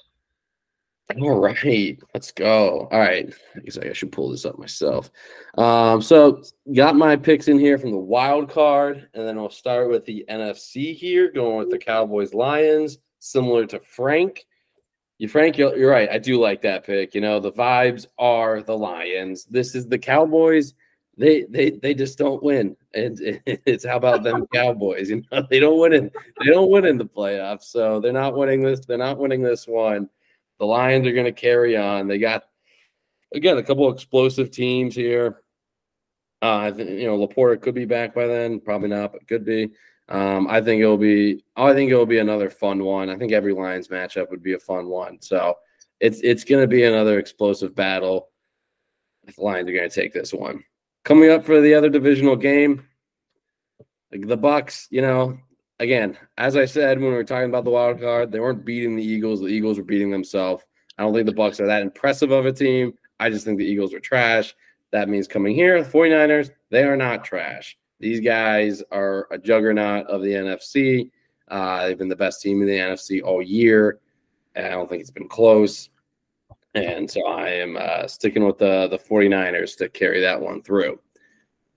All 1.17 1.39
right, 1.39 1.99
let's 2.13 2.31
go. 2.31 2.87
All 2.91 2.99
right, 2.99 3.33
I 3.55 3.59
guess 3.61 3.79
I 3.79 3.93
should 3.93 4.11
pull 4.11 4.29
this 4.29 4.45
up 4.45 4.59
myself. 4.59 5.09
Um, 5.57 6.03
so 6.03 6.43
got 6.75 6.95
my 6.95 7.15
picks 7.15 7.47
in 7.47 7.57
here 7.57 7.79
from 7.79 7.89
the 7.89 7.97
wild 7.97 8.51
card, 8.51 9.07
and 9.15 9.27
then 9.27 9.37
we'll 9.37 9.49
start 9.49 9.89
with 9.89 10.05
the 10.05 10.23
NFC 10.29 10.95
here, 10.95 11.31
going 11.31 11.57
with 11.57 11.71
the 11.71 11.79
Cowboys 11.79 12.35
Lions, 12.35 12.99
similar 13.17 13.65
to 13.65 13.79
Frank. 13.79 14.45
You 15.17 15.27
Frank, 15.27 15.57
you're, 15.57 15.75
you're 15.75 15.89
right. 15.89 16.09
I 16.11 16.19
do 16.19 16.39
like 16.39 16.61
that 16.61 16.85
pick. 16.85 17.15
You 17.15 17.21
know, 17.21 17.39
the 17.39 17.51
vibes 17.51 18.05
are 18.19 18.61
the 18.61 18.77
Lions. 18.77 19.45
This 19.45 19.73
is 19.73 19.87
the 19.87 19.97
Cowboys. 19.97 20.75
They 21.17 21.43
they 21.49 21.71
they 21.71 21.95
just 21.95 22.19
don't 22.19 22.41
win, 22.43 22.77
and 22.93 23.19
it's 23.47 23.83
how 23.83 23.97
about 23.97 24.21
them 24.21 24.45
Cowboys? 24.53 25.09
You 25.09 25.23
know, 25.31 25.43
they 25.49 25.59
don't 25.59 25.79
win 25.79 25.93
in 25.93 26.11
they 26.39 26.51
don't 26.51 26.69
win 26.69 26.85
in 26.85 26.99
the 26.99 27.05
playoffs, 27.05 27.63
so 27.63 27.99
they're 27.99 28.13
not 28.13 28.37
winning 28.37 28.61
this. 28.61 28.85
They're 28.85 28.99
not 28.99 29.17
winning 29.17 29.41
this 29.41 29.67
one. 29.67 30.07
The 30.59 30.65
Lions 30.65 31.07
are 31.07 31.13
going 31.13 31.25
to 31.25 31.31
carry 31.31 31.77
on. 31.77 32.07
They 32.07 32.17
got 32.17 32.43
again 33.33 33.57
a 33.57 33.63
couple 33.63 33.91
explosive 33.91 34.51
teams 34.51 34.95
here. 34.95 35.41
Uh, 36.41 36.57
I 36.57 36.71
think 36.71 36.89
you 36.91 37.05
know 37.05 37.17
Laporta 37.17 37.61
could 37.61 37.75
be 37.75 37.85
back 37.85 38.13
by 38.13 38.27
then, 38.27 38.59
probably 38.59 38.89
not, 38.89 39.13
but 39.13 39.27
could 39.27 39.45
be. 39.45 39.71
Um, 40.09 40.47
I 40.47 40.61
think 40.61 40.81
it'll 40.81 40.97
be. 40.97 41.43
I 41.55 41.73
think 41.73 41.91
it'll 41.91 42.05
be 42.05 42.19
another 42.19 42.49
fun 42.49 42.83
one. 42.83 43.09
I 43.09 43.15
think 43.15 43.31
every 43.31 43.53
Lions 43.53 43.89
matchup 43.89 44.29
would 44.31 44.41
be 44.41 44.53
a 44.53 44.59
fun 44.59 44.87
one. 44.87 45.21
So 45.21 45.55
it's 45.99 46.19
it's 46.21 46.43
going 46.43 46.61
to 46.61 46.67
be 46.67 46.83
another 46.83 47.19
explosive 47.19 47.75
battle. 47.75 48.29
The 49.25 49.33
Lions 49.41 49.69
are 49.69 49.73
going 49.73 49.89
to 49.89 49.95
take 49.95 50.13
this 50.13 50.33
one. 50.33 50.63
Coming 51.03 51.29
up 51.29 51.45
for 51.45 51.61
the 51.61 51.75
other 51.75 51.89
divisional 51.89 52.35
game, 52.35 52.85
the 54.11 54.37
Bucks. 54.37 54.87
You 54.89 55.01
know, 55.01 55.37
again, 55.79 56.17
as 56.37 56.55
I 56.55 56.65
said 56.65 56.99
when 56.99 57.09
we 57.09 57.15
were 57.15 57.23
talking 57.23 57.49
about 57.49 57.63
the 57.63 57.71
wild 57.71 57.99
card, 57.99 58.31
they 58.31 58.39
weren't 58.39 58.65
beating 58.65 58.95
the 58.95 59.03
Eagles. 59.03 59.39
The 59.39 59.47
Eagles 59.47 59.77
were 59.77 59.83
beating 59.83 60.11
themselves. 60.11 60.65
I 60.97 61.03
don't 61.03 61.13
think 61.13 61.25
the 61.25 61.33
Bucks 61.33 61.59
are 61.59 61.67
that 61.67 61.81
impressive 61.81 62.31
of 62.31 62.45
a 62.45 62.51
team. 62.51 62.93
I 63.19 63.29
just 63.29 63.45
think 63.45 63.57
the 63.57 63.65
Eagles 63.65 63.93
are 63.93 63.99
trash. 63.99 64.55
That 64.91 65.09
means 65.09 65.27
coming 65.27 65.55
here, 65.55 65.81
the 65.81 65.89
49ers, 65.89 66.51
they 66.69 66.83
are 66.83 66.97
not 66.97 67.23
trash. 67.23 67.77
These 67.99 68.21
guys 68.21 68.81
are 68.91 69.27
a 69.31 69.37
juggernaut 69.37 70.07
of 70.07 70.21
the 70.21 70.31
NFC. 70.31 71.11
Uh, 71.47 71.87
they've 71.87 71.97
been 71.97 72.09
the 72.09 72.15
best 72.15 72.41
team 72.41 72.61
in 72.61 72.67
the 72.67 72.77
NFC 72.77 73.21
all 73.23 73.41
year. 73.41 73.99
And 74.55 74.65
I 74.65 74.71
don't 74.71 74.89
think 74.89 75.01
it's 75.01 75.11
been 75.11 75.27
close. 75.27 75.89
And 76.75 77.09
so 77.09 77.25
I 77.27 77.49
am 77.49 77.77
uh, 77.77 78.07
sticking 78.07 78.45
with 78.45 78.57
the, 78.57 78.87
the 78.89 78.97
49ers 78.97 79.77
to 79.77 79.89
carry 79.89 80.21
that 80.21 80.39
one 80.39 80.61
through. 80.61 80.99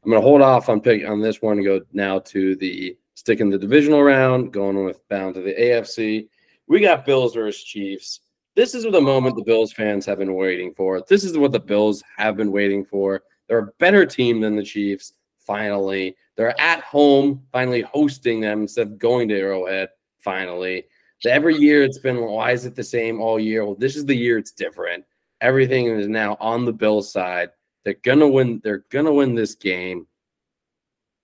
I'm 0.04 0.10
going 0.10 0.20
to 0.20 0.26
hold 0.26 0.42
off 0.42 0.68
on 0.68 0.80
pick 0.80 1.06
on 1.06 1.20
this 1.20 1.40
one 1.40 1.58
and 1.58 1.66
go 1.66 1.80
now 1.92 2.18
to 2.20 2.56
the 2.56 2.96
sticking 3.14 3.50
the 3.50 3.58
divisional 3.58 4.02
round, 4.02 4.52
going 4.52 4.84
with 4.84 5.06
bound 5.08 5.34
to 5.34 5.40
the 5.42 5.54
AFC. 5.54 6.28
We 6.66 6.80
got 6.80 7.04
Bills 7.04 7.34
versus 7.34 7.62
Chiefs. 7.62 8.20
This 8.54 8.74
is 8.74 8.84
the 8.84 9.00
moment 9.00 9.36
the 9.36 9.44
Bills 9.44 9.72
fans 9.72 10.04
have 10.06 10.18
been 10.18 10.34
waiting 10.34 10.74
for. 10.74 11.02
This 11.08 11.24
is 11.24 11.38
what 11.38 11.52
the 11.52 11.60
Bills 11.60 12.02
have 12.16 12.36
been 12.36 12.52
waiting 12.52 12.84
for. 12.84 13.22
They're 13.48 13.58
a 13.58 13.72
better 13.78 14.04
team 14.04 14.40
than 14.40 14.56
the 14.56 14.62
Chiefs, 14.62 15.14
finally. 15.38 16.16
They're 16.36 16.58
at 16.60 16.80
home, 16.82 17.42
finally 17.52 17.82
hosting 17.82 18.40
them 18.40 18.62
instead 18.62 18.86
of 18.86 18.98
going 18.98 19.28
to 19.28 19.38
Arrowhead, 19.38 19.88
finally. 20.20 20.84
Every 21.24 21.56
year 21.56 21.84
it's 21.84 21.98
been, 21.98 22.20
why 22.20 22.50
is 22.50 22.64
it 22.64 22.74
the 22.74 22.82
same 22.82 23.20
all 23.20 23.38
year? 23.38 23.64
Well, 23.64 23.76
this 23.76 23.96
is 23.96 24.04
the 24.04 24.14
year 24.14 24.38
it's 24.38 24.52
different. 24.52 25.04
Everything 25.40 25.86
is 25.86 26.08
now 26.08 26.36
on 26.40 26.64
the 26.64 26.72
Bills 26.72 27.12
side. 27.12 27.50
They're 27.84 27.94
gonna 28.02 28.28
win. 28.28 28.60
They're 28.62 28.84
gonna 28.90 29.12
win 29.12 29.34
this 29.34 29.54
game. 29.54 30.06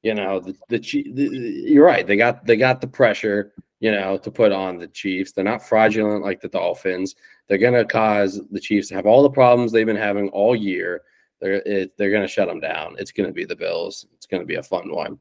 You 0.02 0.14
know, 0.14 0.40
the, 0.40 0.54
the, 0.68 0.78
the 0.78 1.24
you're 1.66 1.84
right. 1.84 2.06
They 2.06 2.16
got 2.16 2.44
they 2.46 2.56
got 2.56 2.80
the 2.80 2.86
pressure. 2.86 3.52
you 3.80 3.92
know, 3.92 4.18
to 4.18 4.30
put 4.30 4.52
on 4.52 4.78
the 4.78 4.88
Chiefs. 4.88 5.32
They're 5.32 5.44
not 5.44 5.66
fraudulent 5.66 6.24
like 6.24 6.40
the 6.40 6.48
Dolphins. 6.48 7.14
They're 7.46 7.58
going 7.58 7.74
to 7.74 7.84
cause 7.84 8.40
the 8.50 8.60
Chiefs 8.60 8.88
to 8.88 8.94
have 8.94 9.06
all 9.06 9.22
the 9.22 9.30
problems 9.30 9.70
they've 9.72 9.86
been 9.86 9.96
having 9.96 10.28
all 10.30 10.56
year. 10.56 11.02
They're 11.40 11.62
it, 11.64 11.96
they're 11.96 12.10
going 12.10 12.22
to 12.22 12.28
shut 12.28 12.48
them 12.48 12.60
down. 12.60 12.96
It's 12.98 13.12
going 13.12 13.28
to 13.28 13.32
be 13.32 13.44
the 13.44 13.56
Bills. 13.56 14.06
It's 14.14 14.26
going 14.26 14.42
to 14.42 14.46
be 14.46 14.56
a 14.56 14.62
fun 14.62 14.92
one. 14.92 15.18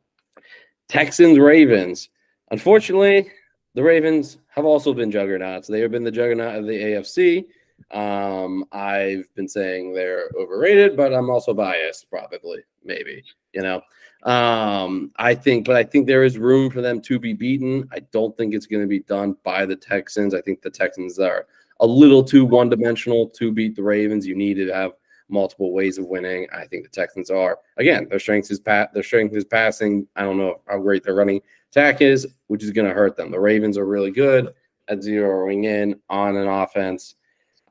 Texans 0.89 1.37
Ravens. 1.37 2.09
Unfortunately, 2.49 3.29
the 3.75 3.83
Ravens 3.83 4.37
have 4.47 4.65
also 4.65 4.93
been 4.93 5.11
juggernauts. 5.11 5.67
They 5.67 5.81
have 5.81 5.91
been 5.91 6.03
the 6.03 6.11
juggernaut 6.11 6.55
of 6.55 6.65
the 6.65 6.71
AFC. 6.71 7.45
Um, 7.91 8.65
I've 8.71 9.27
been 9.35 9.47
saying 9.47 9.93
they're 9.93 10.31
overrated, 10.39 10.97
but 10.97 11.13
I'm 11.13 11.29
also 11.29 11.53
biased, 11.53 12.09
probably, 12.09 12.59
maybe, 12.83 13.23
you 13.53 13.61
know. 13.61 13.81
Um, 14.23 15.11
I 15.17 15.35
think, 15.35 15.65
but 15.65 15.75
I 15.75 15.83
think 15.83 16.07
there 16.07 16.23
is 16.23 16.37
room 16.37 16.69
for 16.69 16.81
them 16.81 17.01
to 17.01 17.19
be 17.19 17.33
beaten. 17.33 17.87
I 17.91 17.99
don't 18.11 18.35
think 18.35 18.53
it's 18.53 18.65
going 18.65 18.81
to 18.81 18.87
be 18.87 19.01
done 19.01 19.37
by 19.43 19.65
the 19.65 19.75
Texans. 19.75 20.33
I 20.33 20.41
think 20.41 20.61
the 20.61 20.69
Texans 20.69 21.19
are 21.19 21.45
a 21.79 21.87
little 21.87 22.23
too 22.23 22.45
one 22.45 22.69
dimensional 22.69 23.29
to 23.29 23.51
beat 23.51 23.75
the 23.75 23.83
Ravens. 23.83 24.25
You 24.25 24.35
need 24.35 24.55
to 24.55 24.73
have 24.73 24.93
multiple 25.29 25.71
ways 25.71 25.97
of 25.97 26.05
winning. 26.05 26.47
I 26.53 26.65
think 26.65 26.83
the 26.83 26.89
Texans 26.89 27.29
are 27.29 27.59
again 27.77 28.07
their 28.09 28.19
strength 28.19 28.49
is 28.51 28.59
pat 28.59 28.93
their 28.93 29.03
strength 29.03 29.35
is 29.35 29.45
passing. 29.45 30.07
I 30.15 30.23
don't 30.23 30.37
know 30.37 30.61
how 30.67 30.79
great 30.79 31.03
their 31.03 31.15
running 31.15 31.41
attack 31.71 32.01
is, 32.01 32.27
which 32.47 32.63
is 32.63 32.71
going 32.71 32.87
to 32.87 32.93
hurt 32.93 33.15
them. 33.15 33.31
The 33.31 33.39
Ravens 33.39 33.77
are 33.77 33.85
really 33.85 34.11
good 34.11 34.53
at 34.87 34.99
zeroing 34.99 35.65
in 35.65 35.99
on 36.09 36.37
an 36.37 36.47
offense, 36.47 37.15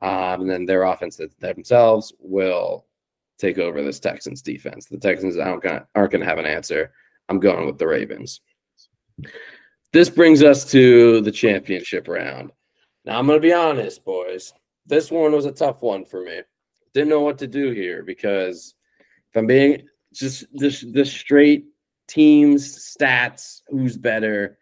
um, 0.01 0.41
and 0.41 0.49
then 0.49 0.65
their 0.65 0.83
offense 0.83 1.19
themselves 1.39 2.13
will 2.19 2.85
take 3.37 3.57
over 3.57 3.81
this 3.81 3.99
Texans 3.99 4.41
defense. 4.41 4.85
The 4.85 4.97
Texans 4.97 5.37
aren't 5.37 5.63
going 5.63 5.81
aren't 5.95 6.11
going 6.11 6.21
to 6.21 6.27
have 6.27 6.39
an 6.39 6.45
answer. 6.45 6.91
I'm 7.29 7.39
going 7.39 7.65
with 7.65 7.77
the 7.77 7.87
Ravens. 7.87 8.41
This 9.93 10.09
brings 10.09 10.43
us 10.43 10.69
to 10.71 11.21
the 11.21 11.31
championship 11.31 12.07
round. 12.07 12.51
Now 13.05 13.19
I'm 13.19 13.27
going 13.27 13.37
to 13.39 13.47
be 13.47 13.53
honest, 13.53 14.03
boys. 14.05 14.53
This 14.85 15.11
one 15.11 15.31
was 15.31 15.45
a 15.45 15.51
tough 15.51 15.81
one 15.81 16.05
for 16.05 16.23
me. 16.23 16.41
Didn't 16.93 17.09
know 17.09 17.21
what 17.21 17.37
to 17.39 17.47
do 17.47 17.71
here 17.71 18.03
because 18.03 18.75
if 19.29 19.37
I'm 19.37 19.47
being 19.47 19.87
just 20.13 20.45
this 20.53 20.81
the 20.81 21.05
straight 21.05 21.65
teams 22.07 22.95
stats, 22.97 23.61
who's 23.67 23.97
better? 23.97 24.57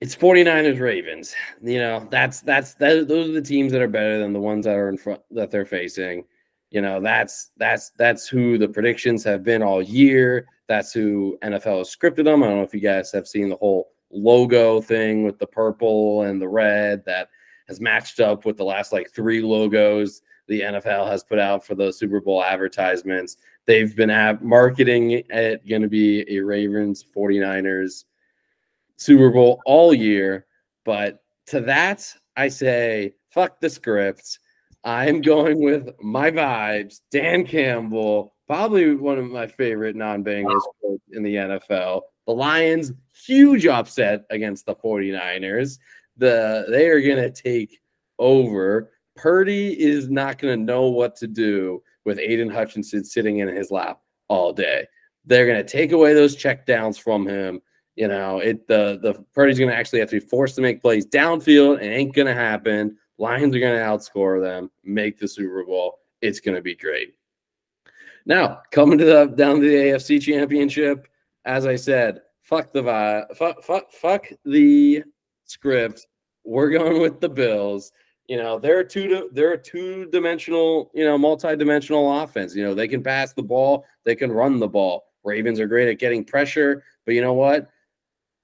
It's 0.00 0.14
49ers 0.14 0.78
Ravens. 0.78 1.34
You 1.62 1.78
know, 1.78 2.06
that's 2.10 2.40
that's 2.40 2.74
that, 2.74 3.08
those 3.08 3.30
are 3.30 3.32
the 3.32 3.40
teams 3.40 3.72
that 3.72 3.82
are 3.82 3.88
better 3.88 4.18
than 4.18 4.32
the 4.32 4.40
ones 4.40 4.66
that 4.66 4.76
are 4.76 4.88
in 4.88 4.98
front 4.98 5.22
that 5.30 5.50
they're 5.50 5.64
facing. 5.64 6.24
You 6.70 6.80
know, 6.80 7.00
that's 7.00 7.50
that's 7.56 7.90
that's 7.90 8.26
who 8.26 8.58
the 8.58 8.68
predictions 8.68 9.22
have 9.24 9.42
been 9.44 9.62
all 9.62 9.80
year. 9.80 10.48
That's 10.66 10.92
who 10.92 11.38
NFL 11.42 11.78
has 11.78 11.94
scripted 11.94 12.24
them. 12.24 12.42
I 12.42 12.48
don't 12.48 12.56
know 12.56 12.62
if 12.62 12.74
you 12.74 12.80
guys 12.80 13.12
have 13.12 13.28
seen 13.28 13.48
the 13.48 13.56
whole 13.56 13.92
logo 14.10 14.80
thing 14.80 15.24
with 15.24 15.38
the 15.38 15.46
purple 15.46 16.22
and 16.22 16.40
the 16.40 16.48
red 16.48 17.04
that 17.04 17.28
has 17.68 17.80
matched 17.80 18.20
up 18.20 18.44
with 18.44 18.56
the 18.56 18.64
last 18.64 18.92
like 18.92 19.10
three 19.10 19.42
logos 19.42 20.22
the 20.48 20.60
NFL 20.60 21.08
has 21.08 21.24
put 21.24 21.38
out 21.38 21.64
for 21.64 21.74
the 21.74 21.92
Super 21.92 22.20
Bowl 22.20 22.42
advertisements. 22.42 23.38
They've 23.64 23.94
been 23.94 24.10
ab- 24.10 24.42
marketing 24.42 25.10
it 25.10 25.68
going 25.68 25.82
to 25.82 25.88
be 25.88 26.24
a 26.28 26.40
Ravens 26.40 27.04
49ers 27.04 28.04
Super 28.96 29.30
Bowl 29.30 29.60
all 29.66 29.92
year. 29.92 30.46
But 30.84 31.22
to 31.46 31.60
that, 31.62 32.12
I 32.36 32.48
say, 32.48 33.14
fuck 33.28 33.60
the 33.60 33.68
scripts. 33.68 34.38
I'm 34.86 35.20
going 35.20 35.60
with 35.60 35.90
my 36.00 36.30
vibes. 36.30 37.00
Dan 37.10 37.44
Campbell, 37.44 38.36
probably 38.46 38.94
one 38.94 39.18
of 39.18 39.26
my 39.26 39.48
favorite 39.48 39.96
non 39.96 40.22
Bengals 40.22 40.62
in 41.10 41.24
the 41.24 41.34
NFL. 41.34 42.02
The 42.28 42.32
Lions, 42.32 42.92
huge 43.12 43.66
upset 43.66 44.24
against 44.30 44.64
the 44.64 44.76
49ers. 44.76 45.78
The 46.16 46.66
they 46.70 46.88
are 46.88 47.00
going 47.00 47.16
to 47.16 47.30
take 47.32 47.80
over. 48.20 48.92
Purdy 49.16 49.78
is 49.78 50.08
not 50.08 50.38
going 50.38 50.56
to 50.56 50.64
know 50.64 50.88
what 50.88 51.16
to 51.16 51.26
do 51.26 51.82
with 52.04 52.20
Aidan 52.20 52.50
Hutchinson 52.50 53.04
sitting 53.04 53.38
in 53.38 53.48
his 53.48 53.72
lap 53.72 54.00
all 54.28 54.52
day. 54.52 54.86
They're 55.24 55.46
going 55.46 55.64
to 55.64 55.68
take 55.68 55.90
away 55.90 56.14
those 56.14 56.36
checkdowns 56.36 57.00
from 57.00 57.26
him. 57.26 57.60
You 57.96 58.06
know, 58.06 58.38
it 58.38 58.68
the 58.68 59.00
the 59.02 59.24
Purdy's 59.34 59.58
going 59.58 59.70
to 59.70 59.76
actually 59.76 59.98
have 59.98 60.10
to 60.10 60.20
be 60.20 60.26
forced 60.26 60.54
to 60.56 60.62
make 60.62 60.80
plays 60.80 61.06
downfield. 61.06 61.82
It 61.82 61.86
ain't 61.86 62.14
going 62.14 62.28
to 62.28 62.34
happen. 62.34 62.96
Lions 63.18 63.54
are 63.54 63.60
going 63.60 63.78
to 63.78 63.84
outscore 63.84 64.42
them, 64.42 64.70
make 64.84 65.18
the 65.18 65.28
Super 65.28 65.64
Bowl. 65.64 66.00
It's 66.20 66.40
going 66.40 66.54
to 66.54 66.62
be 66.62 66.74
great. 66.74 67.14
Now, 68.26 68.62
coming 68.72 68.98
to 68.98 69.04
the 69.04 69.26
down 69.26 69.60
to 69.60 69.60
the 69.60 69.74
AFC 69.74 70.20
Championship, 70.20 71.06
as 71.44 71.64
I 71.64 71.76
said, 71.76 72.22
fuck 72.42 72.72
the 72.72 72.82
vibe, 72.82 73.36
fuck, 73.36 73.62
fuck, 73.62 73.92
fuck 73.92 74.26
the 74.44 75.04
script. 75.44 76.06
We're 76.44 76.70
going 76.70 77.00
with 77.00 77.20
the 77.20 77.28
Bills. 77.28 77.92
You 78.28 78.38
know, 78.38 78.58
they're 78.58 78.82
two 78.82 79.30
they're 79.32 79.52
a 79.52 79.58
two 79.58 80.06
dimensional, 80.06 80.90
you 80.92 81.04
know, 81.04 81.16
multi-dimensional 81.16 82.22
offense. 82.22 82.56
You 82.56 82.64
know, 82.64 82.74
they 82.74 82.88
can 82.88 83.02
pass 83.02 83.32
the 83.32 83.42
ball, 83.42 83.84
they 84.04 84.16
can 84.16 84.32
run 84.32 84.58
the 84.58 84.68
ball. 84.68 85.04
Ravens 85.24 85.60
are 85.60 85.68
great 85.68 85.88
at 85.88 85.98
getting 85.98 86.24
pressure, 86.24 86.84
but 87.04 87.14
you 87.14 87.20
know 87.20 87.34
what? 87.34 87.68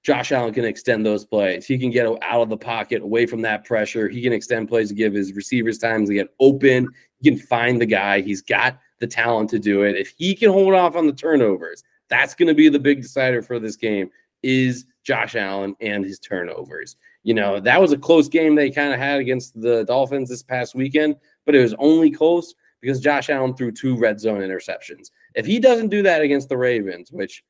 Josh 0.03 0.33
Allen 0.33 0.53
can 0.53 0.65
extend 0.65 1.05
those 1.05 1.23
plays. 1.23 1.65
He 1.65 1.77
can 1.77 1.89
get 1.89 2.05
out 2.05 2.41
of 2.41 2.49
the 2.49 2.57
pocket, 2.57 3.01
away 3.01 3.25
from 3.25 3.41
that 3.41 3.63
pressure. 3.63 4.09
He 4.09 4.21
can 4.21 4.33
extend 4.33 4.67
plays 4.67 4.89
to 4.89 4.95
give 4.95 5.13
his 5.13 5.33
receivers 5.33 5.77
time 5.77 6.05
to 6.05 6.13
get 6.13 6.33
open. 6.41 6.89
He 7.21 7.29
can 7.29 7.39
find 7.39 7.79
the 7.79 7.85
guy. 7.85 8.19
He's 8.19 8.41
got 8.41 8.79
the 8.99 9.07
talent 9.07 9.49
to 9.51 9.59
do 9.59 9.83
it. 9.83 9.95
If 9.95 10.13
he 10.17 10.35
can 10.35 10.51
hold 10.51 10.73
off 10.73 10.97
on 10.97 11.07
the 11.07 11.13
turnovers, 11.13 11.83
that's 12.09 12.35
going 12.35 12.49
to 12.49 12.53
be 12.53 12.67
the 12.67 12.79
big 12.79 13.01
decider 13.01 13.41
for 13.41 13.59
this 13.59 13.77
game 13.77 14.09
is 14.43 14.85
Josh 15.03 15.35
Allen 15.35 15.75
and 15.79 16.03
his 16.03 16.19
turnovers. 16.19 16.97
You 17.23 17.33
know, 17.33 17.61
that 17.61 17.79
was 17.79 17.93
a 17.93 17.97
close 17.97 18.27
game 18.27 18.55
they 18.55 18.69
kind 18.69 18.93
of 18.93 18.99
had 18.99 19.21
against 19.21 19.59
the 19.59 19.85
Dolphins 19.85 20.29
this 20.29 20.43
past 20.43 20.75
weekend, 20.75 21.15
but 21.45 21.55
it 21.55 21.61
was 21.61 21.73
only 21.79 22.11
close 22.11 22.53
because 22.81 22.99
Josh 22.99 23.29
Allen 23.29 23.55
threw 23.55 23.71
two 23.71 23.97
red 23.97 24.19
zone 24.19 24.41
interceptions. 24.41 25.11
If 25.33 25.45
he 25.45 25.59
doesn't 25.59 25.87
do 25.87 26.03
that 26.03 26.21
against 26.21 26.49
the 26.49 26.57
Ravens, 26.57 27.09
which 27.13 27.41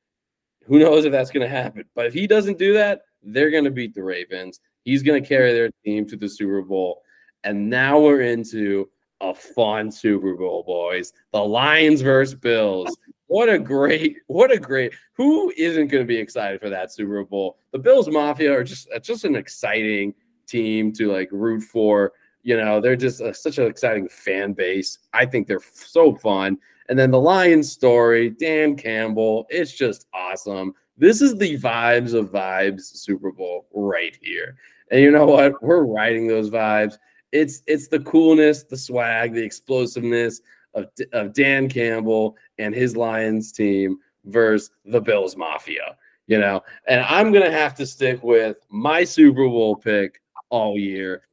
who 0.65 0.79
knows 0.79 1.05
if 1.05 1.11
that's 1.11 1.31
going 1.31 1.47
to 1.47 1.53
happen, 1.53 1.85
but 1.95 2.05
if 2.05 2.13
he 2.13 2.27
doesn't 2.27 2.57
do 2.57 2.73
that, 2.73 3.01
they're 3.21 3.51
going 3.51 3.63
to 3.63 3.71
beat 3.71 3.93
the 3.93 4.03
Ravens. 4.03 4.59
He's 4.83 5.03
going 5.03 5.21
to 5.21 5.27
carry 5.27 5.53
their 5.53 5.69
team 5.85 6.07
to 6.07 6.17
the 6.17 6.27
Super 6.27 6.61
Bowl. 6.61 7.01
And 7.43 7.69
now 7.69 7.99
we're 7.99 8.21
into 8.21 8.89
a 9.21 9.33
fun 9.33 9.91
Super 9.91 10.35
Bowl, 10.35 10.63
boys. 10.63 11.13
The 11.31 11.39
Lions 11.39 12.01
versus 12.01 12.37
Bills. 12.37 12.95
What 13.27 13.49
a 13.49 13.57
great, 13.57 14.17
what 14.27 14.51
a 14.51 14.59
great. 14.59 14.93
Who 15.13 15.51
isn't 15.57 15.87
going 15.87 16.03
to 16.03 16.07
be 16.07 16.17
excited 16.17 16.61
for 16.61 16.69
that 16.69 16.93
Super 16.93 17.23
Bowl? 17.23 17.57
The 17.71 17.79
Bills 17.79 18.07
Mafia 18.09 18.53
are 18.53 18.63
just 18.63 18.89
uh, 18.93 18.99
just 18.99 19.25
an 19.25 19.35
exciting 19.35 20.13
team 20.45 20.91
to 20.93 21.11
like 21.11 21.29
root 21.31 21.63
for. 21.63 22.11
You 22.43 22.57
know, 22.57 22.81
they're 22.81 22.97
just 22.97 23.21
a, 23.21 23.33
such 23.33 23.57
an 23.57 23.67
exciting 23.67 24.09
fan 24.09 24.53
base. 24.53 24.99
I 25.13 25.25
think 25.25 25.47
they're 25.47 25.61
so 25.73 26.13
fun. 26.15 26.57
And 26.89 26.97
then 26.97 27.11
the 27.11 27.19
Lions 27.19 27.71
story, 27.71 28.29
Dan 28.29 28.75
Campbell, 28.75 29.45
it's 29.49 29.71
just 29.71 30.07
awesome. 30.13 30.73
This 30.97 31.21
is 31.21 31.37
the 31.37 31.57
vibes 31.57 32.13
of 32.13 32.31
vibes 32.31 32.81
Super 32.81 33.31
Bowl 33.31 33.67
right 33.73 34.17
here. 34.21 34.57
And 34.91 35.01
you 35.01 35.11
know 35.11 35.25
what? 35.25 35.61
We're 35.63 35.83
riding 35.83 36.27
those 36.27 36.49
vibes. 36.49 36.97
It's 37.31 37.63
it's 37.65 37.87
the 37.87 38.01
coolness, 38.01 38.63
the 38.63 38.77
swag, 38.77 39.33
the 39.33 39.43
explosiveness 39.43 40.41
of, 40.75 40.87
of 41.13 41.33
Dan 41.33 41.67
Campbell 41.67 42.37
and 42.59 42.75
his 42.75 42.95
Lions 42.95 43.51
team 43.51 43.97
versus 44.25 44.69
the 44.85 45.01
Bills 45.01 45.35
Mafia, 45.35 45.95
you 46.27 46.37
know. 46.37 46.61
And 46.87 47.01
I'm 47.01 47.31
going 47.31 47.45
to 47.45 47.57
have 47.57 47.73
to 47.75 47.85
stick 47.85 48.21
with 48.23 48.57
my 48.69 49.03
Super 49.03 49.47
Bowl 49.47 49.75
pick 49.75 50.21
all 50.49 50.77
year 50.77 51.23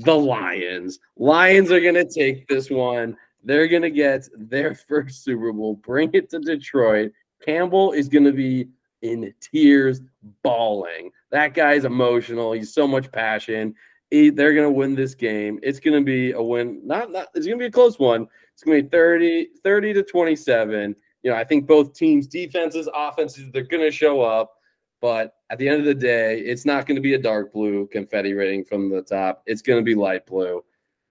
the 0.00 0.14
Lions. 0.14 0.98
Lions 1.16 1.70
are 1.70 1.80
going 1.80 1.94
to 1.94 2.04
take 2.04 2.46
this 2.48 2.70
one. 2.70 3.16
They're 3.46 3.68
going 3.68 3.82
to 3.82 3.90
get 3.90 4.28
their 4.36 4.74
first 4.88 5.24
Super 5.24 5.52
Bowl, 5.52 5.76
bring 5.76 6.10
it 6.12 6.28
to 6.30 6.40
Detroit. 6.40 7.12
Campbell 7.44 7.92
is 7.92 8.08
going 8.08 8.24
to 8.24 8.32
be 8.32 8.68
in 9.02 9.32
tears, 9.40 10.00
bawling. 10.42 11.10
That 11.30 11.54
guy's 11.54 11.84
emotional. 11.84 12.52
He's 12.52 12.74
so 12.74 12.86
much 12.88 13.10
passion. 13.12 13.74
He, 14.10 14.30
they're 14.30 14.54
going 14.54 14.66
to 14.66 14.72
win 14.72 14.94
this 14.94 15.14
game. 15.14 15.60
It's 15.62 15.80
going 15.80 15.98
to 15.98 16.04
be 16.04 16.32
a 16.32 16.42
win. 16.42 16.80
Not, 16.84 17.12
not 17.12 17.28
it's 17.34 17.46
going 17.46 17.58
to 17.58 17.62
be 17.62 17.68
a 17.68 17.70
close 17.70 17.98
one. 17.98 18.26
It's 18.52 18.62
going 18.62 18.78
to 18.78 18.82
be 18.82 18.88
30, 18.88 19.48
30 19.62 19.92
to 19.94 20.02
27. 20.02 20.96
You 21.22 21.30
know, 21.30 21.36
I 21.36 21.44
think 21.44 21.66
both 21.66 21.94
teams, 21.94 22.26
defenses, 22.26 22.88
offenses, 22.94 23.50
they're 23.52 23.62
going 23.62 23.82
to 23.82 23.90
show 23.90 24.22
up. 24.22 24.54
But 25.00 25.34
at 25.50 25.58
the 25.58 25.68
end 25.68 25.80
of 25.80 25.84
the 25.84 25.94
day, 25.94 26.40
it's 26.40 26.64
not 26.64 26.86
going 26.86 26.96
to 26.96 27.02
be 27.02 27.14
a 27.14 27.18
dark 27.18 27.52
blue 27.52 27.86
confetti 27.92 28.32
rating 28.32 28.64
from 28.64 28.88
the 28.88 29.02
top. 29.02 29.42
It's 29.46 29.62
going 29.62 29.78
to 29.78 29.84
be 29.84 29.94
light 29.94 30.26
blue. 30.26 30.64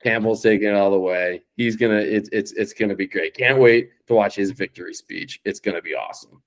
Campbell's 0.05 0.43
taking 0.43 0.67
it 0.67 0.75
all 0.75 0.91
the 0.91 0.99
way. 0.99 1.41
He's 1.57 1.75
gonna. 1.75 1.95
It's 1.97 2.29
it's 2.31 2.51
it's 2.51 2.73
gonna 2.73 2.93
be 2.95 3.07
great. 3.07 3.33
Can't 3.35 3.57
wait 3.57 3.89
to 4.05 4.13
watch 4.13 4.35
his 4.35 4.51
victory 4.51 4.93
speech. 4.93 5.41
It's 5.45 5.59
gonna 5.59 5.81
be 5.81 5.95
awesome. 5.95 6.43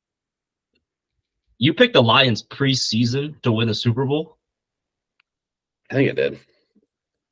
You 1.58 1.74
picked 1.74 1.94
the 1.94 2.02
Lions 2.02 2.44
preseason 2.44 3.42
to 3.42 3.50
win 3.50 3.66
the 3.66 3.74
Super 3.74 4.04
Bowl. 4.04 4.38
I 5.90 5.94
think 5.94 6.08
it 6.08 6.14
did. 6.14 6.38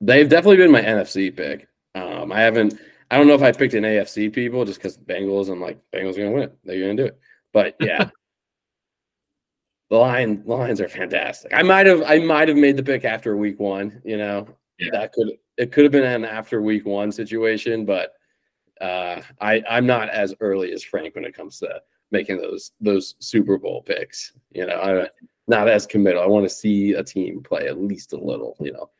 They've 0.00 0.28
definitely 0.28 0.56
been 0.56 0.72
my 0.72 0.82
NFC 0.82 1.34
pick. 1.34 1.68
Um, 1.94 2.32
I 2.32 2.40
haven't. 2.40 2.74
I 3.08 3.16
don't 3.16 3.28
know 3.28 3.34
if 3.34 3.42
I 3.42 3.52
picked 3.52 3.74
an 3.74 3.84
AFC 3.84 4.32
people 4.32 4.64
just 4.64 4.80
because 4.80 4.98
Bengals. 4.98 5.48
I'm 5.48 5.60
like 5.60 5.78
Bengals 5.94 6.16
are 6.16 6.24
gonna 6.24 6.32
win 6.32 6.42
it. 6.42 6.58
They're 6.64 6.80
gonna 6.80 6.96
do 6.96 7.04
it. 7.04 7.20
But 7.52 7.76
yeah, 7.78 8.10
the 9.90 9.96
Lion 9.96 10.42
Lions 10.44 10.80
are 10.80 10.88
fantastic. 10.88 11.54
I 11.54 11.62
might 11.62 11.86
have 11.86 12.02
I 12.02 12.18
might 12.18 12.48
have 12.48 12.56
made 12.56 12.76
the 12.76 12.82
pick 12.82 13.04
after 13.04 13.36
week 13.36 13.60
one. 13.60 14.02
You 14.04 14.16
know, 14.16 14.48
Yeah. 14.80 14.88
that 14.90 15.12
could 15.12 15.28
it 15.56 15.72
could 15.72 15.84
have 15.84 15.92
been 15.92 16.04
an 16.04 16.24
after 16.24 16.60
week 16.62 16.84
one 16.86 17.10
situation, 17.12 17.84
but 17.84 18.12
uh, 18.80 19.20
I 19.40 19.62
I'm 19.68 19.86
not 19.86 20.08
as 20.10 20.34
early 20.40 20.72
as 20.72 20.82
Frank 20.82 21.14
when 21.14 21.24
it 21.24 21.34
comes 21.34 21.58
to 21.60 21.80
making 22.10 22.38
those 22.38 22.72
those 22.80 23.14
Super 23.20 23.58
Bowl 23.58 23.82
picks. 23.82 24.32
You 24.52 24.66
know, 24.66 24.78
I'm 24.80 25.06
not 25.48 25.68
as 25.68 25.86
committed. 25.86 26.20
I 26.20 26.26
want 26.26 26.44
to 26.44 26.54
see 26.54 26.92
a 26.92 27.02
team 27.02 27.42
play 27.42 27.68
at 27.68 27.80
least 27.80 28.12
a 28.12 28.18
little. 28.18 28.56
You 28.60 28.72
know, 28.72 28.90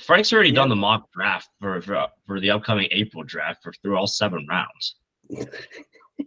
Frank's 0.00 0.32
already 0.32 0.48
Yeah. 0.50 0.56
done 0.56 0.68
the 0.70 0.76
mock 0.76 1.10
draft 1.12 1.50
for, 1.60 1.80
for 1.82 2.06
for 2.26 2.40
the 2.40 2.50
upcoming 2.50 2.88
April 2.90 3.22
draft 3.22 3.62
for 3.62 3.72
through 3.72 3.96
all 3.96 4.06
seven 4.06 4.46
rounds. 4.48 4.96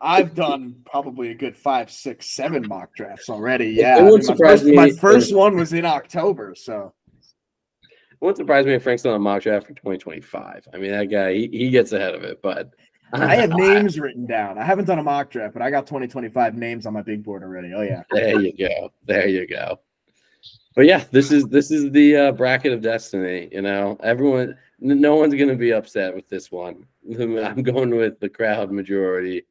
I've 0.02 0.36
done 0.36 0.76
probably 0.86 1.32
a 1.32 1.34
good 1.34 1.56
five, 1.56 1.90
six, 1.90 2.36
seven 2.36 2.68
mock 2.68 2.94
drafts 2.94 3.30
already. 3.30 3.68
Yeah, 3.70 3.98
it 3.98 4.02
I 4.02 4.12
would 4.12 4.20
mean, 4.22 4.28
my 4.28 4.34
surprise 4.36 4.60
first, 4.60 4.66
me 4.66 4.76
my 4.76 4.92
first 4.92 5.34
one 5.36 5.56
was 5.56 5.72
in 5.74 5.86
October, 5.86 6.54
so 6.56 6.94
it 7.07 7.07
wouldn't 8.20 8.38
surprise 8.38 8.66
me 8.66 8.74
if 8.74 8.84
Frank's 8.84 9.06
on 9.06 9.14
a 9.14 9.20
mock 9.20 9.44
draft 9.44 9.68
for 9.68 9.74
2025. 9.74 10.68
I 10.74 10.78
mean, 10.78 10.92
that 10.92 11.06
guy 11.06 11.34
he, 11.34 11.48
he 11.52 11.70
gets 11.70 11.92
ahead 11.92 12.16
of 12.16 12.24
it, 12.24 12.42
but 12.42 12.72
I 13.14 13.36
have 13.36 13.52
names 13.52 14.00
written 14.00 14.26
down. 14.26 14.58
I 14.58 14.64
haven't 14.64 14.86
done 14.86 15.00
a 15.00 15.04
mock 15.04 15.30
draft, 15.30 15.54
but 15.54 15.62
I 15.62 15.70
got 15.70 15.88
2025 15.88 16.56
names 16.56 16.86
on 16.86 16.94
my 16.94 17.02
big 17.02 17.24
board 17.24 17.44
already. 17.44 17.74
Oh 17.74 17.82
yeah. 17.82 18.04
There 18.12 18.42
you 18.42 18.54
go. 18.58 18.92
There 19.06 19.28
you 19.28 19.48
go. 19.48 19.80
But 20.76 20.86
yeah, 20.86 21.06
this 21.12 21.32
is 21.32 21.48
this 21.48 21.72
is 21.72 21.92
the 21.92 22.16
uh, 22.16 22.32
bracket 22.34 22.74
of 22.74 22.82
destiny. 22.82 23.50
You 23.52 23.62
know, 23.62 23.98
everyone, 24.04 24.56
no 24.80 25.16
one's 25.16 25.34
gonna 25.34 25.56
be 25.56 25.74
upset 25.74 26.14
with 26.14 26.30
this 26.30 26.52
one. 26.52 26.86
I'm 27.20 27.64
going 27.64 27.96
with 27.96 28.20
the 28.20 28.30
crowd 28.30 28.72
majority, 28.72 29.48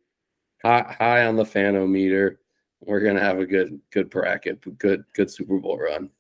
high, 0.63 0.95
high 0.99 1.27
on 1.27 1.37
the 1.37 1.45
fanometer. 1.45 2.37
We're 2.81 3.01
gonna 3.01 3.21
have 3.21 3.41
a 3.41 3.47
good 3.47 3.81
good 3.91 4.11
bracket, 4.11 4.79
good 4.79 5.05
good 5.15 5.31
Super 5.31 5.59
Bowl 5.59 5.79
run. 5.79 6.11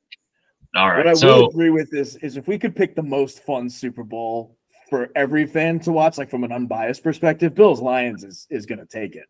All 0.77 0.89
What 0.93 1.07
I 1.09 1.13
right, 1.13 1.23
will 1.25 1.45
agree 1.45 1.71
with 1.71 1.95
is 1.95 2.17
is 2.17 2.37
if 2.37 2.49
we 2.49 2.59
could 2.59 2.77
pick 2.77 2.95
the 2.97 3.03
most 3.03 3.41
fun 3.45 3.71
Super 3.71 4.05
Bowl 4.05 4.59
for 4.91 5.11
every 5.17 5.47
fan 5.47 5.81
to 5.81 5.93
watch, 5.93 6.19
like 6.19 6.31
from 6.31 6.45
an 6.45 6.53
unbiased 6.53 7.03
perspective, 7.05 7.55
Bills 7.55 7.81
Lions 7.81 8.25
is 8.25 8.47
is 8.51 8.67
going 8.67 8.81
to 8.81 8.87
take 8.87 9.17
it. 9.17 9.27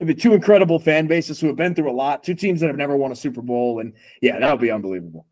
It'd 0.00 0.14
be 0.14 0.20
two 0.20 0.34
incredible 0.34 0.78
fan 0.78 1.06
bases 1.06 1.40
who 1.40 1.46
have 1.48 1.56
been 1.56 1.74
through 1.74 1.90
a 1.90 1.94
lot, 1.94 2.22
two 2.24 2.34
teams 2.34 2.60
that 2.60 2.68
have 2.68 2.76
never 2.76 2.96
won 2.96 3.12
a 3.12 3.16
Super 3.16 3.42
Bowl, 3.42 3.80
and 3.80 3.94
yeah, 4.22 4.38
that 4.38 4.50
would 4.52 4.60
be 4.60 4.70
unbelievable. 4.70 5.26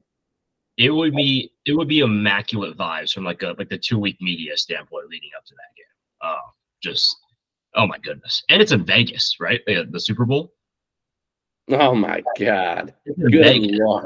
it 0.77 0.91
would 0.91 1.15
be 1.15 1.53
it 1.67 1.73
would 1.75 1.89
be 1.89 2.01
immaculate 2.01 2.77
vibes 2.77 3.13
from 3.13 3.25
like 3.25 3.43
a 3.43 3.55
like 3.59 3.69
the 3.69 3.79
two 3.79 3.99
week 3.99 4.17
media 4.21 4.57
standpoint 4.57 5.09
leading 5.09 5.31
up 5.37 5.45
to 5.47 5.55
that 5.55 5.77
game. 5.77 5.85
Uh, 6.21 6.51
just 6.83 7.17
oh 7.77 7.87
my 7.87 7.99
goodness, 7.99 8.43
and 8.49 8.61
it's 8.63 8.73
in 8.73 8.85
Vegas, 8.85 9.37
right? 9.41 9.61
The, 9.67 9.87
the 9.91 10.01
Super 10.01 10.25
Bowl. 10.25 10.53
Oh 11.71 11.95
my 11.95 12.23
god! 12.39 12.95
Good 13.31 13.33
Vegas, 13.43 13.79
lord! 13.79 14.05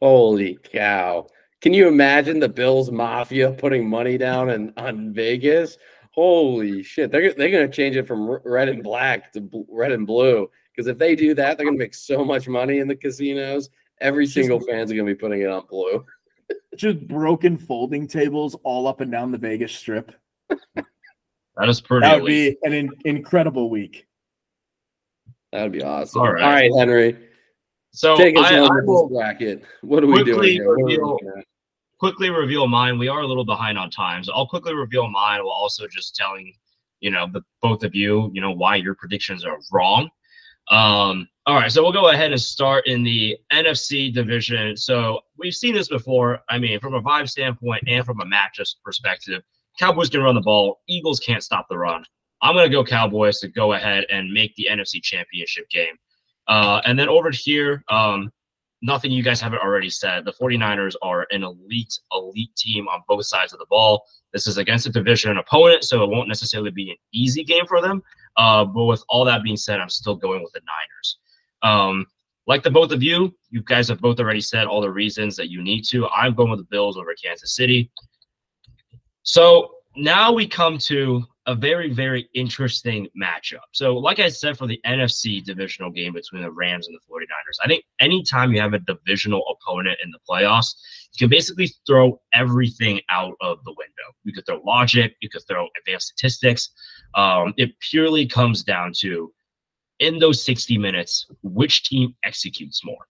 So- 0.00 0.06
Holy 0.06 0.58
cow! 0.62 1.26
Can 1.60 1.72
you 1.72 1.88
imagine 1.88 2.38
the 2.38 2.48
Bills 2.48 2.90
Mafia 2.90 3.52
putting 3.52 3.88
money 3.88 4.18
down 4.18 4.50
in, 4.50 4.72
on 4.76 5.12
Vegas? 5.12 5.78
Holy 6.12 6.82
shit! 6.82 7.10
They're 7.10 7.32
they're 7.34 7.50
gonna 7.50 7.68
change 7.68 7.96
it 7.96 8.06
from 8.06 8.28
red 8.44 8.68
and 8.68 8.82
black 8.82 9.32
to 9.32 9.40
bl- 9.40 9.62
red 9.68 9.92
and 9.92 10.06
blue 10.06 10.50
because 10.74 10.86
if 10.86 10.98
they 10.98 11.14
do 11.16 11.34
that, 11.34 11.56
they're 11.56 11.66
gonna 11.66 11.78
make 11.78 11.94
so 11.94 12.24
much 12.24 12.48
money 12.48 12.78
in 12.78 12.88
the 12.88 12.96
casinos. 12.96 13.70
Every 14.00 14.26
single 14.26 14.60
fan's 14.60 14.90
gonna 14.92 15.04
be 15.04 15.14
putting 15.14 15.40
it 15.42 15.48
on 15.48 15.64
blue. 15.68 16.04
Just 16.76 17.06
broken 17.08 17.56
folding 17.56 18.06
tables 18.06 18.54
all 18.62 18.86
up 18.86 19.00
and 19.00 19.10
down 19.10 19.32
the 19.32 19.38
Vegas 19.38 19.72
Strip. 19.74 20.12
That 21.56 21.68
is 21.68 21.80
pretty. 21.80 22.06
That 22.06 22.20
would 22.22 22.30
elite. 22.30 22.58
be 22.62 22.66
an 22.68 22.72
in- 22.74 22.90
incredible 23.06 23.70
week. 23.70 24.06
That 25.52 25.62
would 25.62 25.72
be 25.72 25.82
awesome. 25.82 26.20
All 26.20 26.26
All 26.26 26.32
right. 26.34 26.70
right, 26.70 26.70
Henry, 26.78 27.16
So 27.96 28.14
take 28.14 28.38
us 28.38 28.44
I, 28.44 28.58
I 28.58 28.80
will 28.84 29.08
bracket. 29.08 29.64
What 29.80 30.04
are 30.04 30.06
we 30.06 30.22
doing 30.22 30.34
quickly 30.34 30.52
here? 30.52 30.76
We 30.76 30.82
reveal- 30.82 31.18
quickly 31.98 32.28
reveal 32.28 32.66
mine. 32.68 32.98
We 32.98 33.08
are 33.08 33.20
a 33.20 33.26
little 33.26 33.44
behind 33.44 33.78
on 33.78 33.90
time, 33.90 34.22
so 34.22 34.34
I'll 34.34 34.46
quickly 34.46 34.74
reveal 34.74 35.08
mine 35.08 35.42
while 35.42 35.54
also 35.54 35.86
just 35.88 36.14
telling 36.14 36.52
you 37.00 37.10
know 37.10 37.26
the 37.32 37.40
both 37.62 37.84
of 37.84 37.94
you 37.94 38.30
you 38.34 38.42
know 38.42 38.52
why 38.52 38.76
your 38.76 38.94
predictions 38.94 39.46
are 39.46 39.56
wrong. 39.72 40.10
Um, 40.68 41.26
all 41.46 41.54
right, 41.54 41.72
so 41.72 41.82
we'll 41.82 41.92
go 41.92 42.10
ahead 42.10 42.32
and 42.32 42.40
start 42.40 42.86
in 42.86 43.02
the 43.02 43.38
NFC 43.50 44.12
division. 44.12 44.76
So 44.76 45.20
we've 45.38 45.54
seen 45.54 45.72
this 45.72 45.88
before. 45.88 46.40
I 46.50 46.58
mean, 46.58 46.78
from 46.80 46.92
a 46.92 47.00
vibe 47.00 47.30
standpoint 47.30 47.84
and 47.86 48.04
from 48.04 48.20
a 48.20 48.26
matchup 48.26 48.74
perspective, 48.84 49.42
Cowboys 49.78 50.10
can 50.10 50.20
run 50.20 50.34
the 50.34 50.42
ball. 50.42 50.82
Eagles 50.86 51.18
can't 51.20 51.42
stop 51.42 51.66
the 51.70 51.78
run. 51.78 52.04
I'm 52.42 52.54
going 52.54 52.68
to 52.68 52.76
go 52.76 52.84
Cowboys 52.84 53.38
to 53.40 53.48
go 53.48 53.72
ahead 53.72 54.04
and 54.10 54.30
make 54.30 54.54
the 54.56 54.68
NFC 54.70 55.00
Championship 55.02 55.70
game. 55.70 55.96
Uh, 56.48 56.80
and 56.84 56.98
then 56.98 57.08
over 57.08 57.30
here, 57.30 57.82
um, 57.88 58.32
nothing 58.82 59.10
you 59.10 59.22
guys 59.22 59.40
haven't 59.40 59.60
already 59.60 59.90
said. 59.90 60.24
The 60.24 60.32
49ers 60.32 60.94
are 61.02 61.26
an 61.30 61.42
elite, 61.42 61.98
elite 62.12 62.54
team 62.56 62.88
on 62.88 63.02
both 63.08 63.26
sides 63.26 63.52
of 63.52 63.58
the 63.58 63.66
ball. 63.68 64.04
This 64.32 64.46
is 64.46 64.58
against 64.58 64.86
a 64.86 64.90
division 64.90 65.38
opponent, 65.38 65.84
so 65.84 66.02
it 66.02 66.10
won't 66.10 66.28
necessarily 66.28 66.70
be 66.70 66.90
an 66.90 66.96
easy 67.12 67.42
game 67.42 67.66
for 67.66 67.80
them. 67.80 68.02
Uh, 68.36 68.64
but 68.64 68.84
with 68.84 69.02
all 69.08 69.24
that 69.24 69.42
being 69.42 69.56
said, 69.56 69.80
I'm 69.80 69.88
still 69.88 70.14
going 70.14 70.42
with 70.42 70.52
the 70.52 70.60
Niners. 70.60 71.18
Um, 71.62 72.06
like 72.46 72.62
the 72.62 72.70
both 72.70 72.92
of 72.92 73.02
you, 73.02 73.34
you 73.50 73.62
guys 73.62 73.88
have 73.88 74.00
both 74.00 74.20
already 74.20 74.40
said 74.40 74.66
all 74.66 74.80
the 74.80 74.90
reasons 74.90 75.36
that 75.36 75.50
you 75.50 75.62
need 75.62 75.82
to. 75.86 76.06
I'm 76.08 76.34
going 76.34 76.50
with 76.50 76.60
the 76.60 76.66
Bills 76.70 76.96
over 76.96 77.14
Kansas 77.14 77.56
City. 77.56 77.90
So 79.22 79.75
now 79.96 80.32
we 80.32 80.46
come 80.46 80.78
to 80.78 81.24
a 81.46 81.54
very, 81.54 81.92
very 81.92 82.28
interesting 82.34 83.08
matchup. 83.20 83.62
So, 83.72 83.96
like 83.96 84.18
I 84.18 84.28
said, 84.28 84.58
for 84.58 84.66
the 84.66 84.80
NFC 84.84 85.42
divisional 85.42 85.90
game 85.90 86.12
between 86.12 86.42
the 86.42 86.50
Rams 86.50 86.88
and 86.88 86.96
the 86.96 87.12
49ers, 87.12 87.64
I 87.64 87.68
think 87.68 87.84
anytime 88.00 88.52
you 88.52 88.60
have 88.60 88.74
a 88.74 88.80
divisional 88.80 89.42
opponent 89.48 89.98
in 90.02 90.10
the 90.10 90.18
playoffs, 90.28 90.74
you 91.12 91.18
can 91.18 91.30
basically 91.30 91.70
throw 91.86 92.20
everything 92.34 93.00
out 93.10 93.34
of 93.40 93.62
the 93.64 93.70
window. 93.70 94.14
You 94.24 94.32
could 94.32 94.44
throw 94.44 94.60
logic, 94.66 95.16
you 95.20 95.28
could 95.28 95.42
throw 95.48 95.68
advanced 95.80 96.08
statistics. 96.08 96.70
Um, 97.14 97.54
it 97.56 97.70
purely 97.80 98.26
comes 98.26 98.62
down 98.62 98.92
to 98.98 99.32
in 100.00 100.18
those 100.18 100.44
60 100.44 100.76
minutes, 100.78 101.26
which 101.42 101.84
team 101.84 102.14
executes 102.24 102.84
more. 102.84 103.06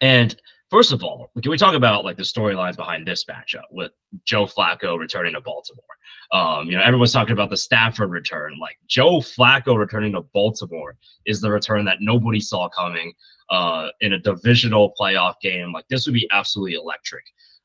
And 0.00 0.34
first 0.72 0.90
of 0.90 1.04
all, 1.04 1.30
can 1.42 1.50
we 1.50 1.58
talk 1.58 1.74
about 1.74 2.02
like 2.02 2.16
the 2.16 2.22
storylines 2.22 2.76
behind 2.76 3.06
this 3.06 3.26
matchup 3.26 3.64
with 3.70 3.92
Joe 4.24 4.46
Flacco 4.46 4.98
returning 4.98 5.34
to 5.34 5.40
Baltimore? 5.42 5.84
Um, 6.32 6.66
you 6.66 6.78
know, 6.78 6.82
everyone's 6.82 7.12
talking 7.12 7.34
about 7.34 7.50
the 7.50 7.58
Stafford 7.58 8.10
return. 8.10 8.56
Like 8.58 8.78
Joe 8.88 9.18
Flacco 9.18 9.76
returning 9.76 10.12
to 10.12 10.22
Baltimore 10.32 10.96
is 11.26 11.42
the 11.42 11.50
return 11.50 11.84
that 11.84 11.98
nobody 12.00 12.40
saw 12.40 12.70
coming 12.70 13.12
uh, 13.50 13.88
in 14.00 14.14
a 14.14 14.18
divisional 14.18 14.94
playoff 14.98 15.34
game. 15.42 15.72
Like 15.72 15.84
this 15.90 16.06
would 16.06 16.14
be 16.14 16.26
absolutely 16.32 16.74
electric. 16.74 17.24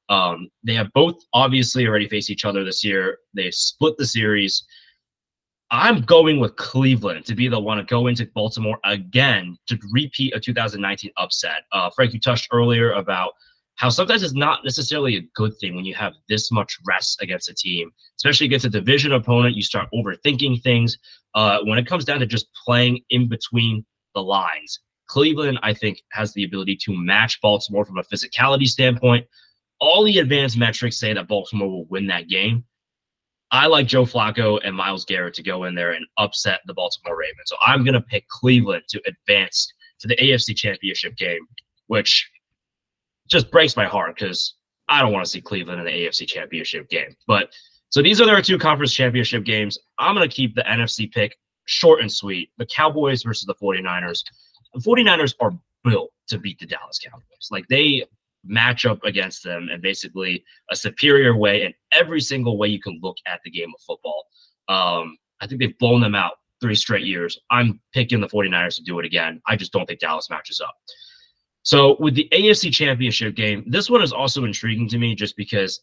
Um, 0.09 0.49
they 0.65 0.73
have 0.73 0.91
both 0.93 1.15
obviously 1.33 1.87
already 1.87 2.09
faced 2.09 2.29
each 2.29 2.43
other 2.43 2.65
this 2.65 2.83
year. 2.83 3.19
They 3.33 3.51
split 3.51 3.95
the 3.97 4.05
series. 4.05 4.65
I'm 5.69 6.01
going 6.01 6.39
with 6.39 6.55
Cleveland 6.55 7.25
to 7.25 7.35
be 7.35 7.49
the 7.49 7.59
one 7.59 7.77
to 7.77 7.83
go 7.83 8.07
into 8.07 8.25
Baltimore 8.33 8.79
again 8.85 9.57
to 9.67 9.77
repeat 9.91 10.33
a 10.33 10.39
2019 10.39 11.11
upset. 11.17 11.63
Uh, 11.73 11.89
Frank, 11.89 12.13
you 12.13 12.19
touched 12.19 12.47
earlier 12.53 12.93
about 12.93 13.33
how 13.75 13.89
sometimes 13.89 14.23
it's 14.23 14.33
not 14.33 14.63
necessarily 14.63 15.17
a 15.17 15.27
good 15.35 15.53
thing 15.59 15.75
when 15.75 15.83
you 15.83 15.93
have 15.93 16.13
this 16.29 16.51
much 16.51 16.77
rest 16.87 17.21
against 17.21 17.49
a 17.49 17.53
team, 17.53 17.91
especially 18.17 18.45
against 18.45 18.65
a 18.65 18.69
division 18.69 19.11
opponent. 19.11 19.55
You 19.55 19.61
start 19.61 19.89
overthinking 19.93 20.63
things. 20.63 20.97
Uh, 21.35 21.59
when 21.63 21.77
it 21.77 21.85
comes 21.85 22.05
down 22.05 22.19
to 22.21 22.25
just 22.25 22.47
playing 22.65 23.01
in 23.09 23.27
between 23.27 23.85
the 24.15 24.21
lines, 24.21 24.79
Cleveland, 25.07 25.59
I 25.63 25.73
think, 25.73 26.01
has 26.11 26.33
the 26.33 26.45
ability 26.45 26.77
to 26.83 26.97
match 26.97 27.39
Baltimore 27.41 27.85
from 27.85 27.97
a 27.97 28.03
physicality 28.03 28.67
standpoint. 28.67 29.27
All 29.79 30.03
the 30.03 30.19
advanced 30.19 30.57
metrics 30.57 30.97
say 30.97 31.13
that 31.13 31.27
Baltimore 31.27 31.69
will 31.69 31.85
win 31.85 32.07
that 32.07 32.29
game. 32.29 32.63
I 33.51 33.67
like 33.67 33.87
Joe 33.87 34.05
Flacco 34.05 34.59
and 34.63 34.75
Myles 34.75 35.05
Garrett 35.05 35.33
to 35.35 35.43
go 35.43 35.63
in 35.63 35.75
there 35.75 35.91
and 35.91 36.05
upset 36.17 36.61
the 36.65 36.73
Baltimore 36.73 37.17
Ravens. 37.17 37.45
So 37.45 37.55
I'm 37.65 37.83
going 37.83 37.93
to 37.93 38.01
pick 38.01 38.27
Cleveland 38.27 38.83
to 38.89 39.01
advance 39.07 39.71
to 39.99 40.07
the 40.07 40.17
AFC 40.17 40.55
Championship 40.55 41.15
game, 41.15 41.47
which 41.87 42.29
just 43.29 43.49
breaks 43.51 43.75
my 43.77 43.85
heart 43.85 44.15
because 44.15 44.55
I 44.89 45.01
don't 45.01 45.13
want 45.13 45.25
to 45.25 45.31
see 45.31 45.41
Cleveland 45.41 45.79
in 45.79 45.85
the 45.85 45.91
AFC 45.91 46.27
Championship 46.27 46.89
game. 46.89 47.15
But 47.25 47.49
so 47.89 48.01
these 48.01 48.19
are 48.19 48.25
their 48.25 48.41
two 48.41 48.57
conference 48.57 48.93
championship 48.93 49.45
games. 49.45 49.77
I'm 49.97 50.15
going 50.15 50.27
to 50.27 50.35
keep 50.35 50.55
the 50.55 50.63
NFC 50.63 51.11
pick 51.11 51.37
short 51.65 52.01
and 52.01 52.11
sweet. 52.11 52.49
The 52.57 52.65
Cowboys 52.65 53.23
versus 53.23 53.45
the 53.45 53.55
49ers. 53.55 54.23
The 54.73 54.81
49ers 54.81 55.33
are 55.39 55.57
built 55.83 56.11
to 56.27 56.37
beat 56.37 56.59
the 56.59 56.65
Dallas 56.65 56.99
Cowboys. 56.99 57.47
Like 57.49 57.65
they 57.69 58.05
match 58.47 58.85
up 58.85 59.03
against 59.03 59.43
them 59.43 59.69
in 59.69 59.81
basically 59.81 60.43
a 60.71 60.75
superior 60.75 61.35
way 61.35 61.63
in 61.63 61.73
every 61.93 62.21
single 62.21 62.57
way 62.57 62.67
you 62.67 62.79
can 62.79 62.99
look 63.01 63.17
at 63.27 63.39
the 63.43 63.51
game 63.51 63.71
of 63.73 63.81
football. 63.81 64.25
Um, 64.67 65.17
I 65.41 65.47
think 65.47 65.61
they've 65.61 65.77
blown 65.77 66.01
them 66.01 66.15
out 66.15 66.33
three 66.61 66.75
straight 66.75 67.05
years. 67.05 67.39
I'm 67.51 67.79
picking 67.93 68.19
the 68.19 68.27
49ers 68.27 68.75
to 68.75 68.83
do 68.83 68.99
it 68.99 69.05
again. 69.05 69.41
I 69.47 69.55
just 69.55 69.71
don't 69.71 69.85
think 69.85 69.99
Dallas 69.99 70.29
matches 70.29 70.59
up. 70.59 70.73
So 71.63 71.97
with 71.99 72.15
the 72.15 72.27
AFC 72.31 72.73
Championship 72.73 73.35
game, 73.35 73.63
this 73.67 73.89
one 73.89 74.01
is 74.01 74.13
also 74.13 74.45
intriguing 74.45 74.87
to 74.89 74.97
me 74.97 75.15
just 75.15 75.35
because 75.35 75.81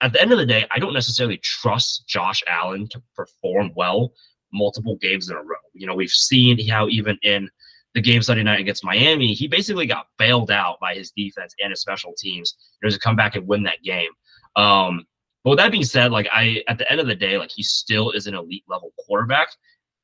at 0.00 0.12
the 0.12 0.20
end 0.20 0.32
of 0.32 0.38
the 0.38 0.46
day, 0.46 0.66
I 0.70 0.78
don't 0.78 0.94
necessarily 0.94 1.38
trust 1.38 2.06
Josh 2.06 2.42
Allen 2.46 2.88
to 2.88 3.02
perform 3.14 3.72
well 3.76 4.12
multiple 4.52 4.96
games 4.96 5.28
in 5.28 5.36
a 5.36 5.42
row. 5.42 5.56
You 5.74 5.86
know, 5.86 5.94
we've 5.94 6.10
seen 6.10 6.66
how 6.68 6.88
even 6.88 7.18
in 7.22 7.48
the 7.96 8.02
game 8.02 8.20
Sunday 8.20 8.42
night 8.42 8.60
against 8.60 8.84
Miami, 8.84 9.32
he 9.32 9.48
basically 9.48 9.86
got 9.86 10.08
bailed 10.18 10.50
out 10.50 10.78
by 10.80 10.94
his 10.94 11.12
defense 11.12 11.54
and 11.62 11.70
his 11.70 11.80
special 11.80 12.12
teams. 12.16 12.54
He 12.82 12.86
was 12.86 12.94
to 12.94 13.00
come 13.00 13.16
back 13.16 13.36
and 13.36 13.48
win 13.48 13.62
that 13.62 13.82
game. 13.82 14.10
Um, 14.54 15.06
but 15.42 15.50
with 15.50 15.58
that 15.60 15.72
being 15.72 15.82
said, 15.82 16.12
like 16.12 16.28
I 16.30 16.62
at 16.68 16.76
the 16.76 16.90
end 16.92 17.00
of 17.00 17.06
the 17.06 17.14
day, 17.14 17.38
like 17.38 17.50
he 17.50 17.62
still 17.62 18.10
is 18.10 18.26
an 18.26 18.34
elite 18.34 18.64
level 18.68 18.92
quarterback. 18.98 19.48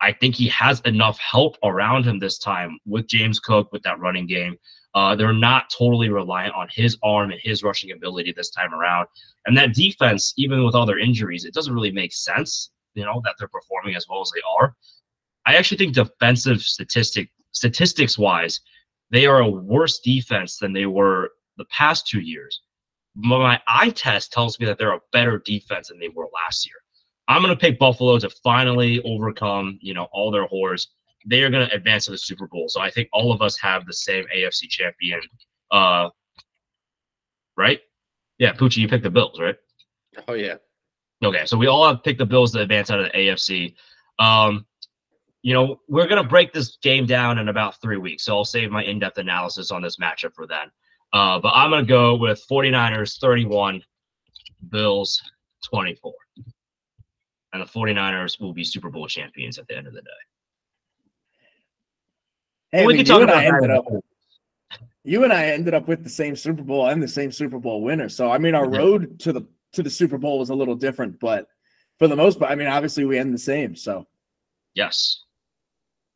I 0.00 0.10
think 0.10 0.34
he 0.34 0.48
has 0.48 0.80
enough 0.80 1.18
help 1.18 1.58
around 1.62 2.04
him 2.04 2.18
this 2.18 2.38
time 2.38 2.78
with 2.86 3.08
James 3.08 3.38
Cook 3.38 3.70
with 3.72 3.82
that 3.82 4.00
running 4.00 4.26
game. 4.26 4.56
Uh, 4.94 5.14
they're 5.14 5.34
not 5.34 5.68
totally 5.70 6.08
reliant 6.08 6.54
on 6.54 6.68
his 6.70 6.96
arm 7.02 7.30
and 7.30 7.40
his 7.42 7.62
rushing 7.62 7.92
ability 7.92 8.32
this 8.32 8.50
time 8.50 8.72
around. 8.72 9.06
And 9.44 9.56
that 9.58 9.74
defense, 9.74 10.32
even 10.38 10.64
with 10.64 10.74
all 10.74 10.86
their 10.86 10.98
injuries, 10.98 11.44
it 11.44 11.52
doesn't 11.52 11.74
really 11.74 11.92
make 11.92 12.14
sense, 12.14 12.70
you 12.94 13.04
know, 13.04 13.20
that 13.24 13.34
they're 13.38 13.48
performing 13.48 13.96
as 13.96 14.06
well 14.08 14.22
as 14.22 14.30
they 14.34 14.40
are. 14.58 14.74
I 15.44 15.56
actually 15.56 15.78
think 15.78 15.94
defensive 15.94 16.62
statistic 16.62 17.28
statistics 17.52 18.18
wise, 18.18 18.60
they 19.10 19.26
are 19.26 19.40
a 19.40 19.48
worse 19.48 20.00
defense 20.00 20.58
than 20.58 20.72
they 20.72 20.86
were 20.86 21.30
the 21.56 21.64
past 21.66 22.06
two 22.06 22.20
years. 22.20 22.60
But 23.14 23.38
my 23.38 23.60
eye 23.68 23.90
test 23.90 24.32
tells 24.32 24.58
me 24.58 24.66
that 24.66 24.78
they're 24.78 24.94
a 24.94 25.00
better 25.12 25.38
defense 25.44 25.88
than 25.88 25.98
they 25.98 26.08
were 26.08 26.28
last 26.32 26.66
year. 26.66 26.76
I'm 27.28 27.42
going 27.42 27.54
to 27.54 27.60
pick 27.60 27.78
Buffalo 27.78 28.18
to 28.18 28.30
finally 28.42 29.02
overcome, 29.02 29.78
you 29.80 29.94
know, 29.94 30.08
all 30.12 30.30
their 30.30 30.46
horrors. 30.46 30.88
They 31.26 31.42
are 31.42 31.50
going 31.50 31.68
to 31.68 31.74
advance 31.74 32.06
to 32.06 32.10
the 32.10 32.18
Super 32.18 32.48
Bowl. 32.48 32.68
So 32.68 32.80
I 32.80 32.90
think 32.90 33.08
all 33.12 33.32
of 33.32 33.42
us 33.42 33.58
have 33.60 33.86
the 33.86 33.92
same 33.92 34.24
AFC 34.34 34.68
champion. 34.68 35.20
Uh, 35.70 36.08
right? 37.56 37.80
Yeah, 38.38 38.52
Pucci, 38.52 38.78
you 38.78 38.88
picked 38.88 39.04
the 39.04 39.10
Bills, 39.10 39.38
right? 39.38 39.56
Oh 40.26 40.34
yeah. 40.34 40.56
Okay, 41.22 41.46
so 41.46 41.56
we 41.56 41.68
all 41.68 41.86
have 41.86 42.02
picked 42.02 42.18
the 42.18 42.26
Bills 42.26 42.52
to 42.52 42.60
advance 42.60 42.90
out 42.90 42.98
of 42.98 43.06
the 43.06 43.12
AFC. 43.12 43.74
Um, 44.18 44.66
you 45.42 45.52
know, 45.52 45.80
we're 45.88 46.06
going 46.06 46.22
to 46.22 46.28
break 46.28 46.52
this 46.52 46.78
game 46.82 47.04
down 47.04 47.38
in 47.38 47.48
about 47.48 47.80
three 47.80 47.96
weeks. 47.96 48.24
So 48.24 48.36
I'll 48.36 48.44
save 48.44 48.70
my 48.70 48.84
in 48.84 48.98
depth 48.98 49.18
analysis 49.18 49.70
on 49.70 49.82
this 49.82 49.96
matchup 49.96 50.34
for 50.34 50.46
then. 50.46 50.70
Uh, 51.12 51.38
but 51.40 51.52
I'm 51.54 51.70
going 51.70 51.84
to 51.84 51.88
go 51.88 52.16
with 52.16 52.42
49ers 52.50 53.18
31, 53.18 53.82
Bills 54.70 55.20
24. 55.68 56.12
And 57.52 57.60
the 57.60 57.66
49ers 57.66 58.40
will 58.40 58.54
be 58.54 58.64
Super 58.64 58.88
Bowl 58.88 59.06
champions 59.06 59.58
at 59.58 59.66
the 59.66 59.76
end 59.76 59.86
of 59.86 59.92
the 59.92 60.00
day. 60.00 60.08
Hey, 62.70 62.86
we 62.86 62.94
I 62.94 62.96
mean, 62.96 63.04
can 63.04 63.06
talk 63.06 63.22
about 63.22 63.60
that. 63.60 63.70
Up, 63.70 63.84
you 65.04 65.24
and 65.24 65.32
I 65.32 65.46
ended 65.46 65.74
up 65.74 65.88
with 65.88 66.04
the 66.04 66.10
same 66.10 66.36
Super 66.36 66.62
Bowl 66.62 66.86
and 66.86 67.02
the 67.02 67.08
same 67.08 67.30
Super 67.30 67.58
Bowl 67.58 67.82
winner. 67.82 68.08
So 68.08 68.30
I 68.30 68.38
mean, 68.38 68.54
our 68.54 68.66
road 68.66 69.20
to 69.20 69.32
the 69.32 69.42
to 69.72 69.82
the 69.82 69.90
Super 69.90 70.16
Bowl 70.16 70.38
was 70.38 70.48
a 70.48 70.54
little 70.54 70.74
different, 70.74 71.20
but 71.20 71.48
for 71.98 72.08
the 72.08 72.16
most 72.16 72.38
part, 72.38 72.50
I 72.50 72.54
mean, 72.54 72.68
obviously 72.68 73.04
we 73.04 73.18
end 73.18 73.34
the 73.34 73.38
same. 73.38 73.76
So 73.76 74.06
yes, 74.74 75.22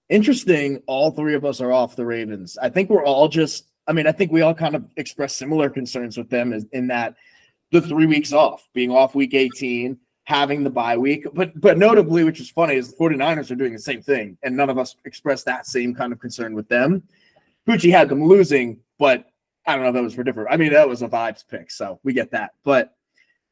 interesting. 0.09 0.83
All 0.87 1.11
three 1.11 1.35
of 1.35 1.45
us 1.45 1.61
are 1.61 1.73
off 1.73 1.97
the 1.97 2.07
Ravens. 2.07 2.59
I 2.61 2.69
think 2.69 2.91
we're 2.91 3.05
all 3.05 3.29
just. 3.29 3.67
I 3.89 3.93
mean, 3.93 4.09
I 4.09 4.13
think 4.13 4.33
we 4.33 4.41
all 4.41 4.55
kind 4.55 4.75
of 4.75 4.85
express 4.97 5.37
similar 5.37 5.71
concerns 5.71 6.17
with 6.17 6.29
them 6.29 6.53
in 6.73 6.89
that 6.89 7.15
the 7.71 7.81
three 7.81 8.07
weeks 8.07 8.33
off, 8.33 8.69
being 8.73 8.91
off 8.91 9.15
week 9.15 9.35
18, 9.35 9.97
having 10.25 10.65
the 10.65 10.71
bye 10.71 10.97
week. 10.97 11.27
But 11.33 11.59
but 11.61 11.79
notably, 11.79 12.25
which 12.25 12.41
is 12.41 12.51
funny, 12.51 12.75
is 12.75 12.91
the 12.91 12.97
49ers 12.97 13.51
are 13.51 13.57
doing 13.57 13.73
the 13.73 13.79
same 13.79 14.03
thing, 14.03 14.37
and 14.43 14.57
none 14.57 14.71
of 14.71 14.79
us 14.79 14.97
expressed 15.05 15.45
that 15.47 15.67
same 15.67 15.95
kind 15.95 16.13
of 16.13 16.19
concern 16.19 16.55
with 16.55 16.69
them. 16.69 17.03
Gucci 17.69 17.91
had 17.91 18.09
them 18.09 18.25
losing, 18.25 18.81
but 18.99 19.27
I 19.67 19.75
don't 19.75 19.83
know 19.83 19.89
if 19.89 19.95
that 19.95 20.03
was 20.03 20.15
for 20.15 20.25
different. 20.25 20.51
I 20.51 20.57
mean, 20.57 20.73
that 20.73 20.89
was 20.89 21.03
a 21.03 21.09
vibes 21.09 21.47
pick, 21.47 21.71
so 21.71 22.01
we 22.03 22.13
get 22.13 22.31
that. 22.33 22.53
But 22.65 22.96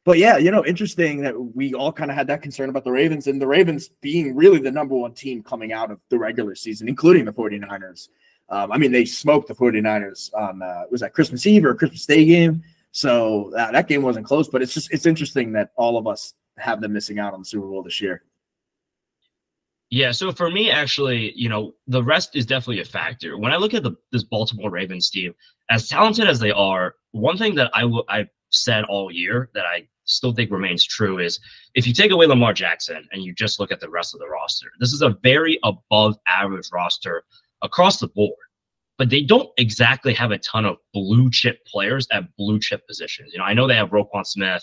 but 0.05 0.18
yeah, 0.18 0.36
you 0.36 0.51
know, 0.51 0.64
interesting 0.64 1.22
that 1.22 1.35
we 1.55 1.72
all 1.72 1.93
kind 1.93 2.10
of 2.10 2.16
had 2.16 2.26
that 2.26 2.43
concern 2.43 2.68
about 2.68 2.85
the 2.85 2.93
Ravens 2.93 3.26
and 3.26 3.40
the 3.40 3.47
Ravens 3.47 3.89
being 3.89 4.36
really 4.36 4.59
the 4.59 4.70
number 4.70 4.94
one 4.94 5.14
team 5.14 5.43
coming 5.43 5.72
out 5.72 5.90
of 5.90 5.98
the 6.10 6.18
regular 6.18 6.55
season, 6.55 6.89
including 6.89 7.24
the 7.24 7.32
49ers. 7.32 8.09
Um, 8.51 8.70
I 8.70 8.76
mean, 8.76 8.93
they 8.93 9.06
smoked 9.06 9.48
the 9.48 9.55
49ers 9.55 10.35
on, 10.35 10.62
uh, 10.62 10.82
was 10.90 11.01
that 11.01 11.14
Christmas 11.14 11.47
Eve 11.47 11.64
or 11.64 11.74
Christmas 11.74 12.05
Day 12.05 12.26
game? 12.26 12.62
So 12.93 13.55
uh, 13.56 13.72
that 13.72 13.89
game 13.89 14.02
wasn't 14.02 14.26
close, 14.26 14.47
but 14.47 14.60
it's 14.60 14.74
just, 14.74 14.93
it's 14.93 15.06
interesting 15.06 15.52
that 15.52 15.70
all 15.76 15.97
of 15.97 16.06
us 16.06 16.35
have 16.59 16.82
them 16.82 16.93
missing 16.93 17.18
out 17.18 17.32
on 17.32 17.40
the 17.40 17.47
Super 17.47 17.66
Bowl 17.66 17.82
this 17.82 18.01
year. 18.01 18.22
Yeah, 19.90 20.10
so 20.10 20.32
for 20.32 20.51
me, 20.51 20.70
actually, 20.70 21.32
you 21.35 21.48
know, 21.48 21.74
the 21.86 22.02
rest 22.02 22.36
is 22.36 22.44
definitely 22.44 22.81
a 22.81 22.85
factor. 22.85 23.39
When 23.39 23.52
I 23.52 23.56
look 23.56 23.74
at 23.74 23.82
the 23.82 23.93
this 24.12 24.24
Baltimore 24.24 24.70
Ravens 24.70 25.09
team, 25.09 25.35
as 25.70 25.89
talented 25.89 26.26
as 26.26 26.40
they 26.40 26.51
are, 26.51 26.97
one 27.12 27.36
thing 27.36 27.55
that 27.55 27.70
I 27.74 27.82
w- 27.82 28.02
I've 28.09 28.28
said 28.51 28.85
all 28.85 29.12
year 29.12 29.51
that 29.55 29.66
I 29.66 29.86
still 30.05 30.32
think 30.32 30.51
remains 30.51 30.85
true 30.85 31.18
is 31.18 31.40
if 31.74 31.86
you 31.86 31.93
take 31.93 32.10
away 32.10 32.26
Lamar 32.26 32.52
Jackson 32.52 33.06
and 33.12 33.22
you 33.22 33.35
just 33.35 33.59
look 33.59 33.72
at 33.72 33.81
the 33.81 33.89
rest 33.89 34.14
of 34.14 34.20
the 34.20 34.28
roster, 34.28 34.70
this 34.81 34.93
is 34.93 35.02
a 35.02 35.16
very 35.22 35.59
above 35.64 36.16
average 36.26 36.68
roster 36.72 37.24
across 37.62 37.98
the 37.98 38.09
board. 38.09 38.35
But 38.97 39.10
they 39.10 39.22
don't 39.22 39.48
exactly 39.59 40.14
have 40.14 40.31
a 40.31 40.39
ton 40.39 40.64
of 40.64 40.76
blue 40.93 41.28
chip 41.28 41.59
players 41.66 42.06
at 42.12 42.24
blue 42.36 42.60
chip 42.60 42.86
positions. 42.86 43.32
You 43.32 43.39
know, 43.39 43.44
I 43.44 43.52
know 43.52 43.66
they 43.66 43.74
have 43.74 43.90
Roquan 43.90 44.24
Smith, 44.24 44.62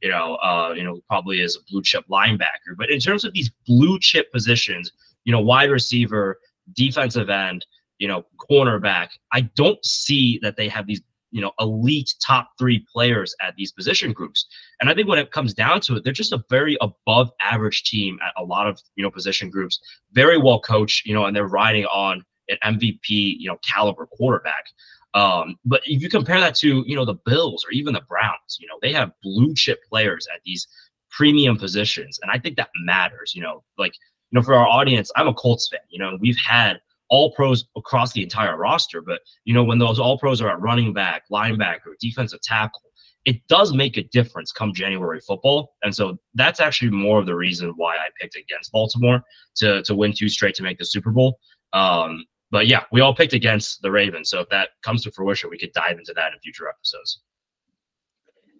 you 0.00 0.08
know, 0.08 0.36
uh, 0.36 0.72
you 0.76 0.84
know, 0.84 1.00
probably 1.08 1.40
is 1.40 1.56
a 1.56 1.60
blue 1.68 1.82
chip 1.82 2.04
linebacker. 2.08 2.76
But 2.76 2.90
in 2.90 3.00
terms 3.00 3.24
of 3.24 3.32
these 3.32 3.50
blue 3.66 3.98
chip 3.98 4.30
positions, 4.32 4.92
you 5.24 5.32
know, 5.32 5.40
wide 5.40 5.70
receiver, 5.70 6.38
defensive 6.74 7.28
end, 7.28 7.66
you 7.98 8.06
know, 8.06 8.24
cornerback, 8.50 9.08
I 9.32 9.42
don't 9.56 9.84
see 9.84 10.38
that 10.42 10.56
they 10.56 10.68
have 10.68 10.86
these 10.86 11.02
you 11.32 11.40
know 11.40 11.50
elite 11.58 12.14
top 12.24 12.50
three 12.58 12.86
players 12.92 13.34
at 13.40 13.56
these 13.56 13.72
position 13.72 14.12
groups. 14.12 14.46
And 14.80 14.88
i 14.88 14.94
think 14.94 15.08
when 15.08 15.18
it 15.18 15.32
comes 15.32 15.54
down 15.54 15.80
to 15.82 15.96
it 15.96 16.04
they're 16.04 16.12
just 16.12 16.32
a 16.32 16.44
very 16.48 16.76
above 16.80 17.30
average 17.40 17.82
team 17.82 18.18
at 18.24 18.32
a 18.40 18.44
lot 18.44 18.68
of 18.68 18.80
you 18.94 19.02
know 19.02 19.10
position 19.10 19.50
groups. 19.50 19.80
Very 20.12 20.38
well 20.38 20.60
coached 20.60 21.06
you 21.06 21.14
know 21.14 21.24
and 21.24 21.34
they're 21.34 21.48
riding 21.48 21.86
on 21.86 22.24
an 22.48 22.58
mvp 22.74 23.08
you 23.08 23.48
know 23.48 23.56
caliber 23.68 24.06
quarterback. 24.06 24.66
Um, 25.14 25.56
but 25.66 25.82
if 25.84 26.00
you 26.00 26.08
compare 26.08 26.40
that 26.40 26.54
to 26.56 26.84
you 26.86 26.94
know 26.94 27.04
the 27.04 27.18
bills 27.26 27.64
or 27.66 27.72
even 27.72 27.92
the 27.94 28.02
browns 28.02 28.58
you 28.60 28.68
know 28.68 28.78
they 28.80 28.92
have 28.92 29.12
blue 29.22 29.54
chip 29.54 29.80
players 29.88 30.26
at 30.32 30.40
these 30.44 30.68
premium 31.10 31.56
positions. 31.56 32.18
And 32.22 32.30
i 32.30 32.38
think 32.38 32.56
that 32.56 32.70
matters 32.84 33.34
you 33.34 33.42
know 33.42 33.64
like 33.78 33.94
you 34.30 34.38
know 34.38 34.42
for 34.42 34.54
our 34.54 34.66
audience 34.66 35.10
i'm 35.16 35.28
a 35.28 35.34
colts 35.34 35.68
fan 35.68 35.80
you 35.88 35.98
know 35.98 36.16
we've 36.20 36.38
had 36.38 36.80
all 37.12 37.30
pros 37.30 37.66
across 37.76 38.12
the 38.12 38.22
entire 38.22 38.56
roster. 38.56 39.02
But 39.02 39.20
you 39.44 39.52
know, 39.52 39.62
when 39.62 39.78
those 39.78 40.00
all 40.00 40.18
pros 40.18 40.40
are 40.40 40.48
at 40.48 40.60
running 40.60 40.92
back, 40.92 41.24
linebacker, 41.30 41.92
defensive 42.00 42.40
tackle, 42.42 42.80
it 43.26 43.36
does 43.48 43.74
make 43.74 43.98
a 43.98 44.02
difference 44.04 44.50
come 44.50 44.72
January 44.72 45.20
football. 45.20 45.74
And 45.82 45.94
so 45.94 46.16
that's 46.34 46.58
actually 46.58 46.90
more 46.90 47.20
of 47.20 47.26
the 47.26 47.36
reason 47.36 47.74
why 47.76 47.96
I 47.96 48.08
picked 48.18 48.34
against 48.34 48.72
Baltimore 48.72 49.22
to 49.56 49.82
to 49.82 49.94
win 49.94 50.12
two 50.12 50.28
straight 50.28 50.54
to 50.56 50.62
make 50.62 50.78
the 50.78 50.86
Super 50.86 51.10
Bowl. 51.10 51.38
Um, 51.74 52.24
but 52.50 52.66
yeah, 52.66 52.84
we 52.92 53.02
all 53.02 53.14
picked 53.14 53.34
against 53.34 53.82
the 53.82 53.90
Ravens. 53.90 54.30
So 54.30 54.40
if 54.40 54.48
that 54.48 54.70
comes 54.82 55.02
to 55.02 55.12
fruition, 55.12 55.50
we 55.50 55.58
could 55.58 55.72
dive 55.74 55.98
into 55.98 56.14
that 56.14 56.32
in 56.32 56.38
future 56.40 56.68
episodes. 56.68 57.20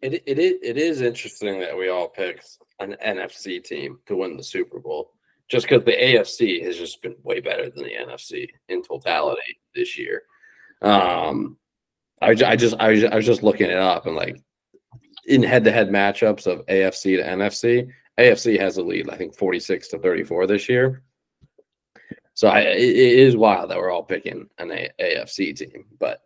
It, 0.03 0.15
it, 0.27 0.39
it 0.39 0.77
is 0.77 1.01
interesting 1.01 1.61
that 1.61 1.77
we 1.77 1.89
all 1.89 2.09
picked 2.09 2.49
an 2.81 2.97
NFC 3.05 3.63
team 3.63 3.99
to 4.07 4.17
win 4.17 4.37
the 4.37 4.43
Super 4.43 4.79
Bowl 4.81 5.13
just 5.53 5.69
because 5.69 5.85
the 5.85 5.93
AFC 5.93 6.65
has 6.65 6.79
just 6.79 7.03
been 7.03 7.15
way 7.25 7.39
better 7.39 7.69
than 7.69 7.85
the 7.85 7.91
NFC 7.91 8.49
in 8.71 8.83
totality 8.83 9.61
this 9.75 9.99
year. 9.99 10.23
Um, 10.81 11.59
I, 12.23 12.31
I 12.31 12.57
just 12.57 12.75
I 12.81 12.89
was, 12.89 13.05
I 13.05 13.15
was 13.15 13.27
just 13.27 13.43
looking 13.43 13.71
it 13.71 13.77
up 13.77 14.07
and 14.07 14.17
like 14.17 14.41
in 15.27 15.43
head-to-head 15.43 15.91
matchups 15.91 16.47
of 16.47 16.65
AFC 16.67 17.19
to 17.19 17.23
NFC, 17.23 17.91
AFC 18.19 18.59
has 18.59 18.79
a 18.79 18.83
lead, 18.83 19.11
I 19.11 19.17
think 19.17 19.37
46 19.37 19.89
to 19.89 19.99
34 19.99 20.47
this 20.47 20.71
year. 20.71 21.03
So 22.33 22.49
I, 22.49 22.61
it 22.61 22.79
is 22.79 23.37
wild 23.37 23.71
that 23.71 23.77
we're 23.77 23.91
all 23.91 24.03
picking 24.03 24.49
an 24.57 24.71
a- 24.73 24.91
AFC 24.99 25.55
team, 25.55 25.85
but 26.01 26.23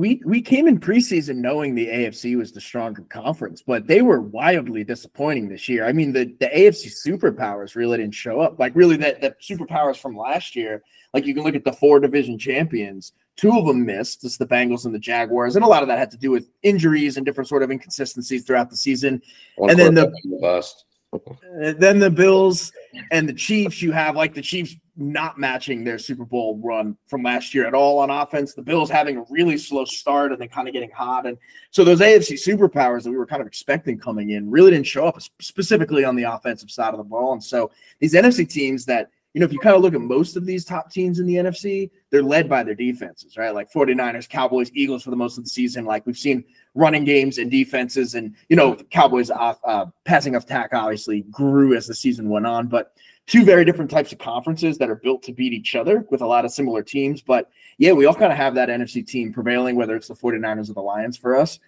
we 0.00 0.22
we 0.24 0.40
came 0.40 0.66
in 0.66 0.80
preseason 0.80 1.36
knowing 1.36 1.74
the 1.74 1.86
AFC 1.86 2.34
was 2.36 2.52
the 2.52 2.60
stronger 2.60 3.02
conference, 3.02 3.60
but 3.60 3.86
they 3.86 4.00
were 4.00 4.22
wildly 4.22 4.82
disappointing 4.82 5.46
this 5.46 5.68
year. 5.68 5.84
I 5.84 5.92
mean, 5.92 6.10
the 6.12 6.34
the 6.40 6.46
AFC 6.46 6.86
superpowers 7.06 7.76
really 7.76 7.98
didn't 7.98 8.14
show 8.14 8.40
up. 8.40 8.58
Like 8.58 8.74
really, 8.74 8.96
that 8.96 9.20
the 9.20 9.36
superpowers 9.42 9.98
from 9.98 10.16
last 10.16 10.56
year. 10.56 10.82
Like 11.12 11.26
you 11.26 11.34
can 11.34 11.42
look 11.42 11.54
at 11.54 11.64
the 11.64 11.72
four 11.72 12.00
division 12.00 12.38
champions. 12.38 13.12
Two 13.36 13.52
of 13.58 13.66
them 13.66 13.84
missed. 13.84 14.24
It's 14.24 14.38
the 14.38 14.46
Bengals 14.46 14.86
and 14.86 14.94
the 14.94 14.98
Jaguars, 14.98 15.54
and 15.54 15.64
a 15.64 15.68
lot 15.68 15.82
of 15.82 15.88
that 15.88 15.98
had 15.98 16.10
to 16.12 16.18
do 16.18 16.30
with 16.30 16.48
injuries 16.62 17.18
and 17.18 17.26
different 17.26 17.48
sort 17.48 17.62
of 17.62 17.70
inconsistencies 17.70 18.44
throughout 18.44 18.70
the 18.70 18.76
season. 18.76 19.20
One 19.56 19.70
and 19.70 19.78
then 19.78 19.94
the 19.94 20.12
bust. 20.40 20.86
Then 21.12 21.98
the 21.98 22.10
Bills 22.10 22.72
and 23.10 23.28
the 23.28 23.32
Chiefs. 23.32 23.82
You 23.82 23.92
have 23.92 24.16
like 24.16 24.34
the 24.34 24.42
Chiefs 24.42 24.76
not 24.96 25.38
matching 25.38 25.82
their 25.82 25.98
Super 25.98 26.24
Bowl 26.24 26.60
run 26.62 26.96
from 27.06 27.22
last 27.22 27.54
year 27.54 27.66
at 27.66 27.74
all 27.74 27.98
on 27.98 28.10
offense. 28.10 28.54
The 28.54 28.62
Bills 28.62 28.90
having 28.90 29.16
a 29.16 29.24
really 29.30 29.56
slow 29.56 29.84
start 29.84 30.30
and 30.30 30.40
then 30.40 30.48
kind 30.48 30.68
of 30.68 30.74
getting 30.74 30.90
hot. 30.90 31.26
And 31.26 31.38
so 31.70 31.84
those 31.84 32.00
AFC 32.00 32.34
superpowers 32.34 33.04
that 33.04 33.10
we 33.10 33.16
were 33.16 33.26
kind 33.26 33.40
of 33.40 33.46
expecting 33.46 33.98
coming 33.98 34.30
in 34.30 34.50
really 34.50 34.70
didn't 34.70 34.86
show 34.86 35.06
up 35.06 35.20
specifically 35.40 36.04
on 36.04 36.16
the 36.16 36.24
offensive 36.24 36.70
side 36.70 36.92
of 36.92 36.98
the 36.98 37.04
ball. 37.04 37.32
And 37.32 37.42
so 37.42 37.70
these 37.98 38.14
NFC 38.14 38.48
teams 38.48 38.84
that, 38.86 39.10
you 39.32 39.40
know, 39.40 39.46
if 39.46 39.52
you 39.52 39.58
kind 39.60 39.76
of 39.76 39.82
look 39.82 39.94
at 39.94 40.00
most 40.00 40.36
of 40.36 40.44
these 40.44 40.64
top 40.64 40.90
teams 40.90 41.18
in 41.18 41.26
the 41.26 41.36
NFC, 41.36 41.90
they're 42.10 42.22
led 42.22 42.48
by 42.48 42.62
their 42.62 42.74
defenses, 42.74 43.36
right? 43.36 43.54
Like 43.54 43.72
49ers, 43.72 44.28
Cowboys, 44.28 44.70
Eagles 44.74 45.04
for 45.04 45.10
the 45.10 45.16
most 45.16 45.38
of 45.38 45.44
the 45.44 45.50
season. 45.50 45.84
Like 45.84 46.04
we've 46.04 46.18
seen 46.18 46.44
running 46.74 47.04
games 47.04 47.38
and 47.38 47.50
defenses 47.50 48.14
and, 48.14 48.34
you 48.48 48.56
know, 48.56 48.76
Cowboys 48.90 49.30
off, 49.30 49.58
uh, 49.64 49.86
passing 50.04 50.36
off 50.36 50.46
tack 50.46 50.70
obviously 50.72 51.22
grew 51.30 51.74
as 51.74 51.86
the 51.86 51.94
season 51.94 52.28
went 52.28 52.46
on. 52.46 52.68
But 52.68 52.92
two 53.26 53.44
very 53.44 53.64
different 53.64 53.90
types 53.90 54.12
of 54.12 54.18
conferences 54.18 54.78
that 54.78 54.90
are 54.90 54.96
built 54.96 55.22
to 55.22 55.32
beat 55.32 55.52
each 55.52 55.76
other 55.76 56.04
with 56.10 56.20
a 56.20 56.26
lot 56.26 56.44
of 56.44 56.50
similar 56.50 56.82
teams. 56.82 57.22
But 57.22 57.50
yeah, 57.78 57.92
we 57.92 58.06
all 58.06 58.14
kind 58.14 58.32
of 58.32 58.38
have 58.38 58.54
that 58.56 58.68
NFC 58.68 59.06
team 59.06 59.32
prevailing, 59.32 59.76
whether 59.76 59.96
it's 59.96 60.08
the 60.08 60.14
49ers 60.14 60.70
or 60.70 60.74
the 60.74 60.80
Lions 60.80 61.16
for 61.16 61.36
us. 61.36 61.58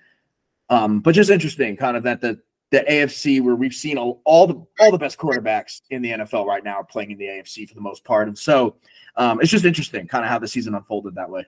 Um, 0.70 1.00
but 1.00 1.14
just 1.14 1.30
interesting, 1.30 1.76
kind 1.76 1.96
of 1.96 2.02
that 2.04 2.20
the 2.20 2.40
the 2.70 2.84
AFC 2.88 3.42
where 3.42 3.54
we've 3.54 3.74
seen 3.74 3.98
all, 3.98 4.22
all 4.24 4.46
the 4.46 4.66
all 4.80 4.90
the 4.90 4.98
best 4.98 5.18
quarterbacks 5.18 5.82
in 5.90 6.00
the 6.00 6.10
NFL 6.10 6.46
right 6.46 6.64
now 6.64 6.76
are 6.76 6.84
playing 6.84 7.10
in 7.10 7.18
the 7.18 7.26
AFC 7.26 7.68
for 7.68 7.74
the 7.74 7.80
most 7.80 8.02
part, 8.04 8.26
and 8.26 8.38
so 8.38 8.76
um, 9.16 9.40
it's 9.40 9.50
just 9.50 9.66
interesting, 9.66 10.08
kind 10.08 10.24
of 10.24 10.30
how 10.30 10.38
the 10.38 10.48
season 10.48 10.74
unfolded 10.74 11.14
that 11.14 11.28
way. 11.28 11.44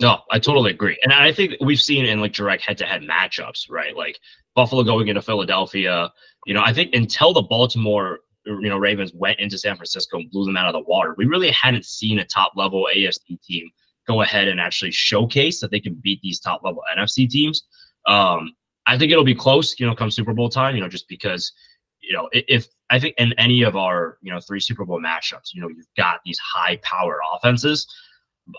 No, 0.00 0.20
I 0.30 0.38
totally 0.38 0.70
agree, 0.70 0.96
and 1.02 1.12
I 1.12 1.32
think 1.32 1.54
we've 1.60 1.80
seen 1.80 2.04
in 2.04 2.20
like 2.20 2.32
direct 2.32 2.62
head-to-head 2.62 3.02
matchups, 3.02 3.68
right? 3.68 3.96
Like 3.96 4.18
Buffalo 4.54 4.84
going 4.84 5.08
into 5.08 5.22
Philadelphia. 5.22 6.12
You 6.46 6.54
know, 6.54 6.62
I 6.64 6.72
think 6.72 6.94
until 6.94 7.32
the 7.32 7.42
Baltimore 7.42 8.20
you 8.46 8.68
know 8.68 8.78
Ravens 8.78 9.12
went 9.14 9.40
into 9.40 9.58
San 9.58 9.76
Francisco 9.76 10.18
and 10.18 10.30
blew 10.30 10.44
them 10.44 10.56
out 10.56 10.66
of 10.66 10.72
the 10.72 10.88
water, 10.88 11.14
we 11.18 11.26
really 11.26 11.50
hadn't 11.50 11.84
seen 11.84 12.20
a 12.20 12.24
top-level 12.24 12.88
AFC 12.94 13.40
team 13.42 13.68
go 14.06 14.22
ahead 14.22 14.48
and 14.48 14.58
actually 14.58 14.90
showcase 14.90 15.60
that 15.60 15.70
they 15.70 15.80
can 15.80 15.94
beat 16.02 16.20
these 16.22 16.40
top-level 16.40 16.82
NFC 16.96 17.28
teams. 17.28 17.64
Um, 18.06 18.52
I 18.86 18.96
think 18.96 19.12
it'll 19.12 19.24
be 19.24 19.34
close, 19.34 19.78
you 19.78 19.86
know, 19.86 19.94
come 19.94 20.10
Super 20.10 20.32
Bowl 20.32 20.48
time, 20.48 20.74
you 20.74 20.80
know, 20.80 20.88
just 20.88 21.08
because, 21.08 21.52
you 22.00 22.16
know, 22.16 22.28
if 22.32 22.66
I 22.88 22.98
think 22.98 23.14
in 23.18 23.34
any 23.34 23.62
of 23.62 23.76
our, 23.76 24.16
you 24.22 24.32
know, 24.32 24.40
three 24.40 24.60
Super 24.60 24.86
Bowl 24.86 24.98
matchups, 24.98 25.52
you 25.52 25.60
know, 25.60 25.68
you've 25.68 25.86
got 25.96 26.20
these 26.24 26.38
high 26.38 26.76
power 26.82 27.20
offenses. 27.34 27.86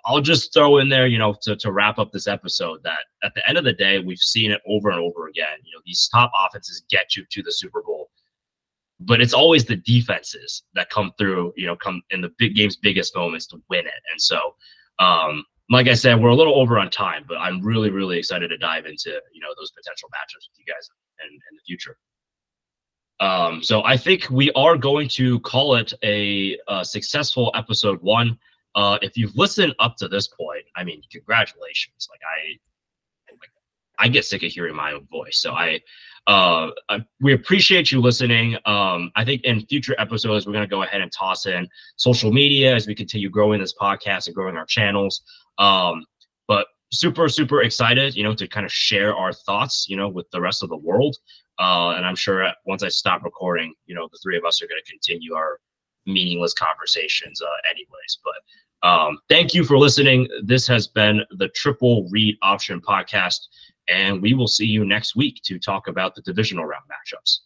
I'll 0.06 0.22
just 0.22 0.54
throw 0.54 0.78
in 0.78 0.90
there, 0.90 1.08
you 1.08 1.18
know, 1.18 1.36
to, 1.42 1.56
to 1.56 1.72
wrap 1.72 2.00
up 2.00 2.12
this 2.12 2.28
episode 2.28 2.82
that 2.84 3.00
at 3.24 3.34
the 3.36 3.48
end 3.48 3.58
of 3.58 3.64
the 3.64 3.74
day, 3.74 4.00
we've 4.00 4.20
seen 4.20 4.52
it 4.52 4.62
over 4.68 4.90
and 4.90 5.00
over 5.00 5.28
again. 5.28 5.58
You 5.64 5.76
know, 5.76 5.82
these 5.86 6.08
top 6.12 6.32
offenses 6.38 6.84
get 6.90 7.16
you 7.16 7.26
to 7.30 7.44
the 7.44 7.52
Super 7.52 7.82
Bowl, 7.82 8.10
but 9.00 9.22
it's 9.22 9.34
always 9.34 9.66
the 9.66 9.78
defenses 9.78 10.64
that 10.76 10.90
come 10.90 11.12
through, 11.18 11.54
you 11.56 11.66
know, 11.66 11.76
come 11.76 12.02
in 12.12 12.22
the 12.22 12.32
big 12.38 12.56
game's 12.56 12.76
biggest 12.76 13.16
moments 13.16 13.48
to 13.48 13.62
win 13.70 13.86
it. 13.88 14.02
And 14.12 14.22
so, 14.22 14.56
um, 15.00 15.44
like 15.72 15.88
I 15.88 15.94
said, 15.94 16.20
we're 16.20 16.30
a 16.30 16.36
little 16.36 16.60
over 16.60 16.80
on 16.80 16.90
time, 16.90 17.26
but 17.28 17.38
I'm 17.38 17.62
really, 17.62 17.92
really 17.92 18.18
excited 18.18 18.50
to 18.50 18.58
dive 18.58 18.86
into 18.86 19.10
you 19.32 19.42
know 19.42 19.50
those 19.58 19.72
potential 19.72 20.10
matchups 20.10 20.50
with 20.50 20.60
you 20.60 20.66
guys 20.66 20.90
in, 21.24 21.34
in 21.34 21.56
the 21.56 21.62
future. 21.66 21.98
Um, 23.20 23.62
so 23.62 23.84
I 23.84 23.98
think 23.98 24.30
we 24.30 24.52
are 24.54 24.78
going 24.78 25.10
to 25.10 25.40
call 25.42 25.76
it 25.76 25.94
a, 26.04 26.58
a 26.68 26.86
successful 26.86 27.52
episode 27.54 28.02
one. 28.02 28.38
Uh, 28.76 28.98
if 29.02 29.18
you've 29.18 29.36
listened 29.36 29.76
up 29.80 29.96
to 29.98 30.08
this 30.08 30.28
point, 30.28 30.64
I 30.76 30.84
mean, 30.84 31.02
congratulations! 31.12 32.08
Like 32.10 32.22
I, 32.24 33.34
like, 33.40 33.50
I 33.98 34.08
get 34.08 34.26
sick 34.26 34.44
of 34.44 34.52
hearing 34.52 34.76
my 34.76 34.94
own 34.94 35.08
voice, 35.12 35.40
so 35.42 35.54
I, 35.54 35.80
uh, 36.28 36.70
I, 36.90 37.00
we 37.20 37.34
appreciate 37.34 37.92
you 37.92 38.02
listening. 38.02 38.56
Um, 38.66 39.12
I 39.16 39.26
think 39.26 39.44
in 39.44 39.66
future 39.66 39.96
episodes, 39.98 40.46
we're 40.46 40.54
going 40.54 40.64
to 40.64 40.70
go 40.70 40.84
ahead 40.84 41.02
and 41.02 41.12
toss 41.12 41.46
in 41.46 41.68
social 41.96 42.32
media 42.32 42.76
as 42.76 42.86
we 42.86 42.94
continue 42.94 43.30
growing 43.30 43.60
this 43.60 43.74
podcast 43.74 44.28
and 44.28 44.36
growing 44.36 44.56
our 44.56 44.66
channels. 44.66 45.22
Um, 45.58 46.06
but 46.48 46.68
super, 46.92 47.30
super 47.30 47.62
excited, 47.64 48.16
you 48.16 48.24
know, 48.24 48.36
to 48.36 48.48
kind 48.48 48.66
of 48.66 48.72
share 48.72 49.16
our 49.16 49.34
thoughts, 49.34 49.88
you 49.90 49.96
know, 49.96 50.08
with 50.08 50.30
the 50.32 50.42
rest 50.42 50.64
of 50.64 50.70
the 50.70 50.78
world. 50.78 51.16
Uh, 51.60 51.92
and 51.98 52.06
I'm 52.06 52.16
sure 52.16 52.48
once 52.66 52.84
I 52.84 52.90
stop 52.90 53.24
recording, 53.24 53.74
you 53.86 53.96
know, 53.96 54.08
the 54.12 54.20
three 54.24 54.38
of 54.38 54.46
us 54.46 54.62
are 54.62 54.68
going 54.68 54.82
to 54.84 54.92
continue 54.92 55.34
our 55.34 55.60
meaningless 56.06 56.54
conversations, 56.54 57.42
uh, 57.42 57.48
anyways. 57.70 58.20
But 58.24 58.88
um, 58.88 59.20
thank 59.30 59.54
you 59.54 59.64
for 59.64 59.78
listening. 59.78 60.28
This 60.44 60.66
has 60.68 60.88
been 60.88 61.22
the 61.32 61.50
Triple 61.50 62.08
Read 62.10 62.38
Option 62.42 62.82
Podcast, 62.82 63.40
and 63.88 64.22
we 64.22 64.34
will 64.34 64.48
see 64.48 64.66
you 64.66 64.86
next 64.86 65.16
week 65.16 65.42
to 65.46 65.60
talk 65.60 65.88
about 65.88 66.16
the 66.16 66.22
divisional 66.22 66.66
round 66.66 66.84
matchups. 66.86 67.40